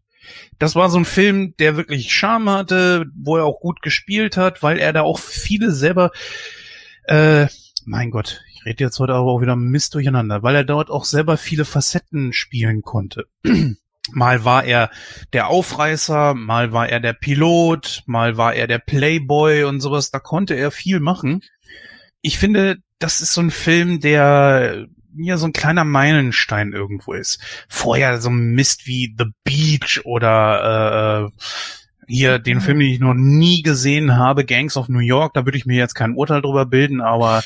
Das 0.59 0.75
war 0.75 0.91
so 0.91 0.99
ein 0.99 1.05
Film, 1.05 1.55
der 1.59 1.77
wirklich 1.77 2.13
Charme 2.13 2.51
hatte, 2.51 3.07
wo 3.15 3.37
er 3.37 3.45
auch 3.45 3.61
gut 3.61 3.83
gespielt 3.83 4.37
hat, 4.37 4.63
weil 4.63 4.79
er 4.79 4.93
da 4.93 5.03
auch 5.03 5.19
viele 5.19 5.71
selber, 5.71 6.11
äh, 7.05 7.47
mein 7.85 8.11
Gott, 8.11 8.43
ich 8.53 8.67
rede 8.67 8.85
jetzt 8.85 8.99
heute 8.99 9.15
aber 9.15 9.31
auch 9.31 9.41
wieder 9.41 9.57
Mist 9.57 9.95
durcheinander, 9.95 10.43
weil 10.43 10.57
er 10.57 10.65
dort 10.65 10.91
auch 10.91 11.05
selber 11.05 11.37
viele 11.37 11.65
Facetten 11.65 12.33
spielen 12.33 12.83
konnte. 12.83 13.27
Mal 14.11 14.45
war 14.45 14.65
er 14.65 14.91
der 15.35 15.49
Aufreißer, 15.49 16.33
mal 16.33 16.73
war 16.73 16.89
er 16.89 16.99
der 16.99 17.13
Pilot, 17.13 18.05
mal 18.07 18.39
war 18.39 18.55
er 18.55 18.67
der 18.67 18.79
Playboy 18.79 19.65
und 19.65 19.81
sowas. 19.81 20.11
Da 20.11 20.19
konnte 20.19 20.55
er 20.55 20.71
viel 20.71 20.99
machen. 20.99 21.43
Ich 22.23 22.39
finde, 22.39 22.79
das 22.99 23.21
ist 23.21 23.35
so 23.35 23.43
ein 23.43 23.51
Film, 23.51 24.01
der 24.01 24.87
ja 25.25 25.37
so 25.37 25.47
ein 25.47 25.53
kleiner 25.53 25.85
Meilenstein 25.85 26.73
irgendwo 26.73 27.13
ist. 27.13 27.41
Vorher 27.69 28.21
so 28.21 28.31
ein 28.31 28.53
Mist 28.55 28.87
wie 28.87 29.15
The 29.17 29.27
Beach 29.45 30.03
oder 30.05 31.31
äh, 31.31 31.43
hier 32.09 32.39
den 32.39 32.61
Film, 32.61 32.81
den 32.81 32.89
ich 32.89 33.01
noch 33.01 33.15
nie 33.15 33.63
gesehen 33.63 34.17
habe, 34.17 34.45
Gangs 34.45 34.77
of 34.77 34.89
New 34.89 34.99
York, 34.99 35.35
da 35.35 35.45
würde 35.45 35.59
ich 35.59 35.67
mir 35.67 35.77
jetzt 35.77 35.95
kein 35.95 36.15
Urteil 36.15 36.41
drüber 36.41 36.65
bilden, 36.65 37.01
aber 37.01 37.43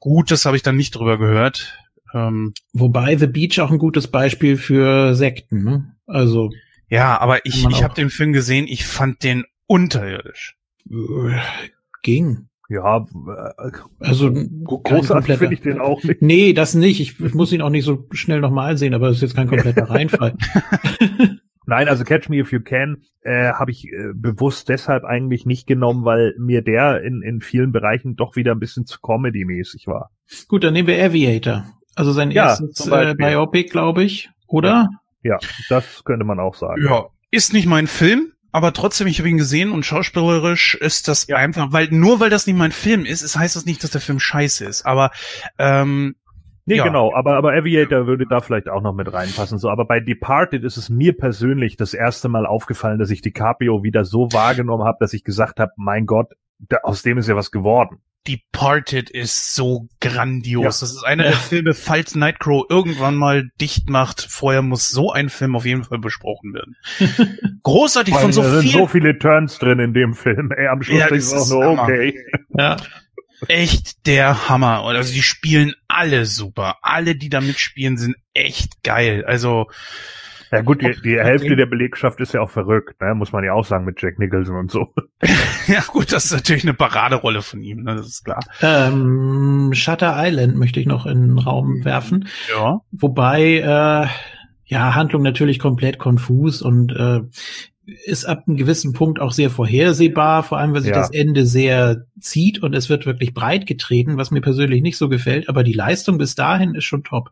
gut, 0.00 0.30
das 0.30 0.46
habe 0.46 0.56
ich 0.56 0.62
dann 0.62 0.76
nicht 0.76 0.94
drüber 0.94 1.18
gehört. 1.18 1.78
Ähm, 2.14 2.54
Wobei 2.72 3.16
The 3.16 3.26
Beach 3.26 3.60
auch 3.60 3.70
ein 3.70 3.78
gutes 3.78 4.08
Beispiel 4.08 4.56
für 4.56 5.14
Sekten, 5.14 5.62
ne? 5.62 5.94
Also. 6.06 6.50
Ja, 6.88 7.18
aber 7.20 7.46
ich, 7.46 7.66
ich 7.66 7.82
habe 7.82 7.94
den 7.94 8.10
Film 8.10 8.32
gesehen, 8.32 8.66
ich 8.66 8.86
fand 8.86 9.22
den 9.22 9.44
unterirdisch. 9.66 10.56
Äh, 10.90 11.38
ging. 12.02 12.48
Ja, 12.72 12.98
äh, 12.98 13.70
also 14.00 14.32
großartig 14.32 15.36
finde 15.36 15.54
ich 15.54 15.60
den 15.60 15.78
auch 15.78 16.02
nicht. 16.02 16.22
Nee, 16.22 16.54
das 16.54 16.74
nicht. 16.74 17.00
Ich, 17.00 17.20
ich 17.20 17.34
muss 17.34 17.52
ihn 17.52 17.60
auch 17.60 17.68
nicht 17.68 17.84
so 17.84 18.06
schnell 18.12 18.40
nochmal 18.40 18.78
sehen, 18.78 18.94
aber 18.94 19.08
es 19.08 19.16
ist 19.16 19.22
jetzt 19.22 19.36
kein 19.36 19.48
kompletter 19.48 19.82
Reinfall. 19.90 20.34
Nein, 21.66 21.88
also 21.88 22.04
Catch 22.04 22.30
Me 22.30 22.38
If 22.38 22.50
You 22.50 22.60
Can 22.60 23.02
äh, 23.20 23.52
habe 23.52 23.70
ich 23.70 23.84
äh, 23.84 24.12
bewusst 24.14 24.70
deshalb 24.70 25.04
eigentlich 25.04 25.44
nicht 25.44 25.66
genommen, 25.66 26.06
weil 26.06 26.34
mir 26.38 26.62
der 26.62 27.02
in, 27.02 27.20
in 27.20 27.42
vielen 27.42 27.72
Bereichen 27.72 28.16
doch 28.16 28.36
wieder 28.36 28.52
ein 28.52 28.58
bisschen 28.58 28.86
zu 28.86 29.00
Comedy-mäßig 29.00 29.86
war. 29.86 30.10
Gut, 30.48 30.64
dann 30.64 30.72
nehmen 30.72 30.88
wir 30.88 31.04
Aviator. 31.04 31.66
Also 31.94 32.12
sein 32.12 32.30
ja, 32.30 32.46
erstes 32.46 32.86
äh, 32.86 33.14
Biopic, 33.14 33.68
glaube 33.68 34.02
ich, 34.02 34.30
oder? 34.46 34.88
Ja. 35.22 35.38
ja, 35.42 35.48
das 35.68 36.04
könnte 36.04 36.24
man 36.24 36.40
auch 36.40 36.54
sagen. 36.54 36.82
Ja, 36.82 37.08
ist 37.30 37.52
nicht 37.52 37.66
mein 37.66 37.86
Film, 37.86 38.31
aber 38.52 38.72
trotzdem, 38.72 39.06
ich 39.06 39.18
habe 39.18 39.28
ihn 39.28 39.38
gesehen 39.38 39.72
und 39.72 39.84
schauspielerisch 39.84 40.74
ist 40.74 41.08
das 41.08 41.26
ja. 41.26 41.36
einfach, 41.36 41.72
weil 41.72 41.88
nur 41.90 42.20
weil 42.20 42.30
das 42.30 42.46
nicht 42.46 42.56
mein 42.56 42.72
Film 42.72 43.04
ist, 43.04 43.22
es 43.22 43.36
heißt 43.36 43.56
das 43.56 43.64
nicht, 43.64 43.82
dass 43.82 43.90
der 43.90 44.00
Film 44.00 44.20
scheiße 44.20 44.64
ist. 44.64 44.86
Aber 44.86 45.10
ähm, 45.58 46.14
Nee, 46.64 46.76
ja. 46.76 46.84
genau, 46.84 47.12
aber, 47.12 47.36
aber 47.36 47.54
Aviator 47.54 48.06
würde 48.06 48.24
da 48.24 48.40
vielleicht 48.40 48.68
auch 48.68 48.82
noch 48.82 48.94
mit 48.94 49.12
reinpassen. 49.12 49.58
So, 49.58 49.68
aber 49.68 49.84
bei 49.84 49.98
Departed 49.98 50.62
ist 50.62 50.76
es 50.76 50.90
mir 50.90 51.16
persönlich 51.16 51.76
das 51.76 51.92
erste 51.92 52.28
Mal 52.28 52.46
aufgefallen, 52.46 53.00
dass 53.00 53.10
ich 53.10 53.20
DiCaprio 53.20 53.82
wieder 53.82 54.04
so 54.04 54.32
wahrgenommen 54.32 54.84
habe, 54.84 54.98
dass 55.00 55.12
ich 55.12 55.24
gesagt 55.24 55.58
habe, 55.58 55.72
mein 55.76 56.06
Gott, 56.06 56.34
da, 56.60 56.78
aus 56.84 57.02
dem 57.02 57.18
ist 57.18 57.28
ja 57.28 57.34
was 57.34 57.50
geworden. 57.50 57.98
Departed 58.26 59.10
ist 59.10 59.54
so 59.54 59.88
grandios. 60.00 60.62
Ja. 60.62 60.68
Das 60.68 60.82
ist 60.82 61.04
einer 61.04 61.24
der 61.24 61.32
Filme, 61.32 61.74
falls 61.74 62.14
Nightcrow 62.14 62.64
irgendwann 62.68 63.16
mal 63.16 63.48
dicht 63.60 63.90
macht. 63.90 64.20
Vorher 64.20 64.62
muss 64.62 64.90
so 64.90 65.12
ein 65.12 65.28
Film 65.28 65.56
auf 65.56 65.64
jeden 65.64 65.84
Fall 65.84 65.98
besprochen 65.98 66.54
werden. 66.54 66.76
Großartig 67.62 68.14
von 68.14 68.32
so 68.32 68.42
vielen. 68.42 68.54
Da 68.54 68.60
sind 68.60 68.70
so 68.70 68.86
viele 68.86 69.18
Turns 69.18 69.58
drin 69.58 69.80
in 69.80 69.92
dem 69.92 70.14
Film. 70.14 70.50
Ey, 70.56 70.68
am 70.68 70.82
Schluss 70.82 70.98
ja, 70.98 71.06
ist 71.08 71.32
auch 71.32 71.48
nur 71.48 71.82
okay. 71.82 72.14
Ja. 72.56 72.76
Echt 73.48 74.06
der 74.06 74.48
Hammer. 74.48 74.84
Also 74.84 75.12
die 75.12 75.22
spielen 75.22 75.74
alle 75.88 76.26
super. 76.26 76.76
Alle, 76.82 77.16
die 77.16 77.28
da 77.28 77.40
mitspielen, 77.40 77.96
sind 77.96 78.14
echt 78.34 78.84
geil. 78.84 79.24
Also 79.26 79.66
ja 80.52 80.60
gut, 80.60 80.82
die, 80.82 80.92
die 81.02 81.18
Hälfte 81.18 81.56
der 81.56 81.66
Belegschaft 81.66 82.20
ist 82.20 82.34
ja 82.34 82.42
auch 82.42 82.50
verrückt, 82.50 83.00
ne? 83.00 83.14
muss 83.14 83.32
man 83.32 83.42
ja 83.42 83.54
auch 83.54 83.64
sagen 83.64 83.84
mit 83.86 84.00
Jack 84.00 84.18
Nicholson 84.18 84.56
und 84.56 84.70
so. 84.70 84.92
ja 85.66 85.82
gut, 85.88 86.12
das 86.12 86.26
ist 86.26 86.32
natürlich 86.32 86.64
eine 86.64 86.74
Paraderolle 86.74 87.40
von 87.42 87.62
ihm, 87.62 87.84
ne? 87.84 87.96
das 87.96 88.06
ist 88.06 88.24
klar. 88.24 88.40
Ähm, 88.60 89.70
Shutter 89.72 90.14
Island 90.16 90.56
möchte 90.56 90.78
ich 90.78 90.86
noch 90.86 91.06
in 91.06 91.28
den 91.28 91.38
Raum 91.38 91.84
werfen. 91.84 92.28
Ja. 92.50 92.80
Wobei, 92.92 93.60
äh, 93.60 94.06
ja, 94.66 94.94
Handlung 94.94 95.22
natürlich 95.22 95.58
komplett 95.58 95.98
konfus 95.98 96.62
und 96.62 96.92
äh, 96.92 97.20
ist 98.04 98.26
ab 98.26 98.44
einem 98.46 98.56
gewissen 98.56 98.92
Punkt 98.92 99.20
auch 99.20 99.32
sehr 99.32 99.50
vorhersehbar, 99.50 100.42
vor 100.42 100.58
allem 100.58 100.72
weil 100.74 100.82
sich 100.82 100.90
ja. 100.90 100.98
das 100.98 101.10
Ende 101.10 101.46
sehr 101.46 102.04
zieht 102.20 102.62
und 102.62 102.74
es 102.74 102.88
wird 102.88 103.06
wirklich 103.06 103.34
breit 103.34 103.66
getreten, 103.66 104.18
was 104.18 104.30
mir 104.30 104.40
persönlich 104.40 104.82
nicht 104.82 104.98
so 104.98 105.08
gefällt, 105.08 105.48
aber 105.48 105.64
die 105.64 105.72
Leistung 105.72 106.18
bis 106.18 106.34
dahin 106.34 106.74
ist 106.74 106.84
schon 106.84 107.04
top. 107.04 107.30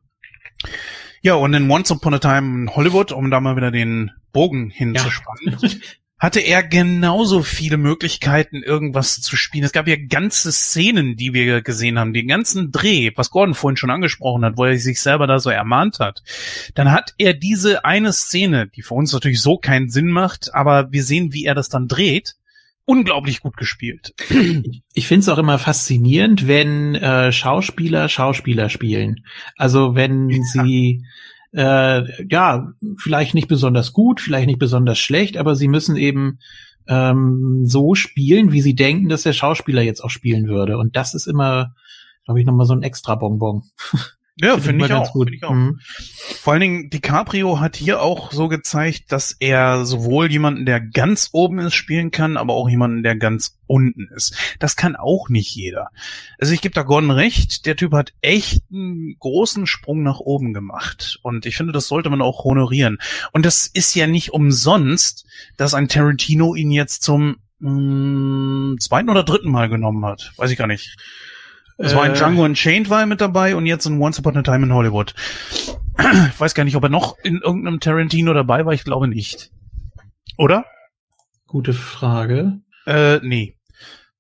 Ja, 1.23 1.35
und 1.35 1.53
in 1.53 1.71
Once 1.71 1.91
Upon 1.91 2.15
a 2.15 2.19
Time 2.19 2.63
in 2.63 2.75
Hollywood, 2.75 3.13
um 3.13 3.31
da 3.31 3.41
mal 3.41 3.57
wieder 3.57 3.71
den 3.71 4.11
Bogen 4.33 4.71
hinzuspannen, 4.71 5.59
ja. 5.61 5.69
hatte 6.19 6.41
er 6.41 6.63
genauso 6.63 7.43
viele 7.43 7.79
Möglichkeiten, 7.79 8.63
irgendwas 8.63 9.23
zu 9.23 9.37
spielen. 9.37 9.65
Es 9.65 9.73
gab 9.73 9.89
ja 9.89 9.97
ganze 9.97 10.53
Szenen, 10.53 11.17
die 11.17 11.33
wir 11.33 11.63
gesehen 11.63 11.99
haben, 11.99 12.13
den 12.13 12.29
ganzen 12.29 12.73
Dreh, 12.73 13.11
was 13.17 13.31
Gordon 13.31 13.55
vorhin 13.55 13.79
schon 13.79 13.91
angesprochen 13.91 14.45
hat, 14.45 14.59
wo 14.59 14.67
er 14.67 14.79
sich 14.79 15.01
selber 15.01 15.27
da 15.27 15.39
so 15.39 15.49
ermahnt 15.49 15.99
hat. 15.99 16.23
Dann 16.75 16.93
hat 16.93 17.15
er 17.17 17.33
diese 17.33 17.87
eine 17.87 18.13
Szene, 18.13 18.69
die 18.69 18.83
für 18.83 18.95
uns 18.95 19.13
natürlich 19.15 19.41
so 19.41 19.57
keinen 19.57 19.89
Sinn 19.89 20.09
macht, 20.09 20.55
aber 20.55 20.93
wir 20.93 21.03
sehen, 21.05 21.33
wie 21.33 21.47
er 21.47 21.55
das 21.55 21.71
dann 21.71 21.89
dreht 21.89 22.37
unglaublich 22.91 23.41
gut 23.41 23.57
gespielt. 23.57 24.15
Ich 24.95 25.07
finde 25.07 25.21
es 25.21 25.29
auch 25.29 25.39
immer 25.39 25.61
faszinierend, 25.61 26.49
wenn 26.49 26.97
äh, 26.97 27.31
Schauspieler 27.31 28.09
Schauspieler 28.09 28.69
spielen. 28.69 29.25
Also 29.57 29.95
wenn 29.95 30.29
ja. 30.29 30.43
sie 30.43 31.05
äh, 31.53 32.27
ja 32.29 32.73
vielleicht 32.97 33.35
nicht 33.35 33.47
besonders 33.47 33.93
gut, 33.93 34.21
vielleicht 34.21 34.49
nicht 34.49 34.59
besonders 34.59 34.99
schlecht, 34.99 35.37
aber 35.37 35.55
sie 35.55 35.69
müssen 35.69 35.97
eben 35.97 36.41
ähm, 36.89 37.63
so 37.65 37.95
spielen, 37.95 38.51
wie 38.51 38.61
sie 38.61 38.75
denken, 38.75 39.09
dass 39.09 39.23
der 39.23 39.35
Schauspieler 39.35 39.83
jetzt 39.83 40.03
auch 40.03 40.11
spielen 40.11 40.49
würde. 40.49 40.77
Und 40.77 40.97
das 40.97 41.15
ist 41.15 41.29
immer, 41.29 41.77
glaube 42.25 42.41
ich, 42.41 42.47
nochmal 42.47 42.67
so 42.67 42.75
ein 42.75 42.83
extra 42.83 43.15
Bonbon. 43.15 43.63
Ja, 44.41 44.59
finde 44.59 44.87
find 44.87 44.91
ich, 44.91 44.93
auch, 44.93 45.13
find 45.13 45.35
ich 45.35 45.45
auch. 45.45 45.53
Mhm. 45.53 45.81
Vor 46.41 46.53
allen 46.53 46.61
Dingen, 46.61 46.91
DiCaprio 46.91 47.61
hat 47.61 47.77
hier 47.77 48.01
auch 48.01 48.33
so 48.33 48.49
gezeigt, 48.49 49.13
dass 49.13 49.37
er 49.39 49.85
sowohl 49.85 50.31
jemanden, 50.31 50.65
der 50.65 50.81
ganz 50.81 51.29
oben 51.33 51.59
ist, 51.59 51.75
spielen 51.75 52.11
kann, 52.11 52.37
aber 52.37 52.55
auch 52.55 52.69
jemanden, 52.69 53.03
der 53.03 53.17
ganz 53.17 53.59
unten 53.67 54.09
ist. 54.15 54.35
Das 54.59 54.77
kann 54.77 54.97
auch 54.97 55.29
nicht 55.29 55.55
jeder. 55.55 55.89
Also 56.39 56.55
ich 56.55 56.63
gebe 56.63 56.75
da 56.75 56.83
Gordon 56.83 57.11
recht, 57.11 57.67
der 57.67 57.77
Typ 57.77 57.93
hat 57.93 58.13
echt 58.21 58.63
einen 58.73 59.17
großen 59.19 59.67
Sprung 59.67 60.03
nach 60.03 60.21
oben 60.21 60.55
gemacht. 60.55 61.21
Und 61.23 61.47
ich 61.47 61.57
finde, 61.57 61.73
das 61.73 61.87
sollte 61.87 62.11
man 62.11 62.23
auch 62.23 62.45
honorieren. 62.45 62.99
Und 63.33 63.45
das 63.45 63.67
ist 63.67 63.95
ja 63.95 64.07
nicht 64.07 64.33
umsonst, 64.33 65.27
dass 65.57 65.75
ein 65.75 65.89
Tarantino 65.89 66.55
ihn 66.55 66.71
jetzt 66.71 67.03
zum 67.03 67.37
mh, 67.59 68.73
mm, 68.75 68.79
zweiten 68.81 69.11
oder 69.11 69.23
dritten 69.23 69.51
Mal 69.51 69.69
genommen 69.69 70.05
hat. 70.05 70.33
Weiß 70.37 70.51
ich 70.51 70.59
gar 70.59 70.67
nicht. 70.67 70.97
Es 71.81 71.95
war 71.95 72.05
in 72.07 72.13
äh. 72.13 72.15
Django 72.15 72.45
Unchained 72.45 72.91
war 72.91 73.01
er 73.01 73.07
mit 73.07 73.21
dabei 73.21 73.57
und 73.57 73.67
jetzt 73.67 73.87
in 73.87 74.01
Once 74.01 74.19
Upon 74.19 74.37
a 74.37 74.43
Time 74.43 74.67
in 74.67 74.73
Hollywood. 74.73 75.15
Ich 75.99 76.41
weiß 76.41 76.55
gar 76.55 76.65
nicht, 76.65 76.77
ob 76.77 76.83
er 76.83 76.89
noch 76.89 77.17
in 77.23 77.41
irgendeinem 77.43 77.81
Tarantino 77.81 78.33
dabei 78.33 78.65
war. 78.65 78.73
Ich 78.73 78.85
glaube 78.85 79.09
nicht. 79.09 79.51
Oder? 80.37 80.65
Gute 81.47 81.73
Frage. 81.73 82.61
Äh, 82.87 83.19
nee. 83.23 83.57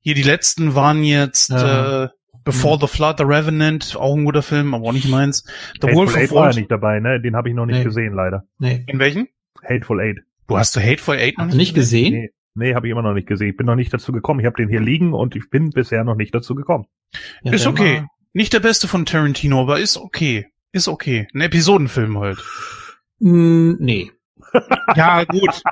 Hier 0.00 0.14
die 0.14 0.22
letzten 0.22 0.74
waren 0.74 1.04
jetzt 1.04 1.50
ja. 1.50 2.04
äh, 2.04 2.08
Before 2.44 2.76
mhm. 2.76 2.80
the 2.80 2.86
Flood, 2.86 3.18
The 3.18 3.24
Revenant, 3.24 3.96
auch 3.96 4.16
ein 4.16 4.24
guter 4.24 4.42
Film, 4.42 4.74
aber 4.74 4.88
auch 4.88 4.92
nicht 4.92 5.08
meins. 5.08 5.44
The 5.80 5.88
Hateful 5.88 5.94
Wolf 5.94 6.16
Eight 6.16 6.32
war 6.32 6.50
ja 6.50 6.56
nicht 6.56 6.70
dabei, 6.70 7.00
ne? 7.00 7.20
Den 7.20 7.36
habe 7.36 7.48
ich 7.48 7.54
noch 7.54 7.66
nicht 7.66 7.78
nee. 7.78 7.84
gesehen, 7.84 8.14
leider. 8.14 8.44
Nee. 8.58 8.84
In 8.86 8.98
welchen? 8.98 9.28
Hateful 9.62 10.00
Eight. 10.00 10.18
Du 10.48 10.56
hast 10.56 10.74
du 10.74 10.80
Hateful 10.80 11.16
Eight 11.16 11.38
noch 11.38 11.46
nicht, 11.46 11.56
nicht 11.56 11.74
gesehen? 11.74 12.14
Nee. 12.14 12.30
Nee, 12.54 12.74
habe 12.74 12.86
ich 12.86 12.90
immer 12.92 13.02
noch 13.02 13.14
nicht 13.14 13.28
gesehen. 13.28 13.50
Ich 13.50 13.56
bin 13.56 13.66
noch 13.66 13.76
nicht 13.76 13.92
dazu 13.92 14.12
gekommen. 14.12 14.40
Ich 14.40 14.46
habe 14.46 14.56
den 14.56 14.68
hier 14.68 14.80
liegen 14.80 15.12
und 15.12 15.36
ich 15.36 15.50
bin 15.50 15.70
bisher 15.70 16.04
noch 16.04 16.16
nicht 16.16 16.34
dazu 16.34 16.54
gekommen. 16.54 16.86
Ja, 17.42 17.52
ist 17.52 17.66
okay. 17.66 18.04
Nicht 18.32 18.52
der 18.52 18.60
beste 18.60 18.88
von 18.88 19.06
Tarantino, 19.06 19.60
aber 19.60 19.80
ist 19.80 19.96
okay. 19.96 20.46
Ist 20.72 20.88
okay. 20.88 21.26
Ein 21.34 21.40
Episodenfilm 21.40 22.18
halt. 22.18 22.38
Mm, 23.18 23.72
nee. 23.78 24.10
ja, 24.96 25.24
gut. 25.24 25.62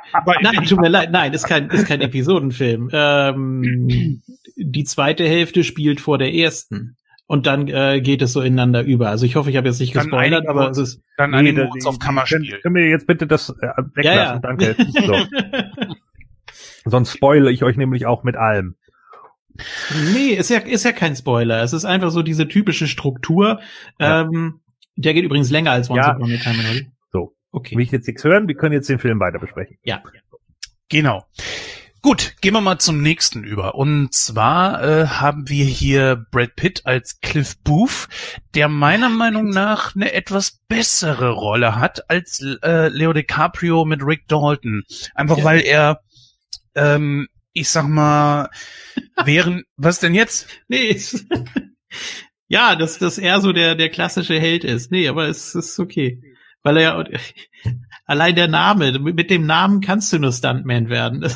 nein, 0.43 0.65
tut 0.65 0.81
mir 0.81 0.89
leid. 0.89 1.11
Nein, 1.11 1.33
ist 1.33 1.47
kein, 1.47 1.71
ist 1.71 1.87
kein 1.87 2.01
Episodenfilm. 2.01 2.91
Ähm, 2.93 4.23
die 4.57 4.85
zweite 4.85 5.27
Hälfte 5.27 5.65
spielt 5.65 6.01
vor 6.01 6.19
der 6.19 6.35
ersten. 6.35 6.97
Und 7.27 7.47
dann 7.47 7.69
äh, 7.69 8.01
geht 8.01 8.23
es 8.23 8.33
so 8.33 8.41
ineinander 8.41 8.83
über. 8.83 9.11
Also 9.11 9.27
ich 9.27 9.37
hoffe, 9.37 9.51
ich 9.51 9.57
habe 9.57 9.69
jetzt 9.69 9.81
nicht 9.81 9.93
gespoilert, 9.93 10.49
aber 10.49 10.71
es 10.71 10.79
ist. 10.79 11.03
Dann 11.19 11.31
nee, 11.31 11.37
einigen 11.37 11.57
wir 11.59 11.71
uns 11.71 11.85
auf 11.85 11.99
Kammerspiel. 11.99 12.39
Können, 12.39 12.63
können 12.63 12.75
wir 12.75 12.89
jetzt 12.89 13.07
bitte 13.07 13.27
das 13.27 13.51
äh, 13.51 13.69
weglassen? 13.95 14.03
Ja, 14.03 14.15
ja. 14.15 14.39
Danke. 14.39 14.77
So. 14.79 15.15
Sonst 16.91 17.13
spoile 17.13 17.51
ich 17.51 17.63
euch 17.63 17.77
nämlich 17.77 18.07
auch 18.07 18.25
mit 18.25 18.37
allem. 18.37 18.77
Nee, 20.13 20.35
ist 20.35 20.51
ja, 20.51 20.59
ist 20.59 20.85
ja 20.85 20.93
kein 20.93 21.17
Spoiler. 21.17 21.63
Es 21.63 21.73
ist 21.73 21.85
einfach 21.85 22.11
so 22.11 22.23
diese 22.23 22.47
typische 22.47 22.87
Struktur. 22.87 23.61
Ja. 23.99 24.23
Ähm, 24.23 24.61
der 24.97 25.15
geht 25.15 25.25
übrigens 25.25 25.51
länger 25.51 25.73
als 25.73 25.91
Once 25.91 26.07
ja. 26.07 26.15
Upon 26.15 26.33
a 26.33 26.37
Time 26.37 26.59
in 26.73 26.93
So. 27.13 27.35
Okay. 27.51 27.77
Will 27.77 27.85
ich 27.85 27.91
jetzt 27.91 28.07
nichts 28.07 28.25
hören? 28.25 28.49
Wir 28.49 28.55
können 28.55 28.73
jetzt 28.73 28.89
den 28.89 28.99
Film 28.99 29.21
weiter 29.21 29.39
besprechen. 29.39 29.79
Ja. 29.83 30.03
Genau. 30.89 31.25
Gut, 32.01 32.37
gehen 32.41 32.55
wir 32.55 32.61
mal 32.61 32.79
zum 32.79 33.03
nächsten 33.03 33.43
über. 33.43 33.75
Und 33.75 34.15
zwar 34.15 34.83
äh, 34.83 35.07
haben 35.07 35.49
wir 35.49 35.65
hier 35.65 36.27
Brad 36.31 36.55
Pitt 36.55 36.83
als 36.87 37.21
Cliff 37.21 37.59
Booth, 37.65 38.09
der 38.55 38.69
meiner 38.69 39.09
Meinung 39.09 39.51
nach 39.51 39.97
eine 39.97 40.13
etwas 40.13 40.61
bessere 40.69 41.31
Rolle 41.31 41.77
hat 41.77 42.09
als 42.09 42.41
äh, 42.63 42.89
Leo 42.89 43.13
DiCaprio 43.13 43.85
mit 43.85 44.05
Rick 44.05 44.29
Dalton. 44.29 44.85
Einfach 45.17 45.39
ja. 45.39 45.45
weil 45.45 45.61
er 45.61 46.01
ähm, 46.79 47.29
ich 47.53 47.69
sag 47.69 47.89
mal, 47.89 48.51
wären, 49.25 49.65
was 49.77 50.01
denn 50.01 50.15
jetzt? 50.15 50.47
Nee, 50.69 50.89
ist, 50.89 51.27
ja, 52.49 52.77
dass, 52.77 52.99
dass 52.99 53.19
er 53.19 53.41
so 53.41 53.53
der, 53.53 53.75
der 53.75 53.89
klassische 53.89 54.39
Held 54.39 54.65
ist. 54.65 54.91
Nee, 54.91 55.09
aber 55.09 55.29
es 55.29 55.55
ist 55.55 55.79
okay. 55.79 56.23
Weil 56.63 56.77
er 56.79 56.83
ja, 56.83 57.05
allein 58.05 58.35
der 58.35 58.49
Name, 58.49 58.99
mit 58.99 59.31
dem 59.31 59.47
Namen 59.47 59.81
kannst 59.81 60.13
du 60.13 60.19
nur 60.19 60.33
Stuntman 60.33 60.89
werden. 60.89 61.27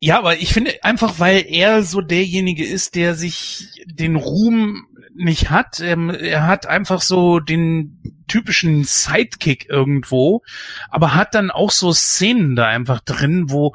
Ja, 0.00 0.18
aber 0.18 0.38
ich 0.38 0.52
finde 0.52 0.72
einfach, 0.82 1.18
weil 1.18 1.44
er 1.48 1.82
so 1.82 2.00
derjenige 2.00 2.64
ist, 2.64 2.94
der 2.94 3.14
sich 3.14 3.68
den 3.86 4.16
Ruhm 4.16 4.86
nicht 5.16 5.50
hat. 5.50 5.80
Ähm, 5.80 6.10
er 6.10 6.46
hat 6.46 6.66
einfach 6.66 7.00
so 7.00 7.40
den 7.40 8.22
typischen 8.28 8.84
Sidekick 8.84 9.68
irgendwo, 9.68 10.42
aber 10.90 11.14
hat 11.14 11.34
dann 11.34 11.50
auch 11.50 11.70
so 11.70 11.92
Szenen 11.92 12.56
da 12.56 12.66
einfach 12.66 13.00
drin, 13.00 13.50
wo 13.50 13.74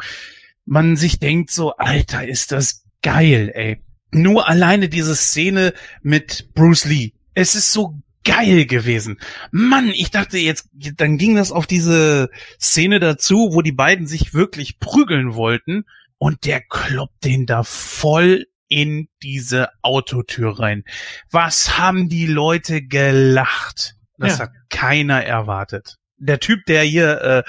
man 0.65 0.95
sich 0.95 1.19
denkt 1.19 1.51
so, 1.51 1.75
Alter, 1.75 2.27
ist 2.27 2.51
das 2.51 2.83
geil, 3.01 3.51
ey. 3.53 3.81
Nur 4.11 4.47
alleine 4.47 4.89
diese 4.89 5.15
Szene 5.15 5.73
mit 6.01 6.49
Bruce 6.53 6.85
Lee. 6.85 7.13
Es 7.33 7.55
ist 7.55 7.71
so 7.71 8.01
geil 8.23 8.65
gewesen. 8.65 9.19
Mann, 9.51 9.89
ich 9.89 10.11
dachte 10.11 10.37
jetzt, 10.37 10.69
dann 10.97 11.17
ging 11.17 11.35
das 11.35 11.51
auf 11.51 11.65
diese 11.65 12.29
Szene 12.59 12.99
dazu, 12.99 13.49
wo 13.53 13.61
die 13.61 13.71
beiden 13.71 14.05
sich 14.05 14.33
wirklich 14.33 14.79
prügeln 14.79 15.33
wollten 15.33 15.85
und 16.17 16.45
der 16.45 16.61
kloppt 16.61 17.23
den 17.25 17.45
da 17.45 17.63
voll 17.63 18.45
in 18.71 19.09
diese 19.21 19.67
Autotür 19.81 20.57
rein. 20.57 20.85
Was 21.29 21.77
haben 21.77 22.07
die 22.07 22.25
Leute 22.25 22.81
gelacht? 22.81 23.95
Das 24.17 24.37
ja. 24.37 24.45
hat 24.45 24.51
keiner 24.69 25.23
erwartet. 25.23 25.97
Der 26.17 26.39
Typ, 26.39 26.65
der 26.67 26.83
hier 26.83 27.21
äh, 27.21 27.43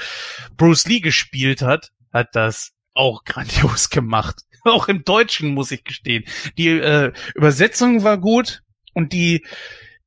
Bruce 0.56 0.86
Lee 0.86 0.98
gespielt 0.98 1.62
hat, 1.62 1.92
hat 2.12 2.34
das 2.34 2.72
auch 2.94 3.24
grandios 3.24 3.88
gemacht. 3.88 4.42
Auch 4.64 4.86
im 4.88 5.04
Deutschen 5.04 5.54
muss 5.54 5.72
ich 5.72 5.82
gestehen. 5.82 6.24
Die 6.56 6.68
äh, 6.68 7.12
Übersetzung 7.34 8.04
war 8.04 8.18
gut 8.18 8.62
und 8.94 9.12
die 9.12 9.44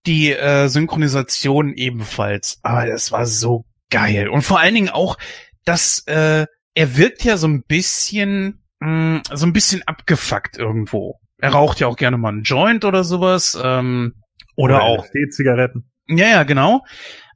die 0.06 0.32
äh, 0.32 0.68
Synchronisation 0.70 1.74
ebenfalls. 1.74 2.60
Aber 2.62 2.86
das 2.86 3.12
war 3.12 3.26
so 3.26 3.66
geil 3.90 4.30
und 4.30 4.44
vor 4.44 4.60
allen 4.60 4.76
Dingen 4.76 4.90
auch, 4.90 5.18
dass 5.66 6.06
äh, 6.08 6.46
er 6.74 6.98
wirkt 6.98 7.24
ja 7.24 7.38
so 7.38 7.48
ein 7.48 7.64
bisschen 7.64 8.65
mh, 8.86 9.18
mm, 9.18 9.22
so 9.34 9.45
ein 9.45 9.53
bisschen 9.53 9.84
abgefuckt 9.86 10.57
irgendwo. 10.57 11.20
Er 11.38 11.52
raucht 11.52 11.80
ja 11.80 11.88
auch 11.88 11.98
gerne 11.98 12.18
mal 12.18 12.30
einen 12.30 12.44
Joint 12.44 12.86
oder 12.86 13.03
sowas 13.03 13.60
ähm, 13.62 14.14
oder, 14.56 14.76
oder 14.76 14.84
auch 14.84 15.06
Zigaretten. 15.30 15.90
Ja, 16.07 16.28
ja, 16.28 16.44
genau. 16.44 16.86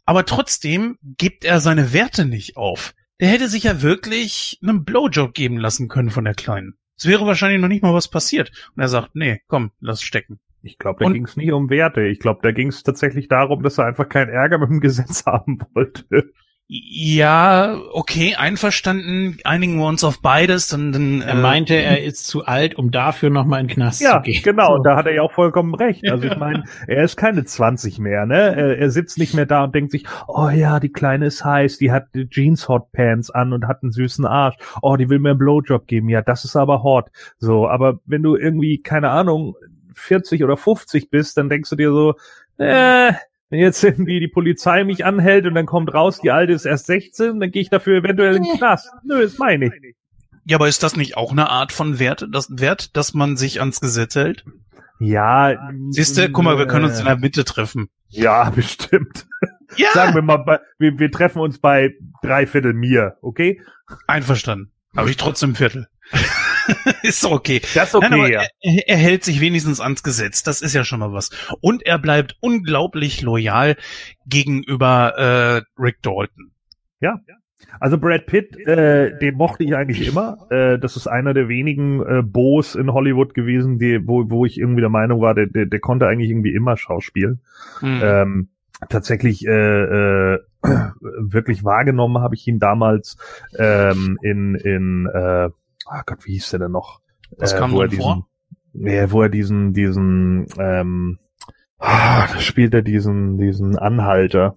Aber 0.05 0.25
trotzdem 0.25 0.97
gibt 1.01 1.45
er 1.45 1.59
seine 1.59 1.93
Werte 1.93 2.25
nicht 2.25 2.57
auf. 2.57 2.93
Der 3.19 3.27
hätte 3.27 3.49
sich 3.49 3.63
ja 3.63 3.81
wirklich 3.81 4.57
einen 4.63 4.85
Blowjob 4.85 5.33
geben 5.33 5.57
lassen 5.57 5.89
können 5.89 6.09
von 6.09 6.23
der 6.23 6.33
Kleinen. 6.33 6.75
Es 6.97 7.05
wäre 7.05 7.25
wahrscheinlich 7.25 7.61
noch 7.61 7.67
nicht 7.67 7.83
mal 7.83 7.93
was 7.93 8.09
passiert. 8.09 8.51
Und 8.75 8.81
er 8.81 8.87
sagt, 8.87 9.15
nee, 9.15 9.41
komm, 9.47 9.71
lass 9.79 10.01
stecken. 10.01 10.39
Ich 10.61 10.77
glaube, 10.77 11.03
da 11.03 11.11
ging 11.11 11.25
es 11.25 11.37
nicht 11.37 11.51
um 11.51 11.69
Werte. 11.69 12.01
Ich 12.01 12.19
glaube, 12.19 12.39
da 12.43 12.51
ging 12.51 12.67
es 12.67 12.83
tatsächlich 12.83 13.27
darum, 13.27 13.63
dass 13.63 13.77
er 13.77 13.85
einfach 13.85 14.09
keinen 14.09 14.29
Ärger 14.29 14.57
mit 14.57 14.69
dem 14.69 14.81
Gesetz 14.81 15.25
haben 15.27 15.59
wollte. 15.73 16.31
Ja, 16.71 17.81
okay, 17.93 18.35
einverstanden, 18.35 19.39
einigen 19.43 19.79
wir 19.79 19.87
uns 19.87 20.03
auf 20.03 20.21
beides. 20.21 20.67
Dann, 20.67 20.91
dann, 20.91 21.21
er 21.23 21.33
äh, 21.33 21.41
meinte, 21.41 21.73
er 21.73 22.03
ist 22.03 22.27
zu 22.27 22.45
alt, 22.45 22.75
um 22.75 22.91
dafür 22.91 23.31
nochmal 23.31 23.61
in 23.61 23.67
den 23.67 23.73
Knast 23.73 24.01
ja, 24.01 24.17
zu 24.17 24.21
gehen. 24.21 24.35
Ja, 24.35 24.51
genau, 24.51 24.77
so. 24.77 24.83
da 24.83 24.95
hat 24.95 25.07
er 25.07 25.15
ja 25.15 25.23
auch 25.23 25.31
vollkommen 25.31 25.73
recht. 25.73 26.07
Also 26.07 26.27
ich 26.27 26.37
meine, 26.37 26.65
er 26.85 27.03
ist 27.03 27.17
keine 27.17 27.43
20 27.43 27.97
mehr, 27.97 28.27
ne? 28.27 28.55
Er, 28.55 28.77
er, 28.77 28.91
sitzt 28.91 29.17
nicht 29.17 29.33
mehr 29.33 29.47
da 29.47 29.63
und 29.63 29.73
denkt 29.73 29.91
sich, 29.91 30.03
oh 30.27 30.49
ja, 30.49 30.79
die 30.79 30.91
Kleine 30.91 31.25
ist 31.25 31.43
heiß, 31.43 31.79
die 31.79 31.91
hat 31.91 32.09
Jeans 32.29 32.67
Hotpants 32.67 33.31
an 33.31 33.51
und 33.51 33.65
hat 33.65 33.81
einen 33.81 33.91
süßen 33.91 34.27
Arsch. 34.27 34.57
Oh, 34.83 34.95
die 34.95 35.09
will 35.09 35.17
mir 35.17 35.31
einen 35.31 35.39
Blowjob 35.39 35.87
geben. 35.87 36.07
Ja, 36.07 36.21
das 36.21 36.45
ist 36.45 36.55
aber 36.55 36.83
hot. 36.83 37.09
So, 37.39 37.67
aber 37.67 37.97
wenn 38.05 38.21
du 38.21 38.35
irgendwie, 38.35 38.79
keine 38.79 39.09
Ahnung, 39.09 39.55
40 39.95 40.43
oder 40.43 40.55
50 40.55 41.09
bist, 41.09 41.35
dann 41.35 41.49
denkst 41.49 41.71
du 41.71 41.75
dir 41.75 41.91
so, 41.91 42.13
äh, 42.59 43.13
wenn 43.49 43.59
jetzt 43.59 43.83
irgendwie 43.83 44.19
die 44.19 44.27
Polizei 44.27 44.83
mich 44.83 45.05
anhält 45.05 45.45
und 45.45 45.55
dann 45.55 45.65
kommt 45.65 45.93
raus, 45.93 46.19
die 46.21 46.31
alte 46.31 46.53
ist 46.53 46.65
erst 46.65 46.85
16, 46.85 47.39
dann 47.39 47.51
gehe 47.51 47.61
ich 47.61 47.69
dafür 47.69 47.97
eventuell 47.97 48.35
in 48.35 48.43
den 48.43 48.57
Knast. 48.57 48.89
Nö, 49.03 49.19
ist 49.21 49.39
meine 49.39 49.65
ich. 49.65 49.95
Ja, 50.45 50.57
aber 50.57 50.67
ist 50.67 50.83
das 50.83 50.95
nicht 50.95 51.17
auch 51.17 51.31
eine 51.31 51.49
Art 51.49 51.71
von 51.71 51.99
Wert, 51.99 52.27
das 52.31 52.47
Wert, 52.49 52.95
dass 52.95 53.13
man 53.13 53.37
sich 53.37 53.59
ans 53.59 53.81
Gesetz 53.81 54.15
hält? 54.15 54.45
Ja. 54.99 55.55
Siehst 55.89 56.17
du, 56.17 56.29
guck 56.29 56.43
mal, 56.43 56.57
wir 56.57 56.67
können 56.67 56.85
uns 56.85 56.99
in 56.99 57.05
der 57.05 57.17
Mitte 57.17 57.45
treffen. 57.45 57.89
Ja, 58.09 58.49
bestimmt. 58.55 59.27
Ja. 59.77 59.89
Sagen 59.93 60.15
wir 60.15 60.21
mal, 60.21 60.61
wir, 60.77 60.97
wir 60.99 61.11
treffen 61.11 61.39
uns 61.39 61.59
bei 61.59 61.93
dreiviertel 62.21 62.73
mir, 62.73 63.17
okay? 63.21 63.61
Einverstanden. 64.07 64.71
Habe 64.95 65.09
ich 65.09 65.17
trotzdem 65.17 65.55
Viertel. 65.55 65.87
ist 67.03 67.25
okay. 67.25 67.61
Das 67.73 67.89
ist 67.89 67.95
okay, 67.95 68.07
Nein, 68.09 68.31
ja. 68.31 68.41
Er, 68.61 68.87
er, 68.87 68.97
hält 68.97 69.23
sich 69.23 69.41
wenigstens 69.41 69.79
ans 69.79 70.03
Gesetz. 70.03 70.43
Das 70.43 70.61
ist 70.61 70.73
ja 70.73 70.83
schon 70.83 70.99
mal 70.99 71.13
was. 71.13 71.29
Und 71.61 71.85
er 71.85 71.99
bleibt 71.99 72.35
unglaublich 72.41 73.21
loyal 73.21 73.75
gegenüber 74.25 75.17
äh, 75.17 75.81
Rick 75.81 76.01
Dalton. 76.01 76.51
Ja. 76.99 77.19
Also 77.79 77.97
Brad 77.97 78.25
Pitt, 78.25 78.57
äh, 78.67 79.17
den 79.19 79.35
mochte 79.35 79.63
ich 79.63 79.75
eigentlich 79.75 80.07
immer. 80.07 80.47
Äh, 80.49 80.79
das 80.79 80.95
ist 80.95 81.07
einer 81.07 81.33
der 81.33 81.49
wenigen 81.49 82.01
äh, 82.01 82.21
Boos 82.23 82.75
in 82.75 82.91
Hollywood 82.93 83.33
gewesen, 83.33 83.77
die, 83.77 83.99
wo, 84.05 84.29
wo 84.29 84.45
ich 84.45 84.57
irgendwie 84.57 84.81
der 84.81 84.89
Meinung 84.89 85.21
war, 85.21 85.35
der, 85.35 85.47
der, 85.47 85.65
der 85.65 85.79
konnte 85.79 86.07
eigentlich 86.07 86.29
irgendwie 86.29 86.53
immer 86.53 86.77
schauspielen. 86.77 87.41
Mhm. 87.81 87.99
Ähm, 88.01 88.49
tatsächlich 88.87 89.45
äh, 89.45 89.51
äh, 90.33 90.39
wirklich 91.01 91.63
wahrgenommen 91.63 92.21
habe 92.21 92.35
ich 92.35 92.47
ihn 92.47 92.59
damals 92.59 93.17
ähm, 93.57 94.17
in 94.21 94.55
in 94.55 95.05
äh, 95.07 95.49
oh 95.91 96.01
Gott, 96.05 96.25
wie 96.25 96.33
hieß 96.33 96.51
der 96.51 96.59
denn 96.59 96.71
noch? 96.71 97.01
Was 97.37 97.53
äh, 97.53 97.57
kam 97.57 97.71
wo 97.71 97.81
er 97.81 97.87
diesen, 97.87 98.03
vor? 98.03 98.27
Ja, 98.73 99.11
wo 99.11 99.21
er 99.21 99.29
diesen, 99.29 99.73
diesen, 99.73 100.47
ähm, 100.57 101.19
ah, 101.77 102.27
da 102.27 102.39
spielt 102.39 102.73
er 102.73 102.81
diesen, 102.81 103.37
diesen 103.37 103.77
Anhalter. 103.77 104.55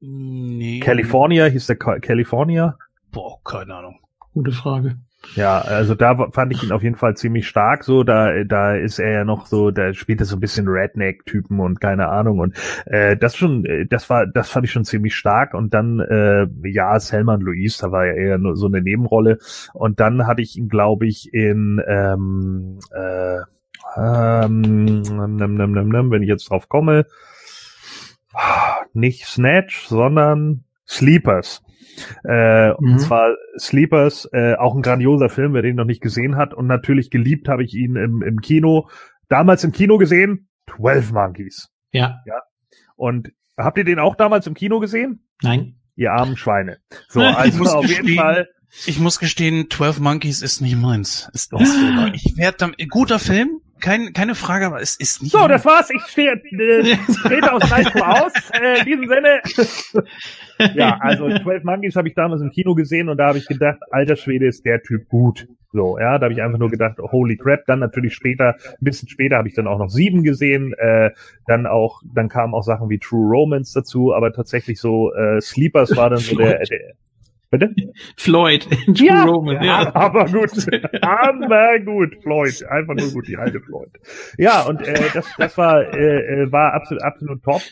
Nee. 0.00 0.80
California, 0.80 1.46
hieß 1.46 1.66
der 1.66 1.76
California? 1.76 2.76
Boah, 3.10 3.42
keine 3.44 3.74
Ahnung. 3.74 4.00
Gute 4.32 4.52
Frage. 4.52 4.98
Ja, 5.34 5.60
also 5.60 5.94
da 5.94 6.30
fand 6.30 6.52
ich 6.52 6.62
ihn 6.62 6.72
auf 6.72 6.82
jeden 6.82 6.96
Fall 6.96 7.16
ziemlich 7.16 7.48
stark. 7.48 7.84
So, 7.84 8.04
da 8.04 8.44
da 8.44 8.74
ist 8.74 8.98
er 8.98 9.10
ja 9.10 9.24
noch 9.24 9.46
so, 9.46 9.70
da 9.70 9.92
spielt 9.92 10.20
er 10.20 10.26
so 10.26 10.36
ein 10.36 10.40
bisschen 10.40 10.68
Redneck-Typen 10.68 11.58
und 11.60 11.80
keine 11.80 12.08
Ahnung. 12.08 12.38
Und 12.38 12.56
äh, 12.86 13.16
das 13.16 13.36
schon, 13.36 13.64
äh, 13.64 13.86
das 13.86 14.08
war, 14.08 14.26
das 14.26 14.48
fand 14.48 14.66
ich 14.66 14.72
schon 14.72 14.84
ziemlich 14.84 15.14
stark. 15.16 15.54
Und 15.54 15.74
dann, 15.74 16.00
äh, 16.00 16.46
ja, 16.68 16.98
Selman 17.00 17.40
Louise, 17.40 17.78
da 17.80 17.90
war 17.92 18.06
ja 18.06 18.12
eher 18.12 18.38
nur 18.38 18.56
so 18.56 18.66
eine 18.66 18.80
Nebenrolle. 18.80 19.38
Und 19.72 20.00
dann 20.00 20.26
hatte 20.26 20.42
ich 20.42 20.56
ihn, 20.56 20.68
glaube 20.68 21.06
ich, 21.06 21.32
in 21.34 21.82
ähm, 21.86 22.78
äh, 22.92 23.38
ähm, 23.96 25.02
wenn 25.06 26.22
ich 26.22 26.28
jetzt 26.28 26.50
drauf 26.50 26.68
komme, 26.68 27.06
nicht 28.92 29.26
Snatch, 29.26 29.86
sondern 29.86 30.64
Sleepers. 30.86 31.62
Äh, 32.24 32.68
mhm. 32.70 32.74
Und 32.92 32.98
zwar 33.00 33.34
Sleepers, 33.58 34.28
äh, 34.32 34.54
auch 34.54 34.74
ein 34.74 34.82
grandioser 34.82 35.28
Film, 35.28 35.54
wer 35.54 35.62
den 35.62 35.76
noch 35.76 35.84
nicht 35.84 36.02
gesehen 36.02 36.36
hat. 36.36 36.54
Und 36.54 36.66
natürlich 36.66 37.10
geliebt 37.10 37.48
habe 37.48 37.64
ich 37.64 37.74
ihn 37.74 37.96
im, 37.96 38.22
im 38.22 38.40
Kino. 38.40 38.88
Damals 39.28 39.64
im 39.64 39.72
Kino 39.72 39.98
gesehen, 39.98 40.48
12 40.76 41.12
Monkeys. 41.12 41.68
Ja. 41.92 42.20
Ja. 42.26 42.42
Und 42.96 43.32
habt 43.56 43.78
ihr 43.78 43.84
den 43.84 43.98
auch 43.98 44.16
damals 44.16 44.46
im 44.46 44.54
Kino 44.54 44.80
gesehen? 44.80 45.26
Nein. 45.42 45.76
Ihr 45.94 46.12
armen 46.12 46.36
Schweine. 46.36 46.78
So, 47.08 47.20
also 47.22 47.64
auf 47.64 47.82
gestehen, 47.82 48.06
jeden 48.06 48.18
Fall. 48.18 48.48
Ich 48.84 48.98
muss 48.98 49.18
gestehen, 49.18 49.70
12 49.70 50.00
Monkeys 50.00 50.42
ist 50.42 50.60
nicht 50.60 50.76
meins. 50.76 51.30
Ist 51.32 51.52
doch 51.52 51.64
so. 51.64 52.06
Ich 52.12 52.36
werde 52.36 52.58
dann, 52.58 52.74
guter 52.90 53.18
Film, 53.18 53.60
kein, 53.80 54.12
keine 54.12 54.34
Frage, 54.34 54.66
aber 54.66 54.80
es 54.80 54.96
ist 54.96 55.22
nicht. 55.22 55.32
So, 55.32 55.46
das 55.48 55.64
war's. 55.64 55.90
Ich 55.90 56.02
stehe 56.02 56.32
äh, 56.32 56.96
trete 57.22 57.52
aus 57.52 57.70
Nightcrow 57.70 58.02
aus. 58.06 58.32
Äh, 58.52 58.80
in 58.80 58.84
diesem 58.86 59.08
Sinne. 59.08 60.04
ja, 60.74 60.98
also 61.00 61.28
12 61.28 61.64
Monkeys 61.64 61.96
habe 61.96 62.08
ich 62.08 62.14
damals 62.14 62.42
im 62.42 62.50
Kino 62.50 62.74
gesehen 62.74 63.08
und 63.08 63.18
da 63.18 63.28
habe 63.28 63.38
ich 63.38 63.46
gedacht, 63.46 63.78
alter 63.90 64.16
Schwede 64.16 64.46
ist 64.46 64.64
der 64.64 64.82
Typ 64.82 65.08
gut. 65.08 65.46
So, 65.72 65.98
ja, 65.98 66.18
da 66.18 66.24
habe 66.24 66.32
ich 66.32 66.42
einfach 66.42 66.58
nur 66.58 66.70
gedacht, 66.70 66.98
holy 66.98 67.36
crap. 67.36 67.66
Dann 67.66 67.80
natürlich 67.80 68.14
später, 68.14 68.54
ein 68.54 68.76
bisschen 68.80 69.08
später 69.08 69.36
habe 69.36 69.48
ich 69.48 69.54
dann 69.54 69.66
auch 69.66 69.78
noch 69.78 69.90
sieben 69.90 70.22
gesehen. 70.22 70.72
Äh, 70.78 71.10
dann 71.46 71.66
auch, 71.66 72.00
dann 72.14 72.28
kamen 72.28 72.54
auch 72.54 72.62
Sachen 72.62 72.88
wie 72.88 72.98
True 72.98 73.28
Romance 73.28 73.72
dazu, 73.74 74.14
aber 74.14 74.32
tatsächlich 74.32 74.80
so 74.80 75.12
äh, 75.12 75.40
Sleepers 75.40 75.96
war 75.96 76.10
dann 76.10 76.20
so 76.20 76.36
der, 76.38 76.60
der 76.60 76.94
Bitte? 77.50 77.74
Floyd. 78.16 78.66
Ja, 78.94 79.24
Roman, 79.24 79.62
ja, 79.62 79.90
aber 79.94 80.26
gut. 80.26 80.50
aber 81.02 81.78
gut, 81.80 82.16
Floyd. 82.22 82.64
Einfach 82.68 82.94
nur 82.94 83.10
gut, 83.10 83.28
die 83.28 83.36
alte 83.36 83.60
Floyd. 83.60 83.90
Ja, 84.38 84.62
und 84.62 84.80
äh, 84.82 85.10
das, 85.12 85.26
das 85.36 85.58
war, 85.58 85.92
äh, 85.94 86.42
äh, 86.42 86.52
war 86.52 86.72
absolut, 86.72 87.02
absolut 87.02 87.42
top. 87.42 87.62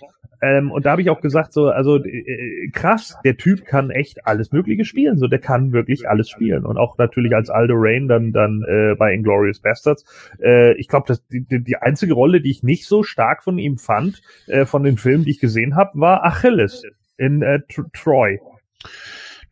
Ähm, 0.42 0.70
und 0.70 0.84
da 0.84 0.90
habe 0.90 1.02
ich 1.02 1.10
auch 1.10 1.20
gesagt, 1.20 1.52
so, 1.52 1.68
also 1.68 1.96
äh, 2.04 2.68
krass, 2.72 3.16
der 3.24 3.36
Typ 3.36 3.64
kann 3.64 3.90
echt 3.90 4.26
alles 4.26 4.52
Mögliche 4.52 4.84
spielen. 4.84 5.16
So, 5.16 5.26
der 5.26 5.38
kann 5.38 5.72
wirklich 5.72 6.08
alles 6.08 6.28
spielen. 6.28 6.66
Und 6.66 6.76
auch 6.76 6.98
natürlich 6.98 7.34
als 7.34 7.48
Aldo 7.48 7.74
Rain 7.76 8.08
dann 8.08 8.32
dann 8.32 8.62
äh, 8.68 8.94
bei 8.96 9.14
Inglorious 9.14 9.60
Bastards. 9.60 10.04
Äh, 10.42 10.74
ich 10.74 10.88
glaube, 10.88 11.16
die, 11.30 11.64
die 11.64 11.76
einzige 11.76 12.14
Rolle, 12.14 12.40
die 12.40 12.50
ich 12.50 12.62
nicht 12.62 12.86
so 12.86 13.02
stark 13.02 13.42
von 13.42 13.58
ihm 13.58 13.78
fand, 13.78 14.20
äh, 14.46 14.66
von 14.66 14.82
den 14.82 14.98
Filmen, 14.98 15.24
die 15.24 15.30
ich 15.30 15.40
gesehen 15.40 15.76
habe, 15.76 15.98
war 15.98 16.24
Achilles 16.24 16.84
in 17.16 17.42
äh, 17.42 17.60
Troy. 17.92 18.40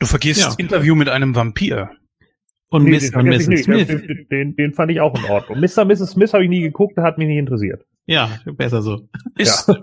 Du 0.03 0.07
vergisst 0.07 0.41
ja. 0.41 0.55
Interview 0.59 0.97
mit 0.97 1.09
einem 1.09 1.37
Vampir. 1.37 1.91
Und 2.71 2.85
nee, 2.85 2.99
Mr. 2.99 3.19
und 3.19 3.27
Mrs. 3.27 3.65
Smith. 3.65 3.87
Den, 3.87 4.27
den, 4.31 4.57
den, 4.57 4.75
fand 4.75 4.91
ich 4.91 5.01
auch 5.01 5.15
in 5.15 5.31
Ordnung. 5.31 5.61
Mr. 5.61 5.85
Mrs. 5.85 6.13
Smith 6.13 6.33
habe 6.33 6.43
ich 6.43 6.51
nie 6.51 6.63
geguckt, 6.63 6.97
hat 6.97 7.19
mich 7.19 7.29
nicht 7.29 7.39
interessiert. 7.39 7.85
Ja, 8.07 8.41
besser 8.57 8.83
so. 8.83 9.09
Ist, 9.37 9.69
ja. 9.69 9.77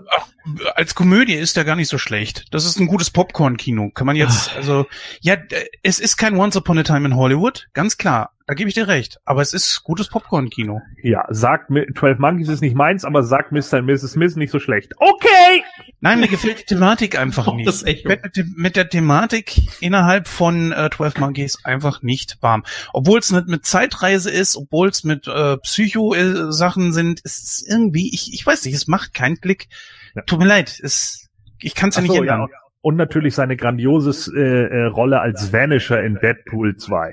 als 0.74 0.94
Komödie 0.94 1.34
ist 1.34 1.56
er 1.56 1.64
gar 1.64 1.76
nicht 1.76 1.88
so 1.88 1.96
schlecht. 1.96 2.52
Das 2.52 2.66
ist 2.66 2.78
ein 2.78 2.86
gutes 2.86 3.10
Popcorn-Kino. 3.10 3.90
Kann 3.94 4.06
man 4.06 4.16
jetzt, 4.16 4.54
also, 4.56 4.86
ja, 5.20 5.36
es 5.82 6.00
ist 6.00 6.18
kein 6.18 6.36
Once 6.36 6.56
Upon 6.56 6.78
a 6.78 6.82
Time 6.82 7.06
in 7.06 7.16
Hollywood, 7.16 7.68
ganz 7.72 7.96
klar. 7.96 8.32
Da 8.46 8.54
gebe 8.54 8.68
ich 8.68 8.74
dir 8.74 8.88
recht. 8.88 9.18
Aber 9.24 9.40
es 9.40 9.54
ist 9.54 9.84
gutes 9.84 10.08
Popcorn-Kino. 10.08 10.82
Ja, 11.02 11.24
sagt 11.30 11.70
mir, 11.70 11.86
12 11.94 12.18
Monkeys 12.18 12.48
ist 12.48 12.60
nicht 12.60 12.74
meins, 12.74 13.04
aber 13.04 13.22
sagt 13.22 13.52
Mr. 13.52 13.78
und 13.78 13.86
Mrs. 13.86 14.12
Smith 14.12 14.36
nicht 14.36 14.50
so 14.50 14.58
schlecht. 14.58 14.92
Okay! 14.98 15.62
Nein, 16.02 16.20
mir 16.20 16.28
gefällt 16.28 16.60
die 16.60 16.64
Thematik 16.64 17.18
einfach 17.18 17.46
oh, 17.48 17.54
nicht. 17.54 17.68
Das 17.68 17.82
echt 17.82 18.06
mit, 18.06 18.76
der 18.76 18.88
Thematik 18.88 19.60
innerhalb 19.80 20.28
von 20.28 20.72
äh, 20.72 20.88
12 20.90 21.18
Monkeys 21.18 21.64
einfach 21.64 22.02
nicht 22.02 22.38
warm. 22.40 22.64
Obwohl 22.92 23.18
es 23.18 23.30
nicht 23.30 23.48
mit 23.48 23.66
Zeitreise 23.66 24.30
ist, 24.30 24.56
obwohl 24.56 24.88
es 24.88 25.04
mit 25.04 25.28
äh, 25.28 25.58
Psycho-Sachen 25.58 26.92
sind, 26.92 27.20
ist 27.20 27.44
es 27.44 27.66
irgendwie, 27.68 28.12
ich, 28.12 28.32
ich 28.32 28.44
weiß 28.44 28.64
nicht, 28.64 28.74
es 28.74 28.88
macht 28.88 29.12
keinen 29.12 29.40
Klick. 29.40 29.68
Ja. 30.14 30.22
Tut 30.22 30.38
mir 30.38 30.46
leid, 30.46 30.80
es, 30.82 31.28
ich 31.60 31.74
kann 31.74 31.90
es 31.90 31.96
ja 31.96 32.02
nicht 32.02 32.14
ändern. 32.14 32.48
Ja. 32.50 32.58
Und 32.82 32.96
natürlich 32.96 33.34
seine 33.34 33.56
grandiose 33.56 34.34
äh, 34.34 34.40
äh, 34.40 34.84
Rolle 34.86 35.20
als 35.20 35.52
Vanisher 35.52 36.02
in 36.02 36.14
Deadpool 36.14 36.76
2. 36.76 37.12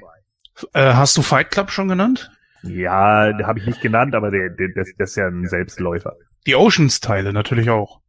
Äh, 0.74 0.94
hast 0.94 1.18
du 1.18 1.22
Fight 1.22 1.52
Club 1.52 1.72
schon 1.72 1.90
genannt? 1.90 2.32
Ja, 2.64 3.32
habe 3.44 3.60
ich 3.60 3.66
nicht 3.66 3.82
genannt, 3.82 4.16
aber 4.16 4.32
der, 4.32 4.50
der, 4.50 4.70
das, 4.76 4.90
das 4.98 5.10
ist 5.10 5.16
ja 5.18 5.28
ein 5.28 5.46
Selbstläufer. 5.46 6.16
Die 6.46 6.56
Oceans-Teile 6.56 7.34
natürlich 7.34 7.70
auch. 7.70 8.00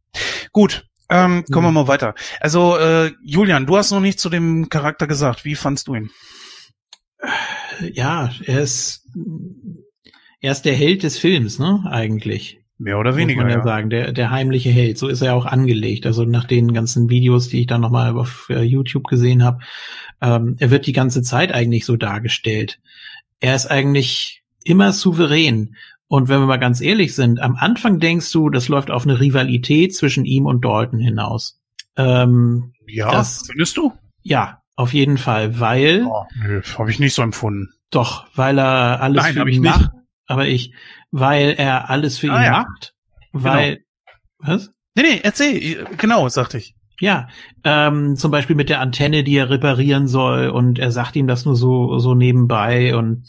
Gut, 0.51 0.85
ähm, 1.09 1.43
kommen 1.51 1.65
wir 1.65 1.69
hm. 1.69 1.73
mal 1.73 1.87
weiter. 1.87 2.13
Also, 2.39 2.77
äh, 2.77 3.11
Julian, 3.23 3.65
du 3.65 3.77
hast 3.77 3.91
noch 3.91 3.99
nicht 3.99 4.19
zu 4.19 4.29
dem 4.29 4.69
Charakter 4.69 5.07
gesagt. 5.07 5.45
Wie 5.45 5.55
fandst 5.55 5.87
du 5.87 5.95
ihn? 5.95 6.11
Ja, 7.93 8.31
er 8.45 8.61
ist, 8.61 9.07
er 10.39 10.51
ist 10.51 10.63
der 10.63 10.75
Held 10.75 11.03
des 11.03 11.17
Films, 11.17 11.59
ne, 11.59 11.83
eigentlich. 11.89 12.59
Mehr 12.77 12.97
oder 12.97 13.17
weniger. 13.17 13.41
Muss 13.41 13.51
man 13.51 13.51
ja, 13.51 13.57
ja, 13.57 13.63
sagen, 13.63 13.89
der, 13.89 14.11
der 14.13 14.31
heimliche 14.31 14.69
Held. 14.69 14.97
So 14.97 15.09
ist 15.09 15.21
er 15.21 15.35
auch 15.35 15.45
angelegt. 15.45 16.05
Also 16.05 16.23
nach 16.23 16.45
den 16.45 16.73
ganzen 16.73 17.09
Videos, 17.09 17.49
die 17.49 17.61
ich 17.61 17.67
dann 17.67 17.81
nochmal 17.81 18.15
auf 18.17 18.47
äh, 18.49 18.61
YouTube 18.61 19.03
gesehen 19.03 19.43
habe, 19.43 19.59
ähm, 20.21 20.55
er 20.59 20.71
wird 20.71 20.87
die 20.87 20.93
ganze 20.93 21.21
Zeit 21.21 21.51
eigentlich 21.51 21.85
so 21.85 21.97
dargestellt. 21.97 22.79
Er 23.41 23.53
ist 23.55 23.65
eigentlich 23.65 24.43
immer 24.63 24.93
souverän. 24.93 25.75
Und 26.09 26.27
wenn 26.27 26.41
wir 26.41 26.47
mal 26.47 26.57
ganz 26.57 26.81
ehrlich 26.81 27.15
sind, 27.15 27.39
am 27.39 27.55
Anfang 27.55 27.99
denkst 27.99 28.29
du, 28.31 28.49
das 28.49 28.67
läuft 28.67 28.91
auf 28.91 29.03
eine 29.03 29.19
Rivalität 29.19 29.95
zwischen 29.95 30.25
ihm 30.25 30.45
und 30.45 30.65
Dalton 30.65 30.99
hinaus. 30.99 31.61
Ähm, 31.95 32.73
ja, 32.87 33.11
das, 33.11 33.43
findest 33.47 33.77
du? 33.77 33.93
Ja, 34.23 34.61
auf 34.75 34.93
jeden 34.93 35.17
Fall, 35.17 35.59
weil. 35.59 36.05
Oh, 36.05 36.25
nö, 36.35 36.61
habe 36.77 36.91
ich 36.91 36.99
nicht 36.99 37.13
so 37.13 37.21
empfunden. 37.21 37.69
Doch, 37.91 38.25
weil 38.35 38.59
er 38.59 39.01
alles 39.01 39.23
Nein, 39.23 39.33
für 39.33 39.49
ihn 39.49 39.63
macht. 39.63 39.81
Nicht 39.81 39.91
aber 40.29 40.47
ich, 40.47 40.73
weil 41.11 41.55
er 41.57 41.89
alles 41.89 42.19
für 42.19 42.31
ah, 42.31 42.37
ihn 42.37 42.43
ja. 42.45 42.51
macht, 42.51 42.93
weil, 43.33 43.77
genau. 43.77 43.83
was? 44.37 44.71
Nee, 44.95 45.03
nee, 45.03 45.19
erzähl, 45.23 45.87
genau, 45.97 46.29
sagte 46.29 46.59
ich. 46.59 46.75
Ja, 46.99 47.29
ähm, 47.63 48.15
zum 48.15 48.29
Beispiel 48.29 48.55
mit 48.55 48.69
der 48.69 48.79
Antenne, 48.79 49.23
die 49.23 49.35
er 49.35 49.49
reparieren 49.49 50.07
soll 50.07 50.49
und 50.49 50.79
er 50.79 50.91
sagt 50.91 51.15
ihm 51.15 51.27
das 51.27 51.45
nur 51.45 51.55
so, 51.55 51.97
so 51.97 52.13
nebenbei 52.13 52.95
und 52.95 53.25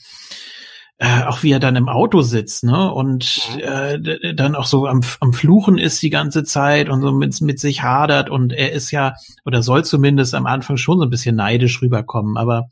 äh, 1.03 1.23
auch 1.25 1.43
wie 1.43 1.51
er 1.51 1.61
dann 1.61 1.77
im 1.77 1.89
Auto 1.89 2.21
sitzt, 2.21 2.63
ne? 2.63 2.93
Und 2.93 3.49
mhm. 3.55 3.61
äh, 3.61 4.35
dann 4.35 4.55
auch 4.55 4.67
so 4.67 4.87
am, 4.87 5.01
am 5.21 5.33
Fluchen 5.33 5.79
ist 5.79 6.03
die 6.03 6.11
ganze 6.11 6.45
Zeit 6.45 6.91
und 6.91 7.01
so 7.01 7.11
mit, 7.11 7.41
mit 7.41 7.59
sich 7.59 7.83
hadert 7.83 8.29
und 8.29 8.53
er 8.53 8.73
ist 8.73 8.91
ja, 8.91 9.15
oder 9.47 9.63
soll 9.63 9.83
zumindest 9.83 10.35
am 10.35 10.45
Anfang 10.45 10.77
schon 10.77 10.99
so 10.99 11.05
ein 11.05 11.11
bisschen 11.11 11.37
neidisch 11.37 11.81
rüberkommen, 11.81 12.37
aber 12.37 12.69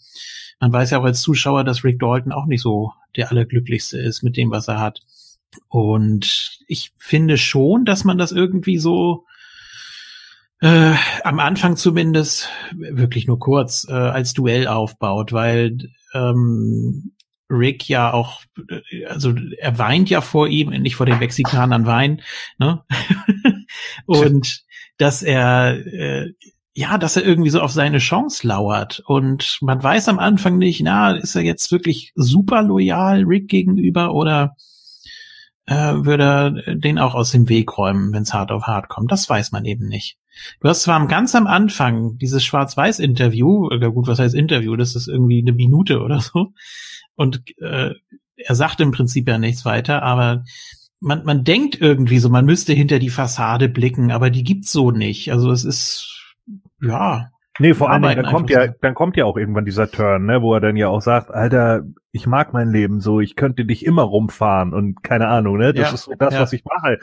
man 0.61 0.71
weiß 0.71 0.91
ja 0.91 0.99
auch 0.99 1.05
als 1.05 1.23
Zuschauer, 1.23 1.65
dass 1.65 1.85
Rick 1.85 2.01
Dalton 2.01 2.33
auch 2.33 2.45
nicht 2.45 2.61
so 2.61 2.93
der 3.17 3.31
Allerglücklichste 3.31 3.99
ist 3.99 4.23
mit 4.23 4.37
dem, 4.37 4.51
was 4.51 4.69
er 4.69 4.79
hat. 4.79 5.01
Und 5.69 6.59
ich 6.67 6.93
finde 6.99 7.39
schon, 7.39 7.87
dass 7.87 8.05
man 8.05 8.19
das 8.19 8.33
irgendwie 8.33 8.77
so 8.77 9.25
äh, 10.61 10.93
am 11.25 11.41
Anfang 11.41 11.77
zumindest 11.77 12.51
wirklich 12.77 13.27
nur 13.27 13.39
kurz 13.39 13.87
äh, 13.89 13.95
als 13.95 14.35
Duell 14.35 14.69
aufbaut, 14.69 15.33
weil 15.33 15.79
ähm, 16.13 17.13
Rick 17.51 17.89
ja 17.89 18.13
auch, 18.13 18.43
also 19.09 19.35
er 19.59 19.79
weint 19.79 20.11
ja 20.11 20.21
vor 20.21 20.49
ihm, 20.49 20.71
nicht 20.71 20.97
vor 20.97 21.07
den 21.07 21.19
Mexikanern 21.19 21.87
weint, 21.87 22.23
ne? 22.59 22.85
Und 24.07 24.65
dass 24.99 25.23
er 25.23 25.87
äh, 25.87 26.33
ja, 26.79 26.97
dass 26.97 27.17
er 27.17 27.25
irgendwie 27.25 27.51
so 27.51 27.61
auf 27.61 27.73
seine 27.73 27.99
Chance 27.99 28.47
lauert. 28.47 29.03
Und 29.05 29.59
man 29.63 29.83
weiß 29.83 30.09
am 30.09 30.21
Anfang 30.21 30.59
nicht, 30.59 30.81
na, 30.81 31.11
ist 31.11 31.35
er 31.35 31.43
jetzt 31.43 31.73
wirklich 31.73 32.13
super 32.15 32.63
loyal 32.63 33.25
Rick 33.25 33.49
gegenüber 33.49 34.15
oder 34.15 34.55
äh, 35.67 35.75
würde 35.75 36.23
er 36.23 36.77
den 36.77 37.01
auch 37.01 37.17
aus 37.17 37.33
dem 37.33 37.49
Weg 37.49 37.77
räumen, 37.77 38.13
wenn 38.13 38.23
es 38.23 38.33
hart 38.33 38.53
auf 38.53 38.69
hart 38.69 38.89
kommt. 38.89 39.11
Das 39.11 39.29
weiß 39.29 39.51
man 39.51 39.65
eben 39.65 39.89
nicht. 39.89 40.19
Du 40.61 40.69
hast 40.69 40.83
zwar 40.83 41.07
ganz 41.07 41.35
am 41.35 41.47
Anfang 41.47 42.19
dieses 42.19 42.45
Schwarz-Weiß-Interview, 42.45 43.67
oder 43.67 43.91
gut, 43.91 44.07
was 44.07 44.19
heißt 44.19 44.35
Interview, 44.35 44.77
das 44.77 44.97
ist 44.97 45.09
irgendwie 45.09 45.41
eine 45.41 45.53
Minute 45.53 46.01
oder 46.01 46.21
so. 46.21 46.53
Und 47.17 47.43
äh, 47.61 47.95
er 48.37 48.55
sagt 48.55 48.81
im 48.81 48.93
Prinzip 48.93 49.29
ja 49.29 49.39
nichts 49.39 49.65
weiter, 49.65 50.03
aber 50.03 50.45
man, 51.01 51.25
man 51.25 51.45
denkt 51.45 51.81
irgendwie 51.81 52.19
so, 52.19 52.29
man 52.29 52.45
müsste 52.45 52.73
hinter 52.73 52.99
die 52.99 53.11
Fassade 53.11 53.69
blicken, 53.69 54.11
aber 54.11 54.31
die 54.31 54.45
gibt's 54.45 54.73
so 54.73 54.91
nicht. 54.91 55.33
Also 55.33 55.51
es 55.51 55.65
ist 55.65 56.19
ja. 56.81 57.31
Nee, 57.61 57.75
vor 57.75 57.91
allem, 57.91 58.03
dann 58.03 58.27
kommt 58.27 58.51
ja, 58.51 58.69
dann 58.69 58.95
kommt 58.95 59.17
ja 59.17 59.25
auch 59.25 59.37
irgendwann 59.37 59.65
dieser 59.65 59.91
Turn, 59.91 60.27
ne, 60.27 60.43
wo 60.43 60.55
er 60.55 60.61
dann 60.61 60.77
ja 60.77 60.89
auch 60.89 61.03
sagt, 61.03 61.33
Alter, 61.33 61.83
ich 62.13 62.29
mag 62.29 62.53
mein 62.53 62.71
Leben 62.71 63.01
so, 63.01 63.21
ich 63.21 63.35
könnte 63.35 63.65
dich 63.65 63.85
immer 63.85 64.03
rumfahren 64.03 64.73
und 64.73 65.03
keine 65.03 65.27
Ahnung, 65.27 65.59
ne, 65.59 65.75
das 65.75 65.89
ja, 65.89 65.95
ist 65.95 66.05
so 66.05 66.13
das, 66.17 66.35
ja. 66.35 66.41
was 66.41 66.53
ich 66.53 66.65
mache. 66.65 66.99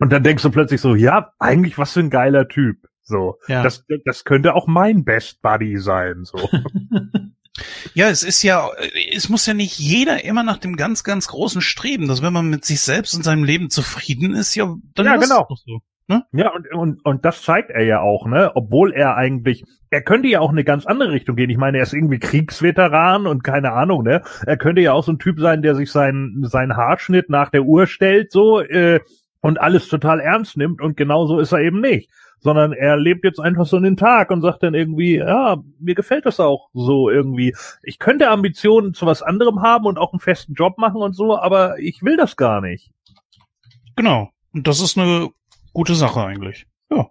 Und 0.00 0.12
dann 0.12 0.22
denkst 0.22 0.42
du 0.42 0.50
plötzlich 0.50 0.80
so, 0.80 0.94
ja, 0.94 1.32
eigentlich 1.38 1.78
was 1.78 1.92
für 1.92 2.00
ein 2.00 2.10
geiler 2.10 2.48
Typ. 2.48 2.78
So, 3.02 3.38
ja. 3.48 3.62
das, 3.62 3.84
das 4.04 4.24
könnte 4.24 4.54
auch 4.54 4.66
mein 4.66 5.04
Best 5.04 5.42
Buddy 5.42 5.78
sein, 5.78 6.24
so. 6.24 6.38
Ja, 7.94 8.08
es 8.08 8.24
ist 8.24 8.42
ja, 8.42 8.68
es 9.12 9.28
muss 9.28 9.46
ja 9.46 9.54
nicht 9.54 9.78
jeder 9.78 10.24
immer 10.24 10.42
nach 10.42 10.58
dem 10.58 10.74
ganz, 10.74 11.04
ganz 11.04 11.28
großen 11.28 11.60
Streben, 11.60 12.08
dass 12.08 12.20
wenn 12.20 12.32
man 12.32 12.50
mit 12.50 12.64
sich 12.64 12.80
selbst 12.80 13.14
und 13.14 13.22
seinem 13.22 13.44
Leben 13.44 13.70
zufrieden 13.70 14.34
ist, 14.34 14.56
ja, 14.56 14.74
dann 14.94 15.06
ja, 15.06 15.16
genau. 15.16 15.46
so. 15.64 15.78
Ne? 16.06 16.24
Ja, 16.32 16.52
und, 16.52 16.70
und, 16.72 17.04
und 17.04 17.24
das 17.24 17.42
zeigt 17.42 17.70
er 17.70 17.84
ja 17.84 18.00
auch, 18.00 18.26
ne? 18.26 18.50
Obwohl 18.56 18.92
er 18.92 19.16
eigentlich, 19.16 19.64
er 19.88 20.02
könnte 20.02 20.28
ja 20.28 20.40
auch 20.40 20.50
eine 20.50 20.64
ganz 20.64 20.84
andere 20.84 21.12
Richtung 21.12 21.34
gehen. 21.34 21.48
Ich 21.48 21.56
meine, 21.56 21.78
er 21.78 21.84
ist 21.84 21.94
irgendwie 21.94 22.18
Kriegsveteran 22.18 23.26
und 23.26 23.42
keine 23.42 23.72
Ahnung, 23.72 24.02
ne? 24.02 24.22
Er 24.44 24.58
könnte 24.58 24.82
ja 24.82 24.92
auch 24.92 25.04
so 25.04 25.12
ein 25.12 25.18
Typ 25.18 25.40
sein, 25.40 25.62
der 25.62 25.74
sich 25.74 25.90
seinen, 25.90 26.44
seinen 26.44 26.76
Haarschnitt 26.76 27.30
nach 27.30 27.48
der 27.48 27.62
Uhr 27.62 27.86
stellt, 27.86 28.32
so, 28.32 28.60
äh, 28.60 29.00
und 29.44 29.60
alles 29.60 29.88
total 29.88 30.20
ernst 30.20 30.56
nimmt 30.56 30.80
und 30.80 30.96
genau 30.96 31.26
so 31.26 31.38
ist 31.38 31.52
er 31.52 31.58
eben 31.58 31.82
nicht. 31.82 32.08
Sondern 32.40 32.72
er 32.72 32.96
lebt 32.96 33.24
jetzt 33.24 33.40
einfach 33.40 33.66
so 33.66 33.76
in 33.76 33.82
den 33.82 33.98
Tag 33.98 34.30
und 34.30 34.40
sagt 34.40 34.62
dann 34.62 34.72
irgendwie, 34.72 35.16
ja, 35.16 35.58
mir 35.78 35.94
gefällt 35.94 36.24
das 36.24 36.40
auch 36.40 36.70
so 36.72 37.10
irgendwie. 37.10 37.54
Ich 37.82 37.98
könnte 37.98 38.30
Ambitionen 38.30 38.94
zu 38.94 39.04
was 39.04 39.20
anderem 39.20 39.60
haben 39.60 39.84
und 39.84 39.98
auch 39.98 40.14
einen 40.14 40.20
festen 40.20 40.54
Job 40.54 40.78
machen 40.78 41.02
und 41.02 41.14
so, 41.14 41.36
aber 41.38 41.78
ich 41.78 42.02
will 42.02 42.16
das 42.16 42.36
gar 42.36 42.62
nicht. 42.62 42.90
Genau. 43.96 44.30
Und 44.54 44.66
das 44.66 44.80
ist 44.80 44.96
eine 44.96 45.28
gute 45.74 45.94
Sache 45.94 46.24
eigentlich. 46.24 46.66
Ja. 46.90 47.10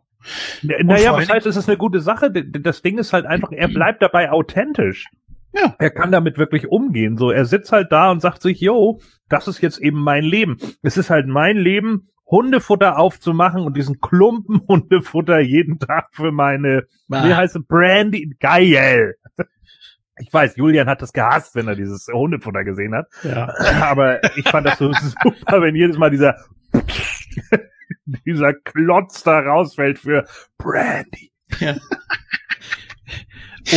Naja, 0.64 1.14
was 1.14 1.30
heißt, 1.30 1.46
es 1.46 1.56
ist 1.56 1.70
eine 1.70 1.78
gute 1.78 2.00
Sache? 2.00 2.32
Das 2.32 2.82
Ding 2.82 2.98
ist 2.98 3.14
halt 3.14 3.28
einfach, 3.28 3.52
er 3.52 3.68
bleibt 3.68 4.02
dabei 4.02 4.32
authentisch. 4.32 5.08
Ja. 5.54 5.76
Er 5.78 5.92
kann 5.92 6.12
damit 6.12 6.40
wirklich 6.40 6.68
umgehen. 6.68 7.16
So, 7.16 7.30
er 7.30 7.46
sitzt 7.46 7.72
halt 7.72 7.92
da 7.92 8.10
und 8.10 8.22
sagt 8.22 8.42
sich, 8.42 8.60
yo, 8.60 9.02
das 9.30 9.48
ist 9.48 9.62
jetzt 9.62 9.78
eben 9.78 10.02
mein 10.02 10.24
Leben. 10.24 10.58
Es 10.82 10.98
ist 10.98 11.12
halt 11.12 11.28
mein 11.28 11.58
Leben, 11.58 12.10
Hundefutter 12.34 12.98
aufzumachen 12.98 13.62
und 13.62 13.78
diesen 13.78 14.02
Klumpen 14.02 14.62
Hundefutter 14.68 15.40
jeden 15.40 15.78
Tag 15.78 16.08
für 16.14 16.32
meine, 16.32 16.88
ah. 17.12 17.28
wie 17.28 17.34
heißt 17.34 17.56
es, 17.56 17.66
Brandy, 17.68 18.36
geil. 18.40 19.16
Ich 20.20 20.34
weiß, 20.34 20.58
Julian 20.58 20.88
hat 20.88 21.02
das 21.02 21.14
gehasst, 21.14 21.56
wenn 21.56 21.68
er 21.68 21.76
dieses 21.76 22.08
Hundefutter 22.12 22.64
gesehen 22.64 22.96
hat. 22.96 23.08
Ja. 23.24 23.54
Aber 23.84 24.20
ich 24.36 24.50
fand 24.50 24.66
das 24.66 24.80
so 24.80 24.92
super, 25.24 25.62
wenn 25.62 25.76
jedes 25.76 25.98
Mal 25.98 26.10
dieser 26.10 26.36
dieser 28.26 28.54
Klotz 28.54 29.24
da 29.24 29.40
rausfällt 29.40 30.00
für 30.00 30.26
Brandy. 30.58 31.32
Ja. 31.60 31.76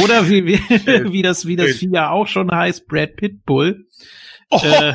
Oder 0.03 0.29
wie, 0.29 0.47
wie, 0.47 1.13
wie 1.13 1.23
das, 1.23 1.47
wie 1.47 1.57
das 1.57 1.77
Vieh 1.77 1.91
ja 1.93 2.11
auch 2.11 2.27
schon 2.27 2.51
heißt, 2.51 2.89
Brad 2.89 3.17
Pitbull. 3.17 3.87
Äh, 4.51 4.93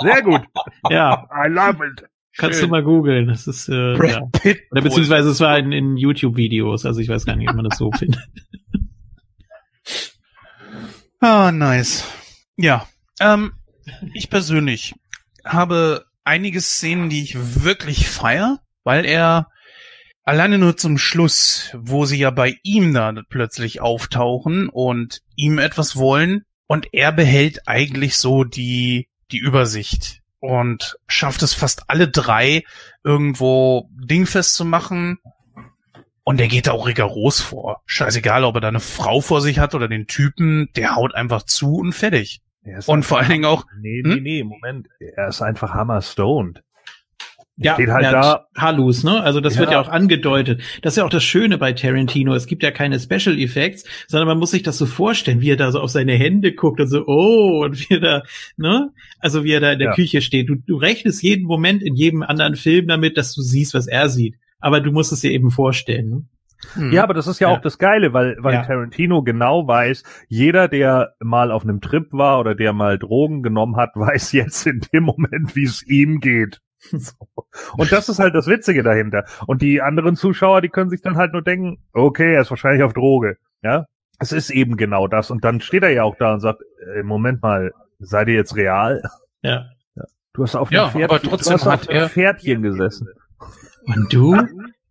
sehr 0.00 0.22
gut. 0.22 0.42
Ja. 0.88 1.28
I 1.30 1.48
love 1.48 1.86
it. 1.86 2.08
Kannst 2.36 2.62
du 2.62 2.68
mal 2.68 2.82
googeln. 2.82 3.28
Das 3.28 3.46
ist 3.46 3.68
äh, 3.68 3.94
Brad 3.96 4.10
ja. 4.10 4.20
Pitbull. 4.32 4.66
Oder 4.70 4.82
beziehungsweise 4.82 5.30
es 5.30 5.40
war 5.40 5.58
in, 5.58 5.72
in 5.72 5.96
YouTube-Videos, 5.96 6.84
also 6.84 7.00
ich 7.00 7.08
weiß 7.08 7.24
gar 7.24 7.36
nicht, 7.36 7.48
ob 7.48 7.56
man 7.56 7.64
das 7.64 7.78
so 7.78 7.90
findet. 7.98 8.22
Ah, 11.20 11.50
nice. 11.50 12.04
Ja. 12.56 12.86
Ähm, 13.20 13.52
ich 14.14 14.28
persönlich 14.28 14.94
habe 15.44 16.04
einige 16.24 16.60
Szenen, 16.60 17.08
die 17.08 17.22
ich 17.22 17.64
wirklich 17.64 18.08
feier, 18.08 18.60
weil 18.84 19.06
er 19.06 19.48
alleine 20.24 20.58
nur 20.58 20.76
zum 20.76 20.98
Schluss, 20.98 21.70
wo 21.74 22.04
sie 22.04 22.18
ja 22.18 22.30
bei 22.30 22.56
ihm 22.62 22.92
da 22.92 23.14
plötzlich 23.28 23.80
auftauchen 23.80 24.68
und 24.68 25.20
ihm 25.36 25.58
etwas 25.58 25.96
wollen 25.96 26.42
und 26.66 26.88
er 26.92 27.12
behält 27.12 27.66
eigentlich 27.66 28.16
so 28.16 28.44
die 28.44 29.08
die 29.30 29.38
Übersicht. 29.38 30.20
Und 30.40 30.98
schafft 31.06 31.42
es 31.42 31.54
fast 31.54 31.84
alle 31.88 32.08
drei 32.08 32.64
irgendwo 33.04 33.88
dingfest 33.92 34.54
zu 34.54 34.64
machen. 34.64 35.18
Und 36.24 36.40
der 36.40 36.48
geht 36.48 36.66
da 36.66 36.72
auch 36.72 36.86
rigoros 36.88 37.40
vor. 37.40 37.82
Scheißegal, 37.86 38.42
ob 38.44 38.56
er 38.56 38.60
da 38.60 38.68
eine 38.68 38.80
Frau 38.80 39.20
vor 39.20 39.40
sich 39.40 39.60
hat 39.60 39.74
oder 39.74 39.86
den 39.86 40.08
Typen, 40.08 40.68
der 40.74 40.96
haut 40.96 41.14
einfach 41.14 41.44
zu 41.44 41.76
und 41.76 41.92
fertig. 41.92 42.42
Und 42.86 43.04
vor 43.04 43.18
allen 43.18 43.30
Dingen 43.30 43.44
auch. 43.44 43.64
Nee, 43.80 44.02
nee, 44.04 44.14
hm? 44.14 44.22
nee, 44.22 44.44
Moment. 44.44 44.88
Er 44.98 45.28
ist 45.28 45.40
einfach 45.40 45.72
hammer 45.72 46.02
stoned. 46.02 46.62
Ja, 47.58 47.74
steht 47.74 47.88
halt 47.88 48.04
da. 48.04 48.46
Hallus, 48.54 49.02
ne? 49.02 49.22
Also 49.22 49.40
das 49.40 49.54
ja. 49.54 49.60
wird 49.60 49.70
ja 49.72 49.80
auch 49.80 49.88
angedeutet. 49.88 50.60
Das 50.82 50.92
ist 50.92 50.98
ja 50.98 51.04
auch 51.04 51.10
das 51.10 51.24
Schöne 51.24 51.56
bei 51.56 51.72
Tarantino. 51.72 52.34
Es 52.34 52.46
gibt 52.46 52.62
ja 52.62 52.70
keine 52.70 53.00
Special 53.00 53.38
Effects, 53.38 53.84
sondern 54.08 54.28
man 54.28 54.38
muss 54.38 54.50
sich 54.50 54.62
das 54.62 54.76
so 54.76 54.84
vorstellen, 54.84 55.40
wie 55.40 55.50
er 55.50 55.56
da 55.56 55.72
so 55.72 55.80
auf 55.80 55.90
seine 55.90 56.12
Hände 56.12 56.52
guckt 56.52 56.80
und 56.80 56.88
so, 56.88 57.04
oh, 57.06 57.64
und 57.64 57.78
wie 57.78 57.94
er 57.94 58.00
da, 58.00 58.22
ne? 58.58 58.90
Also 59.20 59.42
wie 59.42 59.52
er 59.52 59.60
da 59.60 59.72
in 59.72 59.78
der 59.78 59.88
ja. 59.88 59.94
Küche 59.94 60.20
steht. 60.20 60.50
Du, 60.50 60.56
du 60.56 60.76
rechnest 60.76 61.22
jeden 61.22 61.46
Moment 61.46 61.82
in 61.82 61.94
jedem 61.94 62.22
anderen 62.22 62.56
Film 62.56 62.88
damit, 62.88 63.16
dass 63.16 63.34
du 63.34 63.40
siehst, 63.40 63.72
was 63.72 63.86
er 63.86 64.10
sieht. 64.10 64.36
Aber 64.60 64.80
du 64.80 64.92
musst 64.92 65.12
es 65.12 65.20
dir 65.20 65.30
eben 65.30 65.50
vorstellen. 65.50 66.10
Ne? 66.10 66.24
Hm. 66.74 66.92
Ja, 66.92 67.04
aber 67.04 67.14
das 67.14 67.26
ist 67.26 67.40
ja, 67.40 67.48
ja, 67.50 67.56
auch 67.56 67.60
das 67.60 67.78
Geile, 67.78 68.12
weil, 68.12 68.36
weil 68.40 68.54
ja. 68.54 68.62
Tarantino 68.62 69.22
genau 69.22 69.66
weiß, 69.66 70.02
jeder, 70.28 70.68
der 70.68 71.14
mal 71.20 71.50
auf 71.50 71.64
einem 71.64 71.80
Trip 71.80 72.06
war 72.12 72.40
oder 72.40 72.54
der 72.54 72.72
mal 72.72 72.98
Drogen 72.98 73.42
genommen 73.42 73.76
hat, 73.76 73.90
weiß 73.94 74.32
jetzt 74.32 74.66
in 74.66 74.80
dem 74.92 75.04
Moment, 75.04 75.56
wie 75.56 75.64
es 75.64 75.86
ihm 75.86 76.20
geht. 76.20 76.60
So. 76.98 77.14
Und 77.76 77.90
das 77.92 78.08
ist 78.08 78.18
halt 78.18 78.34
das 78.34 78.46
Witzige 78.46 78.82
dahinter. 78.82 79.24
Und 79.46 79.62
die 79.62 79.80
anderen 79.80 80.16
Zuschauer, 80.16 80.60
die 80.60 80.68
können 80.68 80.90
sich 80.90 81.00
dann 81.00 81.16
halt 81.16 81.32
nur 81.32 81.42
denken, 81.42 81.78
okay, 81.92 82.34
er 82.34 82.42
ist 82.42 82.50
wahrscheinlich 82.50 82.82
auf 82.82 82.92
Droge. 82.92 83.38
Ja, 83.62 83.86
es 84.18 84.32
ist 84.32 84.50
eben 84.50 84.76
genau 84.76 85.08
das. 85.08 85.30
Und 85.30 85.44
dann 85.44 85.60
steht 85.60 85.82
er 85.82 85.90
ja 85.90 86.02
auch 86.02 86.16
da 86.16 86.34
und 86.34 86.40
sagt, 86.40 86.62
äh, 86.94 87.02
Moment 87.02 87.42
mal, 87.42 87.72
seid 87.98 88.28
ihr 88.28 88.34
jetzt 88.34 88.56
real? 88.56 89.02
Ja. 89.42 89.70
ja. 89.94 90.04
Du 90.32 90.42
hast 90.42 90.54
auf 90.54 90.70
einem, 90.70 90.76
ja, 90.76 90.90
Pferd, 90.90 91.10
aber 91.10 91.22
trotzdem 91.22 91.56
du 91.56 91.64
hast 91.64 91.66
auf 91.66 91.88
einem 91.88 92.08
Pferdchen 92.08 92.62
gesessen. 92.62 93.08
Und 93.86 94.12
du? 94.12 94.36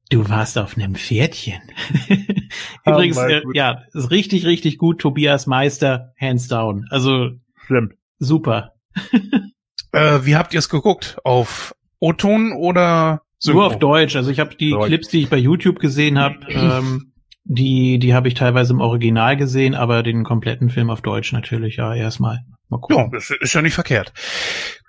Du 0.09 0.29
warst 0.29 0.57
auf 0.57 0.77
einem 0.77 0.95
Pferdchen. 0.95 1.61
Übrigens, 2.85 3.17
oh, 3.17 3.21
äh, 3.21 3.41
ja, 3.53 3.83
ist 3.93 4.11
richtig, 4.11 4.45
richtig 4.45 4.77
gut. 4.77 5.01
Tobias 5.01 5.47
Meister, 5.47 6.13
hands 6.19 6.47
down. 6.47 6.85
Also, 6.91 7.31
Stimmt. 7.65 7.95
super. 8.19 8.73
äh, 9.91 10.19
wie 10.21 10.35
habt 10.35 10.53
ihr 10.53 10.59
es 10.59 10.69
geguckt? 10.69 11.17
Auf 11.23 11.74
O-Ton 12.05 12.53
oder 12.53 13.23
Synchro? 13.39 13.61
Nur 13.61 13.67
auf 13.67 13.79
Deutsch. 13.79 14.15
Also 14.15 14.29
ich 14.29 14.39
habe 14.39 14.55
die 14.55 14.71
Deutsch. 14.71 14.87
Clips, 14.87 15.07
die 15.09 15.21
ich 15.21 15.29
bei 15.29 15.37
YouTube 15.37 15.79
gesehen 15.79 16.19
habe, 16.19 16.37
ähm, 16.49 17.13
die, 17.43 17.99
die 17.99 18.13
habe 18.13 18.27
ich 18.27 18.33
teilweise 18.33 18.73
im 18.73 18.81
Original 18.81 19.37
gesehen, 19.37 19.75
aber 19.75 20.03
den 20.03 20.23
kompletten 20.23 20.69
Film 20.69 20.89
auf 20.89 21.01
Deutsch 21.01 21.31
natürlich, 21.31 21.77
ja, 21.77 21.93
erstmal. 21.93 22.43
Mal 22.69 22.79
gucken. 22.79 22.97
Ja, 22.97 23.07
das 23.11 23.31
ist 23.39 23.53
ja 23.53 23.61
nicht 23.61 23.75
verkehrt. 23.75 24.13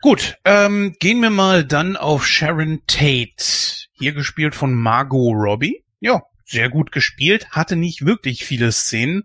Gut, 0.01 0.39
ähm, 0.45 0.95
gehen 0.99 1.21
wir 1.21 1.31
mal 1.31 1.65
dann 1.65 1.97
auf 1.97 2.27
Sharon 2.27 2.81
Tate. 2.87 3.87
Hier 3.93 4.13
gespielt 4.13 4.55
von 4.55 4.75
Margot 4.75 5.35
Robbie. 5.35 5.85
Ja, 6.01 6.23
sehr 6.45 6.71
gut 6.71 6.93
gespielt, 6.93 7.51
hatte 7.51 7.77
nicht 7.77 8.07
wirklich 8.07 8.45
viele 8.45 8.73
Szenen. 8.73 9.25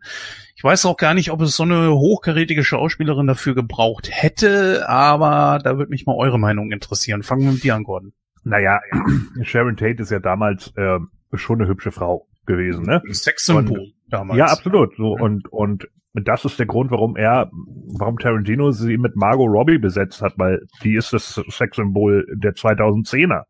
Ich 0.62 0.64
weiß 0.64 0.86
auch 0.86 0.98
gar 0.98 1.16
nicht, 1.16 1.32
ob 1.32 1.42
es 1.42 1.56
so 1.56 1.64
eine 1.64 1.90
hochkarätige 1.90 2.64
Schauspielerin 2.64 3.26
dafür 3.26 3.56
gebraucht 3.56 4.10
hätte, 4.12 4.88
aber 4.88 5.58
da 5.58 5.80
würde 5.80 5.90
mich 5.90 6.06
mal 6.06 6.14
eure 6.16 6.38
Meinung 6.38 6.72
interessieren. 6.72 7.24
Fangen 7.24 7.46
wir 7.46 7.52
mit 7.54 7.64
dir 7.64 7.74
an, 7.74 7.84
Gordon. 7.84 8.14
Naja, 8.44 8.80
Sharon 9.42 9.76
Tate 9.76 10.04
ist 10.04 10.12
ja 10.12 10.20
damals 10.20 10.72
äh, 10.78 11.00
schon 11.34 11.60
eine 11.60 11.68
hübsche 11.68 11.92
Frau 11.92 12.28
gewesen, 12.46 12.86
ne? 12.86 13.02
Sexsymbol 13.10 13.94
damals. 14.08 14.38
Ja, 14.38 14.46
absolut. 14.52 14.96
So 14.98 15.14
und 15.14 15.52
und 15.52 15.88
das 16.14 16.46
ist 16.46 16.60
der 16.60 16.68
Grund, 16.68 16.92
warum 16.92 17.16
er, 17.16 17.50
warum 17.98 18.20
Tarantino 18.20 18.70
sie 18.70 19.00
mit 19.00 19.16
Margot 19.16 19.50
Robbie 19.50 19.80
besetzt 19.80 20.22
hat, 20.22 20.34
weil 20.38 20.62
die 20.84 20.94
ist 20.94 21.12
das 21.12 21.42
Sexsymbol 21.50 22.28
der 22.36 22.54
2010er. 22.54 23.46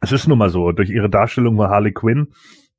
Es 0.00 0.10
ist 0.10 0.26
nun 0.26 0.38
mal 0.38 0.48
so, 0.48 0.72
durch 0.72 0.88
ihre 0.88 1.10
Darstellung 1.10 1.56
von 1.56 1.68
Harley 1.68 1.92
Quinn, 1.92 2.28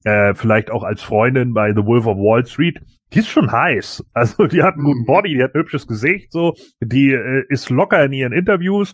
äh, 0.04 0.34
vielleicht 0.34 0.72
auch 0.72 0.82
als 0.82 1.04
Freundin 1.04 1.54
bei 1.54 1.74
The 1.76 1.86
Wolf 1.86 2.08
of 2.08 2.18
Wall 2.18 2.44
Street, 2.48 2.82
die 3.14 3.20
ist 3.20 3.30
schon 3.30 3.52
heiß. 3.52 4.06
Also 4.14 4.48
die 4.48 4.64
hat 4.64 4.76
einen 4.76 4.84
guten 4.84 5.06
Body, 5.06 5.36
die 5.36 5.44
hat 5.44 5.56
ein 5.56 5.62
hübsches 5.62 5.88
Gesicht, 5.88 6.32
so, 6.32 6.56
die 6.80 7.12
äh, 7.12 7.46
ist 7.50 7.70
locker 7.70 8.04
in 8.04 8.14
ihren 8.14 8.34
Interviews. 8.34 8.94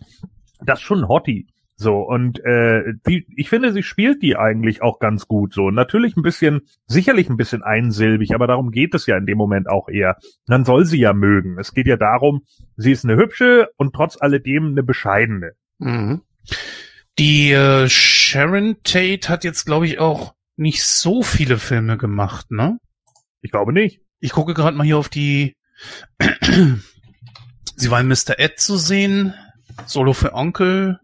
Das 0.60 0.80
ist 0.80 0.84
schon 0.84 1.00
ein 1.00 1.08
Hottie. 1.08 1.48
So, 1.80 2.00
und 2.00 2.44
äh, 2.44 2.94
die, 3.06 3.24
ich 3.36 3.48
finde, 3.48 3.72
sie 3.72 3.84
spielt 3.84 4.20
die 4.20 4.36
eigentlich 4.36 4.82
auch 4.82 4.98
ganz 4.98 5.28
gut. 5.28 5.54
So, 5.54 5.70
natürlich 5.70 6.16
ein 6.16 6.24
bisschen, 6.24 6.62
sicherlich 6.88 7.30
ein 7.30 7.36
bisschen 7.36 7.62
einsilbig, 7.62 8.34
aber 8.34 8.48
darum 8.48 8.72
geht 8.72 8.96
es 8.96 9.06
ja 9.06 9.16
in 9.16 9.26
dem 9.26 9.38
Moment 9.38 9.68
auch 9.68 9.88
eher. 9.88 10.16
Dann 10.46 10.64
soll 10.64 10.86
sie 10.86 10.98
ja 10.98 11.12
mögen. 11.12 11.56
Es 11.56 11.74
geht 11.74 11.86
ja 11.86 11.96
darum, 11.96 12.42
sie 12.76 12.90
ist 12.90 13.04
eine 13.04 13.16
hübsche 13.16 13.68
und 13.76 13.94
trotz 13.94 14.20
alledem 14.20 14.72
eine 14.72 14.82
bescheidene. 14.82 15.52
Mhm. 15.78 16.22
Die 17.20 17.52
äh, 17.52 17.88
Sharon 17.88 18.78
Tate 18.82 19.28
hat 19.28 19.44
jetzt, 19.44 19.64
glaube 19.64 19.86
ich, 19.86 20.00
auch 20.00 20.34
nicht 20.56 20.82
so 20.82 21.22
viele 21.22 21.58
Filme 21.58 21.96
gemacht, 21.96 22.50
ne? 22.50 22.78
Ich 23.40 23.52
glaube 23.52 23.72
nicht. 23.72 24.02
Ich 24.20 24.32
gucke 24.32 24.54
gerade 24.54 24.76
mal 24.76 24.84
hier 24.84 24.98
auf 24.98 25.08
die. 25.08 25.56
Sie 27.76 27.90
war 27.90 28.00
in 28.00 28.08
Mr. 28.08 28.38
Ed 28.38 28.58
zu 28.58 28.76
sehen, 28.76 29.34
Solo 29.86 30.12
für 30.12 30.34
Onkel, 30.34 30.98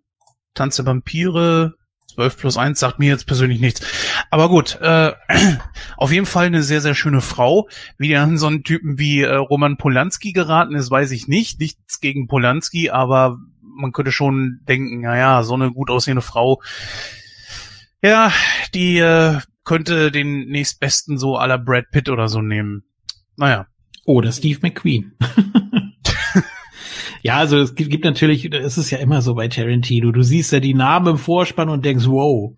Tanz 0.54 0.76
der 0.76 0.86
Vampire, 0.86 1.74
12 2.14 2.36
plus 2.36 2.56
1 2.56 2.78
sagt 2.78 2.98
mir 2.98 3.08
jetzt 3.08 3.26
persönlich 3.26 3.60
nichts. 3.60 3.86
Aber 4.30 4.48
gut, 4.48 4.78
äh, 4.80 5.12
auf 5.96 6.12
jeden 6.12 6.26
Fall 6.26 6.46
eine 6.46 6.62
sehr, 6.62 6.80
sehr 6.80 6.94
schöne 6.94 7.20
Frau. 7.20 7.68
Wie 7.98 8.08
die 8.08 8.16
an 8.16 8.38
so 8.38 8.46
einen 8.46 8.64
Typen 8.64 8.98
wie 8.98 9.22
äh, 9.22 9.34
Roman 9.34 9.76
Polanski 9.76 10.32
geraten 10.32 10.74
ist, 10.74 10.90
weiß 10.90 11.12
ich 11.12 11.28
nicht. 11.28 11.60
Nichts 11.60 12.00
gegen 12.00 12.26
Polanski, 12.26 12.90
aber 12.90 13.38
man 13.60 13.92
könnte 13.92 14.12
schon 14.12 14.60
denken, 14.68 15.00
naja, 15.00 15.42
so 15.42 15.54
eine 15.54 15.72
gut 15.72 15.90
aussehende 15.90 16.22
Frau, 16.22 16.62
ja, 18.02 18.32
die 18.74 18.98
äh, 18.98 19.40
könnte 19.64 20.12
den 20.12 20.48
nächstbesten 20.48 21.18
so 21.18 21.36
aller 21.36 21.58
Brad 21.58 21.90
Pitt 21.90 22.08
oder 22.08 22.28
so 22.28 22.42
nehmen. 22.42 22.84
Naja. 23.36 23.66
Oder 24.04 24.32
Steve 24.32 24.58
McQueen. 24.62 25.12
ja, 27.22 27.36
also 27.36 27.58
es 27.58 27.74
gibt, 27.74 27.90
gibt 27.90 28.04
natürlich, 28.04 28.52
es 28.52 28.76
ist 28.76 28.90
ja 28.90 28.98
immer 28.98 29.22
so 29.22 29.34
bei 29.34 29.48
Tarantino. 29.48 30.12
Du 30.12 30.22
siehst 30.22 30.52
ja 30.52 30.60
die 30.60 30.74
Namen 30.74 31.08
im 31.08 31.18
Vorspann 31.18 31.70
und 31.70 31.84
denkst, 31.84 32.06
wow, 32.06 32.54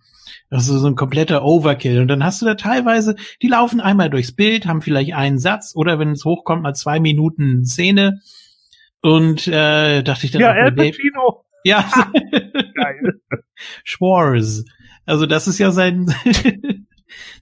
das 0.49 0.67
ist 0.67 0.81
so 0.81 0.87
ein 0.87 0.95
kompletter 0.95 1.43
Overkill. 1.43 2.01
Und 2.01 2.07
dann 2.07 2.23
hast 2.23 2.41
du 2.41 2.45
da 2.45 2.55
teilweise, 2.55 3.15
die 3.41 3.47
laufen 3.47 3.81
einmal 3.81 4.09
durchs 4.09 4.33
Bild, 4.33 4.65
haben 4.65 4.81
vielleicht 4.81 5.13
einen 5.13 5.39
Satz 5.39 5.73
oder 5.75 5.99
wenn 5.99 6.11
es 6.11 6.25
hochkommt, 6.25 6.63
mal 6.63 6.75
zwei 6.75 6.99
Minuten 6.99 7.65
Szene. 7.65 8.21
Und 9.01 9.47
äh, 9.47 10.03
dachte 10.03 10.25
ich 10.25 10.31
dann, 10.31 10.41
ja, 10.41 10.51
Al 10.51 10.71
Pacino. 10.71 11.45
Ja, 11.63 11.89
geil. 12.75 13.21
Schwarz. 13.83 14.63
Also 15.05 15.25
das 15.25 15.47
ist 15.47 15.59
ja 15.59 15.71
sein 15.71 16.13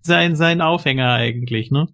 sein 0.02 0.36
sein 0.36 0.62
Aufhänger 0.62 1.14
eigentlich, 1.14 1.72
ne? 1.72 1.88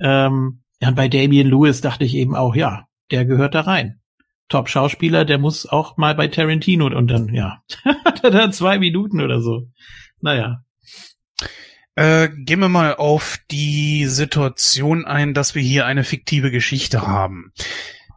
Ähm, 0.00 0.61
ja, 0.82 0.88
und 0.88 0.96
bei 0.96 1.06
Damian 1.06 1.46
Lewis 1.46 1.80
dachte 1.80 2.04
ich 2.04 2.16
eben 2.16 2.34
auch, 2.34 2.56
ja, 2.56 2.88
der 3.12 3.24
gehört 3.24 3.54
da 3.54 3.60
rein. 3.60 4.00
Top-Schauspieler, 4.48 5.24
der 5.24 5.38
muss 5.38 5.64
auch 5.64 5.96
mal 5.96 6.16
bei 6.16 6.26
Tarantino 6.26 6.86
und 6.86 7.06
dann, 7.06 7.32
ja, 7.32 7.62
hat 8.04 8.24
er 8.24 8.32
da 8.32 8.50
zwei 8.50 8.80
Minuten 8.80 9.20
oder 9.20 9.40
so. 9.40 9.68
Naja. 10.20 10.64
Äh, 11.94 12.30
gehen 12.30 12.58
wir 12.58 12.68
mal 12.68 12.96
auf 12.96 13.38
die 13.52 14.06
Situation 14.06 15.04
ein, 15.04 15.34
dass 15.34 15.54
wir 15.54 15.62
hier 15.62 15.86
eine 15.86 16.02
fiktive 16.02 16.50
Geschichte 16.50 17.06
haben. 17.06 17.52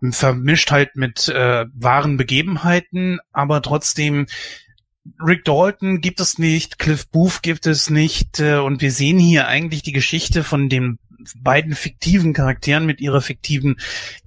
Vermischt 0.10 0.72
halt 0.72 0.96
mit 0.96 1.30
äh, 1.30 1.66
wahren 1.72 2.18
Begebenheiten, 2.18 3.20
aber 3.32 3.62
trotzdem 3.62 4.26
Rick 5.24 5.46
Dalton 5.46 6.02
gibt 6.02 6.20
es 6.20 6.40
nicht, 6.40 6.80
Cliff 6.80 7.08
Booth 7.12 7.44
gibt 7.44 7.68
es 7.68 7.92
nicht 7.92 8.40
äh, 8.40 8.58
und 8.58 8.82
wir 8.82 8.92
sehen 8.92 9.20
hier 9.20 9.48
eigentlich 9.48 9.84
die 9.84 9.92
Geschichte 9.92 10.44
von 10.44 10.68
den 10.68 10.98
beiden 11.42 11.76
fiktiven 11.76 12.34
Charakteren 12.34 12.86
mit 12.86 13.02
ihrer 13.02 13.22
fiktiven 13.22 13.78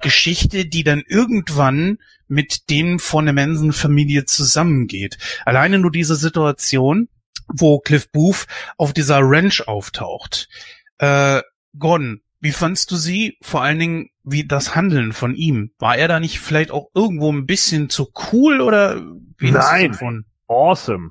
Geschichte, 0.01 0.67
die 0.67 0.85
dann 0.85 1.03
irgendwann 1.07 1.99
mit 2.29 2.71
dem 2.71 2.99
von 2.99 3.25
der 3.25 3.35
Manson-Familie 3.35 4.25
zusammengeht. 4.27 5.19
Alleine 5.45 5.79
nur 5.79 5.91
diese 5.91 6.15
Situation, 6.15 7.09
wo 7.49 7.79
Cliff 7.79 8.11
Booth 8.11 8.47
auf 8.77 8.93
dieser 8.93 9.21
Ranch 9.23 9.67
auftaucht. 9.67 10.49
Äh, 10.99 11.41
Gordon, 11.79 12.21
wie 12.41 12.53
fandst 12.53 12.91
du 12.91 12.97
sie? 12.97 13.37
Vor 13.41 13.63
allen 13.63 13.79
Dingen, 13.79 14.11
wie 14.23 14.47
das 14.47 14.77
Handeln 14.77 15.13
von 15.13 15.35
ihm. 15.35 15.73
War 15.79 15.97
er 15.97 16.09
da 16.09 16.21
nicht 16.21 16.39
vielleicht 16.39 16.71
auch 16.71 16.89
irgendwo 16.95 17.33
ein 17.33 17.47
bisschen 17.47 17.89
zu 17.89 18.13
cool 18.33 18.61
oder 18.61 19.03
wie 19.39 19.51
Nein, 19.51 20.25
awesome. 20.47 21.11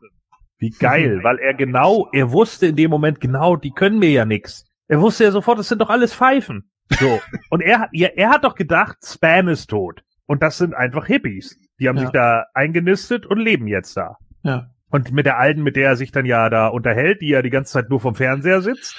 Wie 0.60 0.72
geil, 0.72 1.20
weil 1.22 1.38
er 1.38 1.54
genau, 1.54 2.10
er 2.14 2.32
wusste 2.32 2.68
in 2.68 2.76
dem 2.76 2.90
Moment 2.90 3.22
genau, 3.22 3.56
die 3.56 3.72
können 3.72 4.00
mir 4.00 4.10
ja 4.10 4.26
nix. 4.26 4.66
Er 4.88 5.02
wusste 5.02 5.26
ja 5.26 5.32
sofort, 5.32 5.60
das 5.60 5.68
sind 5.68 5.82
doch 5.82 5.90
alles 5.90 6.14
Pfeifen. 6.14 6.70
So. 7.00 7.20
Und 7.50 7.62
er 7.62 7.80
hat, 7.80 7.90
er, 7.94 8.18
er 8.18 8.30
hat 8.30 8.44
doch 8.44 8.56
gedacht, 8.56 8.98
Spam 9.04 9.48
ist 9.50 9.68
tot. 9.68 10.04
Und 10.26 10.44
das 10.44 10.58
sind 10.58 10.74
einfach 10.74 11.06
Hippies. 11.08 11.58
Die 11.80 11.88
haben 11.88 11.98
ja. 11.98 12.04
sich 12.04 12.12
da 12.12 12.46
eingenistet 12.54 13.26
und 13.26 13.38
leben 13.38 13.68
jetzt 13.68 13.96
da. 13.96 14.18
Ja. 14.44 14.72
Und 14.90 15.12
mit 15.12 15.26
der 15.26 15.38
Alten, 15.38 15.64
mit 15.64 15.76
der 15.76 15.90
er 15.90 15.96
sich 15.96 16.12
dann 16.12 16.26
ja 16.26 16.50
da 16.50 16.68
unterhält, 16.68 17.22
die 17.22 17.30
ja 17.30 17.42
die 17.42 17.50
ganze 17.50 17.74
Zeit 17.74 17.90
nur 17.90 18.00
vom 18.00 18.16
Fernseher 18.16 18.62
sitzt, 18.62 18.96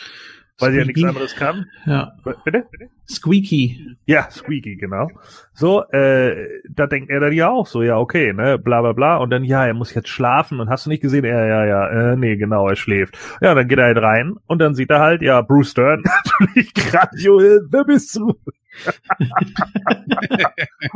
weil 0.59 0.73
sie 0.73 0.79
ja 0.79 0.85
nichts 0.85 1.01
Squeaky. 1.01 1.17
anderes 1.17 1.37
kann. 1.37 1.67
Ja. 1.87 2.13
Bitte? 2.45 2.67
Squeaky. 3.09 3.97
Ja, 4.07 4.29
Squeaky, 4.31 4.77
genau. 4.77 5.09
So, 5.53 5.85
äh, 5.91 6.61
da 6.69 6.87
denkt 6.87 7.11
er 7.11 7.21
dann 7.21 7.33
ja 7.33 7.49
auch 7.49 7.67
so, 7.67 7.83
ja, 7.83 7.99
okay, 7.99 8.33
ne, 8.33 8.59
bla 8.59 8.81
bla 8.81 8.93
bla. 8.93 9.17
Und 9.19 9.31
dann, 9.31 9.45
ja, 9.45 9.67
er 9.67 9.75
muss 9.75 9.95
jetzt 9.95 10.09
schlafen. 10.09 10.61
Und 10.61 10.69
hast 10.69 10.87
du 10.87 10.91
nicht 10.91 11.01
gesehen? 11.01 11.25
Ja, 11.25 11.47
ja, 11.47 11.65
ja, 11.65 12.13
äh, 12.13 12.17
nee, 12.17 12.37
genau, 12.37 12.69
er 12.69 12.77
schläft. 12.77 13.17
Ja, 13.41 13.55
dann 13.55 13.69
geht 13.69 13.79
er 13.79 13.87
halt 13.87 13.99
rein 13.99 14.35
und 14.47 14.59
dann 14.59 14.75
sieht 14.75 14.91
er 14.91 15.01
halt, 15.01 15.23
ja, 15.23 15.41
Bruce 15.43 15.71
Stern, 15.71 16.03
natürlich 16.41 16.75
grandios, 16.75 17.63
wer 17.71 17.85
bist 17.85 18.17
du? 18.17 18.35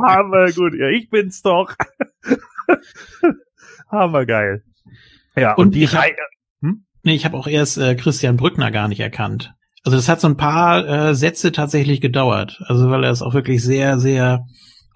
Hammer 0.01 0.51
gut, 0.51 0.73
ja, 0.75 0.87
ich 0.89 1.09
bin's 1.09 1.41
doch. 1.41 1.73
Hammergeil. 3.91 4.63
Ja, 5.35 5.53
und, 5.53 5.67
Und 5.67 5.75
die 5.75 5.85
Reihe, 5.85 6.15
Nee, 7.03 7.15
ich 7.15 7.25
habe 7.25 7.37
auch 7.37 7.47
erst 7.47 7.77
äh, 7.77 7.95
Christian 7.95 8.37
Brückner 8.37 8.71
gar 8.71 8.87
nicht 8.87 9.01
erkannt. 9.01 9.53
Also 9.83 9.97
das 9.97 10.07
hat 10.07 10.21
so 10.21 10.27
ein 10.27 10.37
paar 10.37 10.87
äh, 10.87 11.15
Sätze 11.15 11.51
tatsächlich 11.51 11.99
gedauert. 11.99 12.61
Also 12.65 12.89
weil 12.89 13.03
er 13.03 13.11
es 13.11 13.21
auch 13.21 13.33
wirklich 13.33 13.61
sehr, 13.61 13.99
sehr 13.99 14.45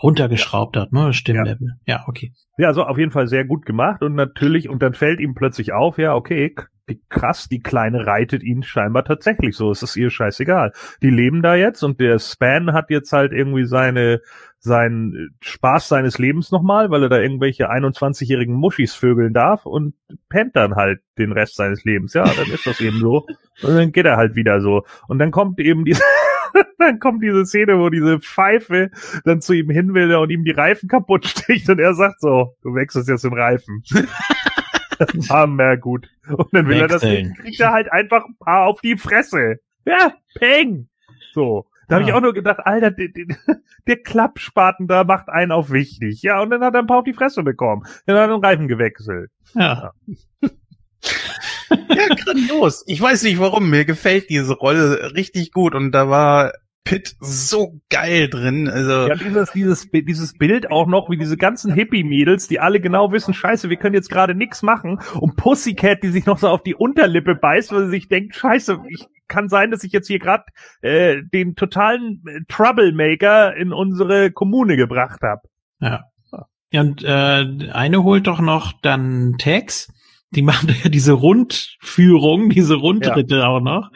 runtergeschraubt 0.01 0.77
hat, 0.77 0.93
ne? 0.93 1.11
Stimmlevel. 1.11 1.75
Ja, 1.85 2.05
okay. 2.07 2.31
Ja, 2.57 2.67
also 2.67 2.83
auf 2.83 2.97
jeden 2.97 3.11
Fall 3.11 3.27
sehr 3.27 3.45
gut 3.45 3.65
gemacht 3.65 4.01
und 4.01 4.15
natürlich, 4.15 4.69
und 4.69 4.81
dann 4.81 4.93
fällt 4.93 5.19
ihm 5.19 5.33
plötzlich 5.35 5.73
auf, 5.73 5.97
ja, 5.97 6.15
okay, 6.15 6.55
die, 6.89 7.01
krass, 7.09 7.47
die 7.49 7.59
Kleine 7.59 8.05
reitet 8.05 8.43
ihn 8.43 8.63
scheinbar 8.63 9.03
tatsächlich 9.03 9.55
so, 9.55 9.71
es 9.71 9.83
ist 9.83 9.95
ihr 9.95 10.09
scheißegal. 10.09 10.71
Die 11.01 11.09
leben 11.09 11.41
da 11.41 11.55
jetzt 11.55 11.83
und 11.83 11.99
der 11.99 12.19
Span 12.19 12.73
hat 12.73 12.89
jetzt 12.89 13.11
halt 13.11 13.33
irgendwie 13.33 13.65
seine, 13.65 14.21
seinen 14.59 15.15
äh, 15.15 15.27
Spaß 15.41 15.87
seines 15.87 16.17
Lebens 16.17 16.51
nochmal, 16.51 16.89
weil 16.89 17.03
er 17.03 17.09
da 17.09 17.19
irgendwelche 17.19 17.71
21-jährigen 17.71 18.55
Muschis 18.55 18.93
vögeln 18.93 19.33
darf 19.33 19.65
und 19.65 19.93
pennt 20.29 20.55
dann 20.55 20.75
halt 20.75 21.01
den 21.17 21.31
Rest 21.31 21.55
seines 21.55 21.83
Lebens. 21.83 22.13
Ja, 22.13 22.23
dann 22.25 22.47
ist 22.47 22.65
das 22.65 22.81
eben 22.81 22.99
so. 22.99 23.25
Und 23.61 23.75
dann 23.75 23.91
geht 23.91 24.05
er 24.05 24.17
halt 24.17 24.35
wieder 24.35 24.61
so. 24.61 24.83
Und 25.07 25.19
dann 25.19 25.31
kommt 25.31 25.59
eben 25.59 25.85
diese, 25.85 26.03
dann 26.77 26.99
kommt 26.99 27.23
diese 27.23 27.45
Szene, 27.45 27.79
wo 27.79 27.89
diese 27.89 28.19
Pfeife 28.19 28.91
dann 29.25 29.41
zu 29.41 29.53
ihm 29.53 29.69
hin 29.69 29.93
will 29.93 30.13
und 30.15 30.29
ihm 30.29 30.43
die 30.43 30.51
Reifen 30.51 30.89
kaputt 30.89 31.25
sticht 31.25 31.69
und 31.69 31.79
er 31.79 31.93
sagt 31.93 32.21
so, 32.21 32.55
du 32.63 32.75
wechselst 32.75 33.09
jetzt 33.09 33.23
den 33.23 33.33
Reifen. 33.33 33.83
Hammer 35.29 35.77
gut. 35.77 36.07
Und 36.27 36.53
dann 36.53 36.67
will 36.67 36.79
er 36.79 36.87
das 36.87 37.03
Wechseln. 37.03 37.29
nicht, 37.29 37.39
kriegt 37.39 37.59
er 37.59 37.71
halt 37.71 37.91
einfach 37.91 38.25
ein 38.25 38.35
paar 38.39 38.65
auf 38.65 38.81
die 38.81 38.97
Fresse. 38.97 39.59
Ja, 39.85 40.13
peng. 40.35 40.89
So. 41.33 41.67
Da 41.87 41.95
habe 41.95 42.03
Ja. 42.03 42.09
ich 42.09 42.13
auch 42.15 42.21
nur 42.21 42.33
gedacht, 42.33 42.59
Alter, 42.63 42.91
der, 42.91 43.07
der, 43.09 43.25
der 43.87 43.97
Klappspaten 43.97 44.87
da 44.87 45.03
macht 45.03 45.29
einen 45.29 45.51
auf 45.51 45.71
wichtig. 45.71 46.21
Ja, 46.21 46.41
und 46.41 46.49
dann 46.49 46.61
hat 46.61 46.73
er 46.73 46.81
ein 46.81 46.87
paar 46.87 46.99
auf 46.99 47.03
die 47.05 47.13
Fresse 47.13 47.43
bekommen. 47.43 47.83
Dann 48.05 48.17
hat 48.17 48.29
er 48.29 48.35
den 48.37 48.43
Reifen 48.45 48.67
gewechselt. 48.67 49.31
Ja. 49.53 49.91
Ja, 51.69 52.07
grandios. 52.15 52.83
Ich 52.87 53.01
weiß 53.01 53.23
nicht 53.23 53.39
warum. 53.39 53.69
Mir 53.69 53.85
gefällt 53.85 54.29
diese 54.29 54.53
Rolle 54.53 55.13
richtig 55.15 55.51
gut 55.51 55.75
und 55.75 55.91
da 55.91 56.09
war 56.09 56.53
Pitt 56.85 57.15
so 57.19 57.81
geil 57.89 58.29
drin. 58.29 58.69
Also 58.69 59.07
Ja, 59.07 59.15
dieses, 59.15 59.51
dieses, 59.51 59.89
dieses 59.91 60.33
Bild 60.37 60.71
auch 60.71 60.87
noch, 60.87 61.09
wie 61.09 61.17
diese 61.17 61.35
ganzen 61.35 61.73
Hippie-Mädels, 61.73 62.47
die 62.47 62.61
alle 62.61 62.79
genau 62.79 63.11
wissen, 63.11 63.33
scheiße, 63.33 63.69
wir 63.69 63.75
können 63.77 63.95
jetzt 63.95 64.09
gerade 64.09 64.33
nichts 64.35 64.63
machen. 64.63 64.99
Und 65.19 65.35
Pussycat, 65.35 66.03
die 66.03 66.09
sich 66.09 66.25
noch 66.25 66.37
so 66.37 66.47
auf 66.47 66.63
die 66.63 66.75
Unterlippe 66.75 67.35
beißt, 67.35 67.73
weil 67.73 67.85
sie 67.85 67.91
sich 67.91 68.07
denkt, 68.07 68.35
scheiße, 68.35 68.79
ich 68.89 69.05
kann 69.27 69.49
sein, 69.49 69.71
dass 69.71 69.83
ich 69.83 69.91
jetzt 69.91 70.07
hier 70.07 70.19
gerade 70.19 70.45
äh, 70.81 71.21
den 71.23 71.55
totalen 71.55 72.23
äh, 72.27 72.41
Troublemaker 72.47 73.55
in 73.55 73.73
unsere 73.73 74.31
Kommune 74.31 74.77
gebracht 74.77 75.21
habe. 75.21 75.41
Ja. 75.79 76.05
Ja, 76.71 76.81
und 76.81 77.03
äh, 77.03 77.69
eine 77.71 78.03
holt 78.03 78.27
doch 78.27 78.41
noch 78.41 78.73
dann 78.81 79.35
Tex. 79.37 79.87
Die 80.31 80.41
machen 80.41 80.75
ja 80.83 80.89
diese 80.89 81.13
Rundführung, 81.13 82.49
diese 82.49 82.75
Rundritte 82.75 83.47
auch 83.47 83.61
noch. 83.61 83.89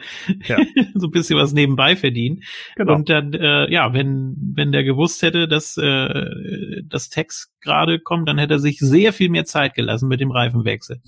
Ja. 0.46 0.56
so 0.94 1.08
ein 1.08 1.10
bisschen 1.10 1.38
was 1.38 1.52
nebenbei 1.52 1.96
verdienen. 1.96 2.42
Genau. 2.76 2.94
Und 2.94 3.10
dann, 3.10 3.34
äh, 3.34 3.70
ja, 3.70 3.92
wenn, 3.92 4.34
wenn 4.54 4.72
der 4.72 4.84
gewusst 4.84 5.20
hätte, 5.22 5.48
dass 5.48 5.76
äh, 5.76 6.82
das 6.84 7.10
Tex 7.10 7.52
gerade 7.60 8.00
kommt, 8.00 8.28
dann 8.28 8.38
hätte 8.38 8.54
er 8.54 8.60
sich 8.60 8.78
sehr 8.78 9.12
viel 9.12 9.28
mehr 9.28 9.44
Zeit 9.44 9.74
gelassen 9.74 10.08
mit 10.08 10.20
dem 10.20 10.30
Reifenwechsel. 10.30 11.02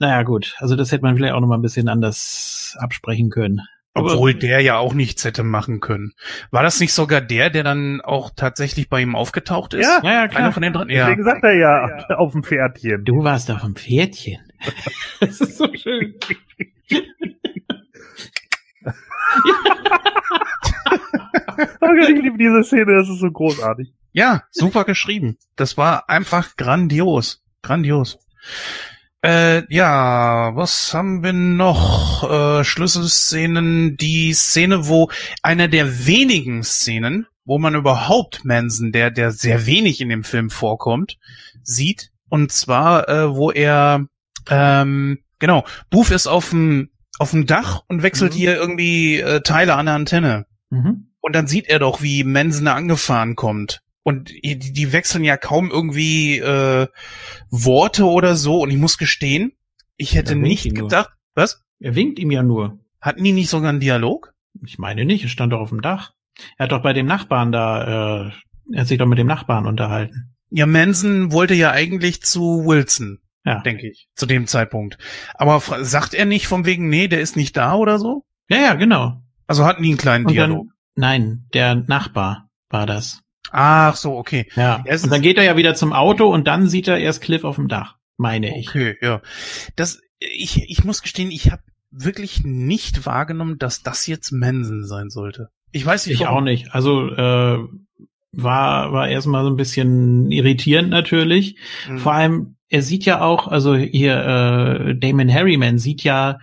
Naja, 0.00 0.22
gut. 0.24 0.56
Also 0.58 0.74
das 0.76 0.90
hätte 0.90 1.02
man 1.04 1.14
vielleicht 1.16 1.34
auch 1.34 1.40
noch 1.40 1.46
mal 1.48 1.56
ein 1.58 1.62
bisschen 1.62 1.88
anders 1.88 2.76
absprechen 2.80 3.30
können. 3.30 3.60
Aber- 3.92 4.12
Obwohl 4.14 4.34
der 4.34 4.60
ja 4.60 4.78
auch 4.78 4.94
nichts 4.94 5.24
hätte 5.24 5.42
machen 5.42 5.80
können. 5.80 6.12
War 6.50 6.62
das 6.62 6.78
nicht 6.80 6.92
sogar 6.92 7.20
der, 7.20 7.50
der 7.50 7.64
dann 7.64 8.00
auch 8.00 8.30
tatsächlich 8.34 8.88
bei 8.88 9.02
ihm 9.02 9.14
aufgetaucht 9.16 9.74
ist? 9.74 9.82
Ja, 9.84 10.00
Ja, 10.02 10.10
ja, 10.12 10.20
Einer 10.22 10.28
klar. 10.28 10.52
von 10.52 10.62
den 10.62 10.72
drei? 10.72 10.84
Ja. 10.88 11.06
Deswegen 11.06 11.24
sagt 11.24 11.42
er 11.44 11.54
ja 11.56 12.06
auf 12.16 12.32
dem 12.32 12.42
Pferdchen. 12.44 13.04
Du 13.04 13.22
warst 13.24 13.50
auf 13.50 13.60
dem 13.62 13.74
Pferdchen. 13.76 14.40
das 15.20 15.40
ist 15.40 15.58
so 15.58 15.68
schön. 15.74 16.14
Ich 22.02 22.08
liebe 22.22 22.38
diese 22.38 22.62
Szene, 22.64 22.94
das 22.96 23.08
ist 23.08 23.20
so 23.20 23.30
großartig. 23.30 23.92
Ja, 24.12 24.42
super 24.50 24.84
geschrieben. 24.84 25.36
Das 25.56 25.76
war 25.76 26.08
einfach 26.08 26.56
grandios. 26.56 27.42
Grandios. 27.62 28.18
Äh, 29.22 29.62
ja, 29.72 30.52
was 30.56 30.94
haben 30.94 31.22
wir 31.22 31.32
noch? 31.34 32.24
Äh, 32.30 32.64
Schlüsselszenen, 32.64 33.96
die 33.96 34.32
Szene, 34.32 34.88
wo 34.88 35.10
einer 35.42 35.68
der 35.68 36.06
wenigen 36.06 36.62
Szenen, 36.64 37.26
wo 37.44 37.58
man 37.58 37.74
überhaupt 37.74 38.44
Manson, 38.44 38.92
der, 38.92 39.10
der 39.10 39.30
sehr 39.32 39.66
wenig 39.66 40.00
in 40.00 40.08
dem 40.08 40.24
Film 40.24 40.48
vorkommt, 40.48 41.18
sieht. 41.62 42.10
Und 42.30 42.50
zwar, 42.52 43.08
äh, 43.08 43.34
wo 43.34 43.50
er, 43.50 44.06
ähm, 44.48 45.18
genau, 45.38 45.64
Booth 45.90 46.10
ist 46.12 46.26
auf 46.26 46.50
dem, 46.50 46.90
auf 47.18 47.32
dem 47.32 47.44
Dach 47.44 47.82
und 47.88 48.02
wechselt 48.02 48.32
Mhm. 48.32 48.36
hier 48.36 48.56
irgendwie 48.56 49.20
äh, 49.20 49.42
Teile 49.42 49.74
an 49.74 49.86
der 49.86 49.96
Antenne. 49.96 50.46
Mhm. 50.70 51.08
Und 51.20 51.34
dann 51.34 51.46
sieht 51.46 51.68
er 51.68 51.78
doch, 51.78 52.00
wie 52.00 52.24
Manson 52.24 52.68
angefahren 52.68 53.36
kommt. 53.36 53.82
Und 54.02 54.30
die, 54.30 54.58
die 54.58 54.92
wechseln 54.92 55.24
ja 55.24 55.36
kaum 55.36 55.70
irgendwie 55.70 56.38
äh, 56.38 56.86
Worte 57.50 58.06
oder 58.06 58.34
so. 58.36 58.60
Und 58.60 58.70
ich 58.70 58.78
muss 58.78 58.98
gestehen, 58.98 59.52
ich 59.96 60.14
hätte 60.14 60.36
nicht 60.36 60.74
gedacht, 60.74 61.10
was? 61.34 61.62
Er 61.78 61.94
winkt 61.94 62.18
ihm 62.18 62.30
ja 62.30 62.42
nur. 62.42 62.78
Hatten 63.00 63.22
die 63.24 63.32
nicht 63.32 63.50
sogar 63.50 63.70
einen 63.70 63.80
Dialog? 63.80 64.32
Ich 64.64 64.78
meine 64.78 65.04
nicht, 65.04 65.22
er 65.22 65.28
stand 65.28 65.52
doch 65.52 65.60
auf 65.60 65.68
dem 65.70 65.82
Dach. 65.82 66.12
Er 66.56 66.64
hat 66.64 66.72
doch 66.72 66.82
bei 66.82 66.92
dem 66.92 67.06
Nachbarn 67.06 67.52
da, 67.52 68.26
äh, 68.28 68.30
er 68.72 68.80
hat 68.80 68.86
sich 68.88 68.98
doch 68.98 69.06
mit 69.06 69.18
dem 69.18 69.26
Nachbarn 69.26 69.66
unterhalten. 69.66 70.34
Ja, 70.50 70.66
Manson 70.66 71.32
wollte 71.32 71.54
ja 71.54 71.70
eigentlich 71.70 72.22
zu 72.22 72.64
Wilson, 72.66 73.20
Ja. 73.44 73.60
denke 73.60 73.88
ich, 73.88 74.08
zu 74.14 74.26
dem 74.26 74.46
Zeitpunkt. 74.46 74.98
Aber 75.34 75.60
sagt 75.84 76.14
er 76.14 76.24
nicht 76.24 76.46
von 76.48 76.64
wegen, 76.64 76.88
nee, 76.88 77.06
der 77.08 77.20
ist 77.20 77.36
nicht 77.36 77.56
da 77.56 77.74
oder 77.74 77.98
so? 77.98 78.24
Ja, 78.48 78.58
ja, 78.58 78.74
genau. 78.74 79.22
Also 79.46 79.64
hatten 79.64 79.82
die 79.82 79.90
einen 79.90 79.98
kleinen 79.98 80.26
Und 80.26 80.32
Dialog. 80.32 80.66
dann, 80.68 80.74
nein, 80.96 81.44
der 81.54 81.74
Nachbar 81.76 82.48
war 82.68 82.86
das. 82.86 83.20
Ach 83.50 83.96
so, 83.96 84.16
okay. 84.16 84.46
Ja. 84.56 84.82
Und 84.86 85.10
dann 85.12 85.22
geht 85.22 85.38
er 85.38 85.44
ja 85.44 85.56
wieder 85.56 85.74
zum 85.74 85.92
Auto 85.92 86.26
und 86.32 86.46
dann 86.46 86.68
sieht 86.68 86.88
er 86.88 86.98
erst 86.98 87.22
Cliff 87.22 87.44
auf 87.44 87.56
dem 87.56 87.68
Dach, 87.68 87.96
meine 88.16 88.58
ich. 88.58 88.68
Okay, 88.68 88.96
ja. 89.00 89.20
Das, 89.76 90.00
ich, 90.18 90.70
ich 90.70 90.84
muss 90.84 91.02
gestehen, 91.02 91.30
ich 91.30 91.50
habe 91.50 91.62
wirklich 91.90 92.44
nicht 92.44 93.06
wahrgenommen, 93.06 93.58
dass 93.58 93.82
das 93.82 94.06
jetzt 94.06 94.30
Manson 94.32 94.86
sein 94.86 95.10
sollte. 95.10 95.48
Ich 95.72 95.84
weiß 95.84 96.06
nicht, 96.06 96.14
Ich 96.20 96.26
warum. 96.26 96.38
auch 96.38 96.42
nicht. 96.42 96.74
Also 96.74 97.08
äh, 97.10 97.58
war 98.32 98.92
war 98.92 99.08
erstmal 99.08 99.42
so 99.44 99.50
ein 99.50 99.56
bisschen 99.56 100.30
irritierend 100.30 100.90
natürlich. 100.90 101.56
Mhm. 101.88 101.98
Vor 101.98 102.12
allem, 102.12 102.56
er 102.68 102.82
sieht 102.82 103.04
ja 103.04 103.20
auch, 103.20 103.48
also 103.48 103.74
hier 103.76 104.14
äh, 104.14 104.94
Damon 104.96 105.32
Harriman 105.32 105.78
sieht 105.78 106.04
ja 106.04 106.38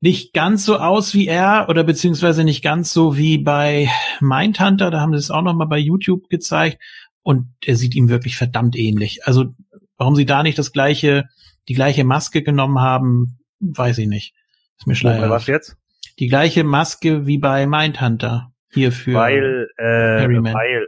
nicht 0.00 0.32
ganz 0.32 0.64
so 0.64 0.76
aus 0.78 1.14
wie 1.14 1.26
er 1.26 1.66
oder 1.68 1.82
beziehungsweise 1.84 2.44
nicht 2.44 2.62
ganz 2.62 2.92
so 2.92 3.16
wie 3.16 3.38
bei 3.38 3.88
Mindhunter. 4.20 4.90
Da 4.90 5.00
haben 5.00 5.12
sie 5.12 5.18
es 5.18 5.30
auch 5.30 5.42
noch 5.42 5.54
mal 5.54 5.66
bei 5.66 5.78
YouTube 5.78 6.28
gezeigt 6.28 6.78
und 7.22 7.48
er 7.64 7.76
sieht 7.76 7.94
ihm 7.94 8.08
wirklich 8.08 8.36
verdammt 8.36 8.76
ähnlich. 8.76 9.26
Also 9.26 9.54
warum 9.96 10.14
sie 10.14 10.26
da 10.26 10.42
nicht 10.42 10.58
das 10.58 10.72
gleiche, 10.72 11.24
die 11.68 11.74
gleiche 11.74 12.04
Maske 12.04 12.42
genommen 12.42 12.78
haben, 12.78 13.40
weiß 13.60 13.98
ich 13.98 14.06
nicht. 14.06 14.34
Ist 14.78 14.86
mir 14.86 14.94
schleierhaft. 14.94 15.30
was 15.30 15.46
jetzt? 15.48 15.76
Die 16.20 16.28
gleiche 16.28 16.62
Maske 16.64 17.26
wie 17.26 17.38
bei 17.38 17.66
Mindhunter 17.66 18.52
hier 18.72 18.92
für 18.92 19.14
Weil, 19.14 19.68
äh, 19.76 20.22
Harryman. 20.22 20.54
weil, 20.54 20.86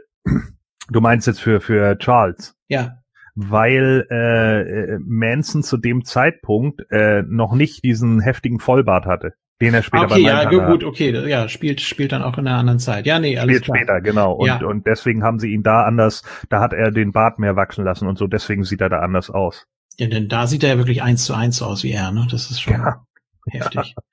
du 0.89 1.01
meinst 1.01 1.27
jetzt 1.27 1.41
für, 1.41 1.59
für 1.59 1.97
Charles. 1.97 2.55
ja 2.69 3.00
weil 3.35 4.05
äh, 4.09 4.61
äh, 4.95 4.99
Manson 5.03 5.63
zu 5.63 5.77
dem 5.77 6.03
Zeitpunkt 6.05 6.81
äh, 6.91 7.23
noch 7.23 7.53
nicht 7.53 7.83
diesen 7.83 8.19
heftigen 8.21 8.59
Vollbart 8.59 9.05
hatte, 9.05 9.33
den 9.61 9.73
er 9.73 9.83
später 9.83 10.05
okay, 10.05 10.23
bei 10.23 10.29
ja, 10.29 10.49
gut, 10.49 10.83
okay, 10.83 11.11
ja, 11.29 11.47
spielt, 11.47 11.81
spielt 11.81 12.11
dann 12.11 12.23
auch 12.23 12.37
in 12.37 12.47
einer 12.47 12.57
anderen 12.57 12.79
Zeit. 12.79 13.05
Ja, 13.05 13.19
nee, 13.19 13.37
alles 13.37 13.51
Spielt 13.55 13.65
klar. 13.65 13.77
später, 13.77 14.01
genau. 14.01 14.33
Und, 14.33 14.47
Ja. 14.47 14.57
und 14.65 14.85
deswegen 14.87 15.23
haben 15.23 15.39
sie 15.39 15.51
ihn 15.51 15.63
da 15.63 15.83
anders, 15.83 16.23
da 16.49 16.59
hat 16.59 16.73
er 16.73 16.91
den 16.91 17.11
Bart 17.11 17.39
mehr 17.39 17.55
wachsen 17.55 17.85
lassen 17.85 18.07
und 18.07 18.17
so, 18.17 18.27
deswegen 18.27 18.63
sieht 18.63 18.81
er 18.81 18.89
da 18.89 18.99
anders 18.99 19.29
aus. 19.29 19.65
Ja, 19.97 20.07
denn 20.07 20.29
da 20.29 20.47
sieht 20.47 20.63
er 20.63 20.69
ja 20.69 20.77
wirklich 20.77 21.03
eins 21.03 21.25
zu 21.25 21.33
eins 21.33 21.57
so 21.57 21.65
aus 21.65 21.83
wie 21.83 21.91
er, 21.91 22.11
ne? 22.11 22.27
Das 22.31 22.49
ist 22.49 22.61
schon 22.61 22.73
Ja. 22.73 23.05
heftig. 23.49 23.95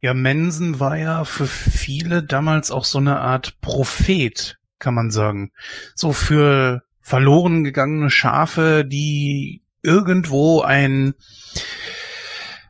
Ja, 0.00 0.12
Manson 0.12 0.80
war 0.80 0.98
ja 0.98 1.24
für 1.24 1.46
viele 1.46 2.22
damals 2.22 2.70
auch 2.70 2.84
so 2.84 2.98
eine 2.98 3.20
Art 3.20 3.58
Prophet, 3.62 4.58
kann 4.78 4.92
man 4.92 5.10
sagen. 5.10 5.50
So 5.94 6.12
für 6.12 6.82
verloren 7.04 7.64
gegangene 7.64 8.10
Schafe, 8.10 8.84
die 8.84 9.62
irgendwo 9.82 10.62
ein 10.62 11.14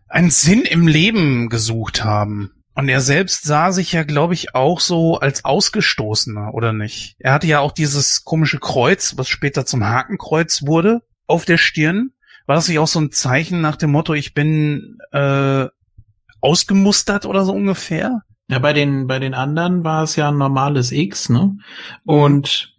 einen 0.09 0.31
Sinn 0.31 0.63
im 0.63 0.87
Leben 0.87 1.49
gesucht 1.49 2.05
haben. 2.05 2.51
Und 2.75 2.89
er 2.89 3.01
selbst 3.01 3.45
sah 3.45 3.71
sich 3.71 3.93
ja, 3.93 4.03
glaube 4.03 4.35
ich, 4.35 4.55
auch 4.55 4.81
so 4.81 5.19
als 5.19 5.45
Ausgestoßener, 5.45 6.53
oder 6.53 6.73
nicht? 6.73 7.17
Er 7.21 7.33
hatte 7.33 7.47
ja 7.47 7.61
auch 7.61 7.73
dieses 7.73 8.25
komische 8.25 8.59
Kreuz, 8.59 9.17
was 9.17 9.29
später 9.29 9.65
zum 9.65 9.85
Hakenkreuz 9.85 10.67
wurde, 10.67 11.03
auf 11.27 11.45
der 11.45 11.57
Stirn. 11.57 12.11
War 12.47 12.57
das 12.57 12.69
nicht 12.69 12.81
auch 12.81 12.89
so 12.89 13.01
ein 13.01 13.13
Zeichen 13.13 13.61
nach 13.61 13.77
dem 13.77 13.93
Motto, 13.93 14.15
ich 14.15 14.35
bin 14.35 14.99
äh, 15.13 15.67
ausgemustert 16.41 17.27
oder 17.27 17.45
so 17.45 17.53
ungefähr? 17.53 18.23
Ja, 18.49 18.59
bei 18.59 18.73
den, 18.73 19.07
bei 19.07 19.21
den 19.21 19.35
anderen 19.35 19.85
war 19.85 20.03
es 20.03 20.17
ja 20.17 20.29
ein 20.29 20.39
normales 20.39 20.91
X, 20.91 21.29
ne? 21.29 21.57
Und 22.05 22.74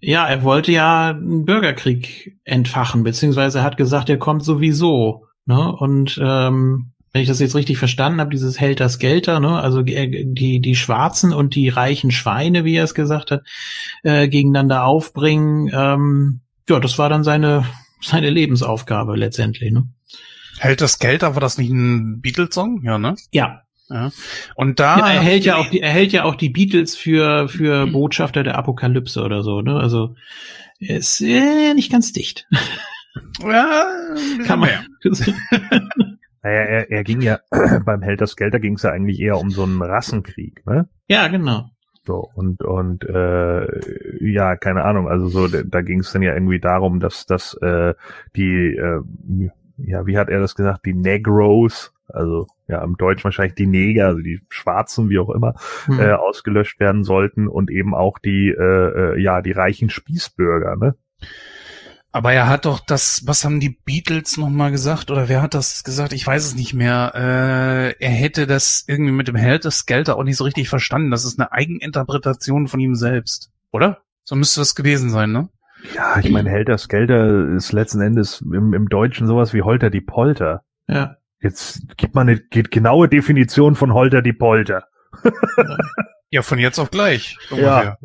ja, 0.00 0.26
er 0.26 0.42
wollte 0.42 0.72
ja 0.72 1.10
einen 1.10 1.44
Bürgerkrieg 1.44 2.38
entfachen, 2.44 3.02
beziehungsweise 3.02 3.58
er 3.58 3.64
hat 3.64 3.76
gesagt, 3.76 4.08
er 4.08 4.18
kommt 4.18 4.44
sowieso, 4.44 5.26
ne? 5.46 5.72
Und 5.72 6.20
ähm, 6.22 6.92
wenn 7.12 7.22
ich 7.22 7.28
das 7.28 7.40
jetzt 7.40 7.54
richtig 7.54 7.78
verstanden 7.78 8.20
habe, 8.20 8.30
dieses 8.30 8.60
Helter 8.60 8.88
Skelter, 8.88 9.40
ne, 9.40 9.58
also 9.58 9.82
die, 9.82 10.60
die 10.60 10.76
Schwarzen 10.76 11.32
und 11.32 11.54
die 11.54 11.68
reichen 11.68 12.10
Schweine, 12.10 12.64
wie 12.64 12.76
er 12.76 12.84
es 12.84 12.94
gesagt 12.94 13.30
hat, 13.30 13.42
äh, 14.02 14.28
gegeneinander 14.28 14.84
aufbringen, 14.84 15.70
ähm, 15.72 16.40
ja, 16.68 16.78
das 16.80 16.98
war 16.98 17.08
dann 17.08 17.24
seine, 17.24 17.64
seine 18.02 18.30
Lebensaufgabe 18.30 19.16
letztendlich, 19.16 19.72
ne? 19.72 19.88
Helter 20.58 20.88
Skelter, 20.88 21.34
war 21.34 21.40
das 21.40 21.56
nicht 21.56 21.70
ein 21.70 22.20
Beatles-Song? 22.20 22.82
Ja, 22.84 22.98
ne? 22.98 23.14
Ja. 23.32 23.62
Ja. 23.90 24.10
Und 24.54 24.80
da. 24.80 24.98
Ja, 24.98 25.08
er 25.12 25.20
hält 25.20 25.44
ja 25.44 25.56
auch 25.56 25.68
die, 25.68 25.80
er 25.80 25.90
hält 25.90 26.12
ja 26.12 26.24
auch 26.24 26.34
die 26.34 26.50
Beatles 26.50 26.96
für, 26.96 27.48
für 27.48 27.86
Botschafter 27.86 28.42
der 28.42 28.58
Apokalypse 28.58 29.22
oder 29.22 29.42
so, 29.42 29.60
ne? 29.60 29.76
Also, 29.78 30.14
ist 30.78 31.20
äh, 31.20 31.74
nicht 31.74 31.90
ganz 31.90 32.12
dicht. 32.12 32.46
Ja, 33.40 33.86
kann 34.46 34.60
man. 34.60 34.70
Naja, 36.40 36.60
er, 36.60 36.90
er 36.90 37.04
ging 37.04 37.20
ja 37.20 37.40
beim 37.84 38.00
Held 38.00 38.20
das 38.20 38.36
Geld, 38.36 38.54
da 38.54 38.58
ging 38.58 38.74
es 38.74 38.82
ja 38.82 38.90
eigentlich 38.90 39.18
eher 39.20 39.38
um 39.38 39.50
so 39.50 39.64
einen 39.64 39.82
Rassenkrieg, 39.82 40.64
ne? 40.66 40.88
Ja, 41.08 41.26
genau. 41.26 41.68
So, 42.06 42.30
und, 42.34 42.62
und 42.62 43.04
äh, 43.04 43.66
ja, 44.24 44.56
keine 44.56 44.84
Ahnung, 44.84 45.08
also 45.08 45.28
so, 45.28 45.48
da 45.48 45.82
ging 45.82 46.00
es 46.00 46.12
dann 46.12 46.22
ja 46.22 46.32
irgendwie 46.32 46.60
darum, 46.60 47.00
dass, 47.00 47.26
dass 47.26 47.54
äh, 47.54 47.92
die, 48.34 48.76
äh, 48.76 49.02
ja, 49.76 50.06
wie 50.06 50.16
hat 50.16 50.30
er 50.30 50.40
das 50.40 50.54
gesagt, 50.54 50.86
die 50.86 50.94
Negros, 50.94 51.92
also 52.08 52.46
ja, 52.66 52.82
im 52.82 52.96
Deutsch 52.96 53.24
wahrscheinlich 53.24 53.54
die 53.54 53.66
Neger, 53.66 54.06
also 54.06 54.20
die 54.20 54.40
Schwarzen, 54.48 55.08
wie 55.08 55.18
auch 55.18 55.30
immer, 55.30 55.54
hm. 55.86 56.00
äh, 56.00 56.12
ausgelöscht 56.12 56.80
werden 56.80 57.04
sollten 57.04 57.48
und 57.48 57.70
eben 57.70 57.94
auch 57.94 58.18
die, 58.18 58.48
äh, 58.48 59.14
äh 59.14 59.20
ja, 59.20 59.42
die 59.42 59.52
reichen 59.52 59.90
Spießbürger, 59.90 60.76
ne? 60.76 60.94
Aber 62.10 62.32
er 62.32 62.48
hat 62.48 62.64
doch 62.64 62.80
das, 62.80 63.26
was 63.26 63.44
haben 63.44 63.60
die 63.60 63.78
Beatles 63.84 64.38
nochmal 64.38 64.70
gesagt? 64.70 65.10
Oder 65.10 65.28
wer 65.28 65.42
hat 65.42 65.52
das 65.52 65.84
gesagt? 65.84 66.14
Ich 66.14 66.26
weiß 66.26 66.44
es 66.44 66.54
nicht 66.54 66.72
mehr. 66.72 67.12
Äh, 67.14 68.02
er 68.02 68.10
hätte 68.10 68.46
das 68.46 68.84
irgendwie 68.86 69.12
mit 69.12 69.28
dem 69.28 69.36
Held 69.36 69.64
des 69.64 69.84
Gelder 69.84 70.16
auch 70.16 70.24
nicht 70.24 70.38
so 70.38 70.44
richtig 70.44 70.70
verstanden. 70.70 71.10
Das 71.10 71.26
ist 71.26 71.38
eine 71.38 71.52
Eigeninterpretation 71.52 72.66
von 72.66 72.80
ihm 72.80 72.94
selbst. 72.94 73.50
Oder? 73.72 73.98
So 74.24 74.36
müsste 74.36 74.60
das 74.60 74.74
gewesen 74.74 75.10
sein, 75.10 75.32
ne? 75.32 75.50
Ja, 75.94 76.18
ich 76.18 76.30
meine, 76.30 76.50
Helter 76.50 76.78
Skelter 76.78 77.54
ist 77.54 77.72
letzten 77.72 78.00
Endes 78.00 78.40
im, 78.40 78.74
im 78.74 78.88
Deutschen 78.88 79.26
sowas 79.26 79.54
wie 79.54 79.62
Holter 79.62 79.90
die 79.90 80.00
Polter. 80.00 80.62
Ja. 80.88 81.16
Jetzt 81.40 81.96
gibt 81.96 82.14
man 82.14 82.28
eine 82.28 82.40
genaue 82.40 83.08
Definition 83.08 83.74
von 83.74 83.94
Holter 83.94 84.22
die 84.22 84.32
Polter. 84.32 84.84
ja, 86.30 86.42
von 86.42 86.58
jetzt 86.58 86.78
auf 86.78 86.90
gleich. 86.90 87.36
Ja. 87.50 87.96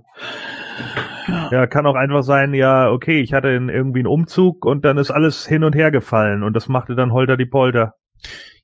Ja, 1.51 1.67
kann 1.67 1.85
auch 1.85 1.95
einfach 1.95 2.23
sein, 2.23 2.53
ja, 2.53 2.89
okay, 2.89 3.21
ich 3.21 3.33
hatte 3.33 3.47
irgendwie 3.47 3.99
einen 3.99 4.07
Umzug 4.07 4.65
und 4.65 4.83
dann 4.83 4.97
ist 4.97 5.11
alles 5.11 5.45
hin 5.47 5.63
und 5.63 5.73
her 5.73 5.89
gefallen 5.89 6.43
und 6.43 6.53
das 6.53 6.67
machte 6.67 6.95
dann 6.95 7.13
Holter 7.13 7.37
die 7.37 7.45
Polter. 7.45 7.93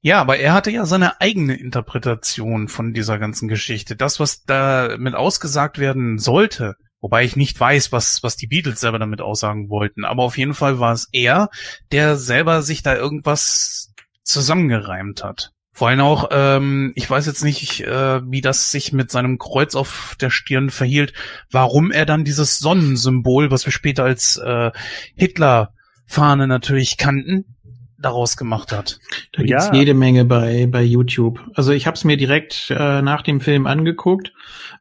Ja, 0.02 0.22
aber 0.22 0.38
er 0.38 0.54
hatte 0.54 0.72
ja 0.72 0.86
seine 0.86 1.20
eigene 1.20 1.56
Interpretation 1.56 2.68
von 2.68 2.94
dieser 2.94 3.20
ganzen 3.20 3.48
Geschichte. 3.48 3.96
Das, 3.96 4.20
was 4.20 4.44
da 4.44 4.96
mit 4.98 5.14
ausgesagt 5.14 5.78
werden 5.78 6.20
sollte, 6.20 6.76
wobei 7.02 7.24
ich 7.24 7.36
nicht 7.36 7.60
weiß, 7.60 7.92
was, 7.92 8.24
was 8.24 8.38
die 8.38 8.48
Beatles 8.48 8.80
selber 8.80 9.00
damit 9.00 9.22
aussagen 9.22 9.70
wollten, 9.70 10.06
aber 10.06 10.24
auf 10.24 10.38
jeden 10.38 10.54
Fall 10.54 10.80
war 10.80 10.94
es 10.94 11.10
er, 11.12 11.50
der 11.92 12.16
selber 12.16 12.62
sich 12.62 12.82
da 12.82 12.96
irgendwas 12.96 13.89
zusammengereimt 14.30 15.24
hat. 15.24 15.52
Vor 15.72 15.88
allem 15.88 16.02
auch, 16.02 16.30
ähm, 16.32 16.92
ich 16.96 17.10
weiß 17.10 17.26
jetzt 17.26 17.44
nicht, 17.44 17.82
äh, 17.82 18.22
wie 18.30 18.42
das 18.42 18.72
sich 18.72 18.92
mit 18.92 19.12
seinem 19.12 19.38
Kreuz 19.38 19.76
auf 19.76 20.18
der 20.20 20.30
Stirn 20.30 20.72
verhielt, 20.72 21.14
warum 21.52 21.92
er 21.92 22.06
dann 22.06 22.26
dieses 22.26 22.60
Sonnensymbol, 22.60 23.50
was 23.50 23.66
wir 23.66 23.72
später 23.72 24.04
als 24.04 24.36
äh, 24.38 24.72
Hitler-Fahne 25.16 26.48
natürlich 26.48 26.98
kannten, 26.98 27.56
daraus 28.02 28.38
gemacht 28.38 28.72
hat. 28.72 29.00
Da 29.34 29.44
gibt's 29.44 29.68
ja. 29.68 29.74
jede 29.74 29.94
Menge 29.94 30.26
bei, 30.26 30.68
bei 30.68 30.82
YouTube. 30.82 31.40
Also 31.54 31.72
ich 31.72 31.86
habe 31.86 31.96
es 31.96 32.04
mir 32.04 32.18
direkt 32.18 32.70
äh, 32.70 33.02
nach 33.02 33.22
dem 33.22 33.42
Film 33.42 33.68
angeguckt. 33.68 34.34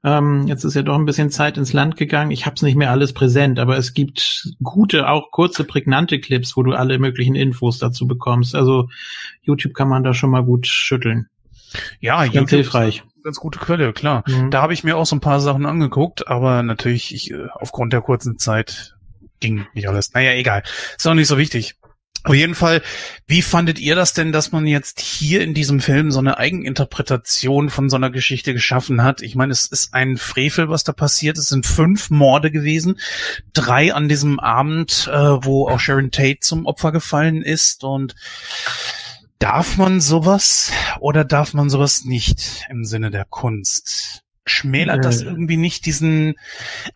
Ähm, 0.04 0.46
jetzt 0.46 0.64
ist 0.64 0.74
ja 0.74 0.82
doch 0.82 0.94
ein 0.94 1.04
bisschen 1.04 1.30
Zeit 1.30 1.58
ins 1.58 1.72
Land 1.72 1.96
gegangen. 1.96 2.30
Ich 2.30 2.46
habe 2.46 2.54
es 2.54 2.62
nicht 2.62 2.76
mehr 2.76 2.90
alles 2.90 3.12
präsent, 3.12 3.58
aber 3.58 3.76
es 3.76 3.94
gibt 3.94 4.48
gute, 4.62 5.08
auch 5.08 5.30
kurze, 5.30 5.64
prägnante 5.64 6.20
Clips, 6.20 6.56
wo 6.56 6.62
du 6.62 6.72
alle 6.72 6.98
möglichen 6.98 7.34
Infos 7.34 7.78
dazu 7.78 8.06
bekommst. 8.06 8.54
Also 8.54 8.88
YouTube 9.42 9.74
kann 9.74 9.88
man 9.88 10.04
da 10.04 10.14
schon 10.14 10.30
mal 10.30 10.44
gut 10.44 10.66
schütteln. 10.66 11.28
Ja, 12.00 12.18
ganz 12.22 12.34
YouTube 12.34 12.50
hilfreich. 12.50 13.02
Ganz 13.24 13.38
gute 13.40 13.58
Quelle, 13.58 13.92
klar. 13.92 14.22
Mhm. 14.26 14.50
Da 14.50 14.62
habe 14.62 14.72
ich 14.72 14.84
mir 14.84 14.96
auch 14.96 15.06
so 15.06 15.16
ein 15.16 15.20
paar 15.20 15.40
Sachen 15.40 15.66
angeguckt, 15.66 16.28
aber 16.28 16.62
natürlich 16.62 17.14
ich, 17.14 17.30
äh, 17.32 17.48
aufgrund 17.52 17.92
der 17.92 18.00
kurzen 18.00 18.38
Zeit 18.38 18.94
ging 19.40 19.66
nicht 19.74 19.88
alles. 19.88 20.14
Naja, 20.14 20.32
egal. 20.32 20.62
Ist 20.96 21.06
auch 21.06 21.14
nicht 21.14 21.28
so 21.28 21.36
wichtig. 21.36 21.74
Auf 22.24 22.34
jeden 22.34 22.54
Fall, 22.54 22.82
wie 23.26 23.42
fandet 23.42 23.78
ihr 23.78 23.94
das 23.94 24.12
denn, 24.12 24.32
dass 24.32 24.50
man 24.50 24.66
jetzt 24.66 25.00
hier 25.00 25.40
in 25.40 25.54
diesem 25.54 25.80
Film 25.80 26.10
so 26.10 26.18
eine 26.18 26.36
Eigeninterpretation 26.36 27.70
von 27.70 27.88
so 27.88 27.96
einer 27.96 28.10
Geschichte 28.10 28.52
geschaffen 28.52 29.02
hat? 29.02 29.22
Ich 29.22 29.34
meine, 29.34 29.52
es 29.52 29.66
ist 29.66 29.94
ein 29.94 30.16
Frevel, 30.16 30.68
was 30.68 30.84
da 30.84 30.92
passiert. 30.92 31.38
Es 31.38 31.48
sind 31.48 31.64
fünf 31.64 32.10
Morde 32.10 32.50
gewesen, 32.50 32.98
drei 33.52 33.94
an 33.94 34.08
diesem 34.08 34.40
Abend, 34.40 35.08
äh, 35.12 35.16
wo 35.16 35.68
auch 35.68 35.78
Sharon 35.78 36.10
Tate 36.10 36.40
zum 36.40 36.66
Opfer 36.66 36.90
gefallen 36.90 37.42
ist. 37.42 37.84
Und 37.84 38.16
darf 39.38 39.76
man 39.76 40.00
sowas 40.00 40.72
oder 41.00 41.24
darf 41.24 41.54
man 41.54 41.70
sowas 41.70 42.04
nicht 42.04 42.66
im 42.68 42.84
Sinne 42.84 43.10
der 43.10 43.26
Kunst? 43.26 44.24
Schmälert 44.48 45.04
das 45.04 45.22
irgendwie 45.22 45.56
nicht 45.56 45.86
diesen, 45.86 46.34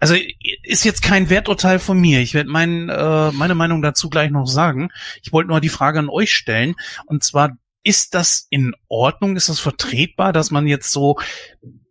also 0.00 0.14
ist 0.62 0.84
jetzt 0.84 1.02
kein 1.02 1.30
Werturteil 1.30 1.78
von 1.78 2.00
mir. 2.00 2.20
Ich 2.20 2.34
werde 2.34 2.50
mein, 2.50 2.88
äh, 2.88 3.30
meine 3.32 3.54
Meinung 3.54 3.82
dazu 3.82 4.10
gleich 4.10 4.30
noch 4.30 4.46
sagen. 4.46 4.90
Ich 5.22 5.32
wollte 5.32 5.48
nur 5.48 5.60
die 5.60 5.68
Frage 5.68 5.98
an 5.98 6.08
euch 6.08 6.34
stellen. 6.34 6.74
Und 7.06 7.24
zwar, 7.24 7.56
ist 7.84 8.14
das 8.14 8.46
in 8.50 8.74
Ordnung? 8.88 9.36
Ist 9.36 9.48
das 9.48 9.60
vertretbar, 9.60 10.32
dass 10.32 10.50
man 10.50 10.66
jetzt 10.66 10.92
so 10.92 11.18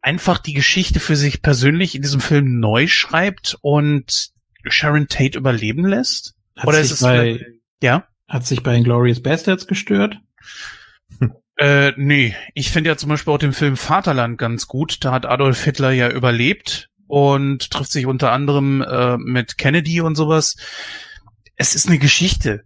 einfach 0.01 0.37
die 0.37 0.53
Geschichte 0.53 0.99
für 0.99 1.15
sich 1.15 1.41
persönlich 1.41 1.95
in 1.95 2.01
diesem 2.01 2.21
Film 2.21 2.59
neu 2.59 2.87
schreibt 2.87 3.57
und 3.61 4.31
Sharon 4.67 5.07
Tate 5.07 5.37
überleben 5.37 5.85
lässt? 5.85 6.35
Hat 6.57 6.67
Oder 6.67 6.79
ist 6.79 6.91
es 6.91 7.01
bei, 7.01 7.45
ja? 7.81 8.07
Hat 8.27 8.45
sich 8.45 8.63
bei 8.63 8.75
Inglourious 8.75 9.21
Bastards 9.21 9.67
gestört? 9.67 10.17
Äh, 11.61 11.93
nee, 11.95 12.35
ich 12.55 12.71
finde 12.71 12.89
ja 12.89 12.97
zum 12.97 13.09
Beispiel 13.09 13.31
auch 13.31 13.37
den 13.37 13.53
Film 13.53 13.77
Vaterland 13.77 14.39
ganz 14.39 14.67
gut. 14.67 15.05
Da 15.05 15.11
hat 15.11 15.27
Adolf 15.27 15.63
Hitler 15.63 15.91
ja 15.91 16.09
überlebt 16.09 16.89
und 17.05 17.69
trifft 17.69 17.91
sich 17.91 18.07
unter 18.07 18.31
anderem 18.31 18.81
äh, 18.81 19.17
mit 19.17 19.59
Kennedy 19.59 20.01
und 20.01 20.15
sowas. 20.15 20.55
Es 21.57 21.75
ist 21.75 21.87
eine 21.87 21.99
Geschichte. 21.99 22.63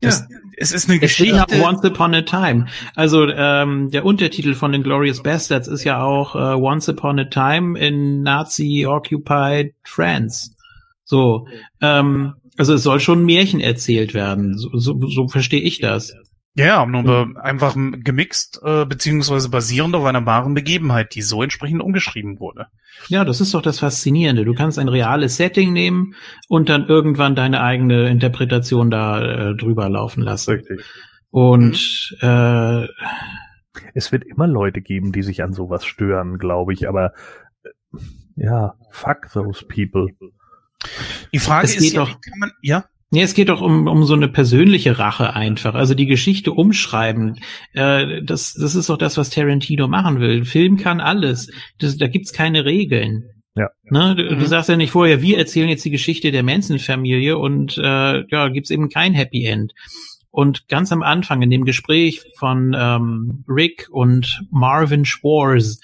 Ja. 0.00 0.10
Es, 0.56 0.70
ist 0.70 0.88
eine 0.88 0.94
es 0.96 1.00
Geschichte. 1.00 1.60
Once 1.60 1.82
Upon 1.82 2.14
a 2.14 2.22
Time. 2.22 2.66
Also 2.94 3.26
ähm, 3.26 3.90
der 3.90 4.04
Untertitel 4.04 4.54
von 4.54 4.70
den 4.70 4.84
Glorious 4.84 5.24
Bastards 5.24 5.66
ist 5.66 5.82
ja 5.82 6.00
auch 6.00 6.36
äh, 6.36 6.54
Once 6.54 6.88
Upon 6.88 7.18
a 7.18 7.24
Time 7.24 7.76
in 7.76 8.22
Nazi-occupied 8.22 9.74
France. 9.82 10.52
So, 11.02 11.48
ähm, 11.80 12.34
also 12.56 12.74
es 12.74 12.84
soll 12.84 13.00
schon 13.00 13.22
ein 13.22 13.26
Märchen 13.26 13.58
erzählt 13.58 14.14
werden. 14.14 14.56
So, 14.56 14.70
so, 14.78 15.00
so 15.08 15.26
verstehe 15.26 15.62
ich 15.62 15.80
das. 15.80 16.14
Ja, 16.56 16.86
nur 16.86 17.26
mhm. 17.26 17.36
einfach 17.36 17.74
gemixt, 17.74 18.60
äh, 18.64 18.86
beziehungsweise 18.86 19.50
basierend 19.50 19.94
auf 19.94 20.06
einer 20.06 20.24
wahren 20.24 20.54
Begebenheit, 20.54 21.14
die 21.14 21.20
so 21.20 21.42
entsprechend 21.42 21.82
umgeschrieben 21.82 22.40
wurde. 22.40 22.68
Ja, 23.08 23.26
das 23.26 23.42
ist 23.42 23.52
doch 23.52 23.60
das 23.60 23.80
Faszinierende. 23.80 24.46
Du 24.46 24.54
kannst 24.54 24.78
ein 24.78 24.88
reales 24.88 25.36
Setting 25.36 25.74
nehmen 25.74 26.14
und 26.48 26.70
dann 26.70 26.88
irgendwann 26.88 27.36
deine 27.36 27.62
eigene 27.62 28.08
Interpretation 28.08 28.90
da 28.90 29.50
äh, 29.50 29.54
drüber 29.54 29.90
laufen 29.90 30.22
lassen. 30.22 30.52
Richtig. 30.52 30.82
Und 31.28 32.16
mhm. 32.22 32.26
äh, 32.26 32.88
es 33.92 34.10
wird 34.10 34.24
immer 34.24 34.46
Leute 34.46 34.80
geben, 34.80 35.12
die 35.12 35.22
sich 35.22 35.42
an 35.42 35.52
sowas 35.52 35.84
stören, 35.84 36.38
glaube 36.38 36.72
ich, 36.72 36.88
aber 36.88 37.12
äh, 37.64 37.98
ja, 38.36 38.76
fuck 38.90 39.30
those 39.30 39.62
people. 39.66 40.08
Die 41.34 41.38
Frage 41.38 41.66
es 41.66 41.76
ist 41.76 41.92
ja, 41.92 42.00
doch, 42.00 42.18
kann 42.18 42.38
man, 42.38 42.52
ja? 42.62 42.86
Nee, 43.16 43.22
es 43.22 43.32
geht 43.32 43.48
doch 43.48 43.62
um, 43.62 43.86
um 43.86 44.04
so 44.04 44.12
eine 44.12 44.28
persönliche 44.28 44.98
Rache 44.98 45.34
einfach. 45.34 45.74
Also 45.74 45.94
die 45.94 46.04
Geschichte 46.04 46.52
umschreiben. 46.52 47.40
Äh, 47.72 48.22
das, 48.22 48.52
das 48.52 48.74
ist 48.74 48.90
doch 48.90 48.98
das, 48.98 49.16
was 49.16 49.30
Tarantino 49.30 49.88
machen 49.88 50.20
will. 50.20 50.44
Film 50.44 50.76
kann 50.76 51.00
alles. 51.00 51.50
Das, 51.78 51.96
da 51.96 52.08
gibt's 52.08 52.34
keine 52.34 52.66
Regeln. 52.66 53.24
Ja. 53.54 53.70
Ne? 53.88 54.16
Du, 54.16 54.22
mhm. 54.34 54.38
du 54.38 54.44
sagst 54.44 54.68
ja 54.68 54.76
nicht 54.76 54.90
vorher, 54.90 55.22
wir 55.22 55.38
erzählen 55.38 55.70
jetzt 55.70 55.86
die 55.86 55.90
Geschichte 55.90 56.30
der 56.30 56.42
Manson-Familie 56.42 57.38
und 57.38 57.78
äh, 57.78 58.26
ja, 58.28 58.48
gibt's 58.48 58.70
eben 58.70 58.90
kein 58.90 59.14
Happy 59.14 59.46
End. 59.46 59.72
Und 60.30 60.68
ganz 60.68 60.92
am 60.92 61.02
Anfang 61.02 61.40
in 61.40 61.48
dem 61.48 61.64
Gespräch 61.64 62.20
von 62.38 62.76
ähm, 62.78 63.44
Rick 63.48 63.88
und 63.90 64.42
Marvin 64.50 65.06
Schwartz, 65.06 65.80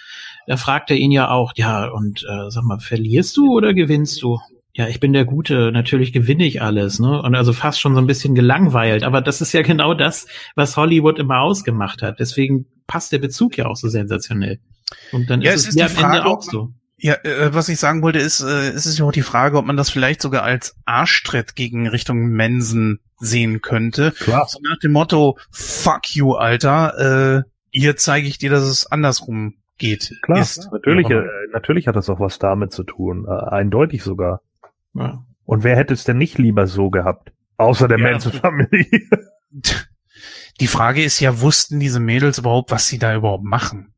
da 0.47 0.59
fragt 0.59 0.91
er 0.91 0.99
ihn 0.99 1.13
ja 1.13 1.31
auch, 1.31 1.55
ja, 1.57 1.89
und 1.89 2.27
äh, 2.29 2.51
sag 2.51 2.65
mal, 2.65 2.79
verlierst 2.79 3.39
du 3.39 3.57
oder 3.57 3.73
gewinnst 3.73 4.21
du? 4.21 4.39
Ja, 4.75 4.89
ich 4.89 5.01
bin 5.01 5.13
der 5.13 5.27
Gute, 5.27 5.71
natürlich 5.71 6.13
gewinne 6.15 6.47
ich 6.47 6.63
alles, 6.63 6.99
ne? 6.99 7.21
Und 7.21 7.35
also 7.35 7.53
fast 7.53 7.79
schon 7.79 7.95
so 7.95 8.01
ein 8.01 8.07
bisschen 8.07 8.35
gelangweilt. 8.35 9.03
Aber 9.03 9.21
das 9.21 9.43
ist 9.43 9.53
ja 9.53 9.61
genau 9.63 9.93
das, 9.93 10.27
was 10.55 10.77
Hollywood 10.79 11.19
immer 11.19 11.41
ausgemacht 11.41 12.01
hat. 12.01 12.21
Deswegen 12.21 12.67
passt 12.87 13.13
der 13.13 13.19
Bezug 13.19 13.59
ja 13.59 13.67
auch 13.67 13.77
so 13.77 13.89
sensationell. 13.89 14.61
Und 15.13 15.29
dann 15.29 15.43
ja, 15.43 15.53
ist 15.53 15.61
es 15.61 15.63
es 15.63 15.69
ist 15.75 15.81
ja 15.81 15.89
die 15.89 15.97
am 15.99 16.05
Ende 16.05 16.19
Frage, 16.23 16.27
auch 16.31 16.43
so. 16.43 16.71
Ja, 16.97 17.15
äh, 17.25 17.53
was 17.53 17.69
ich 17.69 17.79
sagen 17.79 18.01
wollte, 18.03 18.21
ist, 18.21 18.41
äh, 18.41 18.69
es 18.71 18.87
ist 18.87 18.99
ja 18.99 19.05
auch 19.05 19.13
die 19.13 19.23
Frage, 19.23 19.59
ob 19.59 19.67
man 19.67 19.77
das 19.77 19.91
vielleicht 19.91 20.23
sogar 20.23 20.43
als 20.45 20.75
Arschtritt 20.87 21.55
gegen 21.55 21.87
Richtung 21.89 22.29
Mensen 22.29 23.01
sehen 23.19 23.61
könnte. 23.61 24.13
Klar. 24.13 24.47
So 24.49 24.59
nach 24.63 24.79
dem 24.79 24.93
Motto, 24.93 25.37
fuck 25.51 26.15
you, 26.15 26.33
Alter, 26.35 27.39
äh, 27.39 27.43
hier 27.73 27.97
zeige 27.97 28.27
ich 28.29 28.39
dir, 28.39 28.51
dass 28.51 28.65
es 28.65 28.87
andersrum 28.87 29.55
geht. 29.79 30.13
Klar, 30.23 30.41
Ist. 30.41 30.71
natürlich, 30.73 31.09
Ja. 31.09 31.21
äh, 31.23 31.27
natürlich 31.53 31.89
hat 31.89 31.97
das 31.97 32.09
auch 32.09 32.21
was 32.21 32.39
damit 32.39 32.73
zu 32.73 32.85
tun. 32.85 33.27
Äh, 33.29 33.51
eindeutig 33.51 34.03
sogar. 34.03 34.41
Ja. 34.95 35.25
Und 35.45 35.65
wer 35.65 35.77
hätte 35.77 35.95
es 35.95 36.05
denn 36.05 36.19
nicht 36.19 36.39
lieber 36.39 36.67
so 36.67 36.91
gehabt? 36.91 37.33
Außer 37.57 37.89
der 37.89 37.99
Ja. 37.99 38.11
Manson-Familie. 38.11 39.09
Die 40.61 40.67
Frage 40.67 41.03
ist 41.03 41.19
ja, 41.21 41.41
wussten 41.41 41.81
diese 41.81 41.99
Mädels 41.99 42.39
überhaupt, 42.39 42.71
was 42.71 42.87
sie 42.87 42.99
da 42.99 43.15
überhaupt 43.17 43.43
machen? 43.45 43.95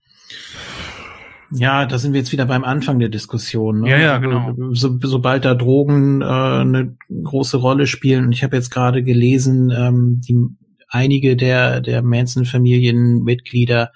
Ja, 1.50 1.84
da 1.84 1.98
sind 1.98 2.12
wir 2.12 2.20
jetzt 2.20 2.32
wieder 2.32 2.46
beim 2.46 2.64
Anfang 2.64 2.98
der 2.98 3.08
Diskussion. 3.08 3.80
Ne? 3.82 3.90
Ja, 3.90 3.98
ja, 3.98 4.18
genau. 4.18 4.54
So, 4.72 4.98
sobald 5.02 5.44
da 5.44 5.54
Drogen 5.54 6.22
äh, 6.22 6.24
eine 6.24 6.96
große 7.10 7.58
Rolle 7.58 7.86
spielen, 7.86 8.26
und 8.26 8.32
ich 8.32 8.42
habe 8.42 8.56
jetzt 8.56 8.70
gerade 8.70 9.02
gelesen, 9.02 9.70
ähm, 9.70 10.20
die 10.26 10.36
einige 10.88 11.36
der 11.36 11.80
der 11.80 12.02
Manson-Familienmitglieder 12.02 13.92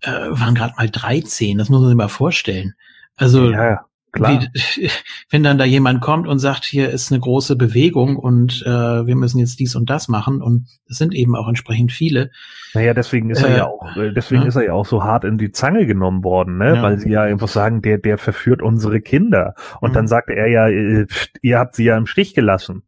äh, 0.00 0.10
waren 0.10 0.54
gerade 0.54 0.74
mal 0.76 0.88
13. 0.88 1.58
Das 1.58 1.68
muss 1.68 1.80
man 1.80 1.88
sich 1.88 1.96
mal 1.96 2.08
vorstellen. 2.08 2.74
Also 3.16 3.50
ja, 3.50 3.84
klar. 4.14 4.40
wie, 4.76 4.88
wenn 5.30 5.42
dann 5.42 5.58
da 5.58 5.64
jemand 5.64 6.00
kommt 6.00 6.26
und 6.26 6.38
sagt, 6.38 6.64
hier 6.64 6.88
ist 6.90 7.12
eine 7.12 7.20
große 7.20 7.56
Bewegung 7.56 8.16
und 8.16 8.62
äh, 8.66 9.06
wir 9.06 9.16
müssen 9.16 9.38
jetzt 9.38 9.60
dies 9.60 9.74
und 9.76 9.90
das 9.90 10.08
machen, 10.08 10.40
und 10.40 10.66
es 10.88 10.96
sind 10.98 11.14
eben 11.14 11.36
auch 11.36 11.48
entsprechend 11.48 11.92
viele. 11.92 12.30
Naja, 12.72 12.94
deswegen 12.94 13.30
ist 13.30 13.42
er 13.42 13.50
Äh, 13.50 13.56
ja 13.58 13.66
auch, 13.66 13.96
äh, 13.96 14.12
deswegen 14.12 14.42
ja. 14.42 14.48
ist 14.48 14.56
er 14.56 14.64
ja 14.64 14.72
auch 14.72 14.86
so 14.86 15.04
hart 15.04 15.24
in 15.24 15.36
die 15.38 15.52
Zange 15.52 15.86
genommen 15.86 16.24
worden, 16.24 16.58
ne? 16.58 16.76
Ja. 16.76 16.82
Weil 16.82 16.98
sie 16.98 17.10
ja 17.10 17.22
einfach 17.22 17.48
sagen, 17.48 17.82
der, 17.82 17.98
der 17.98 18.18
verführt 18.18 18.62
unsere 18.62 19.00
Kinder. 19.00 19.54
Und 19.80 19.90
Mhm. 19.90 19.94
dann 19.94 20.06
sagte 20.08 20.32
er 20.34 20.48
ja, 20.48 20.68
äh, 20.68 21.06
ihr 21.42 21.58
habt 21.58 21.74
sie 21.76 21.84
ja 21.84 21.96
im 21.96 22.06
Stich 22.06 22.34
gelassen. 22.34 22.82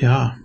Ja, 0.00 0.36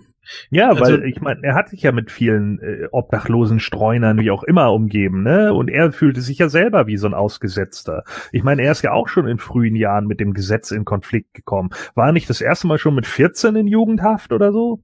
Ja, 0.50 0.70
Also- 0.70 0.80
weil 0.82 1.04
ich 1.04 1.20
meine, 1.20 1.40
er 1.42 1.54
hat 1.54 1.68
sich 1.68 1.82
ja 1.82 1.92
mit 1.92 2.10
vielen 2.10 2.58
äh, 2.60 2.88
obdachlosen 2.90 3.60
Streunern, 3.60 4.18
wie 4.18 4.30
auch 4.30 4.42
immer, 4.42 4.72
umgeben, 4.72 5.22
ne? 5.22 5.52
Und 5.54 5.68
er 5.68 5.92
fühlte 5.92 6.20
sich 6.20 6.38
ja 6.38 6.48
selber 6.48 6.86
wie 6.86 6.96
so 6.96 7.06
ein 7.06 7.14
Ausgesetzter. 7.14 8.04
Ich 8.32 8.42
meine, 8.42 8.62
er 8.62 8.72
ist 8.72 8.82
ja 8.82 8.92
auch 8.92 9.08
schon 9.08 9.26
in 9.26 9.38
frühen 9.38 9.76
Jahren 9.76 10.06
mit 10.06 10.20
dem 10.20 10.32
Gesetz 10.34 10.70
in 10.70 10.84
Konflikt 10.84 11.34
gekommen. 11.34 11.70
War 11.94 12.12
nicht 12.12 12.28
das 12.30 12.40
erste 12.40 12.66
Mal 12.66 12.78
schon 12.78 12.94
mit 12.94 13.06
14 13.06 13.56
in 13.56 13.66
Jugendhaft 13.66 14.32
oder 14.32 14.52
so? 14.52 14.82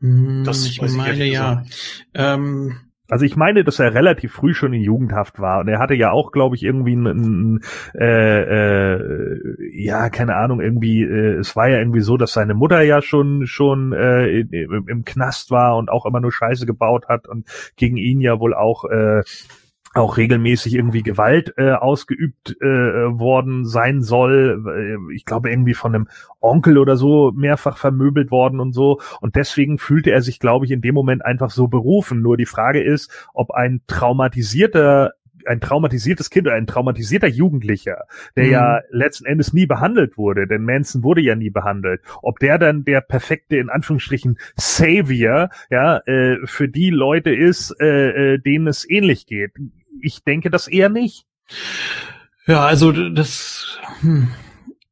Hm, 0.00 0.44
Das 0.44 0.64
ich 0.66 0.80
meine 0.80 1.24
ja. 1.24 1.64
Ähm, 2.14 2.74
Also 3.10 3.24
ich 3.24 3.36
meine, 3.36 3.64
dass 3.64 3.80
er 3.80 3.92
relativ 3.92 4.32
früh 4.32 4.54
schon 4.54 4.72
in 4.72 4.82
Jugendhaft 4.82 5.40
war 5.40 5.60
und 5.60 5.68
er 5.68 5.80
hatte 5.80 5.94
ja 5.94 6.12
auch, 6.12 6.30
glaube 6.30 6.54
ich, 6.54 6.62
irgendwie 6.62 6.94
ein, 6.94 7.60
äh, 7.94 8.94
äh, 8.94 9.56
ja 9.72 10.08
keine 10.10 10.36
Ahnung 10.36 10.60
irgendwie. 10.60 11.02
Äh, 11.02 11.38
es 11.38 11.56
war 11.56 11.68
ja 11.68 11.78
irgendwie 11.78 12.00
so, 12.00 12.16
dass 12.16 12.32
seine 12.32 12.54
Mutter 12.54 12.82
ja 12.82 13.02
schon 13.02 13.46
schon 13.46 13.92
äh, 13.92 14.40
im, 14.40 14.88
im 14.88 15.04
Knast 15.04 15.50
war 15.50 15.76
und 15.76 15.90
auch 15.90 16.06
immer 16.06 16.20
nur 16.20 16.32
Scheiße 16.32 16.66
gebaut 16.66 17.08
hat 17.08 17.26
und 17.26 17.46
gegen 17.76 17.96
ihn 17.96 18.20
ja 18.20 18.38
wohl 18.38 18.54
auch 18.54 18.84
äh, 18.84 19.22
auch 19.94 20.16
regelmäßig 20.16 20.74
irgendwie 20.74 21.02
Gewalt 21.02 21.54
äh, 21.56 21.72
ausgeübt 21.72 22.56
äh, 22.60 22.64
worden 22.64 23.64
sein 23.64 24.02
soll. 24.02 24.64
Äh, 25.10 25.14
Ich 25.14 25.24
glaube 25.24 25.50
irgendwie 25.50 25.74
von 25.74 25.94
einem 25.94 26.08
Onkel 26.40 26.78
oder 26.78 26.96
so 26.96 27.32
mehrfach 27.34 27.76
vermöbelt 27.76 28.30
worden 28.30 28.60
und 28.60 28.72
so. 28.72 29.00
Und 29.20 29.34
deswegen 29.34 29.78
fühlte 29.78 30.12
er 30.12 30.22
sich, 30.22 30.38
glaube 30.38 30.64
ich, 30.64 30.70
in 30.70 30.80
dem 30.80 30.94
Moment 30.94 31.24
einfach 31.24 31.50
so 31.50 31.66
berufen. 31.66 32.22
Nur 32.22 32.36
die 32.36 32.46
Frage 32.46 32.80
ist, 32.82 33.28
ob 33.34 33.50
ein 33.50 33.80
traumatisierter 33.86 35.12
ein 35.46 35.60
traumatisiertes 35.60 36.28
Kind 36.28 36.46
oder 36.46 36.56
ein 36.56 36.66
traumatisierter 36.66 37.26
Jugendlicher, 37.26 38.04
der 38.36 38.44
Mhm. 38.44 38.50
ja 38.50 38.80
letzten 38.90 39.24
Endes 39.24 39.54
nie 39.54 39.64
behandelt 39.64 40.18
wurde, 40.18 40.46
denn 40.46 40.64
Manson 40.64 41.02
wurde 41.02 41.22
ja 41.22 41.34
nie 41.34 41.48
behandelt, 41.48 42.02
ob 42.20 42.38
der 42.40 42.58
dann 42.58 42.84
der 42.84 43.00
perfekte, 43.00 43.56
in 43.56 43.70
Anführungsstrichen, 43.70 44.38
Savior, 44.56 45.48
ja, 45.70 45.96
äh, 46.04 46.36
für 46.44 46.68
die 46.68 46.90
Leute 46.90 47.34
ist, 47.34 47.74
äh, 47.80 48.34
äh, 48.34 48.38
denen 48.38 48.66
es 48.66 48.88
ähnlich 48.88 49.24
geht. 49.26 49.52
Ich 50.00 50.22
denke 50.24 50.50
das 50.50 50.68
eher 50.68 50.88
nicht. 50.88 51.24
Ja, 52.46 52.64
also 52.64 52.92
das, 52.92 53.78
hm, 54.00 54.28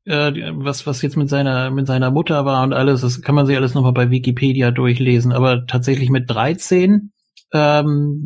äh, 0.05 0.33
was 0.55 0.87
was 0.87 1.03
jetzt 1.03 1.16
mit 1.16 1.29
seiner 1.29 1.70
mit 1.70 1.87
seiner 1.87 2.11
Mutter 2.11 2.45
war 2.45 2.62
und 2.62 2.73
alles, 2.73 3.01
das 3.01 3.23
kann 3.23 3.35
man 3.35 3.47
sich 3.47 3.57
alles 3.57 3.75
nochmal 3.75 3.93
bei 3.93 4.11
Wikipedia 4.11 4.70
durchlesen. 4.70 5.33
Aber 5.33 5.66
tatsächlich 5.66 6.11
mit 6.11 6.31
13 6.31 7.12
ähm, 7.53 8.20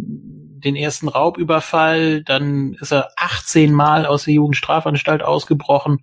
den 0.65 0.77
ersten 0.77 1.09
Raubüberfall, 1.09 2.23
dann 2.23 2.75
ist 2.75 2.93
er 2.93 3.09
18 3.17 3.73
Mal 3.73 4.07
aus 4.07 4.25
der 4.25 4.35
Jugendstrafanstalt 4.35 5.23
ausgebrochen. 5.23 5.99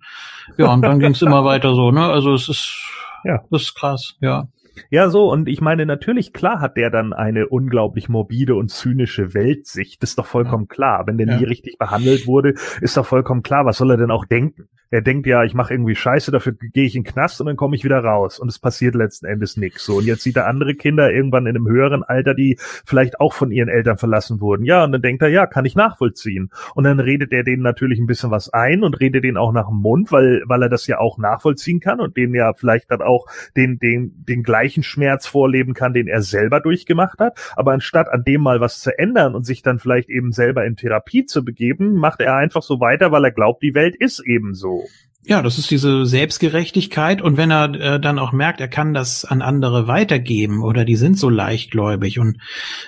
Ja, 0.58 0.72
und 0.72 0.82
dann 0.82 0.98
ging 0.98 1.12
es 1.12 1.22
immer 1.22 1.44
weiter 1.44 1.74
so. 1.74 1.90
Ne, 1.90 2.04
also 2.04 2.34
es 2.34 2.48
ist 2.48 2.76
Ja. 3.24 3.40
das 3.50 3.62
ist 3.62 3.74
krass. 3.74 4.16
Ja. 4.20 4.48
Ja, 4.88 5.10
so, 5.10 5.30
und 5.30 5.48
ich 5.48 5.60
meine, 5.60 5.84
natürlich, 5.86 6.32
klar 6.32 6.60
hat 6.60 6.76
der 6.76 6.90
dann 6.90 7.12
eine 7.12 7.48
unglaublich 7.48 8.08
morbide 8.08 8.54
und 8.54 8.70
zynische 8.70 9.34
Weltsicht. 9.34 10.02
Das 10.02 10.10
ist 10.10 10.18
doch 10.18 10.26
vollkommen 10.26 10.68
klar. 10.68 11.06
Wenn 11.06 11.18
der 11.18 11.26
Ja. 11.28 11.36
nie 11.38 11.44
richtig 11.44 11.78
behandelt 11.78 12.26
wurde, 12.26 12.54
ist 12.80 12.96
doch 12.96 13.06
vollkommen 13.06 13.42
klar, 13.42 13.66
was 13.66 13.78
soll 13.78 13.90
er 13.90 13.96
denn 13.96 14.10
auch 14.10 14.24
denken? 14.24 14.68
Er 14.92 15.02
denkt 15.02 15.26
ja, 15.26 15.44
ich 15.44 15.54
mache 15.54 15.72
irgendwie 15.72 15.94
Scheiße, 15.94 16.32
dafür 16.32 16.52
gehe 16.52 16.84
ich 16.84 16.96
in 16.96 17.04
den 17.04 17.12
Knast 17.12 17.40
und 17.40 17.46
dann 17.46 17.56
komme 17.56 17.76
ich 17.76 17.84
wieder 17.84 18.00
raus. 18.00 18.40
Und 18.40 18.48
es 18.48 18.58
passiert 18.58 18.96
letzten 18.96 19.26
Endes 19.26 19.56
nichts. 19.56 19.84
So, 19.84 19.98
und 19.98 20.04
jetzt 20.04 20.22
sieht 20.22 20.36
er 20.36 20.48
andere 20.48 20.74
Kinder 20.74 21.12
irgendwann 21.12 21.46
in 21.46 21.54
einem 21.56 21.68
höheren 21.68 22.02
Alter, 22.02 22.34
die 22.34 22.58
vielleicht 22.84 23.20
auch 23.20 23.32
von 23.32 23.52
ihren 23.52 23.68
Eltern 23.68 23.98
verlassen 23.98 24.40
wurden. 24.40 24.64
Ja, 24.64 24.82
und 24.82 24.90
dann 24.90 25.00
denkt 25.00 25.22
er, 25.22 25.28
ja, 25.28 25.46
kann 25.46 25.64
ich 25.64 25.76
nachvollziehen. 25.76 26.50
Und 26.74 26.84
dann 26.84 26.98
redet 26.98 27.32
er 27.32 27.44
denen 27.44 27.62
natürlich 27.62 28.00
ein 28.00 28.06
bisschen 28.06 28.32
was 28.32 28.52
ein 28.52 28.82
und 28.82 28.98
redet 28.98 29.22
denen 29.22 29.36
auch 29.36 29.52
nach 29.52 29.68
dem 29.68 29.76
Mund, 29.76 30.10
weil, 30.10 30.42
weil 30.46 30.62
er 30.62 30.68
das 30.68 30.88
ja 30.88 30.98
auch 30.98 31.18
nachvollziehen 31.18 31.78
kann 31.78 32.00
und 32.00 32.16
denen 32.16 32.34
ja 32.34 32.52
vielleicht 32.52 32.90
dann 32.90 33.00
auch 33.00 33.26
den, 33.56 33.78
den, 33.78 34.24
den 34.26 34.42
gleichen 34.42 34.82
Schmerz 34.82 35.28
vorleben 35.28 35.72
kann, 35.72 35.92
den 35.92 36.08
er 36.08 36.22
selber 36.22 36.58
durchgemacht 36.58 37.20
hat. 37.20 37.38
Aber 37.54 37.72
anstatt 37.72 38.08
an 38.08 38.24
dem 38.24 38.40
mal 38.40 38.60
was 38.60 38.80
zu 38.80 38.98
ändern 38.98 39.36
und 39.36 39.44
sich 39.44 39.62
dann 39.62 39.78
vielleicht 39.78 40.08
eben 40.08 40.32
selber 40.32 40.64
in 40.64 40.74
Therapie 40.74 41.26
zu 41.26 41.44
begeben, 41.44 41.94
macht 41.94 42.20
er 42.20 42.34
einfach 42.34 42.62
so 42.62 42.80
weiter, 42.80 43.12
weil 43.12 43.24
er 43.24 43.30
glaubt, 43.30 43.62
die 43.62 43.74
Welt 43.74 43.94
ist 43.94 44.18
eben 44.26 44.54
so. 44.54 44.79
Ja, 45.22 45.42
das 45.42 45.58
ist 45.58 45.70
diese 45.70 46.06
Selbstgerechtigkeit 46.06 47.20
und 47.20 47.36
wenn 47.36 47.50
er 47.50 47.74
äh, 47.74 48.00
dann 48.00 48.18
auch 48.18 48.32
merkt, 48.32 48.60
er 48.60 48.68
kann 48.68 48.94
das 48.94 49.24
an 49.24 49.42
andere 49.42 49.86
weitergeben 49.86 50.62
oder 50.62 50.84
die 50.86 50.96
sind 50.96 51.18
so 51.18 51.28
leichtgläubig 51.28 52.18
und 52.18 52.38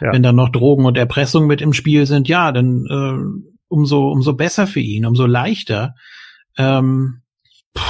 Ja. 0.01 0.13
wenn 0.13 0.23
dann 0.23 0.37
noch 0.37 0.49
Drogen 0.49 0.87
und 0.87 0.97
Erpressung 0.97 1.47
mit 1.47 1.61
im 1.61 1.73
Spiel 1.75 2.07
sind, 2.07 2.29
ja, 2.29 2.51
dann 2.51 2.87
äh, 2.91 3.53
umso 3.69 4.09
umso 4.11 4.33
besser 4.33 4.67
für 4.67 4.81
ihn, 4.81 5.05
umso 5.07 5.27
leichter. 5.27 5.95
Ähm, 6.57 7.21
puh, 7.75 7.83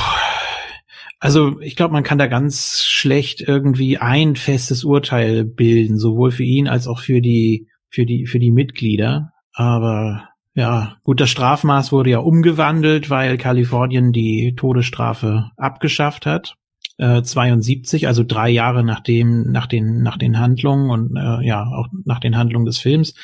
also 1.20 1.60
ich 1.60 1.76
glaube, 1.76 1.92
man 1.92 2.02
kann 2.02 2.18
da 2.18 2.26
ganz 2.26 2.82
schlecht 2.82 3.40
irgendwie 3.42 3.98
ein 3.98 4.34
festes 4.34 4.82
Urteil 4.82 5.44
bilden, 5.44 5.98
sowohl 5.98 6.32
für 6.32 6.42
ihn 6.44 6.66
als 6.66 6.88
auch 6.88 6.98
für 6.98 7.20
die 7.20 7.68
für 7.90 8.04
die 8.06 8.26
für 8.26 8.40
die 8.40 8.50
Mitglieder. 8.50 9.30
Aber 9.52 10.28
ja, 10.54 10.96
gut, 11.02 11.20
das 11.20 11.30
Strafmaß 11.30 11.92
wurde 11.92 12.10
ja 12.10 12.18
umgewandelt, 12.18 13.08
weil 13.10 13.38
Kalifornien 13.38 14.12
die 14.12 14.54
Todesstrafe 14.56 15.50
abgeschafft 15.56 16.26
hat. 16.26 16.56
Äh, 16.98 17.22
72, 17.22 18.06
also 18.06 18.22
drei 18.22 18.50
Jahre 18.50 18.84
nachdem, 18.84 19.50
nach 19.50 19.66
den, 19.66 20.02
nach 20.02 20.18
den 20.18 20.38
Handlungen 20.38 20.90
und 20.90 21.16
äh, 21.16 21.46
ja, 21.46 21.64
auch 21.64 21.88
nach 22.04 22.20
den 22.20 22.36
Handlungen 22.36 22.66
des 22.66 22.78
Films. 22.78 23.14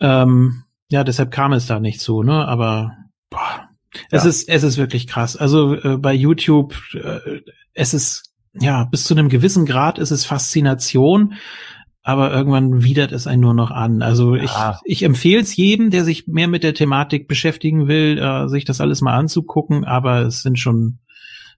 Ähm, 0.00 0.64
ja, 0.90 1.02
deshalb 1.02 1.30
kam 1.30 1.52
es 1.54 1.66
da 1.66 1.80
nicht 1.80 2.00
zu, 2.00 2.22
ne? 2.22 2.46
Aber 2.46 2.92
boah, 3.30 3.68
es 4.10 4.24
Ja. 4.24 4.28
ist, 4.28 4.48
es 4.48 4.62
ist 4.62 4.76
wirklich 4.76 5.06
krass. 5.06 5.36
Also 5.36 5.74
äh, 5.76 5.96
bei 5.96 6.12
YouTube, 6.12 6.74
äh, 6.92 7.40
es 7.72 7.94
ist, 7.94 8.32
ja, 8.52 8.84
bis 8.84 9.04
zu 9.04 9.14
einem 9.14 9.28
gewissen 9.30 9.64
Grad 9.66 9.98
ist 9.98 10.10
es 10.10 10.26
Faszination, 10.26 11.34
aber 12.06 12.32
irgendwann 12.32 12.84
widert 12.84 13.12
es 13.12 13.26
einen 13.26 13.40
nur 13.40 13.54
noch 13.54 13.70
an. 13.70 14.02
Also 14.02 14.34
ich, 14.34 14.52
Ja. 14.52 14.78
ich 14.84 15.02
empfehle 15.02 15.40
es 15.40 15.56
jedem, 15.56 15.90
der 15.90 16.04
sich 16.04 16.26
mehr 16.28 16.48
mit 16.48 16.62
der 16.62 16.74
Thematik 16.74 17.26
beschäftigen 17.26 17.88
will, 17.88 18.18
äh, 18.18 18.46
sich 18.48 18.64
das 18.66 18.80
alles 18.82 19.00
mal 19.00 19.14
anzugucken, 19.16 19.84
aber 19.84 20.20
es 20.20 20.42
sind 20.42 20.58
schon, 20.58 20.98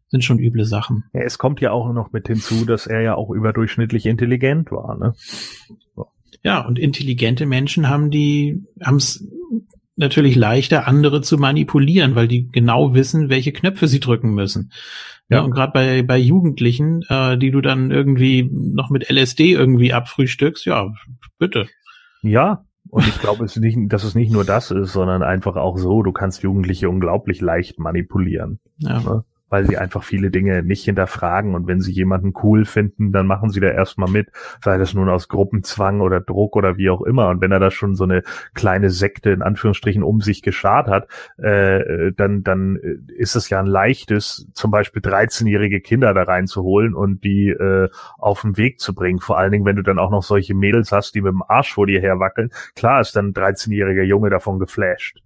sind 0.09 0.23
schon 0.23 0.39
üble 0.39 0.64
Sachen. 0.64 1.02
Ja, 1.12 1.23
es 1.23 1.36
kommt 1.39 1.60
ja 1.60 1.73
auch 1.73 1.93
noch 1.93 2.12
mit 2.12 2.28
hinzu, 2.28 2.64
dass 2.64 2.86
er 2.86 3.01
ja 3.02 3.16
auch 3.16 3.31
überdurchschnittlich 3.31 4.06
intelligent 4.06 4.70
war, 4.70 4.97
ne? 4.97 5.14
Ja, 6.44 6.60
und 6.64 6.78
intelligente 6.78 7.44
Menschen 7.44 7.89
haben 7.89 8.12
die, 8.12 8.62
haben 8.81 8.97
es 8.97 9.27
natürlich 9.97 10.36
leichter, 10.36 10.86
andere 10.86 11.23
zu 11.23 11.39
manipulieren, 11.39 12.14
weil 12.14 12.28
die 12.28 12.48
genau 12.52 12.94
wissen, 12.94 13.31
welche 13.31 13.52
Knöpfe 13.52 13.89
sie 13.89 13.98
drücken 13.98 14.32
müssen. 14.35 14.70
Ja, 15.28 15.39
ja 15.39 15.43
und 15.43 15.51
gerade 15.51 15.73
bei, 15.73 16.03
bei 16.03 16.19
Jugendlichen, 16.19 17.03
äh, 17.09 17.36
die 17.36 17.51
du 17.51 17.61
dann 17.61 17.90
irgendwie 17.90 18.48
noch 18.53 18.90
mit 18.90 19.11
LSD 19.11 19.53
irgendwie 19.53 19.93
abfrühstückst, 19.93 20.66
ja, 20.66 20.93
bitte. 21.39 21.66
Ja, 22.23 22.65
und 22.90 23.07
ich 23.07 23.19
glaube, 23.20 23.44
es 23.44 23.57
nicht, 23.57 23.77
dass 23.89 24.05
es 24.05 24.15
nicht 24.15 24.32
nur 24.32 24.44
das 24.44 24.70
ist, 24.70 24.93
sondern 24.93 25.23
einfach 25.23 25.57
auch 25.57 25.77
so, 25.77 26.03
du 26.03 26.12
kannst 26.12 26.43
Jugendliche 26.43 26.89
unglaublich 26.89 27.40
leicht 27.40 27.78
manipulieren. 27.78 28.61
Ja. 28.78 29.01
Ne? 29.01 29.24
Weil 29.48 29.66
sie 29.66 29.78
einfach 29.78 30.02
viele 30.02 30.31
Dinge 30.31 30.62
nicht 30.62 30.85
hinterfragen 30.85 31.55
und 31.55 31.66
wenn 31.66 31.81
sie 31.81 31.93
jemanden 31.93 32.32
cool 32.43 32.64
finden, 32.64 33.12
dann 33.12 33.27
machen 33.27 33.51
sie 33.51 33.60
da 33.60 33.68
erstmal 33.68 34.10
mit, 34.10 34.28
sei 34.62 34.78
das 34.78 34.94
nun 34.94 35.09
aus 35.09 35.28
Gruppenzwang 35.28 36.01
oder 36.01 36.20
Druck 36.20 36.56
oder 36.56 36.77
wie 36.77 36.90
auch 36.90 37.02
immer. 37.02 37.28
Und 37.28 37.40
wenn 37.40 37.52
er 37.52 37.60
da 37.60 37.70
schon 37.70 37.94
so 37.94 38.05
eine 38.05 38.23
kleine 38.55 38.90
Sekte 38.90 39.31
in 39.31 39.43
Anführungsstrichen 39.43 40.02
um 40.02 40.20
sich 40.20 40.43
geschart 40.43 40.89
hat, 40.89 41.09
äh, 41.39 42.12
dann, 42.16 42.43
dann 42.43 42.77
ist 43.16 43.36
es 43.36 43.48
ja 43.48 43.60
ein 43.60 43.66
leichtes, 43.66 44.48
zum 44.52 44.70
Beispiel 44.70 45.02
13-jährige 45.02 45.81
Kinder 45.81 46.12
da 46.14 46.24
reinzuholen 46.24 46.94
und 46.94 47.23
die 47.24 47.48
äh, 47.48 47.89
auf 48.18 48.43
den 48.43 48.56
Weg 48.56 48.81
zu 48.81 48.94
bringen. 48.94 49.20
Vor 49.20 49.39
allen 49.39 49.52
Dingen, 49.52 49.64
wenn 49.64 49.77
du 49.77 49.82
dann 49.82 49.98
auch 49.98 50.10
noch 50.10 50.23
solche 50.23 50.55
Mädels 50.55 50.93
hast, 50.93 51.14
die 51.14 51.23
mit 51.23 51.32
dem 51.32 51.43
Arsch 51.47 51.73
vor 51.73 51.86
dir 51.86 52.01
herwackeln. 52.01 52.51
Klar 52.74 53.01
ist 53.01 53.14
dann 53.14 53.28
ein 53.28 53.35
13-jähriger 53.35 54.02
Junge 54.02 54.31
davon 54.31 54.59
geflasht. 54.59 55.20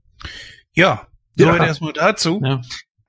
Ja, 0.72 1.06
Soweit 1.36 1.60
ja. 1.60 1.66
erstmal 1.66 1.92
dazu. 1.92 2.40
Ja. 2.44 2.60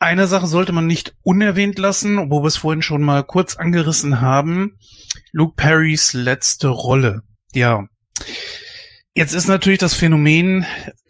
Eine 0.02 0.26
Sache 0.26 0.48
sollte 0.48 0.72
man 0.72 0.88
nicht 0.88 1.14
unerwähnt 1.22 1.78
lassen, 1.78 2.32
wo 2.32 2.42
wir 2.42 2.48
es 2.48 2.58
vorhin 2.58 2.82
schon 2.82 3.04
mal 3.04 3.24
kurz 3.24 3.56
angerissen 3.56 4.20
haben. 4.20 4.80
Luke 5.32 5.54
Perrys 5.56 6.14
letzte 6.14 6.70
Rolle. 6.70 7.22
Ja. 7.54 7.86
Jetzt 9.14 9.34
ist 9.34 9.48
natürlich 9.48 9.78
das 9.78 9.94
Phänomen, 9.94 10.66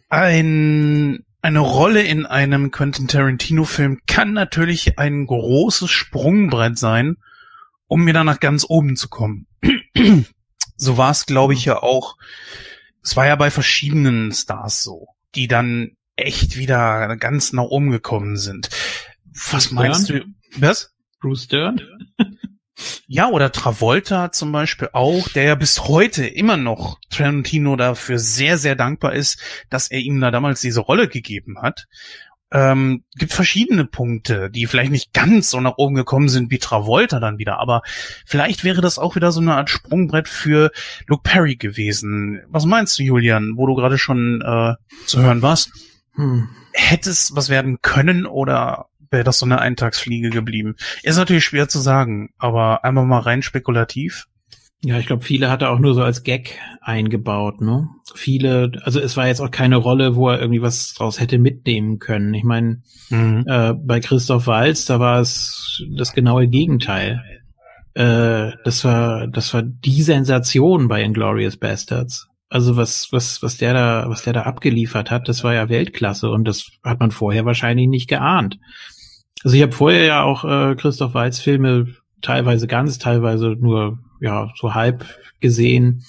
ein, 0.10 1.24
eine 1.42 1.60
Rolle 1.60 2.02
in 2.02 2.26
einem 2.26 2.70
Quentin 2.72 3.08
Tarantino 3.08 3.64
Film 3.64 4.02
kann 4.08 4.34
natürlich 4.34 5.00
ein 5.00 5.26
großes 5.26 5.90
Sprungbrett 5.90 6.78
sein, 6.78 7.16
um 7.88 8.06
wieder 8.06 8.26
nach 8.26 8.42
ganz 8.42 8.66
oben 8.68 8.98
zu 8.98 9.08
kommen. 9.08 9.48
so 10.76 10.98
war 10.98 11.12
es, 11.12 11.26
glaube 11.26 11.54
ich, 11.54 11.64
ja 11.64 11.82
auch. 11.82 12.18
Es 13.02 13.16
war 13.16 13.26
ja 13.26 13.38
bei 13.38 13.52
verschiedenen 13.52 14.34
Stars 14.34 14.84
so, 14.84 15.08
die 15.34 15.48
dann 15.48 15.96
echt 16.26 16.58
wieder 16.58 17.16
ganz 17.18 17.54
nach 17.54 17.64
oben 17.64 17.92
gekommen 17.92 18.38
sind. 18.38 18.70
Was 19.52 19.68
Bruce 19.68 19.72
meinst 19.72 20.10
Dern? 20.10 20.36
du? 20.56 20.62
Was? 20.62 20.94
Bruce 21.20 21.48
Dern? 21.48 21.82
ja, 23.08 23.30
oder 23.30 23.52
Travolta 23.52 24.32
zum 24.32 24.52
Beispiel 24.52 24.90
auch, 24.94 25.28
der 25.30 25.44
ja 25.44 25.56
bis 25.56 25.88
heute 25.88 26.26
immer 26.26 26.58
noch 26.58 27.00
Tarantino 27.10 27.76
dafür 27.76 28.20
sehr, 28.20 28.58
sehr 28.58 28.76
dankbar 28.76 29.14
ist, 29.14 29.40
dass 29.70 29.90
er 29.90 30.00
ihm 30.00 30.20
da 30.20 30.32
damals 30.32 30.62
diese 30.62 30.82
Rolle 30.82 31.08
gegeben 31.08 31.62
hat. 31.62 31.88
Ähm, 32.54 33.06
gibt 33.16 33.32
verschiedene 33.32 33.86
Punkte, 33.86 34.50
die 34.50 34.66
vielleicht 34.66 34.92
nicht 34.92 35.14
ganz 35.14 35.50
so 35.50 35.62
nach 35.62 35.78
oben 35.78 35.96
gekommen 35.96 36.28
sind 36.28 36.52
wie 36.52 36.60
Travolta 36.60 37.22
dann 37.22 37.38
wieder, 37.38 37.60
aber 37.60 37.82
vielleicht 38.26 38.66
wäre 38.66 38.82
das 38.82 39.00
auch 39.00 39.16
wieder 39.16 39.32
so 39.32 39.40
eine 39.40 39.56
Art 39.56 39.70
Sprungbrett 39.70 40.28
für 40.28 40.72
Luke 41.08 41.22
Perry 41.24 41.56
gewesen. 41.56 42.42
Was 42.50 42.66
meinst 42.66 43.00
du, 43.00 43.04
Julian, 43.04 43.54
wo 43.56 43.68
du 43.68 43.76
gerade 43.76 43.98
schon 43.98 44.42
äh, 44.42 44.74
zu 45.06 45.22
hören 45.22 45.42
warst? 45.42 45.72
Hm. 46.16 46.50
Hätte 46.74 47.10
es 47.10 47.36
was 47.36 47.50
werden 47.50 47.80
können 47.82 48.26
oder 48.26 48.88
wäre 49.10 49.24
das 49.24 49.40
so 49.40 49.46
eine 49.46 49.60
Eintagsfliege 49.60 50.30
geblieben? 50.30 50.76
Ist 51.04 51.18
natürlich 51.18 51.46
schwer 51.46 51.68
zu 51.68 51.80
sagen, 51.80 52.30
aber 52.38 52.84
einmal 52.84 53.06
mal 53.06 53.20
rein 53.20 53.42
spekulativ. 53.42 54.28
Ja, 54.84 54.98
ich 54.98 55.06
glaube, 55.06 55.24
viele 55.24 55.52
hat 55.52 55.62
er 55.62 55.70
auch 55.70 55.78
nur 55.78 55.94
so 55.94 56.02
als 56.02 56.24
Gag 56.24 56.58
eingebaut, 56.82 57.62
ne? 57.62 57.88
Viele, 58.16 58.72
also 58.84 59.00
es 59.00 59.16
war 59.16 59.28
jetzt 59.28 59.40
auch 59.40 59.52
keine 59.52 59.76
Rolle, 59.76 60.16
wo 60.16 60.30
er 60.30 60.40
irgendwie 60.40 60.64
was 60.64 60.96
draus 60.96 61.20
hätte 61.20 61.38
mitnehmen 61.38 62.00
können. 62.00 62.34
Ich 62.34 62.44
meine, 62.44 62.82
mhm. 63.10 63.44
äh, 63.46 63.74
bei 63.74 64.00
Christoph 64.00 64.48
Walz, 64.48 64.86
da 64.86 65.00
war 65.00 65.20
es 65.20 65.84
das 65.96 66.14
genaue 66.14 66.48
Gegenteil. 66.48 67.22
Äh, 67.94 68.54
das 68.64 68.84
war, 68.84 69.28
das 69.28 69.54
war 69.54 69.62
die 69.62 70.02
Sensation 70.02 70.88
bei 70.88 71.04
Inglorious 71.04 71.58
Bastards. 71.58 72.31
Also 72.52 72.76
was, 72.76 73.14
was, 73.14 73.42
was 73.42 73.56
der 73.56 73.74
da, 73.74 74.10
was 74.10 74.24
der 74.24 74.34
da 74.34 74.42
abgeliefert 74.42 75.10
hat, 75.10 75.30
das 75.30 75.42
war 75.46 75.54
ja 75.54 75.70
Weltklasse 75.70 76.30
und 76.30 76.44
das 76.44 76.70
hat 76.84 77.00
man 77.00 77.12
vorher 77.12 77.46
wahrscheinlich 77.46 77.88
nicht 77.88 78.10
geahnt. 78.10 78.60
Also 79.46 79.56
ich 79.56 79.64
habe 79.64 79.72
vorher 79.72 80.04
ja 80.04 80.24
auch 80.24 80.44
äh, 80.44 80.76
Christoph 80.76 81.14
Waltz 81.14 81.40
Filme 81.40 81.88
teilweise 82.22 82.68
ganz, 82.68 82.98
teilweise 82.98 83.56
nur 83.58 84.00
ja 84.20 84.52
so 84.60 84.74
halb 84.74 85.06
gesehen. 85.40 86.04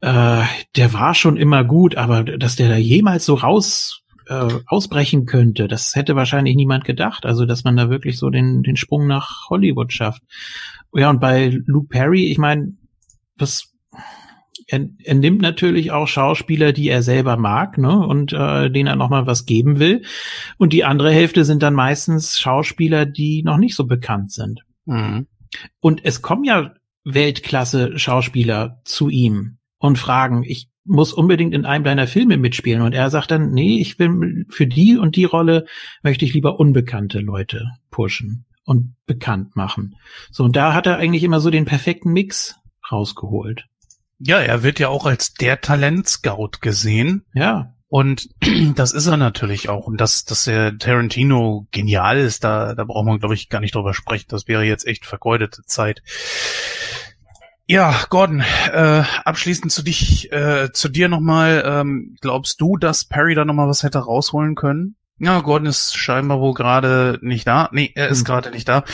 Äh, 0.00 0.42
der 0.74 0.92
war 0.92 1.14
schon 1.14 1.36
immer 1.36 1.62
gut, 1.62 1.94
aber 1.94 2.24
dass 2.24 2.56
der 2.56 2.68
da 2.68 2.76
jemals 2.76 3.24
so 3.24 3.34
raus 3.34 4.02
äh, 4.26 4.48
ausbrechen 4.66 5.26
könnte, 5.26 5.68
das 5.68 5.94
hätte 5.94 6.16
wahrscheinlich 6.16 6.56
niemand 6.56 6.84
gedacht. 6.84 7.24
Also 7.24 7.46
dass 7.46 7.62
man 7.62 7.76
da 7.76 7.88
wirklich 7.88 8.18
so 8.18 8.30
den 8.30 8.64
den 8.64 8.74
Sprung 8.74 9.06
nach 9.06 9.48
Hollywood 9.48 9.92
schafft. 9.92 10.22
Ja 10.92 11.08
und 11.08 11.20
bei 11.20 11.56
Luke 11.66 11.86
Perry, 11.88 12.32
ich 12.32 12.38
meine, 12.38 12.72
was 13.36 13.73
er, 14.66 14.88
er 15.02 15.14
nimmt 15.14 15.42
natürlich 15.42 15.92
auch 15.92 16.08
Schauspieler, 16.08 16.72
die 16.72 16.88
er 16.88 17.02
selber 17.02 17.36
mag, 17.36 17.78
ne, 17.78 17.98
und 18.06 18.32
äh, 18.32 18.70
denen 18.70 18.86
er 18.86 18.96
nochmal 18.96 19.26
was 19.26 19.46
geben 19.46 19.78
will. 19.78 20.02
Und 20.58 20.72
die 20.72 20.84
andere 20.84 21.12
Hälfte 21.12 21.44
sind 21.44 21.62
dann 21.62 21.74
meistens 21.74 22.38
Schauspieler, 22.38 23.06
die 23.06 23.42
noch 23.42 23.58
nicht 23.58 23.74
so 23.74 23.84
bekannt 23.84 24.32
sind. 24.32 24.64
Mhm. 24.86 25.26
Und 25.80 26.04
es 26.04 26.22
kommen 26.22 26.44
ja 26.44 26.74
Weltklasse-Schauspieler 27.04 28.80
zu 28.84 29.08
ihm 29.08 29.58
und 29.78 29.98
fragen, 29.98 30.42
ich 30.44 30.68
muss 30.84 31.12
unbedingt 31.12 31.54
in 31.54 31.64
einem 31.64 31.84
deiner 31.84 32.06
Filme 32.06 32.36
mitspielen. 32.36 32.82
Und 32.82 32.92
er 32.92 33.10
sagt 33.10 33.30
dann, 33.30 33.52
nee, 33.52 33.80
ich 33.80 33.98
will 33.98 34.46
für 34.48 34.66
die 34.66 34.96
und 34.96 35.16
die 35.16 35.24
Rolle 35.24 35.66
möchte 36.02 36.24
ich 36.24 36.34
lieber 36.34 36.60
unbekannte 36.60 37.20
Leute 37.20 37.70
pushen 37.90 38.44
und 38.64 38.94
bekannt 39.06 39.56
machen. 39.56 39.96
So, 40.30 40.44
und 40.44 40.56
da 40.56 40.74
hat 40.74 40.86
er 40.86 40.98
eigentlich 40.98 41.22
immer 41.22 41.40
so 41.40 41.50
den 41.50 41.64
perfekten 41.64 42.12
Mix 42.12 42.56
rausgeholt. 42.90 43.66
Ja, 44.18 44.38
er 44.40 44.62
wird 44.62 44.78
ja 44.78 44.88
auch 44.88 45.06
als 45.06 45.34
der 45.34 45.60
Talentscout 45.60 46.60
gesehen. 46.60 47.24
Ja. 47.34 47.74
Und 47.88 48.28
das 48.74 48.92
ist 48.92 49.06
er 49.06 49.16
natürlich 49.16 49.68
auch. 49.68 49.86
Und 49.86 50.00
dass, 50.00 50.24
dass 50.24 50.44
der 50.44 50.76
Tarantino 50.78 51.66
genial 51.70 52.18
ist, 52.18 52.44
da, 52.44 52.74
da 52.74 52.84
braucht 52.84 53.06
man, 53.06 53.18
glaube 53.18 53.34
ich, 53.34 53.48
gar 53.48 53.60
nicht 53.60 53.74
drüber 53.74 53.94
sprechen. 53.94 54.26
Das 54.28 54.48
wäre 54.48 54.64
jetzt 54.64 54.86
echt 54.86 55.06
vergeudete 55.06 55.62
Zeit. 55.64 56.02
Ja, 57.66 57.94
Gordon, 58.10 58.44
äh, 58.72 59.04
abschließend 59.24 59.72
zu 59.72 59.82
dich, 59.82 60.30
äh, 60.32 60.70
zu 60.72 60.88
dir 60.88 61.08
nochmal. 61.08 61.62
Ähm, 61.64 62.16
glaubst 62.20 62.60
du, 62.60 62.76
dass 62.76 63.04
Perry 63.06 63.34
da 63.34 63.44
nochmal 63.44 63.68
was 63.68 63.82
hätte 63.82 63.98
rausholen 63.98 64.54
können? 64.54 64.96
Ja, 65.18 65.40
Gordon 65.40 65.68
ist 65.68 65.96
scheinbar 65.96 66.40
wohl 66.40 66.52
gerade 66.52 67.18
nicht 67.22 67.46
da. 67.46 67.68
Nee, 67.72 67.92
er 67.94 68.08
ist 68.08 68.18
hm. 68.18 68.24
gerade 68.24 68.50
nicht 68.50 68.68
da. 68.68 68.84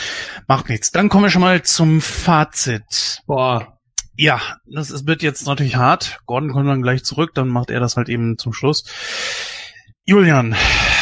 Macht 0.47 0.69
nichts. 0.69 0.91
Dann 0.91 1.09
kommen 1.09 1.23
wir 1.23 1.31
schon 1.31 1.41
mal 1.41 1.63
zum 1.63 1.99
Fazit. 1.99 3.23
Boah, 3.25 3.79
ja, 4.15 4.41
das 4.65 4.91
ist, 4.91 5.07
wird 5.07 5.23
jetzt 5.23 5.45
natürlich 5.47 5.75
hart. 5.75 6.19
Gordon 6.25 6.51
kommt 6.51 6.67
dann 6.67 6.81
gleich 6.81 7.03
zurück, 7.03 7.31
dann 7.33 7.47
macht 7.47 7.69
er 7.69 7.79
das 7.79 7.97
halt 7.97 8.09
eben 8.09 8.37
zum 8.37 8.53
Schluss. 8.53 8.83
Julian, 10.05 10.55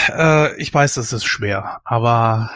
äh, 0.10 0.56
ich 0.62 0.74
weiß, 0.74 0.96
das 0.96 1.14
ist 1.14 1.26
schwer, 1.26 1.82
aber 1.86 2.52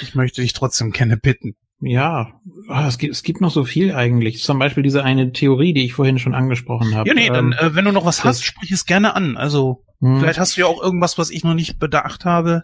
ich 0.00 0.14
möchte 0.14 0.42
dich 0.42 0.52
trotzdem 0.52 0.90
gerne 0.90 1.16
bitten. 1.16 1.54
Ja, 1.80 2.32
ah, 2.68 2.88
es 2.88 2.98
gibt, 2.98 3.14
es 3.14 3.22
gibt 3.22 3.40
noch 3.40 3.52
so 3.52 3.64
viel 3.64 3.94
eigentlich. 3.94 4.42
Zum 4.42 4.58
Beispiel 4.58 4.82
diese 4.82 5.04
eine 5.04 5.32
Theorie, 5.32 5.72
die 5.72 5.84
ich 5.84 5.92
vorhin 5.92 6.18
schon 6.18 6.34
angesprochen 6.34 6.94
habe. 6.96 7.08
Ja, 7.08 7.14
nee, 7.14 7.28
ähm, 7.28 7.32
dann, 7.32 7.52
äh, 7.52 7.74
wenn 7.74 7.84
du 7.84 7.92
noch 7.92 8.04
was 8.04 8.24
hast, 8.24 8.44
sprich 8.44 8.72
es 8.72 8.84
gerne 8.84 9.14
an. 9.14 9.36
Also, 9.36 9.84
hm. 10.00 10.18
vielleicht 10.18 10.40
hast 10.40 10.56
du 10.56 10.62
ja 10.62 10.66
auch 10.66 10.82
irgendwas, 10.82 11.18
was 11.18 11.30
ich 11.30 11.44
noch 11.44 11.54
nicht 11.54 11.78
bedacht 11.78 12.24
habe. 12.24 12.62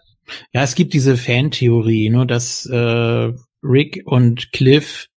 Ja, 0.51 0.63
es 0.63 0.75
gibt 0.75 0.93
diese 0.93 1.15
Fantheorie, 1.15 2.09
nur 2.09 2.25
dass 2.25 2.65
äh, 2.65 3.31
Rick 3.63 4.01
und 4.05 4.51
Cliff 4.51 5.07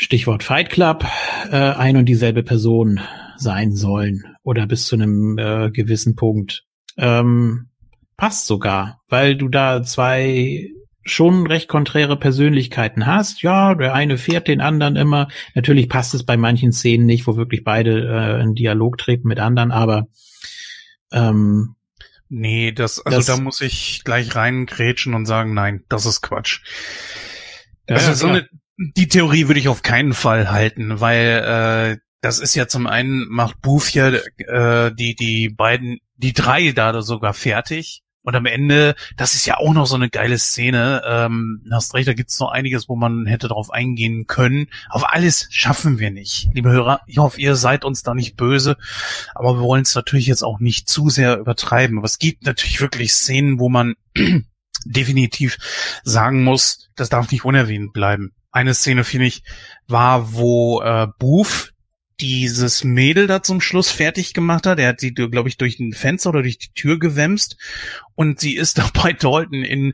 Stichwort 0.00 0.44
Fight 0.44 0.70
Club, 0.70 1.04
äh, 1.50 1.56
ein 1.56 1.96
und 1.96 2.04
dieselbe 2.04 2.44
Person 2.44 3.00
sein 3.36 3.74
sollen 3.74 4.22
oder 4.44 4.68
bis 4.68 4.86
zu 4.86 4.94
einem 4.94 5.36
äh, 5.38 5.72
gewissen 5.72 6.14
Punkt. 6.14 6.64
Ähm, 6.96 7.70
passt 8.16 8.46
sogar, 8.46 9.00
weil 9.08 9.36
du 9.36 9.48
da 9.48 9.82
zwei 9.82 10.70
schon 11.02 11.48
recht 11.48 11.68
konträre 11.68 12.16
Persönlichkeiten 12.16 13.06
hast. 13.06 13.42
Ja, 13.42 13.74
der 13.74 13.92
eine 13.92 14.18
fährt 14.18 14.46
den 14.46 14.60
anderen 14.60 14.94
immer. 14.94 15.26
Natürlich 15.56 15.88
passt 15.88 16.14
es 16.14 16.24
bei 16.24 16.36
manchen 16.36 16.72
Szenen 16.72 17.06
nicht, 17.06 17.26
wo 17.26 17.36
wirklich 17.36 17.64
beide 17.64 18.08
äh, 18.08 18.40
in 18.40 18.54
Dialog 18.54 18.98
treten 18.98 19.26
mit 19.26 19.40
anderen, 19.40 19.72
aber 19.72 20.06
ähm, 21.10 21.74
Nee, 22.30 22.72
das, 22.72 23.00
also 23.04 23.16
das, 23.16 23.26
da 23.26 23.38
muss 23.38 23.62
ich 23.62 24.02
gleich 24.04 24.36
reingrätschen 24.36 25.14
und 25.14 25.24
sagen, 25.24 25.54
nein, 25.54 25.84
das 25.88 26.04
ist 26.04 26.20
Quatsch. 26.20 26.60
Ja, 27.88 27.96
also 27.96 28.12
so 28.12 28.26
eine, 28.26 28.46
die 28.78 29.08
Theorie 29.08 29.48
würde 29.48 29.60
ich 29.60 29.68
auf 29.68 29.82
keinen 29.82 30.14
Fall 30.14 30.50
halten, 30.50 31.00
weil 31.00 31.98
äh, 31.98 32.00
das 32.20 32.38
ist 32.38 32.54
ja 32.54 32.68
zum 32.68 32.86
einen 32.86 33.26
macht 33.28 33.60
Booth 33.60 33.92
ja 33.92 34.08
äh, 34.10 34.94
die 34.94 35.14
die 35.14 35.48
beiden 35.48 35.98
die 36.16 36.32
drei 36.32 36.72
da 36.72 37.00
sogar 37.02 37.34
fertig 37.34 38.02
Und 38.22 38.36
am 38.36 38.46
Ende, 38.46 38.94
das 39.16 39.34
ist 39.34 39.46
ja 39.46 39.56
auch 39.56 39.72
noch 39.72 39.86
so 39.86 39.94
eine 39.94 40.10
geile 40.10 40.38
Szene. 40.38 41.02
Ähm, 41.06 41.64
hast 41.70 41.94
recht, 41.94 42.08
da 42.08 42.12
gibt's 42.12 42.38
noch 42.40 42.50
einiges, 42.50 42.88
wo 42.88 42.94
man 42.94 43.26
hätte 43.26 43.48
drauf 43.48 43.70
eingehen 43.70 44.26
können. 44.26 44.66
Auf 44.90 45.08
alles 45.08 45.46
schaffen 45.50 45.98
wir 45.98 46.10
nicht, 46.10 46.48
liebe 46.52 46.70
Hörer. 46.70 47.00
Ich 47.06 47.18
hoffe, 47.18 47.40
ihr 47.40 47.56
seid 47.56 47.84
uns 47.84 48.02
da 48.02 48.14
nicht 48.14 48.36
böse. 48.36 48.76
Aber 49.34 49.54
wir 49.54 49.62
wollen 49.62 49.82
es 49.82 49.94
natürlich 49.94 50.26
jetzt 50.26 50.42
auch 50.42 50.58
nicht 50.60 50.88
zu 50.88 51.08
sehr 51.08 51.38
übertreiben. 51.38 51.98
Aber 51.98 52.04
es 52.04 52.18
gibt 52.18 52.44
natürlich 52.44 52.80
wirklich 52.80 53.12
Szenen, 53.12 53.60
wo 53.60 53.68
man 53.70 53.94
definitiv 54.84 55.56
sagen 56.02 56.44
muss, 56.44 56.90
das 56.96 57.08
darf 57.08 57.30
nicht 57.30 57.44
unerwähnt 57.44 57.92
bleiben. 57.92 58.32
Eine 58.58 58.74
Szene, 58.74 59.04
finde 59.04 59.26
ich, 59.26 59.44
war, 59.86 60.34
wo 60.34 60.82
äh, 60.82 61.06
Booth 61.20 61.74
dieses 62.20 62.82
Mädel 62.82 63.28
da 63.28 63.40
zum 63.40 63.60
Schluss 63.60 63.92
fertig 63.92 64.34
gemacht 64.34 64.66
hat. 64.66 64.80
Er 64.80 64.88
hat 64.88 64.98
sie, 64.98 65.14
glaube 65.14 65.48
ich, 65.48 65.58
durch 65.58 65.78
ein 65.78 65.92
Fenster 65.92 66.30
oder 66.30 66.42
durch 66.42 66.58
die 66.58 66.72
Tür 66.74 66.98
gewämst 66.98 67.56
und 68.16 68.40
sie 68.40 68.56
ist 68.56 68.78
da 68.78 68.90
bei 68.92 69.12
Dalton 69.12 69.62
in 69.62 69.92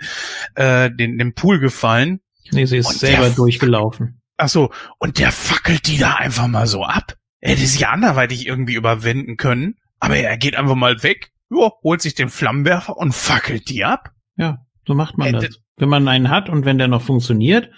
äh, 0.55 0.91
den, 0.91 1.19
den 1.19 1.35
Pool 1.35 1.61
gefallen. 1.61 2.21
Nee, 2.53 2.65
sie 2.65 2.79
ist 2.79 2.87
und 2.87 2.97
selber 2.97 3.29
durchgelaufen. 3.29 4.23
Ach 4.39 4.49
so, 4.49 4.73
und 4.99 5.19
der 5.19 5.31
fackelt 5.31 5.87
die 5.87 5.99
da 5.99 6.15
einfach 6.15 6.47
mal 6.47 6.67
so 6.67 6.85
ab. 6.85 7.19
Er 7.41 7.51
hätte 7.51 7.67
sie 7.67 7.85
anderweitig 7.85 8.47
irgendwie 8.47 8.77
überwinden 8.77 9.37
können, 9.37 9.75
aber 10.01 10.17
er 10.17 10.39
geht 10.39 10.57
einfach 10.57 10.75
mal 10.75 11.03
weg, 11.03 11.33
jo, 11.51 11.71
holt 11.83 12.01
sich 12.01 12.15
den 12.15 12.31
Flammenwerfer 12.31 12.97
und 12.97 13.15
fackelt 13.15 13.69
die 13.69 13.85
ab. 13.85 14.13
Ja, 14.37 14.65
so 14.87 14.95
macht 14.95 15.19
man 15.19 15.35
äh, 15.35 15.41
das. 15.41 15.61
Wenn 15.77 15.91
man 15.91 16.09
einen 16.09 16.31
hat 16.31 16.49
und 16.49 16.65
wenn 16.65 16.79
der 16.79 16.89
noch 16.89 17.03
funktioniert, 17.03 17.69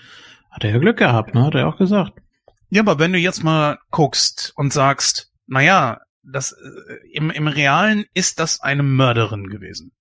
hat 0.57 0.65
er 0.65 0.71
ja 0.71 0.79
Glück 0.79 0.97
gehabt, 0.97 1.35
ne? 1.35 1.45
Hat 1.45 1.55
er 1.55 1.69
auch 1.69 1.77
gesagt. 1.77 2.15
Ja, 2.71 2.81
aber 2.81 2.99
wenn 2.99 3.13
du 3.13 3.19
jetzt 3.19 3.45
mal 3.45 3.79
guckst 3.91 4.53
und 4.57 4.73
sagst, 4.73 5.31
naja, 5.47 6.01
das 6.23 6.53
äh, 6.53 6.95
im, 7.13 7.31
im 7.31 7.47
Realen 7.47 8.07
ist 8.15 8.41
das 8.41 8.61
eine 8.61 8.83
Mörderin 8.83 9.49
gewesen. 9.49 9.93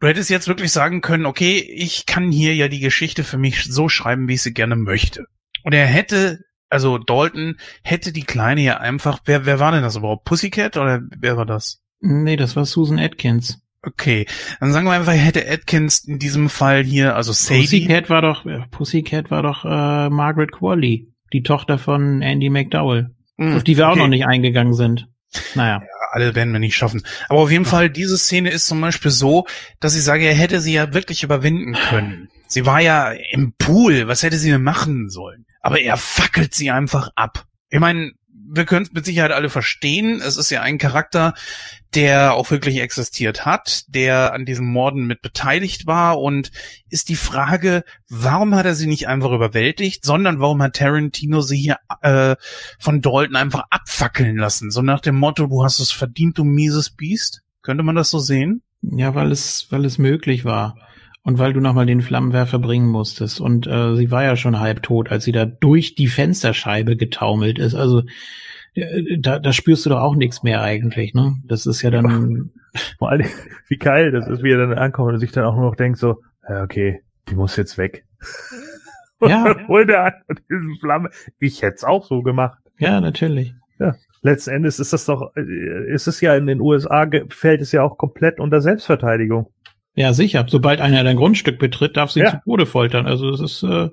Du 0.00 0.08
hättest 0.08 0.28
jetzt 0.28 0.48
wirklich 0.48 0.72
sagen 0.72 1.02
können, 1.02 1.24
okay, 1.24 1.58
ich 1.58 2.04
kann 2.06 2.32
hier 2.32 2.54
ja 2.54 2.68
die 2.68 2.80
Geschichte 2.80 3.22
für 3.22 3.38
mich 3.38 3.64
so 3.64 3.88
schreiben, 3.88 4.28
wie 4.28 4.34
ich 4.34 4.42
sie 4.42 4.52
gerne 4.52 4.74
möchte. 4.74 5.26
Und 5.62 5.72
er 5.72 5.86
hätte, 5.86 6.40
also 6.68 6.98
Dalton 6.98 7.56
hätte 7.84 8.12
die 8.12 8.24
Kleine 8.24 8.62
ja 8.62 8.78
einfach, 8.78 9.20
wer, 9.24 9.46
wer 9.46 9.60
war 9.60 9.70
denn 9.70 9.82
das 9.82 9.96
überhaupt? 9.96 10.24
Pussycat 10.24 10.76
oder 10.78 11.00
wer 11.16 11.36
war 11.36 11.46
das? 11.46 11.80
Nee, 12.00 12.36
das 12.36 12.56
war 12.56 12.64
Susan 12.64 12.98
Atkins. 12.98 13.62
Okay, 13.82 14.26
dann 14.60 14.72
sagen 14.72 14.86
wir 14.86 14.92
einfach, 14.92 15.12
hätte 15.12 15.50
Atkins 15.50 16.04
in 16.04 16.18
diesem 16.18 16.50
Fall 16.50 16.84
hier, 16.84 17.16
also 17.16 17.32
Sadie. 17.32 17.62
Pussycat 17.62 18.10
war 18.10 18.20
doch, 18.20 18.44
äh, 18.44 18.60
Pussycat 18.70 19.30
war 19.30 19.42
doch 19.42 19.64
äh, 19.64 20.10
Margaret 20.10 20.52
Qualley 20.52 21.08
die 21.32 21.42
Tochter 21.42 21.78
von 21.78 22.20
Andy 22.20 22.50
McDowell, 22.50 23.10
mm, 23.36 23.56
auf 23.56 23.64
die 23.64 23.76
wir 23.76 23.84
okay. 23.86 23.92
auch 23.92 23.96
noch 23.96 24.08
nicht 24.08 24.26
eingegangen 24.26 24.74
sind. 24.74 25.08
Naja. 25.54 25.80
Ja, 25.80 25.88
alle 26.10 26.34
werden 26.34 26.52
wir 26.52 26.58
nicht 26.58 26.76
schaffen. 26.76 27.02
Aber 27.28 27.40
auf 27.40 27.50
jeden 27.50 27.64
Fall, 27.64 27.88
diese 27.88 28.18
Szene 28.18 28.50
ist 28.50 28.66
zum 28.66 28.80
Beispiel 28.80 29.10
so, 29.10 29.46
dass 29.78 29.96
ich 29.96 30.02
sage, 30.02 30.26
er 30.26 30.34
hätte 30.34 30.60
sie 30.60 30.74
ja 30.74 30.92
wirklich 30.92 31.22
überwinden 31.22 31.74
können. 31.74 32.28
Sie 32.48 32.66
war 32.66 32.80
ja 32.80 33.12
im 33.30 33.54
Pool, 33.56 34.08
was 34.08 34.22
hätte 34.22 34.36
sie 34.36 34.50
denn 34.50 34.62
machen 34.62 35.08
sollen? 35.08 35.46
Aber 35.60 35.80
er 35.80 35.96
fackelt 35.96 36.52
sie 36.54 36.70
einfach 36.70 37.10
ab. 37.14 37.44
Ich 37.68 37.78
meine, 37.78 38.10
wir 38.52 38.64
können 38.64 38.84
es 38.84 38.92
mit 38.92 39.04
Sicherheit 39.04 39.32
alle 39.32 39.48
verstehen. 39.48 40.20
Es 40.20 40.36
ist 40.36 40.50
ja 40.50 40.62
ein 40.62 40.78
Charakter, 40.78 41.34
der 41.94 42.34
auch 42.34 42.50
wirklich 42.50 42.80
existiert 42.80 43.44
hat, 43.46 43.84
der 43.88 44.32
an 44.32 44.44
diesen 44.44 44.66
Morden 44.66 45.06
mit 45.06 45.22
beteiligt 45.22 45.86
war 45.86 46.20
und 46.20 46.50
ist 46.88 47.08
die 47.08 47.16
Frage, 47.16 47.84
warum 48.08 48.54
hat 48.54 48.66
er 48.66 48.74
sie 48.74 48.86
nicht 48.86 49.08
einfach 49.08 49.32
überwältigt, 49.32 50.04
sondern 50.04 50.40
warum 50.40 50.62
hat 50.62 50.76
Tarantino 50.76 51.40
sie 51.40 51.58
hier 51.58 51.76
äh, 52.02 52.36
von 52.78 53.00
Dalton 53.00 53.36
einfach 53.36 53.64
abfackeln 53.70 54.36
lassen? 54.36 54.70
So 54.70 54.82
nach 54.82 55.00
dem 55.00 55.16
Motto, 55.16 55.46
du 55.46 55.64
hast 55.64 55.80
es 55.80 55.92
verdient, 55.92 56.38
du 56.38 56.44
mieses 56.44 56.90
Biest? 56.90 57.42
Könnte 57.62 57.82
man 57.82 57.96
das 57.96 58.10
so 58.10 58.18
sehen? 58.18 58.62
Ja, 58.82 59.14
weil 59.14 59.30
es, 59.30 59.66
weil 59.70 59.84
es 59.84 59.98
möglich 59.98 60.44
war. 60.44 60.76
Und 61.22 61.38
weil 61.38 61.52
du 61.52 61.60
nochmal 61.60 61.86
den 61.86 62.00
Flammenwerfer 62.00 62.58
bringen 62.58 62.88
musstest. 62.88 63.40
Und 63.40 63.66
äh, 63.66 63.94
sie 63.94 64.10
war 64.10 64.24
ja 64.24 64.36
schon 64.36 64.58
halb 64.58 64.82
tot, 64.82 65.10
als 65.10 65.24
sie 65.24 65.32
da 65.32 65.44
durch 65.44 65.94
die 65.94 66.06
Fensterscheibe 66.06 66.96
getaumelt 66.96 67.58
ist. 67.58 67.74
Also 67.74 68.02
äh, 68.74 69.18
da, 69.18 69.38
da 69.38 69.52
spürst 69.52 69.84
du 69.84 69.90
doch 69.90 70.00
auch 70.00 70.14
nichts 70.14 70.42
mehr 70.42 70.62
eigentlich, 70.62 71.14
ne? 71.14 71.36
Das 71.44 71.66
ist 71.66 71.82
ja 71.82 71.90
dann. 71.90 72.50
Vor 72.98 73.10
allem, 73.10 73.26
wie 73.68 73.78
geil 73.78 74.12
das 74.12 74.28
ist, 74.28 74.42
wie 74.42 74.52
er 74.52 74.58
dann 74.58 74.78
ankommt 74.78 75.12
und 75.12 75.18
sich 75.18 75.32
dann 75.32 75.44
auch 75.44 75.56
nur 75.56 75.64
noch 75.64 75.76
denkt 75.76 75.98
so, 75.98 76.22
ja, 76.48 76.62
okay, 76.62 77.02
die 77.28 77.34
muss 77.34 77.56
jetzt 77.56 77.78
weg. 77.78 78.04
Ja. 79.20 79.54
Holt 79.68 79.90
er 79.90 80.04
an 80.04 80.36
diesen 80.48 80.76
Flamme. 80.78 81.10
Ich 81.38 81.62
hätte 81.62 81.76
es 81.76 81.84
auch 81.84 82.06
so 82.06 82.22
gemacht. 82.22 82.58
Ja, 82.78 83.00
natürlich. 83.00 83.54
Ja. 83.78 83.96
Letzten 84.22 84.50
Endes 84.50 84.78
ist 84.78 84.92
das 84.92 85.06
doch, 85.06 85.34
äh, 85.36 85.92
ist 85.92 86.06
es 86.06 86.20
ja 86.20 86.36
in 86.36 86.46
den 86.46 86.60
USA, 86.60 87.08
fällt 87.28 87.60
es 87.60 87.72
ja 87.72 87.82
auch 87.82 87.98
komplett 87.98 88.38
unter 88.38 88.60
Selbstverteidigung. 88.60 89.52
Ja, 89.94 90.12
sicher. 90.12 90.46
Sobald 90.48 90.80
einer 90.80 91.04
dein 91.04 91.16
Grundstück 91.16 91.58
betritt, 91.58 91.96
darf 91.96 92.10
sie 92.10 92.20
ja. 92.20 92.30
zu 92.30 92.40
Tode 92.44 92.66
foltern. 92.66 93.06
Also 93.06 93.30
das 93.30 93.40
ist 93.40 93.62
äh, 93.62 93.88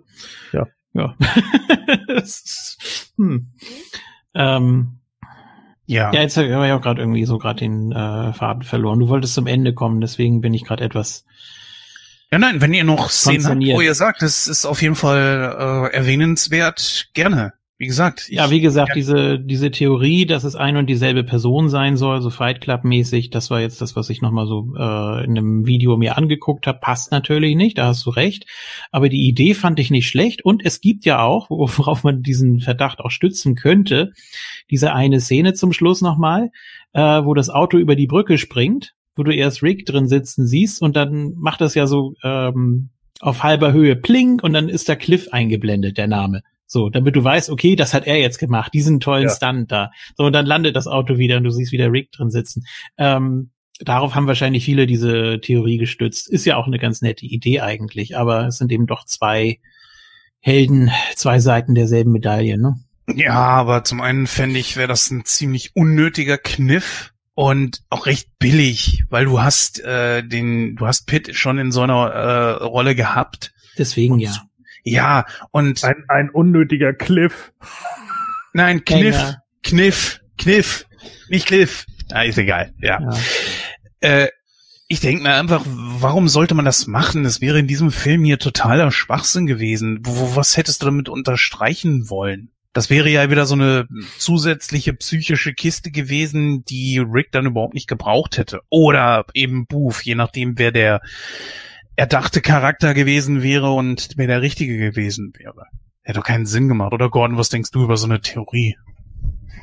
ja. 0.53 0.67
Ja. 0.93 1.15
das 2.07 2.41
ist, 2.41 3.13
hm. 3.17 3.47
ähm, 4.33 4.99
ja. 5.85 6.11
Ja, 6.11 6.21
jetzt 6.21 6.37
habe 6.37 6.47
ich 6.47 6.73
auch 6.73 6.81
gerade 6.81 7.01
irgendwie 7.01 7.25
so 7.25 7.37
gerade 7.37 7.59
den 7.59 7.91
äh, 7.91 8.33
Faden 8.33 8.63
verloren. 8.63 8.99
Du 8.99 9.07
wolltest 9.07 9.35
zum 9.35 9.47
Ende 9.47 9.73
kommen, 9.73 10.01
deswegen 10.01 10.41
bin 10.41 10.53
ich 10.53 10.65
gerade 10.65 10.83
etwas. 10.83 11.23
Ja, 12.31 12.39
nein, 12.39 12.59
wenn 12.59 12.73
ihr 12.73 12.83
noch 12.83 13.09
Szenen 13.09 13.45
habt, 13.45 13.61
wo 13.61 13.79
ihr 13.79 13.93
sagt, 13.93 14.21
das 14.21 14.47
ist 14.47 14.65
auf 14.65 14.81
jeden 14.81 14.95
Fall 14.95 15.89
äh, 15.91 15.95
erwähnenswert, 15.95 17.09
gerne. 17.13 17.53
Wie 17.79 17.85
gesagt. 17.85 18.27
ja, 18.29 18.49
wie 18.49 18.59
gesagt, 18.59 18.93
diese, 18.95 19.39
diese 19.39 19.69
Theorie, 19.69 20.25
dass 20.25 20.43
es 20.43 20.55
ein 20.55 20.77
und 20.77 20.87
dieselbe 20.87 21.23
Person 21.23 21.69
sein 21.69 21.95
soll, 21.95 22.21
so 22.21 22.31
Fight 22.31 22.59
Club 22.59 22.83
mäßig, 22.83 23.29
das 23.29 23.51
war 23.51 23.61
jetzt 23.61 23.81
das, 23.81 23.95
was 23.95 24.09
ich 24.09 24.19
nochmal 24.19 24.47
so 24.47 24.73
äh, 24.75 25.23
in 25.23 25.37
einem 25.37 25.67
Video 25.67 25.95
mir 25.95 26.17
angeguckt 26.17 26.65
habe, 26.65 26.79
passt 26.79 27.11
natürlich 27.11 27.55
nicht, 27.55 27.77
da 27.77 27.85
hast 27.85 28.03
du 28.07 28.09
recht. 28.09 28.47
Aber 28.91 29.09
die 29.09 29.27
Idee 29.27 29.53
fand 29.53 29.79
ich 29.79 29.91
nicht 29.91 30.07
schlecht 30.07 30.43
und 30.43 30.65
es 30.65 30.81
gibt 30.81 31.05
ja 31.05 31.21
auch, 31.21 31.49
worauf 31.51 32.03
man 32.03 32.23
diesen 32.23 32.61
Verdacht 32.61 32.99
auch 32.99 33.11
stützen 33.11 33.53
könnte, 33.53 34.11
diese 34.71 34.93
eine 34.93 35.19
Szene 35.19 35.53
zum 35.53 35.71
Schluss 35.71 36.01
nochmal, 36.01 36.49
äh, 36.93 37.01
wo 37.01 37.35
das 37.35 37.51
Auto 37.51 37.77
über 37.77 37.95
die 37.95 38.07
Brücke 38.07 38.39
springt, 38.39 38.95
wo 39.15 39.21
du 39.21 39.31
erst 39.31 39.61
Rick 39.61 39.85
drin 39.85 40.07
sitzen 40.07 40.47
siehst 40.47 40.81
und 40.81 40.95
dann 40.95 41.35
macht 41.37 41.61
das 41.61 41.75
ja 41.75 41.85
so 41.85 42.15
ähm, 42.23 42.89
auf 43.19 43.43
halber 43.43 43.71
Höhe 43.71 43.95
pling 43.95 44.39
und 44.41 44.53
dann 44.53 44.67
ist 44.67 44.87
der 44.87 44.95
Cliff 44.95 45.27
eingeblendet, 45.31 45.99
der 45.99 46.07
Name. 46.07 46.41
So, 46.67 46.89
damit 46.89 47.15
du 47.15 47.23
weißt, 47.23 47.49
okay, 47.49 47.75
das 47.75 47.93
hat 47.93 48.05
er 48.05 48.19
jetzt 48.19 48.39
gemacht, 48.39 48.73
diesen 48.73 48.99
tollen 48.99 49.29
ja. 49.29 49.33
Stunt 49.33 49.71
da. 49.71 49.91
So, 50.17 50.25
und 50.25 50.33
dann 50.33 50.45
landet 50.45 50.75
das 50.75 50.85
Auto 50.85 51.17
wieder 51.17 51.37
und 51.37 51.45
du 51.45 51.49
siehst 51.49 51.71
wieder 51.71 51.91
Rick 51.91 52.11
drin 52.11 52.29
sitzen. 52.29 52.65
Ähm, 52.97 53.51
darauf 53.79 54.15
haben 54.15 54.27
wahrscheinlich 54.27 54.65
viele 54.65 54.85
diese 54.85 55.39
Theorie 55.41 55.77
gestützt. 55.77 56.29
Ist 56.29 56.45
ja 56.45 56.57
auch 56.57 56.67
eine 56.67 56.77
ganz 56.77 57.01
nette 57.01 57.25
Idee 57.25 57.61
eigentlich, 57.61 58.17
aber 58.17 58.47
es 58.47 58.57
sind 58.57 58.71
eben 58.71 58.85
doch 58.85 59.05
zwei 59.05 59.59
Helden, 60.39 60.91
zwei 61.15 61.39
Seiten 61.39 61.73
derselben 61.73 62.11
Medaille, 62.11 62.57
ne? 62.57 62.75
Ja, 63.15 63.35
aber 63.35 63.85
zum 63.85 64.01
einen 64.01 64.27
fände 64.27 64.59
ich, 64.59 64.75
wäre 64.75 64.89
das 64.89 65.09
ein 65.09 65.23
ziemlich 65.23 65.75
unnötiger 65.75 66.37
Kniff 66.37 67.13
und 67.35 67.83
auch 67.89 68.05
recht 68.05 68.29
billig, 68.39 69.05
weil 69.09 69.25
du 69.25 69.41
hast 69.41 69.79
äh, 69.79 70.23
den, 70.23 70.75
du 70.75 70.85
hast 70.87 71.07
Pitt 71.07 71.33
schon 71.35 71.57
in 71.57 71.71
so 71.71 71.81
einer 71.81 72.09
äh, 72.09 72.63
Rolle 72.63 72.95
gehabt. 72.95 73.53
Deswegen 73.77 74.15
und 74.15 74.19
ja. 74.19 74.35
Ja, 74.89 75.25
und. 75.51 75.83
Ein, 75.83 76.05
ein 76.07 76.29
unnötiger 76.29 76.93
Cliff. 76.93 77.51
Nein, 78.53 78.85
Kniff, 78.85 79.15
Hänger. 79.15 79.43
Kniff, 79.63 80.21
Kniff, 80.37 80.85
nicht 81.29 81.47
Cliff. 81.47 81.85
Ah, 82.09 82.23
ist 82.23 82.37
egal, 82.37 82.73
ja. 82.79 82.99
ja. 83.01 83.17
Äh, 83.99 84.29
ich 84.87 85.01
denke 85.01 85.23
mir 85.23 85.33
einfach, 85.33 85.63
warum 85.65 86.29
sollte 86.29 86.55
man 86.55 86.63
das 86.63 86.87
machen? 86.87 87.25
Es 87.25 87.41
wäre 87.41 87.59
in 87.59 87.67
diesem 87.67 87.91
Film 87.91 88.23
hier 88.23 88.39
totaler 88.39 88.89
Schwachsinn 88.91 89.45
gewesen. 89.45 89.99
Wo, 90.03 90.37
was 90.37 90.55
hättest 90.55 90.81
du 90.81 90.85
damit 90.85 91.09
unterstreichen 91.09 92.09
wollen? 92.09 92.51
Das 92.71 92.89
wäre 92.89 93.09
ja 93.09 93.29
wieder 93.29 93.45
so 93.45 93.55
eine 93.55 93.87
zusätzliche 94.17 94.93
psychische 94.93 95.53
Kiste 95.53 95.91
gewesen, 95.91 96.63
die 96.63 96.99
Rick 96.99 97.31
dann 97.33 97.47
überhaupt 97.47 97.73
nicht 97.73 97.87
gebraucht 97.89 98.37
hätte. 98.37 98.61
Oder 98.69 99.25
eben 99.33 99.67
Booth, 99.67 100.03
je 100.03 100.15
nachdem, 100.15 100.57
wer 100.57 100.71
der 100.71 101.01
erdachte 101.97 102.41
Charakter 102.41 102.93
gewesen 102.93 103.43
wäre 103.43 103.71
und 103.71 104.11
wer 104.15 104.27
der 104.27 104.41
richtige 104.41 104.77
gewesen 104.77 105.33
wäre. 105.37 105.65
Hätte 106.03 106.19
doch 106.19 106.25
keinen 106.25 106.45
Sinn 106.45 106.69
gemacht. 106.69 106.93
Oder 106.93 107.09
Gordon, 107.09 107.37
was 107.37 107.49
denkst 107.49 107.71
du 107.71 107.83
über 107.83 107.97
so 107.97 108.05
eine 108.05 108.21
Theorie? 108.21 108.77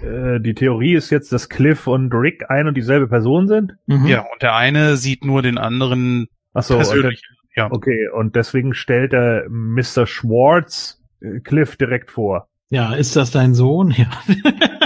Äh, 0.03 0.41
die 0.41 0.55
Theorie 0.55 0.95
ist 0.95 1.11
jetzt, 1.11 1.33
dass 1.33 1.49
Cliff 1.49 1.87
und 1.87 2.13
Rick 2.13 2.51
ein 2.51 2.67
und 2.67 2.77
dieselbe 2.77 3.09
Person 3.09 3.49
sind? 3.49 3.73
Mhm. 3.87 4.07
Ja, 4.07 4.21
und 4.21 4.43
der 4.43 4.55
eine 4.55 4.97
sieht 4.97 5.25
nur 5.25 5.41
den 5.41 5.57
anderen 5.57 6.27
Ach 6.53 6.65
so, 6.65 6.77
persönlich. 6.77 7.23
Der, 7.57 7.65
ja. 7.65 7.73
Okay, 7.73 8.09
und 8.13 8.37
deswegen 8.37 8.75
stellt 8.75 9.15
er 9.15 9.49
Mr. 9.49 10.07
Schwartz 10.07 11.01
äh, 11.21 11.41
Cliff 11.41 11.77
direkt 11.77 12.11
vor. 12.11 12.49
Ja, 12.69 12.95
ist 12.95 13.15
das 13.15 13.31
dein 13.31 13.55
Sohn? 13.55 13.95
Ja. 13.97 14.11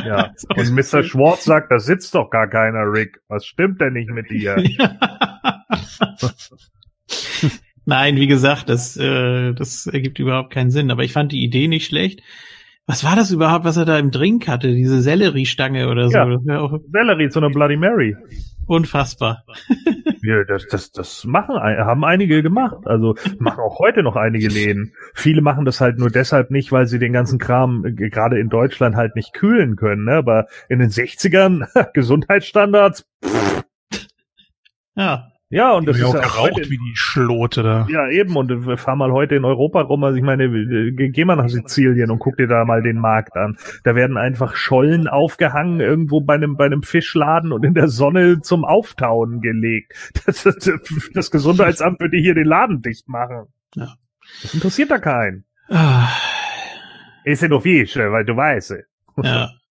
ja. 0.05 0.33
Und 0.57 0.71
Mr. 0.71 1.03
Schwartz 1.03 1.45
sagt, 1.45 1.73
da 1.73 1.79
sitzt 1.79 2.15
doch 2.15 2.31
gar 2.31 2.49
keiner, 2.49 2.81
Rick. 2.93 3.21
Was 3.29 3.47
stimmt 3.47 3.81
denn 3.81 3.95
nicht 3.95 4.11
mit 4.11 4.31
dir? 4.31 4.63
Ja. 4.79 4.97
Nein, 7.85 8.17
wie 8.17 8.27
gesagt, 8.27 8.69
das, 8.69 8.97
äh, 8.97 9.55
das 9.55 9.87
ergibt 9.87 10.19
überhaupt 10.19 10.53
keinen 10.53 10.71
Sinn. 10.71 10.91
Aber 10.91 11.05
ich 11.05 11.13
fand 11.13 11.33
die 11.33 11.43
Idee 11.43 11.69
nicht 11.69 11.87
schlecht. 11.87 12.23
Was 12.87 13.05
war 13.05 13.17
das 13.17 13.31
überhaupt, 13.31 13.65
was 13.65 13.77
er 13.77 13.85
da 13.85 13.99
im 13.99 14.11
Drink 14.11 14.49
hatte? 14.49 14.75
Diese 14.75 15.03
Selleriestange 15.03 15.89
oder 15.89 16.09
so? 16.09 16.17
Ja, 16.17 16.79
Sellerie, 16.91 17.31
so 17.31 17.41
eine 17.41 17.51
Bloody 17.51 17.77
Mary. 17.77 18.17
Unfassbar. 18.67 19.45
Ja, 20.21 20.43
das, 20.43 20.67
das, 20.67 20.91
das 20.91 21.25
machen, 21.25 21.55
haben 21.57 22.05
einige 22.05 22.43
gemacht. 22.43 22.87
Also 22.87 23.15
machen 23.39 23.61
auch 23.61 23.79
heute 23.79 24.03
noch 24.03 24.17
einige 24.17 24.49
Läden. 24.49 24.93
Viele 25.15 25.43
machen 25.43 25.65
das 25.65 25.81
halt 25.81 25.99
nur 25.99 26.11
deshalb 26.11 26.51
nicht, 26.51 26.73
weil 26.73 26.87
sie 26.87 26.99
den 26.99 27.13
ganzen 27.13 27.39
Kram 27.39 27.85
äh, 27.85 27.93
gerade 27.93 28.39
in 28.39 28.49
Deutschland 28.49 28.97
halt 28.97 29.15
nicht 29.15 29.33
kühlen 29.33 29.77
können. 29.77 30.05
Ne? 30.05 30.15
Aber 30.15 30.47
in 30.69 30.81
den 30.81 30.91
60ern 30.91 31.93
Gesundheitsstandards. 31.95 33.07
Pff. 33.25 33.65
Ja. 34.97 35.31
Ja, 35.51 35.73
und 35.73 35.87
das 35.87 35.97
ist 35.97 36.03
ja 36.03 36.09
auch 36.09 36.13
geraucht 36.13 36.69
wie 36.69 36.77
die 36.77 36.95
Schlote 36.95 37.63
da. 37.63 37.87
Ja, 37.89 38.09
eben. 38.11 38.37
Und 38.37 38.51
äh, 38.51 38.77
fahr 38.77 38.97
mal 38.97 39.13
heute 39.13 39.35
in 39.35 39.47
Europa 39.47 39.81
rum. 39.81 40.05
Also 40.05 40.19
ich 40.19 40.23
meine, 40.23 40.45
äh, 40.45 40.91
geh 40.93 41.25
mal 41.25 41.37
nach 41.37 41.49
Sizilien 41.49 42.11
und 42.11 42.19
guck 42.19 42.37
dir 42.37 42.47
da 42.47 42.67
mal 42.67 42.83
den 42.83 42.99
Markt 42.99 43.35
an. 43.35 43.57
Da 43.83 43.95
werden 43.95 44.19
einfach 44.19 44.57
Schollen 44.57 45.09
aufgehangen 45.09 45.81
irgendwo 45.81 46.21
bei 46.21 46.35
einem, 46.35 46.57
bei 46.57 46.67
einem 46.67 46.83
Fischladen 46.83 47.53
und 47.53 47.65
in 47.65 47.73
der 47.73 47.89
Sonne 47.89 48.41
zum 48.43 48.65
Auftauen 48.65 49.41
gelegt. 49.41 49.95
Das, 50.29 50.43
das, 50.43 50.71
das 51.15 51.31
Gesundheitsamt 51.31 52.01
würde 52.01 52.19
hier 52.19 52.35
den 52.35 52.45
Laden 52.45 52.83
dicht 52.83 53.09
machen. 53.09 53.47
Ja. 53.75 53.95
Das 54.43 54.53
interessiert 54.53 54.91
da 54.91 54.99
keinen. 54.99 55.47
Ah. 55.71 56.09
Ist 57.25 57.41
ja 57.41 57.49
doch 57.49 57.63
Fisch, 57.63 57.97
weil 57.97 58.25
du 58.27 58.37
weißt. 58.37 58.75
Ja. 59.23 59.51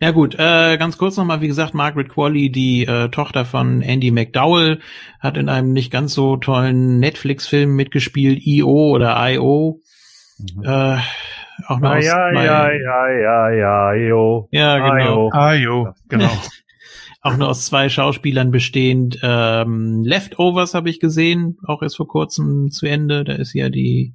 Ja 0.00 0.10
gut, 0.12 0.34
äh, 0.38 0.76
ganz 0.76 0.98
kurz 0.98 1.16
nochmal, 1.16 1.40
wie 1.40 1.48
gesagt, 1.48 1.74
Margaret 1.74 2.08
Qualley, 2.08 2.50
die 2.50 2.86
äh, 2.86 3.08
Tochter 3.08 3.44
von 3.44 3.82
Andy 3.82 4.10
McDowell, 4.10 4.80
hat 5.20 5.36
in 5.36 5.48
einem 5.48 5.72
nicht 5.72 5.90
ganz 5.90 6.14
so 6.14 6.36
tollen 6.36 7.00
Netflix-Film 7.00 7.74
mitgespielt, 7.74 8.46
I.O. 8.46 8.90
oder 8.90 9.16
I.O. 9.18 9.80
Mhm. 10.38 10.64
Äh, 10.64 10.98
auch 11.66 11.78
noch 11.78 11.90
ah, 11.90 11.98
aus 11.98 12.04
ja, 12.04 12.32
ja, 12.32 12.70
ja, 12.72 13.08
ja, 13.10 13.50
ja, 13.50 13.94
I.O. 13.94 14.48
Ja, 14.50 14.78
genau. 14.78 15.30
I.O., 15.34 15.88
genau. 16.08 16.30
auch 17.22 17.36
nur 17.36 17.48
aus 17.48 17.64
zwei 17.64 17.88
Schauspielern 17.88 18.50
bestehend. 18.50 19.18
Ähm, 19.22 20.02
Leftovers 20.04 20.74
habe 20.74 20.90
ich 20.90 21.00
gesehen, 21.00 21.58
auch 21.66 21.82
erst 21.82 21.96
vor 21.96 22.06
kurzem 22.06 22.70
zu 22.70 22.86
Ende. 22.86 23.24
Da 23.24 23.32
ist 23.32 23.54
ja 23.54 23.70
die 23.70 24.12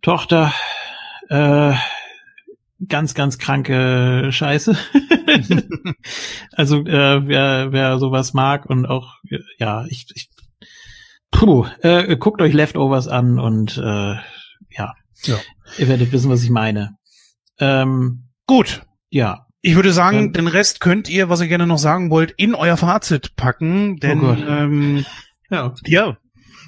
Tochter. 0.00 0.52
Äh, 1.28 1.74
ganz, 2.88 3.14
ganz 3.14 3.38
kranke 3.38 4.28
Scheiße. 4.30 4.76
also 6.52 6.80
äh, 6.86 7.26
wer, 7.26 7.72
wer 7.72 7.98
sowas 7.98 8.34
mag 8.34 8.66
und 8.66 8.86
auch, 8.86 9.14
ja, 9.58 9.84
ich, 9.86 10.06
ich 10.14 10.28
puh, 11.30 11.66
äh, 11.80 12.16
guckt 12.16 12.40
euch 12.40 12.52
Leftovers 12.52 13.08
an 13.08 13.38
und 13.38 13.76
äh, 13.76 14.14
ja, 14.76 14.94
ja, 15.22 15.38
ihr 15.78 15.88
werdet 15.88 16.12
wissen, 16.12 16.30
was 16.30 16.42
ich 16.42 16.50
meine. 16.50 16.96
Ähm, 17.58 18.28
Gut. 18.46 18.82
Ja. 19.10 19.46
Ich 19.62 19.76
würde 19.76 19.92
sagen, 19.92 20.26
ähm, 20.26 20.32
den 20.32 20.46
Rest 20.46 20.80
könnt 20.80 21.08
ihr, 21.08 21.30
was 21.30 21.40
ihr 21.40 21.48
gerne 21.48 21.66
noch 21.66 21.78
sagen 21.78 22.10
wollt, 22.10 22.32
in 22.36 22.54
euer 22.54 22.76
Fazit 22.76 23.34
packen, 23.36 23.96
denn 23.96 24.20
oh 24.20 24.34
ähm, 24.34 25.06
ja, 25.50 25.74
ja 25.86 26.18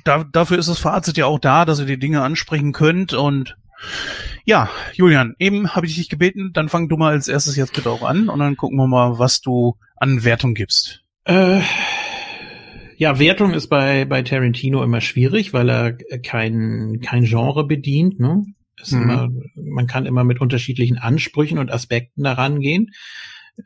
da, 0.04 0.24
dafür 0.24 0.58
ist 0.58 0.68
das 0.68 0.78
Fazit 0.78 1.16
ja 1.18 1.26
auch 1.26 1.38
da, 1.38 1.64
dass 1.64 1.80
ihr 1.80 1.86
die 1.86 1.98
Dinge 1.98 2.22
ansprechen 2.22 2.72
könnt 2.72 3.12
und 3.12 3.56
ja, 4.46 4.70
Julian, 4.94 5.34
eben 5.40 5.74
habe 5.74 5.86
ich 5.86 5.96
dich 5.96 6.08
gebeten, 6.08 6.52
dann 6.52 6.68
fang 6.68 6.88
du 6.88 6.96
mal 6.96 7.12
als 7.12 7.26
erstes 7.26 7.56
jetzt 7.56 7.74
bitte 7.74 7.90
auch 7.90 8.02
an 8.02 8.28
und 8.28 8.38
dann 8.38 8.56
gucken 8.56 8.78
wir 8.78 8.86
mal, 8.86 9.18
was 9.18 9.40
du 9.40 9.76
an 9.96 10.22
Wertung 10.22 10.54
gibst. 10.54 11.02
Äh, 11.24 11.60
ja, 12.96 13.18
Wertung 13.18 13.52
ist 13.52 13.66
bei, 13.66 14.04
bei 14.04 14.22
Tarantino 14.22 14.84
immer 14.84 15.00
schwierig, 15.00 15.52
weil 15.52 15.68
er 15.68 15.92
kein, 16.22 17.00
kein 17.02 17.24
Genre 17.24 17.66
bedient. 17.66 18.20
Ne? 18.20 18.44
Mhm. 18.88 19.02
immer, 19.02 19.28
man 19.56 19.86
kann 19.88 20.06
immer 20.06 20.22
mit 20.22 20.40
unterschiedlichen 20.40 20.96
Ansprüchen 20.96 21.58
und 21.58 21.72
Aspekten 21.72 22.22
daran 22.22 22.60
gehen. 22.60 22.92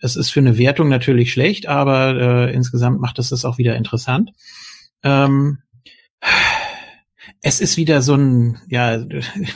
Es 0.00 0.16
ist 0.16 0.30
für 0.30 0.40
eine 0.40 0.56
Wertung 0.56 0.88
natürlich 0.88 1.30
schlecht, 1.30 1.66
aber 1.66 2.48
äh, 2.48 2.54
insgesamt 2.54 3.00
macht 3.00 3.18
es 3.18 3.28
das 3.28 3.44
auch 3.44 3.58
wieder 3.58 3.76
interessant. 3.76 4.30
Ähm, 5.02 5.58
es 7.42 7.60
ist 7.60 7.76
wieder 7.76 8.02
so 8.02 8.14
ein, 8.14 8.58
ja, 8.68 9.04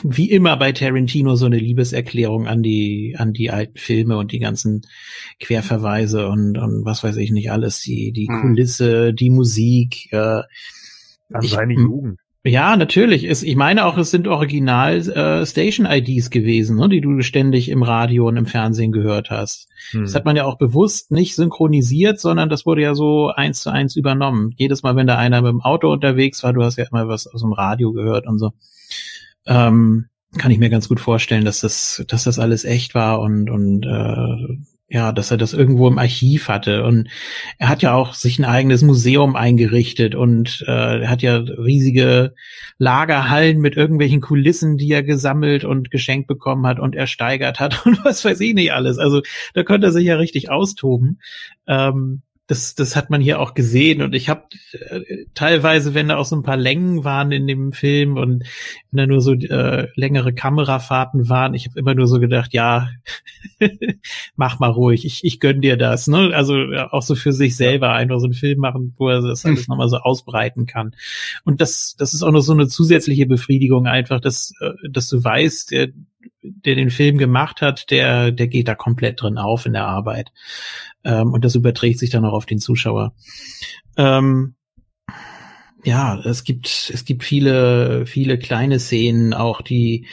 wie 0.03 0.31
immer 0.31 0.57
bei 0.57 0.71
Tarantino 0.71 1.35
so 1.35 1.45
eine 1.45 1.57
Liebeserklärung 1.57 2.47
an 2.47 2.63
die, 2.63 3.15
an 3.17 3.33
die 3.33 3.51
alten 3.51 3.77
Filme 3.77 4.17
und 4.17 4.31
die 4.31 4.39
ganzen 4.39 4.81
Querverweise 5.39 6.27
und, 6.27 6.57
und 6.57 6.85
was 6.85 7.03
weiß 7.03 7.17
ich 7.17 7.31
nicht 7.31 7.51
alles, 7.51 7.81
die, 7.81 8.11
die 8.11 8.27
hm. 8.27 8.41
Kulisse, 8.41 9.13
die 9.13 9.29
Musik, 9.29 10.11
äh, 10.11 10.41
an 11.33 11.41
seine 11.41 11.73
Jugend. 11.73 12.19
Ja, 12.47 12.77
natürlich. 12.77 13.23
Es, 13.23 13.41
ich 13.41 13.55
meine 13.55 13.85
auch, 13.85 13.97
es 13.97 14.11
sind 14.11 14.27
original 14.27 14.97
äh, 14.97 15.45
Station-IDs 15.47 16.29
gewesen, 16.29 16.77
ne, 16.77 16.87
die 16.89 17.01
du 17.01 17.23
ständig 17.23 17.69
im 17.69 17.81
Radio 17.81 18.27
und 18.27 18.37
im 18.37 18.45
Fernsehen 18.45 18.91
gehört 18.91 19.31
hast. 19.31 19.67
Hm. 19.89 20.03
Das 20.03 20.13
hat 20.13 20.25
man 20.25 20.35
ja 20.35 20.45
auch 20.45 20.59
bewusst 20.59 21.09
nicht 21.09 21.35
synchronisiert, 21.35 22.19
sondern 22.19 22.49
das 22.49 22.67
wurde 22.67 22.83
ja 22.83 22.93
so 22.93 23.29
eins 23.29 23.61
zu 23.61 23.71
eins 23.71 23.95
übernommen. 23.95 24.51
Jedes 24.57 24.83
Mal, 24.83 24.95
wenn 24.95 25.07
da 25.07 25.17
einer 25.17 25.41
mit 25.41 25.49
dem 25.49 25.61
Auto 25.61 25.91
unterwegs 25.91 26.43
war, 26.43 26.53
du 26.53 26.63
hast 26.63 26.77
ja 26.77 26.85
immer 26.85 27.07
was 27.07 27.25
aus 27.25 27.41
dem 27.41 27.51
Radio 27.51 27.93
gehört 27.93 28.27
und 28.27 28.37
so. 28.37 28.51
Ähm, 29.47 30.05
kann 30.37 30.51
ich 30.51 30.59
mir 30.59 30.69
ganz 30.69 30.87
gut 30.87 30.99
vorstellen, 30.99 31.45
dass 31.45 31.61
das, 31.61 32.05
dass 32.07 32.25
das 32.25 32.37
alles 32.37 32.63
echt 32.63 32.93
war 32.93 33.21
und, 33.21 33.49
und 33.49 33.87
äh, 33.87 34.57
ja, 34.87 35.11
dass 35.11 35.31
er 35.31 35.37
das 35.37 35.53
irgendwo 35.53 35.87
im 35.87 35.97
Archiv 35.97 36.47
hatte. 36.47 36.83
Und 36.83 37.09
er 37.57 37.69
hat 37.69 37.81
ja 37.81 37.93
auch 37.93 38.13
sich 38.13 38.37
ein 38.37 38.45
eigenes 38.45 38.83
Museum 38.83 39.35
eingerichtet 39.35 40.13
und 40.13 40.63
äh, 40.67 41.01
er 41.01 41.09
hat 41.09 41.23
ja 41.23 41.37
riesige 41.37 42.35
Lagerhallen 42.77 43.59
mit 43.59 43.75
irgendwelchen 43.75 44.21
Kulissen, 44.21 44.77
die 44.77 44.91
er 44.91 45.01
gesammelt 45.01 45.63
und 45.63 45.89
geschenkt 45.89 46.27
bekommen 46.27 46.67
hat 46.67 46.79
und 46.79 46.95
ersteigert 46.95 47.59
hat 47.59 47.85
und 47.85 48.03
was 48.05 48.23
weiß 48.23 48.39
ich 48.41 48.53
nicht 48.53 48.73
alles. 48.73 48.99
Also 48.99 49.21
da 49.53 49.63
konnte 49.63 49.87
er 49.87 49.91
sich 49.91 50.05
ja 50.05 50.17
richtig 50.17 50.51
austoben. 50.51 51.19
Ähm, 51.67 52.21
das, 52.47 52.75
das 52.75 52.95
hat 52.95 53.09
man 53.09 53.21
hier 53.21 53.39
auch 53.39 53.55
gesehen 53.55 54.03
und 54.03 54.13
ich 54.13 54.29
habe 54.29 54.43
äh, 54.73 55.25
teilweise, 55.33 55.95
wenn 55.95 56.09
da 56.09 56.17
auch 56.17 56.25
so 56.25 56.35
ein 56.35 56.43
paar 56.43 56.57
Längen 56.57 57.03
waren 57.03 57.31
in 57.31 57.47
dem 57.47 57.71
Film 57.71 58.17
und 58.17 58.43
wenn 58.91 58.97
da 58.97 59.07
nur 59.07 59.21
so 59.21 59.33
äh, 59.33 59.87
längere 59.95 60.31
Kamerafahrten 60.31 61.27
waren, 61.27 61.55
ich 61.55 61.65
habe 61.65 61.79
immer 61.79 61.95
nur 61.95 62.05
so 62.05 62.19
gedacht, 62.19 62.53
ja, 62.53 62.89
mach 64.35 64.59
mal 64.59 64.69
ruhig, 64.69 65.05
ich, 65.05 65.23
ich 65.23 65.39
gönn 65.39 65.61
dir 65.61 65.75
das. 65.75 66.07
Ne? 66.07 66.31
Also 66.35 66.55
ja, 66.55 66.93
auch 66.93 67.01
so 67.01 67.15
für 67.15 67.33
sich 67.33 67.55
selber 67.55 67.93
einfach 67.93 68.19
so 68.19 68.25
einen 68.25 68.33
Film 68.33 68.59
machen, 68.59 68.93
wo 68.97 69.09
er 69.09 69.21
das 69.21 69.43
alles 69.45 69.67
nochmal 69.67 69.89
so 69.89 69.97
ausbreiten 69.97 70.67
kann. 70.67 70.95
Und 71.45 71.61
das, 71.61 71.95
das 71.97 72.13
ist 72.13 72.21
auch 72.21 72.31
noch 72.31 72.41
so 72.41 72.53
eine 72.53 72.67
zusätzliche 72.67 73.25
Befriedigung 73.25 73.87
einfach, 73.87 74.21
dass, 74.21 74.53
äh, 74.61 74.71
dass 74.91 75.09
du 75.09 75.23
weißt, 75.23 75.71
der, 75.71 75.87
der 76.65 76.75
den 76.75 76.89
Film 76.89 77.17
gemacht 77.17 77.61
hat, 77.61 77.91
der, 77.91 78.31
der 78.31 78.47
geht 78.47 78.67
da 78.67 78.75
komplett 78.75 79.21
drin 79.21 79.37
auf 79.37 79.65
in 79.65 79.73
der 79.73 79.87
Arbeit. 79.87 80.31
Ähm, 81.03 81.33
und 81.33 81.45
das 81.45 81.55
überträgt 81.55 81.99
sich 81.99 82.09
dann 82.09 82.25
auch 82.25 82.33
auf 82.33 82.45
den 82.45 82.59
Zuschauer. 82.59 83.13
Ähm, 83.97 84.55
ja, 85.85 86.19
es 86.25 86.43
gibt, 86.43 86.89
es 86.91 87.05
gibt 87.05 87.23
viele, 87.23 88.07
viele 88.07 88.39
kleine 88.39 88.79
Szenen 88.79 89.35
auch, 89.35 89.61
die, 89.61 90.07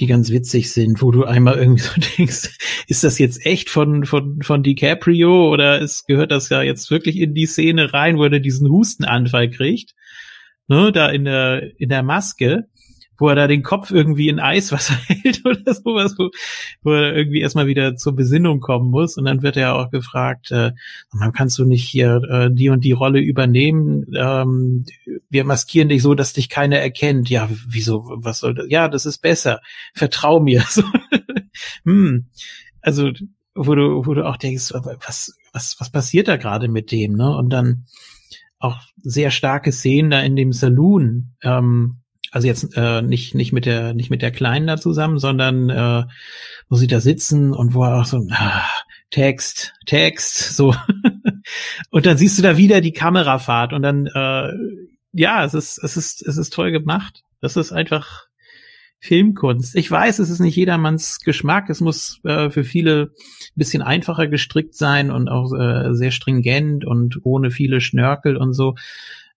die 0.00 0.06
ganz 0.06 0.30
witzig 0.30 0.72
sind, 0.72 1.02
wo 1.02 1.10
du 1.10 1.24
einmal 1.24 1.58
irgendwie 1.58 1.82
so 1.82 1.92
denkst, 2.16 2.56
ist 2.86 3.04
das 3.04 3.18
jetzt 3.18 3.44
echt 3.44 3.68
von, 3.68 4.06
von, 4.06 4.40
von 4.40 4.62
DiCaprio 4.62 5.50
oder 5.50 5.78
ist, 5.78 6.06
gehört 6.06 6.30
das 6.30 6.48
ja 6.48 6.62
jetzt 6.62 6.90
wirklich 6.90 7.16
in 7.16 7.34
die 7.34 7.46
Szene 7.46 7.92
rein, 7.92 8.16
wo 8.16 8.24
er 8.24 8.40
diesen 8.40 8.70
Hustenanfall 8.70 9.50
kriegt? 9.50 9.94
Ne, 10.68 10.90
da 10.92 11.10
in 11.10 11.24
der, 11.24 11.78
in 11.78 11.88
der 11.88 12.02
Maske 12.02 12.68
wo 13.20 13.28
er 13.28 13.36
da 13.36 13.46
den 13.46 13.62
Kopf 13.62 13.90
irgendwie 13.90 14.28
in 14.28 14.40
Eiswasser 14.40 14.94
hält 15.06 15.44
oder 15.44 15.74
sowas, 15.74 16.14
wo, 16.18 16.30
wo 16.82 16.92
er 16.92 17.14
irgendwie 17.14 17.40
erstmal 17.40 17.66
wieder 17.66 17.94
zur 17.96 18.16
Besinnung 18.16 18.60
kommen 18.60 18.90
muss. 18.90 19.16
Und 19.16 19.26
dann 19.26 19.42
wird 19.42 19.56
er 19.56 19.76
auch 19.76 19.90
gefragt, 19.90 20.50
äh, 20.50 20.72
man 21.12 21.32
kannst 21.32 21.58
du 21.58 21.64
nicht 21.64 21.84
hier 21.84 22.22
äh, 22.28 22.48
die 22.50 22.70
und 22.70 22.84
die 22.84 22.92
Rolle 22.92 23.20
übernehmen? 23.20 24.06
Ähm, 24.16 24.86
wir 25.28 25.44
maskieren 25.44 25.90
dich 25.90 26.02
so, 26.02 26.14
dass 26.14 26.32
dich 26.32 26.48
keiner 26.48 26.78
erkennt. 26.78 27.28
Ja, 27.28 27.48
wieso, 27.68 28.04
was 28.10 28.40
soll 28.40 28.54
das? 28.54 28.66
Ja, 28.70 28.88
das 28.88 29.06
ist 29.06 29.18
besser. 29.18 29.60
Vertrau 29.94 30.40
mir. 30.40 30.64
So, 30.70 30.84
hm. 31.84 32.26
Also, 32.80 33.10
wo 33.54 33.74
du, 33.74 34.06
wo 34.06 34.14
du 34.14 34.26
auch 34.26 34.36
denkst, 34.36 34.72
was, 34.72 35.36
was, 35.52 35.76
was 35.78 35.90
passiert 35.90 36.28
da 36.28 36.36
gerade 36.36 36.68
mit 36.68 36.92
dem, 36.92 37.16
ne? 37.16 37.36
Und 37.36 37.50
dann 37.50 37.86
auch 38.60 38.78
sehr 39.02 39.30
starke 39.30 39.72
Szenen 39.72 40.10
da 40.10 40.20
in 40.20 40.36
dem 40.36 40.52
Saloon, 40.52 41.34
ähm, 41.42 41.99
also 42.30 42.46
jetzt 42.46 42.76
äh, 42.76 43.02
nicht 43.02 43.34
nicht 43.34 43.52
mit 43.52 43.66
der 43.66 43.94
nicht 43.94 44.10
mit 44.10 44.22
der 44.22 44.30
Kleinen 44.30 44.66
da 44.66 44.76
zusammen, 44.76 45.18
sondern 45.18 45.70
äh, 45.70 46.04
wo 46.68 46.76
sie 46.76 46.86
da 46.86 47.00
sitzen 47.00 47.52
und 47.52 47.74
wo 47.74 47.84
er 47.84 48.00
auch 48.00 48.04
so 48.04 48.26
ah, 48.30 48.66
Text, 49.10 49.74
Text, 49.86 50.56
so 50.56 50.74
und 51.90 52.06
dann 52.06 52.16
siehst 52.16 52.38
du 52.38 52.42
da 52.42 52.56
wieder 52.56 52.80
die 52.80 52.92
Kamerafahrt 52.92 53.72
und 53.72 53.82
dann 53.82 54.06
äh, 54.06 54.52
ja, 55.12 55.44
es 55.44 55.54
ist 55.54 55.82
es 55.82 55.96
ist 55.96 56.26
es 56.26 56.36
ist 56.36 56.52
toll 56.52 56.70
gemacht. 56.70 57.24
Das 57.40 57.56
ist 57.56 57.72
einfach 57.72 58.28
Filmkunst. 59.00 59.76
Ich 59.76 59.90
weiß, 59.90 60.18
es 60.18 60.28
ist 60.28 60.40
nicht 60.40 60.56
jedermanns 60.56 61.20
Geschmack. 61.20 61.70
Es 61.70 61.80
muss 61.80 62.20
äh, 62.24 62.50
für 62.50 62.64
viele 62.64 63.04
ein 63.04 63.56
bisschen 63.56 63.82
einfacher 63.82 64.28
gestrickt 64.28 64.74
sein 64.74 65.10
und 65.10 65.28
auch 65.28 65.54
äh, 65.54 65.94
sehr 65.94 66.10
stringent 66.10 66.84
und 66.84 67.18
ohne 67.24 67.50
viele 67.50 67.80
Schnörkel 67.80 68.36
und 68.36 68.52
so. 68.52 68.74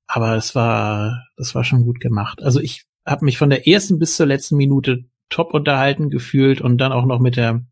Aber 0.07 0.35
es 0.35 0.53
war, 0.55 1.23
das 1.37 1.55
war 1.55 1.63
schon 1.63 1.83
gut 1.83 1.99
gemacht. 1.99 2.43
Also 2.43 2.59
ich 2.59 2.85
habe 3.05 3.25
mich 3.25 3.37
von 3.37 3.49
der 3.49 3.67
ersten 3.67 3.99
bis 3.99 4.15
zur 4.15 4.25
letzten 4.25 4.57
Minute 4.57 5.05
top 5.29 5.53
unterhalten 5.53 6.09
gefühlt 6.09 6.61
und 6.61 6.77
dann 6.77 6.91
auch 6.91 7.05
noch 7.05 7.19
mit 7.19 7.37
der 7.37 7.63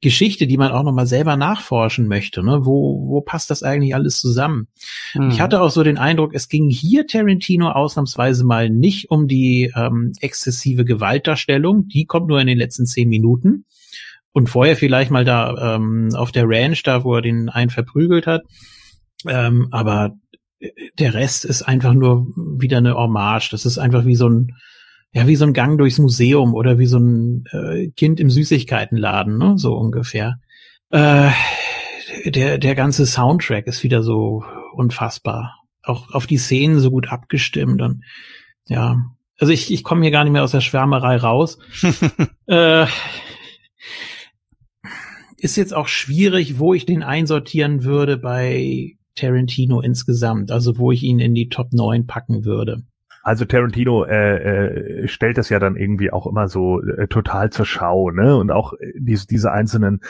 Geschichte, 0.00 0.46
die 0.46 0.56
man 0.56 0.72
auch 0.72 0.82
noch 0.82 0.92
mal 0.92 1.06
selber 1.06 1.36
nachforschen 1.36 2.08
möchte. 2.08 2.42
Ne? 2.42 2.64
Wo, 2.64 3.06
wo 3.06 3.20
passt 3.20 3.50
das 3.50 3.62
eigentlich 3.62 3.94
alles 3.94 4.20
zusammen? 4.20 4.68
Mhm. 5.14 5.30
Ich 5.30 5.40
hatte 5.40 5.60
auch 5.60 5.70
so 5.70 5.82
den 5.82 5.98
Eindruck, 5.98 6.34
es 6.34 6.48
ging 6.48 6.70
hier 6.70 7.06
Tarantino 7.06 7.70
ausnahmsweise 7.70 8.44
mal 8.44 8.70
nicht 8.70 9.10
um 9.10 9.28
die 9.28 9.72
ähm, 9.76 10.12
exzessive 10.20 10.84
Gewaltdarstellung. 10.84 11.88
Die 11.88 12.06
kommt 12.06 12.28
nur 12.28 12.40
in 12.40 12.46
den 12.46 12.58
letzten 12.58 12.86
zehn 12.86 13.08
Minuten. 13.08 13.64
Und 14.32 14.48
vorher 14.48 14.76
vielleicht 14.76 15.10
mal 15.10 15.24
da 15.24 15.76
ähm, 15.76 16.10
auf 16.14 16.30
der 16.32 16.44
Ranch, 16.46 16.82
da 16.84 17.02
wo 17.04 17.16
er 17.16 17.22
den 17.22 17.48
einen 17.48 17.70
verprügelt 17.70 18.26
hat. 18.26 18.42
Ähm, 19.26 19.68
aber 19.72 20.14
der 20.98 21.14
Rest 21.14 21.44
ist 21.44 21.62
einfach 21.62 21.94
nur 21.94 22.26
wieder 22.36 22.78
eine 22.78 22.94
Hommage. 22.94 23.50
Das 23.50 23.64
ist 23.64 23.78
einfach 23.78 24.04
wie 24.04 24.16
so 24.16 24.28
ein, 24.28 24.56
ja, 25.12 25.26
wie 25.26 25.36
so 25.36 25.44
ein 25.44 25.52
Gang 25.52 25.78
durchs 25.78 25.98
Museum 25.98 26.54
oder 26.54 26.78
wie 26.78 26.86
so 26.86 26.98
ein 26.98 27.44
äh, 27.52 27.88
Kind 27.90 28.20
im 28.20 28.30
Süßigkeitenladen, 28.30 29.38
ne? 29.38 29.54
so 29.56 29.74
ungefähr. 29.74 30.38
Äh, 30.90 31.30
der, 32.26 32.58
der 32.58 32.74
ganze 32.74 33.06
Soundtrack 33.06 33.66
ist 33.66 33.82
wieder 33.82 34.02
so 34.02 34.44
unfassbar. 34.74 35.56
Auch 35.82 36.12
auf 36.12 36.26
die 36.26 36.38
Szenen 36.38 36.80
so 36.80 36.90
gut 36.90 37.08
abgestimmt 37.08 37.80
und 37.80 38.04
ja, 38.66 39.02
also 39.38 39.52
ich, 39.52 39.72
ich 39.72 39.82
komme 39.82 40.02
hier 40.02 40.10
gar 40.10 40.24
nicht 40.24 40.34
mehr 40.34 40.44
aus 40.44 40.52
der 40.52 40.60
Schwärmerei 40.60 41.16
raus. 41.16 41.58
äh, 42.46 42.86
ist 45.38 45.56
jetzt 45.56 45.74
auch 45.74 45.88
schwierig, 45.88 46.58
wo 46.58 46.74
ich 46.74 46.84
den 46.84 47.02
einsortieren 47.02 47.82
würde 47.82 48.18
bei 48.18 48.98
Tarantino 49.14 49.80
insgesamt, 49.80 50.50
also 50.50 50.78
wo 50.78 50.92
ich 50.92 51.02
ihn 51.02 51.18
in 51.18 51.34
die 51.34 51.48
Top 51.48 51.72
9 51.72 52.06
packen 52.06 52.44
würde. 52.44 52.82
Also 53.22 53.44
Tarantino 53.44 54.04
äh, 54.04 55.02
äh, 55.02 55.08
stellt 55.08 55.36
das 55.36 55.50
ja 55.50 55.58
dann 55.58 55.76
irgendwie 55.76 56.10
auch 56.10 56.26
immer 56.26 56.48
so 56.48 56.82
äh, 56.82 57.06
total 57.06 57.50
zur 57.50 57.66
Schau, 57.66 58.10
ne? 58.10 58.36
Und 58.36 58.50
auch 58.50 58.72
äh, 58.74 58.92
diese, 58.96 59.26
diese 59.26 59.52
einzelnen 59.52 60.00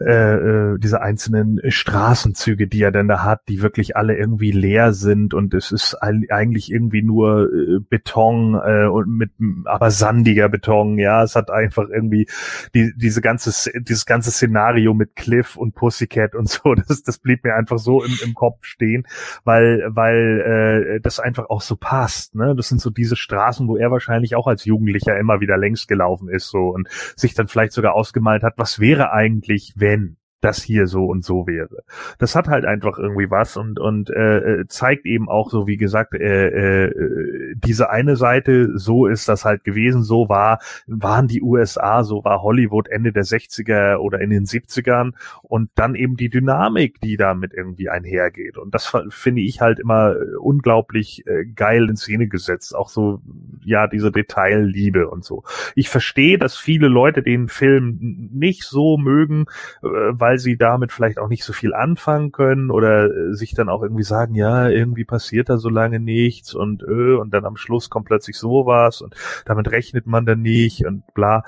äh, 0.00 0.34
äh, 0.34 0.78
diese 0.78 1.00
einzelnen 1.00 1.60
Straßenzüge, 1.68 2.68
die 2.68 2.82
er 2.82 2.92
denn 2.92 3.08
da 3.08 3.22
hat, 3.22 3.42
die 3.48 3.62
wirklich 3.62 3.96
alle 3.96 4.16
irgendwie 4.16 4.52
leer 4.52 4.92
sind 4.92 5.34
und 5.34 5.54
es 5.54 5.72
ist 5.72 5.96
eigentlich 6.00 6.70
irgendwie 6.70 7.02
nur 7.02 7.48
äh, 7.52 7.80
Beton 7.80 8.54
äh, 8.54 8.86
und 8.86 9.08
mit 9.08 9.30
aber 9.64 9.90
sandiger 9.90 10.48
Beton, 10.48 10.98
ja. 10.98 11.22
Es 11.22 11.36
hat 11.36 11.50
einfach 11.50 11.88
irgendwie 11.88 12.28
die, 12.74 12.92
diese 12.96 13.20
ganze 13.20 13.80
dieses 13.80 14.06
ganze 14.06 14.30
Szenario 14.30 14.94
mit 14.94 15.16
Cliff 15.16 15.56
und 15.56 15.74
Pussycat 15.74 16.34
und 16.34 16.48
so, 16.48 16.74
das, 16.74 17.02
das 17.02 17.18
blieb 17.18 17.44
mir 17.44 17.54
einfach 17.54 17.78
so 17.78 18.02
im, 18.02 18.12
im 18.24 18.34
Kopf 18.34 18.64
stehen, 18.64 19.06
weil 19.44 19.84
weil 19.88 20.96
äh, 20.96 21.00
das 21.00 21.20
einfach 21.20 21.50
auch 21.50 21.60
so 21.60 21.76
passt, 21.76 22.34
ne? 22.34 22.47
Das 22.54 22.68
sind 22.68 22.80
so 22.80 22.90
diese 22.90 23.16
Straßen, 23.16 23.66
wo 23.66 23.76
er 23.76 23.90
wahrscheinlich 23.90 24.36
auch 24.36 24.46
als 24.46 24.64
Jugendlicher 24.64 25.18
immer 25.18 25.40
wieder 25.40 25.56
längs 25.56 25.86
gelaufen 25.86 26.28
ist 26.28 26.50
so 26.50 26.68
und 26.68 26.88
sich 27.16 27.34
dann 27.34 27.48
vielleicht 27.48 27.72
sogar 27.72 27.94
ausgemalt 27.94 28.42
hat, 28.42 28.54
was 28.56 28.78
wäre 28.78 29.12
eigentlich, 29.12 29.72
wenn 29.76 30.17
das 30.40 30.62
hier 30.62 30.86
so 30.86 31.06
und 31.06 31.24
so 31.24 31.46
wäre. 31.46 31.82
Das 32.18 32.34
hat 32.34 32.48
halt 32.48 32.64
einfach 32.64 32.98
irgendwie 32.98 33.30
was 33.30 33.56
und 33.56 33.78
und 33.78 34.10
äh, 34.10 34.60
äh, 34.60 34.66
zeigt 34.68 35.06
eben 35.06 35.28
auch 35.28 35.50
so, 35.50 35.66
wie 35.66 35.76
gesagt, 35.76 36.14
äh, 36.14 36.48
äh, 36.48 37.54
diese 37.56 37.90
eine 37.90 38.16
Seite, 38.16 38.78
so 38.78 39.06
ist 39.06 39.28
das 39.28 39.44
halt 39.44 39.64
gewesen, 39.64 40.02
so 40.02 40.28
war 40.28 40.60
waren 40.86 41.28
die 41.28 41.42
USA, 41.42 42.04
so 42.04 42.24
war 42.24 42.42
Hollywood 42.42 42.88
Ende 42.88 43.12
der 43.12 43.24
60er 43.24 43.96
oder 43.96 44.20
in 44.20 44.30
den 44.30 44.44
70ern 44.44 45.12
und 45.42 45.70
dann 45.74 45.94
eben 45.94 46.16
die 46.16 46.30
Dynamik, 46.30 47.00
die 47.00 47.16
damit 47.16 47.52
irgendwie 47.52 47.88
einhergeht 47.88 48.58
und 48.58 48.74
das 48.74 48.92
finde 49.10 49.42
ich 49.42 49.60
halt 49.60 49.80
immer 49.80 50.14
unglaublich 50.40 51.26
äh, 51.26 51.44
geil 51.46 51.88
in 51.88 51.96
Szene 51.96 52.28
gesetzt, 52.28 52.74
auch 52.74 52.88
so 52.88 53.20
ja 53.64 53.86
diese 53.86 54.12
Detailliebe 54.12 55.08
und 55.08 55.24
so. 55.24 55.42
Ich 55.74 55.88
verstehe, 55.88 56.38
dass 56.38 56.56
viele 56.56 56.88
Leute 56.88 57.22
den 57.22 57.48
Film 57.48 58.28
nicht 58.32 58.64
so 58.64 58.96
mögen, 58.98 59.46
äh, 59.82 59.88
weil 59.88 60.27
weil 60.28 60.38
sie 60.38 60.58
damit 60.58 60.92
vielleicht 60.92 61.18
auch 61.18 61.28
nicht 61.28 61.42
so 61.42 61.54
viel 61.54 61.72
anfangen 61.72 62.32
können 62.32 62.70
oder 62.70 63.06
äh, 63.06 63.34
sich 63.34 63.54
dann 63.54 63.70
auch 63.70 63.82
irgendwie 63.82 64.02
sagen, 64.02 64.34
ja, 64.34 64.68
irgendwie 64.68 65.06
passiert 65.06 65.48
da 65.48 65.56
so 65.56 65.70
lange 65.70 66.00
nichts 66.00 66.54
und 66.54 66.82
äh, 66.82 67.14
und 67.16 67.32
dann 67.32 67.46
am 67.46 67.56
Schluss 67.56 67.88
kommt 67.88 68.08
plötzlich 68.08 68.36
sowas 68.36 69.00
und 69.00 69.14
damit 69.46 69.70
rechnet 69.70 70.06
man 70.06 70.26
dann 70.26 70.42
nicht 70.42 70.84
und 70.84 71.02
bla. 71.14 71.44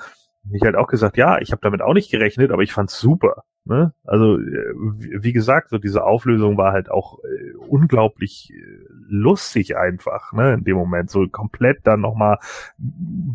Ich 0.51 0.63
halt 0.63 0.75
auch 0.75 0.87
gesagt, 0.87 1.15
ja, 1.17 1.39
ich 1.39 1.51
habe 1.51 1.61
damit 1.61 1.83
auch 1.83 1.93
nicht 1.93 2.09
gerechnet, 2.09 2.49
aber 2.49 2.63
ich 2.63 2.73
fand's 2.73 2.99
super. 2.99 3.43
Ne? 3.63 3.93
Also 4.03 4.39
äh, 4.39 4.73
wie 5.21 5.33
gesagt, 5.33 5.69
so 5.69 5.77
diese 5.77 6.03
Auflösung 6.03 6.57
war 6.57 6.73
halt 6.73 6.89
auch 6.89 7.19
äh, 7.19 7.55
unglaublich 7.67 8.51
äh, 8.51 8.87
lustig 9.07 9.77
einfach, 9.77 10.33
ne? 10.33 10.53
In 10.53 10.63
dem 10.63 10.77
Moment 10.77 11.11
so 11.11 11.27
komplett 11.27 11.85
dann 11.85 12.01
nochmal 12.01 12.39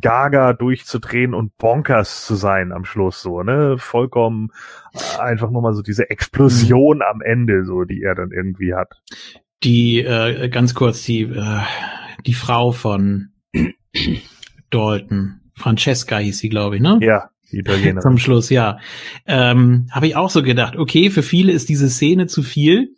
Gaga 0.00 0.52
durchzudrehen 0.52 1.32
und 1.32 1.56
bonkers 1.58 2.26
zu 2.26 2.34
sein 2.34 2.72
am 2.72 2.84
Schluss 2.84 3.22
so, 3.22 3.44
ne? 3.44 3.76
Vollkommen 3.78 4.50
einfach 5.20 5.50
nochmal 5.50 5.74
so 5.74 5.82
diese 5.82 6.10
Explosion 6.10 7.02
am 7.02 7.20
Ende, 7.20 7.64
so 7.64 7.84
die 7.84 8.02
er 8.02 8.16
dann 8.16 8.32
irgendwie 8.32 8.74
hat. 8.74 9.00
Die 9.62 10.00
äh, 10.00 10.48
ganz 10.48 10.74
kurz 10.74 11.04
die 11.04 11.22
äh, 11.22 11.60
die 12.26 12.34
Frau 12.34 12.72
von 12.72 13.28
Dalton, 14.70 15.40
Francesca 15.54 16.18
hieß 16.18 16.38
sie, 16.38 16.48
glaube 16.48 16.76
ich, 16.76 16.82
ne? 16.82 16.98
Ja. 17.00 17.30
Die 17.52 17.58
Italienerin. 17.58 18.00
Zum 18.00 18.18
Schluss, 18.18 18.50
ja. 18.50 18.78
Ähm, 19.26 19.86
Habe 19.90 20.06
ich 20.06 20.16
auch 20.16 20.30
so 20.30 20.42
gedacht, 20.42 20.76
okay, 20.76 21.10
für 21.10 21.22
viele 21.22 21.52
ist 21.52 21.68
diese 21.68 21.88
Szene 21.88 22.26
zu 22.26 22.42
viel, 22.42 22.94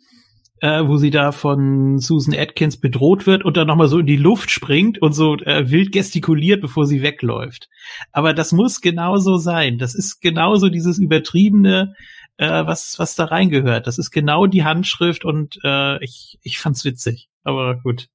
äh, 0.61 0.85
wo 0.85 0.97
sie 0.97 1.11
da 1.11 1.31
von 1.31 1.99
Susan 1.99 2.37
Atkins 2.37 2.77
bedroht 2.77 3.27
wird 3.27 3.45
und 3.45 3.57
dann 3.57 3.67
nochmal 3.67 3.87
so 3.87 3.99
in 3.99 4.05
die 4.05 4.17
Luft 4.17 4.51
springt 4.51 5.01
und 5.01 5.13
so 5.13 5.37
äh, 5.37 5.69
wild 5.69 5.91
gestikuliert, 5.91 6.61
bevor 6.61 6.85
sie 6.85 7.01
wegläuft. 7.01 7.69
Aber 8.11 8.33
das 8.33 8.51
muss 8.51 8.81
genauso 8.81 9.37
sein. 9.37 9.77
Das 9.77 9.95
ist 9.95 10.19
genauso 10.19 10.69
dieses 10.69 10.97
übertriebene, 10.97 11.95
äh, 12.37 12.65
was, 12.65 12.99
was 12.99 13.15
da 13.15 13.25
reingehört. 13.25 13.87
Das 13.87 13.97
ist 13.97 14.11
genau 14.11 14.47
die 14.47 14.63
Handschrift 14.63 15.25
und 15.25 15.59
äh, 15.63 16.03
ich, 16.03 16.39
ich 16.41 16.59
fand's 16.59 16.83
witzig. 16.83 17.29
Aber 17.43 17.79
gut. 17.81 18.07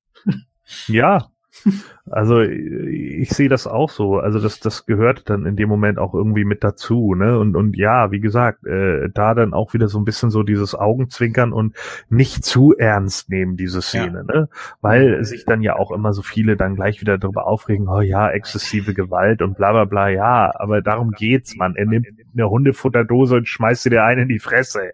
Ja, 0.88 1.30
also 2.10 2.40
ich 2.40 3.30
sehe 3.30 3.48
das 3.48 3.66
auch 3.66 3.90
so. 3.90 4.18
Also 4.18 4.40
das, 4.40 4.60
das 4.60 4.86
gehört 4.86 5.30
dann 5.30 5.46
in 5.46 5.56
dem 5.56 5.68
Moment 5.68 5.98
auch 5.98 6.14
irgendwie 6.14 6.44
mit 6.44 6.62
dazu, 6.62 7.14
ne? 7.14 7.38
Und, 7.38 7.56
und 7.56 7.76
ja, 7.76 8.10
wie 8.10 8.20
gesagt, 8.20 8.66
äh, 8.66 9.08
da 9.12 9.34
dann 9.34 9.54
auch 9.54 9.72
wieder 9.72 9.88
so 9.88 9.98
ein 9.98 10.04
bisschen 10.04 10.30
so 10.30 10.42
dieses 10.42 10.74
Augenzwinkern 10.74 11.52
und 11.52 11.74
nicht 12.08 12.44
zu 12.44 12.74
ernst 12.76 13.30
nehmen, 13.30 13.56
diese 13.56 13.80
Szene, 13.82 14.24
ja. 14.28 14.34
ne? 14.34 14.48
Weil 14.80 15.24
sich 15.24 15.44
dann 15.44 15.62
ja 15.62 15.76
auch 15.76 15.90
immer 15.90 16.12
so 16.12 16.22
viele 16.22 16.56
dann 16.56 16.76
gleich 16.76 17.00
wieder 17.00 17.18
darüber 17.18 17.46
aufregen, 17.46 17.88
oh 17.88 18.00
ja, 18.00 18.30
exzessive 18.30 18.94
Gewalt 18.94 19.40
und 19.40 19.56
bla 19.56 19.72
bla 19.72 19.84
bla, 19.84 20.08
ja, 20.08 20.52
aber 20.54 20.82
darum 20.82 21.12
geht's, 21.12 21.56
man. 21.56 21.76
Er 21.76 21.86
nimmt 21.86 22.06
eine 22.34 22.50
Hundefutterdose 22.50 23.36
und 23.36 23.48
schmeißt 23.48 23.84
sie 23.84 23.90
dir 23.90 24.04
einen 24.04 24.22
in 24.22 24.28
die 24.28 24.38
Fresse. 24.38 24.92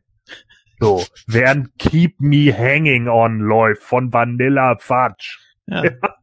So, 0.78 1.04
während 1.26 1.78
Keep 1.78 2.20
Me 2.20 2.56
Hanging 2.56 3.08
On 3.08 3.38
läuft 3.38 3.82
von 3.82 4.12
Vanilla 4.12 4.76
Fudge. 4.78 5.38
Ja. 5.66 5.84
ja 6.02 6.14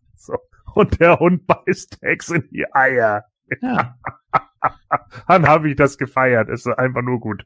und 0.78 1.00
der 1.00 1.20
Hund 1.20 1.48
beißt 1.48 1.98
Hex 2.02 2.30
in 2.30 2.48
die 2.52 2.66
Eier. 2.74 3.26
Ja. 3.62 3.96
Dann 5.28 5.48
habe 5.48 5.70
ich 5.70 5.76
das 5.76 5.98
gefeiert. 5.98 6.50
Es 6.50 6.66
ist 6.66 6.78
einfach 6.78 7.02
nur 7.02 7.20
gut. 7.20 7.46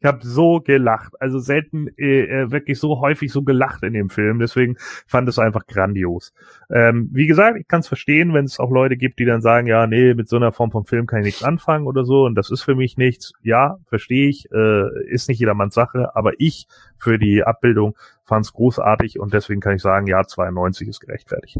Ich 0.00 0.06
habe 0.06 0.20
so 0.22 0.60
gelacht. 0.60 1.12
Also 1.20 1.38
selten 1.38 1.88
äh, 1.96 2.22
äh, 2.22 2.50
wirklich 2.50 2.78
so 2.78 3.00
häufig 3.00 3.32
so 3.32 3.42
gelacht 3.42 3.82
in 3.82 3.92
dem 3.92 4.08
Film. 4.08 4.38
Deswegen 4.38 4.76
fand 5.06 5.28
es 5.28 5.38
einfach 5.38 5.66
grandios. 5.66 6.32
Ähm, 6.70 7.08
wie 7.12 7.26
gesagt, 7.26 7.58
ich 7.58 7.66
kann 7.66 7.80
es 7.80 7.88
verstehen, 7.88 8.34
wenn 8.34 8.44
es 8.44 8.60
auch 8.60 8.70
Leute 8.70 8.96
gibt, 8.96 9.18
die 9.18 9.24
dann 9.24 9.40
sagen, 9.40 9.66
ja, 9.66 9.86
nee, 9.86 10.14
mit 10.14 10.28
so 10.28 10.36
einer 10.36 10.52
Form 10.52 10.70
von 10.70 10.84
Film 10.84 11.06
kann 11.06 11.20
ich 11.20 11.26
nichts 11.26 11.42
anfangen 11.42 11.86
oder 11.86 12.04
so. 12.04 12.24
Und 12.24 12.34
das 12.34 12.50
ist 12.50 12.62
für 12.62 12.74
mich 12.74 12.96
nichts. 12.96 13.32
Ja, 13.42 13.78
verstehe 13.86 14.28
ich. 14.28 14.50
Äh, 14.52 15.04
ist 15.08 15.28
nicht 15.28 15.40
jedermanns 15.40 15.74
Sache. 15.74 16.14
Aber 16.14 16.32
ich 16.38 16.66
für 16.98 17.18
die 17.18 17.42
Abbildung 17.42 17.96
fand 18.24 18.44
es 18.44 18.52
großartig 18.52 19.18
und 19.18 19.32
deswegen 19.34 19.60
kann 19.60 19.76
ich 19.76 19.82
sagen, 19.82 20.06
ja, 20.06 20.24
92 20.24 20.88
ist 20.88 21.00
gerechtfertigt. 21.00 21.58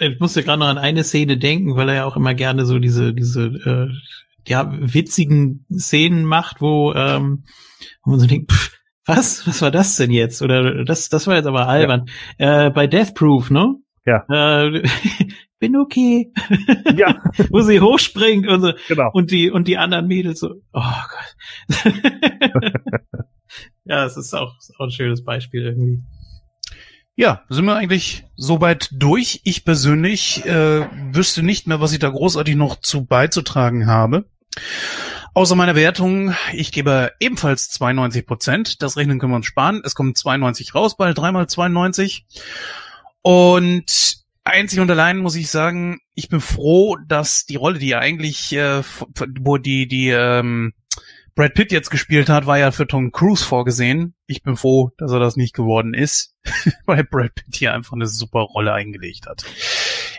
Ich 0.00 0.20
musste 0.20 0.42
gerade 0.42 0.60
noch 0.60 0.68
an 0.68 0.78
eine 0.78 1.04
Szene 1.04 1.38
denken, 1.38 1.76
weil 1.76 1.88
er 1.88 1.94
ja 1.94 2.04
auch 2.04 2.16
immer 2.16 2.34
gerne 2.34 2.66
so 2.66 2.78
diese, 2.78 3.14
diese 3.14 3.46
äh, 3.46 3.88
ja, 4.46 4.70
witzigen 4.78 5.66
Szenen 5.72 6.24
macht, 6.24 6.60
wo, 6.60 6.92
ähm, 6.94 7.44
wo 8.04 8.10
man 8.12 8.20
so 8.20 8.26
denkt, 8.26 8.52
pff, 8.52 8.76
was? 9.06 9.46
Was 9.46 9.62
war 9.62 9.70
das 9.70 9.96
denn 9.96 10.10
jetzt? 10.10 10.42
Oder 10.42 10.84
das, 10.84 11.08
das 11.08 11.26
war 11.26 11.36
jetzt 11.36 11.46
aber 11.46 11.68
albern. 11.68 12.06
Ja. 12.38 12.66
Äh, 12.66 12.70
bei 12.70 12.86
Death 12.86 13.14
Proof, 13.14 13.50
ne? 13.50 13.76
Ja. 14.04 14.24
Äh, 14.28 14.82
bin 15.58 15.76
okay. 15.76 16.32
Ja. 16.96 17.22
wo 17.50 17.60
sie 17.60 17.80
hochspringt 17.80 18.48
und 18.48 18.60
so. 18.60 18.72
Genau. 18.88 19.10
Und 19.12 19.30
die, 19.30 19.50
und 19.50 19.68
die 19.68 19.78
anderen 19.78 20.06
Mädels 20.06 20.40
so, 20.40 20.54
oh 20.72 20.82
Gott. 21.10 21.94
ja, 23.84 24.04
es 24.04 24.16
ist 24.16 24.34
auch, 24.34 24.56
ist 24.58 24.74
auch 24.78 24.84
ein 24.84 24.90
schönes 24.90 25.24
Beispiel 25.24 25.62
irgendwie. 25.62 26.02
Ja, 27.18 27.44
sind 27.48 27.64
wir 27.64 27.74
eigentlich 27.74 28.24
soweit 28.36 28.90
durch. 28.92 29.40
Ich 29.44 29.64
persönlich 29.64 30.44
äh, 30.44 30.86
wüsste 31.12 31.42
nicht 31.42 31.66
mehr, 31.66 31.80
was 31.80 31.92
ich 31.92 31.98
da 31.98 32.10
großartig 32.10 32.56
noch 32.56 32.76
zu 32.76 33.06
beizutragen 33.06 33.86
habe. 33.86 34.26
Außer 35.32 35.56
meiner 35.56 35.74
Wertung, 35.74 36.34
ich 36.52 36.72
gebe 36.72 37.12
ebenfalls 37.18 37.70
92 37.70 38.26
Prozent. 38.26 38.82
Das 38.82 38.98
Rechnen 38.98 39.18
können 39.18 39.32
wir 39.32 39.36
uns 39.36 39.46
sparen. 39.46 39.80
Es 39.82 39.94
kommen 39.94 40.14
92 40.14 40.74
raus 40.74 40.98
bei 40.98 41.14
3 41.14 41.32
mal 41.32 41.48
92. 41.48 42.26
Und 43.22 44.24
Einzig 44.44 44.78
und 44.78 44.90
allein 44.90 45.18
muss 45.18 45.34
ich 45.34 45.50
sagen, 45.50 45.98
ich 46.14 46.28
bin 46.28 46.40
froh, 46.40 46.96
dass 47.08 47.46
die 47.46 47.56
Rolle, 47.56 47.78
die 47.78 47.90
er 47.90 48.00
eigentlich, 48.00 48.52
äh, 48.52 48.82
wo 49.40 49.56
die, 49.56 49.88
die, 49.88 50.10
ähm, 50.10 50.72
Brad 51.36 51.52
Pitt 51.52 51.70
jetzt 51.70 51.90
gespielt 51.90 52.30
hat, 52.30 52.46
war 52.46 52.56
ja 52.56 52.70
für 52.70 52.86
Tom 52.86 53.12
Cruise 53.12 53.44
vorgesehen. 53.44 54.14
Ich 54.26 54.42
bin 54.42 54.56
froh, 54.56 54.92
dass 54.96 55.12
er 55.12 55.18
das 55.18 55.36
nicht 55.36 55.54
geworden 55.54 55.92
ist, 55.92 56.34
weil 56.86 57.04
Brad 57.04 57.34
Pitt 57.34 57.54
hier 57.54 57.74
einfach 57.74 57.92
eine 57.92 58.06
super 58.06 58.40
Rolle 58.40 58.72
eingelegt 58.72 59.26
hat. 59.26 59.44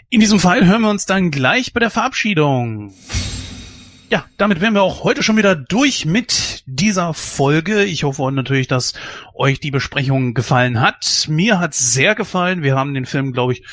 In 0.10 0.20
diesem 0.20 0.40
Fall 0.40 0.66
hören 0.66 0.82
wir 0.82 0.90
uns 0.90 1.06
dann 1.06 1.32
gleich 1.32 1.74
bei 1.74 1.80
der 1.80 1.90
Verabschiedung. 1.90 2.94
Ja, 4.10 4.24
damit 4.38 4.62
wären 4.62 4.74
wir 4.74 4.84
auch 4.84 5.04
heute 5.04 5.22
schon 5.22 5.36
wieder 5.36 5.54
durch 5.54 6.06
mit 6.06 6.64
dieser 6.66 7.14
Folge. 7.14 7.84
Ich 7.84 8.06
hoffe 8.06 8.32
natürlich, 8.32 8.70
dass 8.70 8.94
euch 9.34 9.60
die 9.60 9.70
Besprechung 9.70 10.34
gefallen 10.34 10.80
hat. 10.80 11.26
Mir 11.28 11.60
hat's 11.60 11.92
sehr 11.92 12.16
gefallen. 12.16 12.64
Wir 12.64 12.78
haben 12.78 12.94
den 12.94 13.06
Film, 13.06 13.34
glaube 13.34 13.52
ich, 13.52 13.66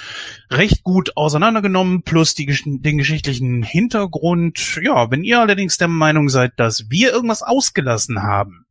recht 0.51 0.83
gut 0.83 1.17
auseinandergenommen, 1.17 2.03
plus 2.03 2.35
die, 2.35 2.47
den 2.65 2.99
geschichtlichen 2.99 3.63
Hintergrund. 3.63 4.81
Ja, 4.83 5.09
wenn 5.13 5.23
ihr 5.23 5.39
allerdings 5.39 5.79
der 5.79 5.87
Meinung 5.87 6.29
seid, 6.29 6.55
dass 6.57 6.91
wir 6.91 7.13
irgendwas 7.13 7.45
ausgelassen 7.45 8.25
haben, 8.25 8.64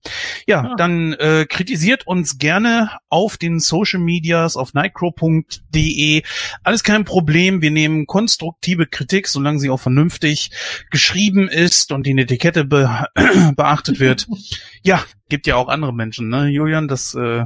ja, 0.47 0.63
ja. 0.63 0.75
dann 0.75 1.13
äh, 1.13 1.45
kritisiert 1.47 2.07
uns 2.07 2.37
gerne 2.37 2.91
auf 3.09 3.37
den 3.37 3.59
Social 3.59 3.99
Medias, 3.99 4.57
auf 4.57 4.73
nightcrow.de. 4.73 6.23
Alles 6.63 6.83
kein 6.83 7.05
Problem. 7.05 7.61
Wir 7.61 7.71
nehmen 7.71 8.05
konstruktive 8.05 8.87
Kritik, 8.87 9.27
solange 9.27 9.59
sie 9.59 9.69
auch 9.69 9.79
vernünftig 9.79 10.51
geschrieben 10.91 11.47
ist 11.47 11.91
und 11.91 12.05
die 12.05 12.17
Etikette 12.17 12.65
be 12.65 13.07
beachtet 13.55 13.99
wird. 13.99 14.27
ja, 14.83 15.03
gibt 15.29 15.47
ja 15.47 15.55
auch 15.55 15.67
andere 15.67 15.93
Menschen, 15.93 16.29
ne, 16.29 16.47
Julian? 16.47 16.87
Das 16.87 17.13
äh, 17.15 17.45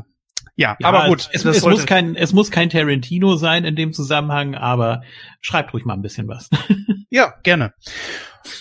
ja, 0.57 0.75
ja, 0.79 0.88
aber 0.88 1.07
gut. 1.07 1.29
Es, 1.31 1.45
es 1.45 1.63
muss 1.63 1.85
kein, 1.85 2.15
es 2.15 2.34
muss 2.34 2.49
kein 2.49 2.71
Tarantino 2.71 3.35
sein 3.35 3.63
in 3.63 3.75
dem 3.75 3.93
Zusammenhang, 3.93 4.55
aber 4.55 5.03
schreibt 5.39 5.71
ruhig 5.73 5.85
mal 5.85 5.93
ein 5.93 6.01
bisschen 6.01 6.27
was. 6.27 6.49
ja, 7.11 7.35
gerne. 7.43 7.73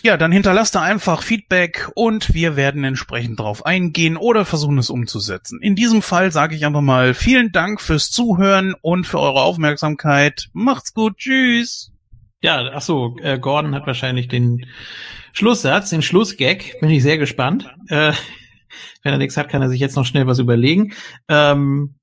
Ja, 0.03 0.19
dann 0.19 0.31
hinterlasst 0.31 0.75
da 0.75 0.83
einfach 0.83 1.23
Feedback 1.23 1.91
und 1.95 2.35
wir 2.35 2.55
werden 2.55 2.85
entsprechend 2.85 3.41
drauf 3.41 3.65
eingehen 3.65 4.19
oder 4.19 4.45
versuchen 4.45 4.77
es 4.77 4.91
umzusetzen. 4.91 5.59
In 5.63 5.75
diesem 5.75 6.03
Fall 6.03 6.33
sage 6.33 6.55
ich 6.55 6.67
einfach 6.67 6.83
mal 6.83 7.15
vielen 7.15 7.51
Dank 7.51 7.81
fürs 7.81 8.11
Zuhören 8.11 8.75
und 8.83 9.07
für 9.07 9.19
eure 9.19 9.43
Aufmerksamkeit. 9.43 10.49
Macht's 10.53 10.93
gut, 10.93 11.17
tschüss. 11.17 11.93
Ja, 12.43 12.73
ach 12.75 12.83
so, 12.83 13.17
äh, 13.23 13.39
Gordon 13.39 13.75
hat 13.75 13.87
wahrscheinlich 13.87 14.29
den 14.29 14.67
Schlusssatz, 15.33 15.89
den 15.91 16.03
Schlussgag. 16.03 16.79
Bin 16.81 16.91
ich 16.91 17.03
sehr 17.03 17.17
gespannt. 17.17 17.73
Äh, 17.89 18.13
wenn 19.03 19.13
er 19.13 19.19
nichts 19.19 19.37
hat, 19.37 19.49
kann 19.49 19.63
er 19.63 19.69
sich 19.69 19.81
jetzt 19.81 19.97
noch 19.97 20.07
schnell 20.07 20.27
was 20.27 20.39
überlegen. 20.39 20.93
Ähm, 21.29 21.97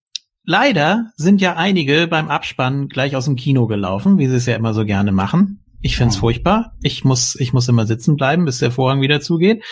leider 0.46 1.12
sind 1.16 1.42
ja 1.42 1.56
einige 1.56 2.08
beim 2.08 2.30
Abspannen 2.30 2.90
gleich 2.90 3.16
aus 3.16 3.26
dem 3.26 3.36
Kino 3.36 3.68
gelaufen, 3.68 4.18
wie 4.18 4.28
sie 4.28 4.36
es 4.36 4.46
ja 4.46 4.56
immer 4.56 4.74
so 4.74 4.86
gerne 4.86 5.12
machen. 5.12 5.64
Ich 5.82 5.98
find's 5.98 6.16
furchtbar. 6.16 6.78
Ich 6.82 7.04
muss, 7.04 7.36
ich 7.36 7.52
muss 7.52 7.68
immer 7.68 7.86
sitzen 7.86 8.16
bleiben, 8.16 8.46
bis 8.46 8.60
der 8.60 8.72
Vorhang 8.72 9.02
wieder 9.02 9.20
zugeht. 9.20 9.64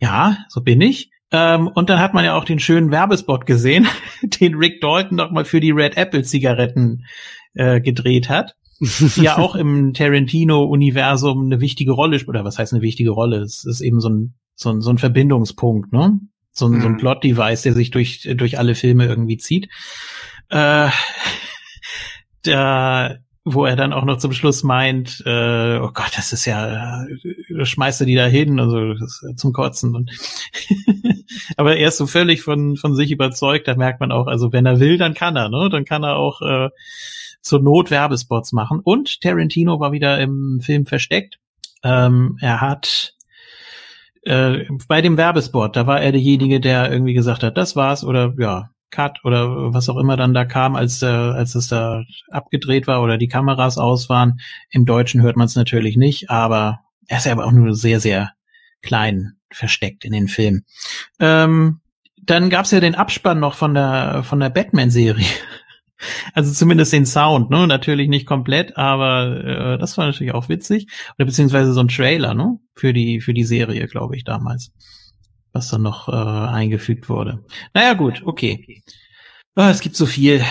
Ja, 0.00 0.38
so 0.48 0.62
bin 0.62 0.80
ich. 0.80 1.10
Ähm, 1.30 1.68
und 1.68 1.90
dann 1.90 1.98
hat 1.98 2.14
man 2.14 2.24
ja 2.24 2.34
auch 2.34 2.44
den 2.44 2.58
schönen 2.58 2.90
Werbespot 2.90 3.44
gesehen, 3.44 3.86
den 4.22 4.54
Rick 4.54 4.80
Dalton 4.80 5.16
noch 5.16 5.30
mal 5.30 5.44
für 5.44 5.60
die 5.60 5.70
Red 5.70 5.96
Apple 5.96 6.22
Zigaretten 6.22 7.04
äh, 7.54 7.80
gedreht 7.80 8.30
hat. 8.30 8.56
die 8.80 9.22
ja 9.22 9.36
auch 9.38 9.54
im 9.54 9.92
Tarantino-Universum 9.92 11.44
eine 11.44 11.60
wichtige 11.60 11.92
Rolle, 11.92 12.18
oder 12.26 12.44
was 12.44 12.58
heißt 12.58 12.72
eine 12.72 12.82
wichtige 12.82 13.10
Rolle? 13.10 13.42
Es 13.42 13.64
ist 13.64 13.82
eben 13.82 14.00
so 14.00 14.08
ein 14.08 14.34
so 14.58 14.70
ein, 14.70 14.80
so 14.80 14.90
ein 14.90 14.98
Verbindungspunkt, 14.98 15.92
ne? 15.92 16.18
So 16.50 16.66
ein, 16.66 16.72
mhm. 16.72 16.80
so 16.80 16.86
ein 16.88 16.92
mhm. 16.94 16.98
Plot-Device, 16.98 17.62
der 17.62 17.74
sich 17.74 17.90
durch, 17.92 18.28
durch 18.36 18.58
alle 18.58 18.74
Filme 18.74 19.06
irgendwie 19.06 19.38
zieht. 19.38 19.68
Äh, 20.50 20.88
da, 22.42 23.14
wo 23.44 23.64
er 23.64 23.76
dann 23.76 23.92
auch 23.92 24.04
noch 24.04 24.18
zum 24.18 24.32
Schluss 24.32 24.64
meint, 24.64 25.22
äh, 25.24 25.78
oh 25.78 25.90
Gott, 25.94 26.10
das 26.16 26.32
ist 26.32 26.44
ja, 26.44 27.04
äh, 27.04 27.64
schmeißt 27.64 28.00
er 28.00 28.06
die 28.06 28.16
da 28.16 28.26
hin, 28.26 28.58
also 28.58 28.94
zum 29.36 29.52
Kotzen. 29.52 29.94
Und 29.94 30.10
Aber 31.56 31.76
er 31.76 31.88
ist 31.88 31.98
so 31.98 32.08
völlig 32.08 32.42
von, 32.42 32.76
von 32.76 32.96
sich 32.96 33.12
überzeugt, 33.12 33.68
da 33.68 33.76
merkt 33.76 34.00
man 34.00 34.10
auch, 34.10 34.26
also 34.26 34.52
wenn 34.52 34.66
er 34.66 34.80
will, 34.80 34.98
dann 34.98 35.14
kann 35.14 35.36
er, 35.36 35.48
ne? 35.48 35.68
Dann 35.70 35.84
kann 35.84 36.02
er 36.02 36.16
auch 36.16 36.42
äh, 36.42 36.70
zur 37.42 37.60
Not 37.60 37.92
Werbespots 37.92 38.52
machen. 38.52 38.80
Und 38.82 39.20
Tarantino 39.20 39.78
war 39.78 39.92
wieder 39.92 40.18
im 40.18 40.58
Film 40.60 40.84
versteckt. 40.84 41.38
Ähm, 41.84 42.36
er 42.40 42.60
hat 42.60 43.14
äh, 44.28 44.66
bei 44.86 45.00
dem 45.00 45.16
Werbespot, 45.16 45.74
da 45.74 45.86
war 45.86 46.00
er 46.00 46.12
derjenige, 46.12 46.60
der 46.60 46.90
irgendwie 46.92 47.14
gesagt 47.14 47.42
hat, 47.42 47.56
das 47.56 47.76
war's 47.76 48.04
oder 48.04 48.34
ja, 48.38 48.70
Cut 48.90 49.24
oder 49.24 49.72
was 49.74 49.88
auch 49.88 49.96
immer 49.96 50.16
dann 50.16 50.34
da 50.34 50.44
kam, 50.44 50.76
als 50.76 51.02
äh, 51.02 51.06
als 51.06 51.54
es 51.54 51.68
da 51.68 52.04
abgedreht 52.30 52.86
war 52.86 53.02
oder 53.02 53.18
die 53.18 53.28
Kameras 53.28 53.78
aus 53.78 54.08
waren. 54.08 54.40
Im 54.70 54.86
Deutschen 54.86 55.22
hört 55.22 55.36
man 55.36 55.46
es 55.46 55.56
natürlich 55.56 55.96
nicht, 55.96 56.30
aber 56.30 56.80
er 57.06 57.18
ist 57.18 57.26
ja 57.26 57.32
aber 57.32 57.46
auch 57.46 57.52
nur 57.52 57.74
sehr, 57.74 58.00
sehr 58.00 58.32
klein 58.82 59.34
versteckt 59.50 60.04
in 60.04 60.12
den 60.12 60.28
Film. 60.28 60.64
Ähm, 61.20 61.80
dann 62.22 62.50
gab's 62.50 62.70
ja 62.70 62.80
den 62.80 62.94
Abspann 62.94 63.40
noch 63.40 63.54
von 63.54 63.74
der 63.74 64.22
von 64.22 64.40
der 64.40 64.50
Batman-Serie. 64.50 65.26
Also 66.32 66.52
zumindest 66.52 66.92
den 66.92 67.06
Sound, 67.06 67.50
ne? 67.50 67.66
Natürlich 67.66 68.08
nicht 68.08 68.26
komplett, 68.26 68.76
aber 68.76 69.44
äh, 69.44 69.78
das 69.78 69.98
war 69.98 70.06
natürlich 70.06 70.34
auch 70.34 70.48
witzig. 70.48 70.86
Oder 71.16 71.26
beziehungsweise 71.26 71.72
so 71.72 71.80
ein 71.80 71.88
Trailer, 71.88 72.34
ne? 72.34 72.58
Für 72.74 72.92
die, 72.92 73.20
für 73.20 73.34
die 73.34 73.44
Serie, 73.44 73.86
glaube 73.86 74.16
ich, 74.16 74.24
damals. 74.24 74.72
Was 75.52 75.68
dann 75.68 75.82
noch 75.82 76.08
äh, 76.08 76.12
eingefügt 76.12 77.08
wurde. 77.08 77.44
Naja, 77.74 77.94
gut, 77.94 78.22
okay. 78.24 78.82
Oh, 79.56 79.62
es 79.62 79.80
gibt 79.80 79.96
so 79.96 80.06
viel, 80.06 80.44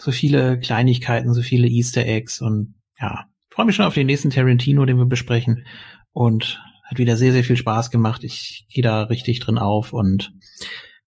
so 0.00 0.10
viele 0.10 0.58
Kleinigkeiten, 0.58 1.32
so 1.32 1.42
viele 1.42 1.68
Easter 1.68 2.04
Eggs 2.04 2.40
und 2.40 2.74
ja, 3.00 3.26
freue 3.50 3.66
mich 3.66 3.76
schon 3.76 3.86
auf 3.86 3.94
den 3.94 4.06
nächsten 4.06 4.30
Tarantino, 4.30 4.84
den 4.84 4.98
wir 4.98 5.06
besprechen. 5.06 5.66
Und 6.12 6.60
hat 6.90 6.98
wieder 6.98 7.16
sehr, 7.16 7.32
sehr 7.32 7.44
viel 7.44 7.56
Spaß 7.56 7.92
gemacht. 7.92 8.24
Ich 8.24 8.66
gehe 8.68 8.82
da 8.82 9.04
richtig 9.04 9.38
drin 9.38 9.58
auf 9.58 9.92
und 9.92 10.32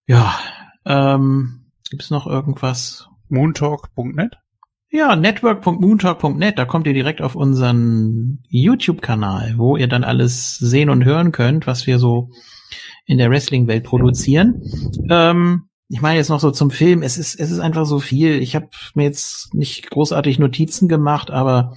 ja, 0.06 0.34
ähm, 0.86 1.70
gibt 1.90 2.02
es 2.02 2.10
noch 2.10 2.26
irgendwas, 2.26 3.08
moontalk.net? 3.34 4.38
Ja, 4.90 5.16
network.moontalk.net, 5.16 6.56
da 6.56 6.64
kommt 6.64 6.86
ihr 6.86 6.94
direkt 6.94 7.20
auf 7.20 7.34
unseren 7.34 8.42
YouTube-Kanal, 8.48 9.54
wo 9.56 9.76
ihr 9.76 9.88
dann 9.88 10.04
alles 10.04 10.56
sehen 10.56 10.88
und 10.88 11.04
hören 11.04 11.32
könnt, 11.32 11.66
was 11.66 11.86
wir 11.88 11.98
so 11.98 12.30
in 13.04 13.18
der 13.18 13.28
Wrestling-Welt 13.28 13.84
produzieren. 13.84 14.62
Ähm, 15.10 15.64
ich 15.88 16.00
meine 16.00 16.18
jetzt 16.18 16.28
noch 16.28 16.38
so 16.38 16.52
zum 16.52 16.70
Film, 16.70 17.02
es 17.02 17.18
ist, 17.18 17.34
es 17.38 17.50
ist 17.50 17.58
einfach 17.58 17.86
so 17.86 17.98
viel. 17.98 18.40
Ich 18.40 18.54
habe 18.54 18.68
mir 18.94 19.04
jetzt 19.04 19.52
nicht 19.52 19.90
großartig 19.90 20.38
Notizen 20.38 20.88
gemacht, 20.88 21.30
aber 21.30 21.76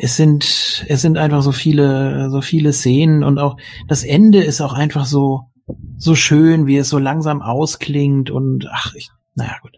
es 0.00 0.16
sind, 0.16 0.86
es 0.88 1.02
sind 1.02 1.18
einfach 1.18 1.42
so 1.42 1.52
viele, 1.52 2.30
so 2.30 2.40
viele 2.40 2.72
Szenen 2.72 3.22
und 3.22 3.38
auch 3.38 3.56
das 3.86 4.02
Ende 4.02 4.42
ist 4.42 4.62
auch 4.62 4.72
einfach 4.72 5.04
so, 5.04 5.42
so 5.98 6.14
schön, 6.14 6.66
wie 6.66 6.78
es 6.78 6.88
so 6.88 6.98
langsam 6.98 7.42
ausklingt 7.42 8.30
und 8.30 8.66
ach, 8.70 8.94
ich, 8.94 9.10
naja, 9.34 9.56
gut. 9.62 9.76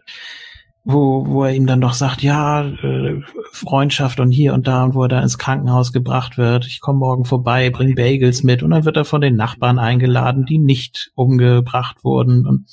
Wo, 0.85 1.25
wo 1.27 1.45
er 1.45 1.53
ihm 1.53 1.65
dann 1.65 1.79
doch 1.79 1.93
sagt, 1.93 2.23
ja, 2.23 2.61
äh, 2.65 3.21
Freundschaft 3.53 4.19
und 4.19 4.31
hier 4.31 4.53
und 4.53 4.67
da 4.67 4.83
und 4.83 4.95
wo 4.95 5.03
er 5.03 5.07
da 5.07 5.21
ins 5.21 5.37
Krankenhaus 5.37 5.93
gebracht 5.93 6.37
wird. 6.37 6.65
Ich 6.65 6.81
komme 6.81 6.99
morgen 6.99 7.23
vorbei, 7.23 7.69
bring 7.69 7.95
Bagels 7.95 8.43
mit 8.43 8.63
und 8.63 8.71
dann 8.71 8.83
wird 8.83 8.97
er 8.97 9.05
von 9.05 9.21
den 9.21 9.37
Nachbarn 9.37 9.79
eingeladen, 9.79 10.45
die 10.45 10.57
nicht 10.57 11.11
umgebracht 11.15 12.03
wurden 12.03 12.45
und 12.45 12.65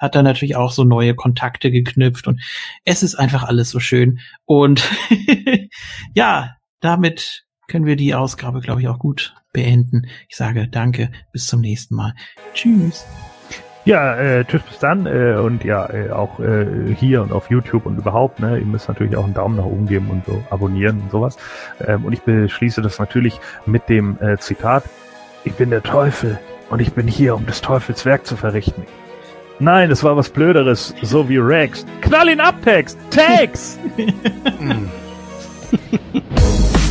hat 0.00 0.16
dann 0.16 0.24
natürlich 0.24 0.56
auch 0.56 0.72
so 0.72 0.82
neue 0.82 1.14
Kontakte 1.14 1.70
geknüpft 1.70 2.26
und 2.26 2.40
es 2.84 3.04
ist 3.04 3.14
einfach 3.14 3.44
alles 3.44 3.70
so 3.70 3.78
schön 3.78 4.18
und 4.44 4.90
ja, 6.14 6.56
damit 6.80 7.44
können 7.68 7.86
wir 7.86 7.96
die 7.96 8.14
Ausgabe, 8.14 8.60
glaube 8.60 8.80
ich, 8.80 8.88
auch 8.88 8.98
gut 8.98 9.34
beenden. 9.52 10.06
Ich 10.28 10.36
sage 10.36 10.68
danke, 10.68 11.10
bis 11.32 11.46
zum 11.46 11.60
nächsten 11.60 11.94
Mal. 11.94 12.14
Tschüss. 12.54 13.06
Ja, 13.84 14.14
äh, 14.14 14.44
tschüss 14.44 14.62
bis 14.62 14.78
dann 14.78 15.06
äh, 15.06 15.34
und 15.34 15.64
ja, 15.64 15.92
äh, 15.92 16.10
auch 16.10 16.38
äh, 16.38 16.94
hier 16.94 17.22
und 17.22 17.32
auf 17.32 17.50
YouTube 17.50 17.84
und 17.84 17.98
überhaupt, 17.98 18.38
ne, 18.38 18.58
ihr 18.58 18.64
müsst 18.64 18.88
natürlich 18.88 19.16
auch 19.16 19.24
einen 19.24 19.34
Daumen 19.34 19.56
nach 19.56 19.64
oben 19.64 19.86
geben 19.86 20.08
und 20.08 20.24
so 20.24 20.42
abonnieren 20.50 21.00
und 21.00 21.10
sowas. 21.10 21.36
Ähm, 21.84 22.04
und 22.04 22.12
ich 22.12 22.22
beschließe 22.22 22.80
das 22.80 23.00
natürlich 23.00 23.40
mit 23.66 23.88
dem 23.88 24.18
äh, 24.20 24.38
Zitat, 24.38 24.84
ich 25.42 25.54
bin 25.54 25.70
der 25.70 25.82
Teufel 25.82 26.38
und 26.70 26.80
ich 26.80 26.92
bin 26.92 27.08
hier, 27.08 27.34
um 27.34 27.44
des 27.44 27.60
Teufels 27.60 28.04
Werk 28.04 28.24
zu 28.24 28.36
verrichten. 28.36 28.84
Nein, 29.58 29.90
es 29.90 30.04
war 30.04 30.16
was 30.16 30.28
Blöderes, 30.28 30.94
so 31.02 31.28
wie 31.28 31.38
Rex. 31.38 31.84
Knall 32.02 32.28
ihn 32.28 32.40
ab, 32.40 32.54
Tex! 32.62 32.96
Tex! 33.10 33.80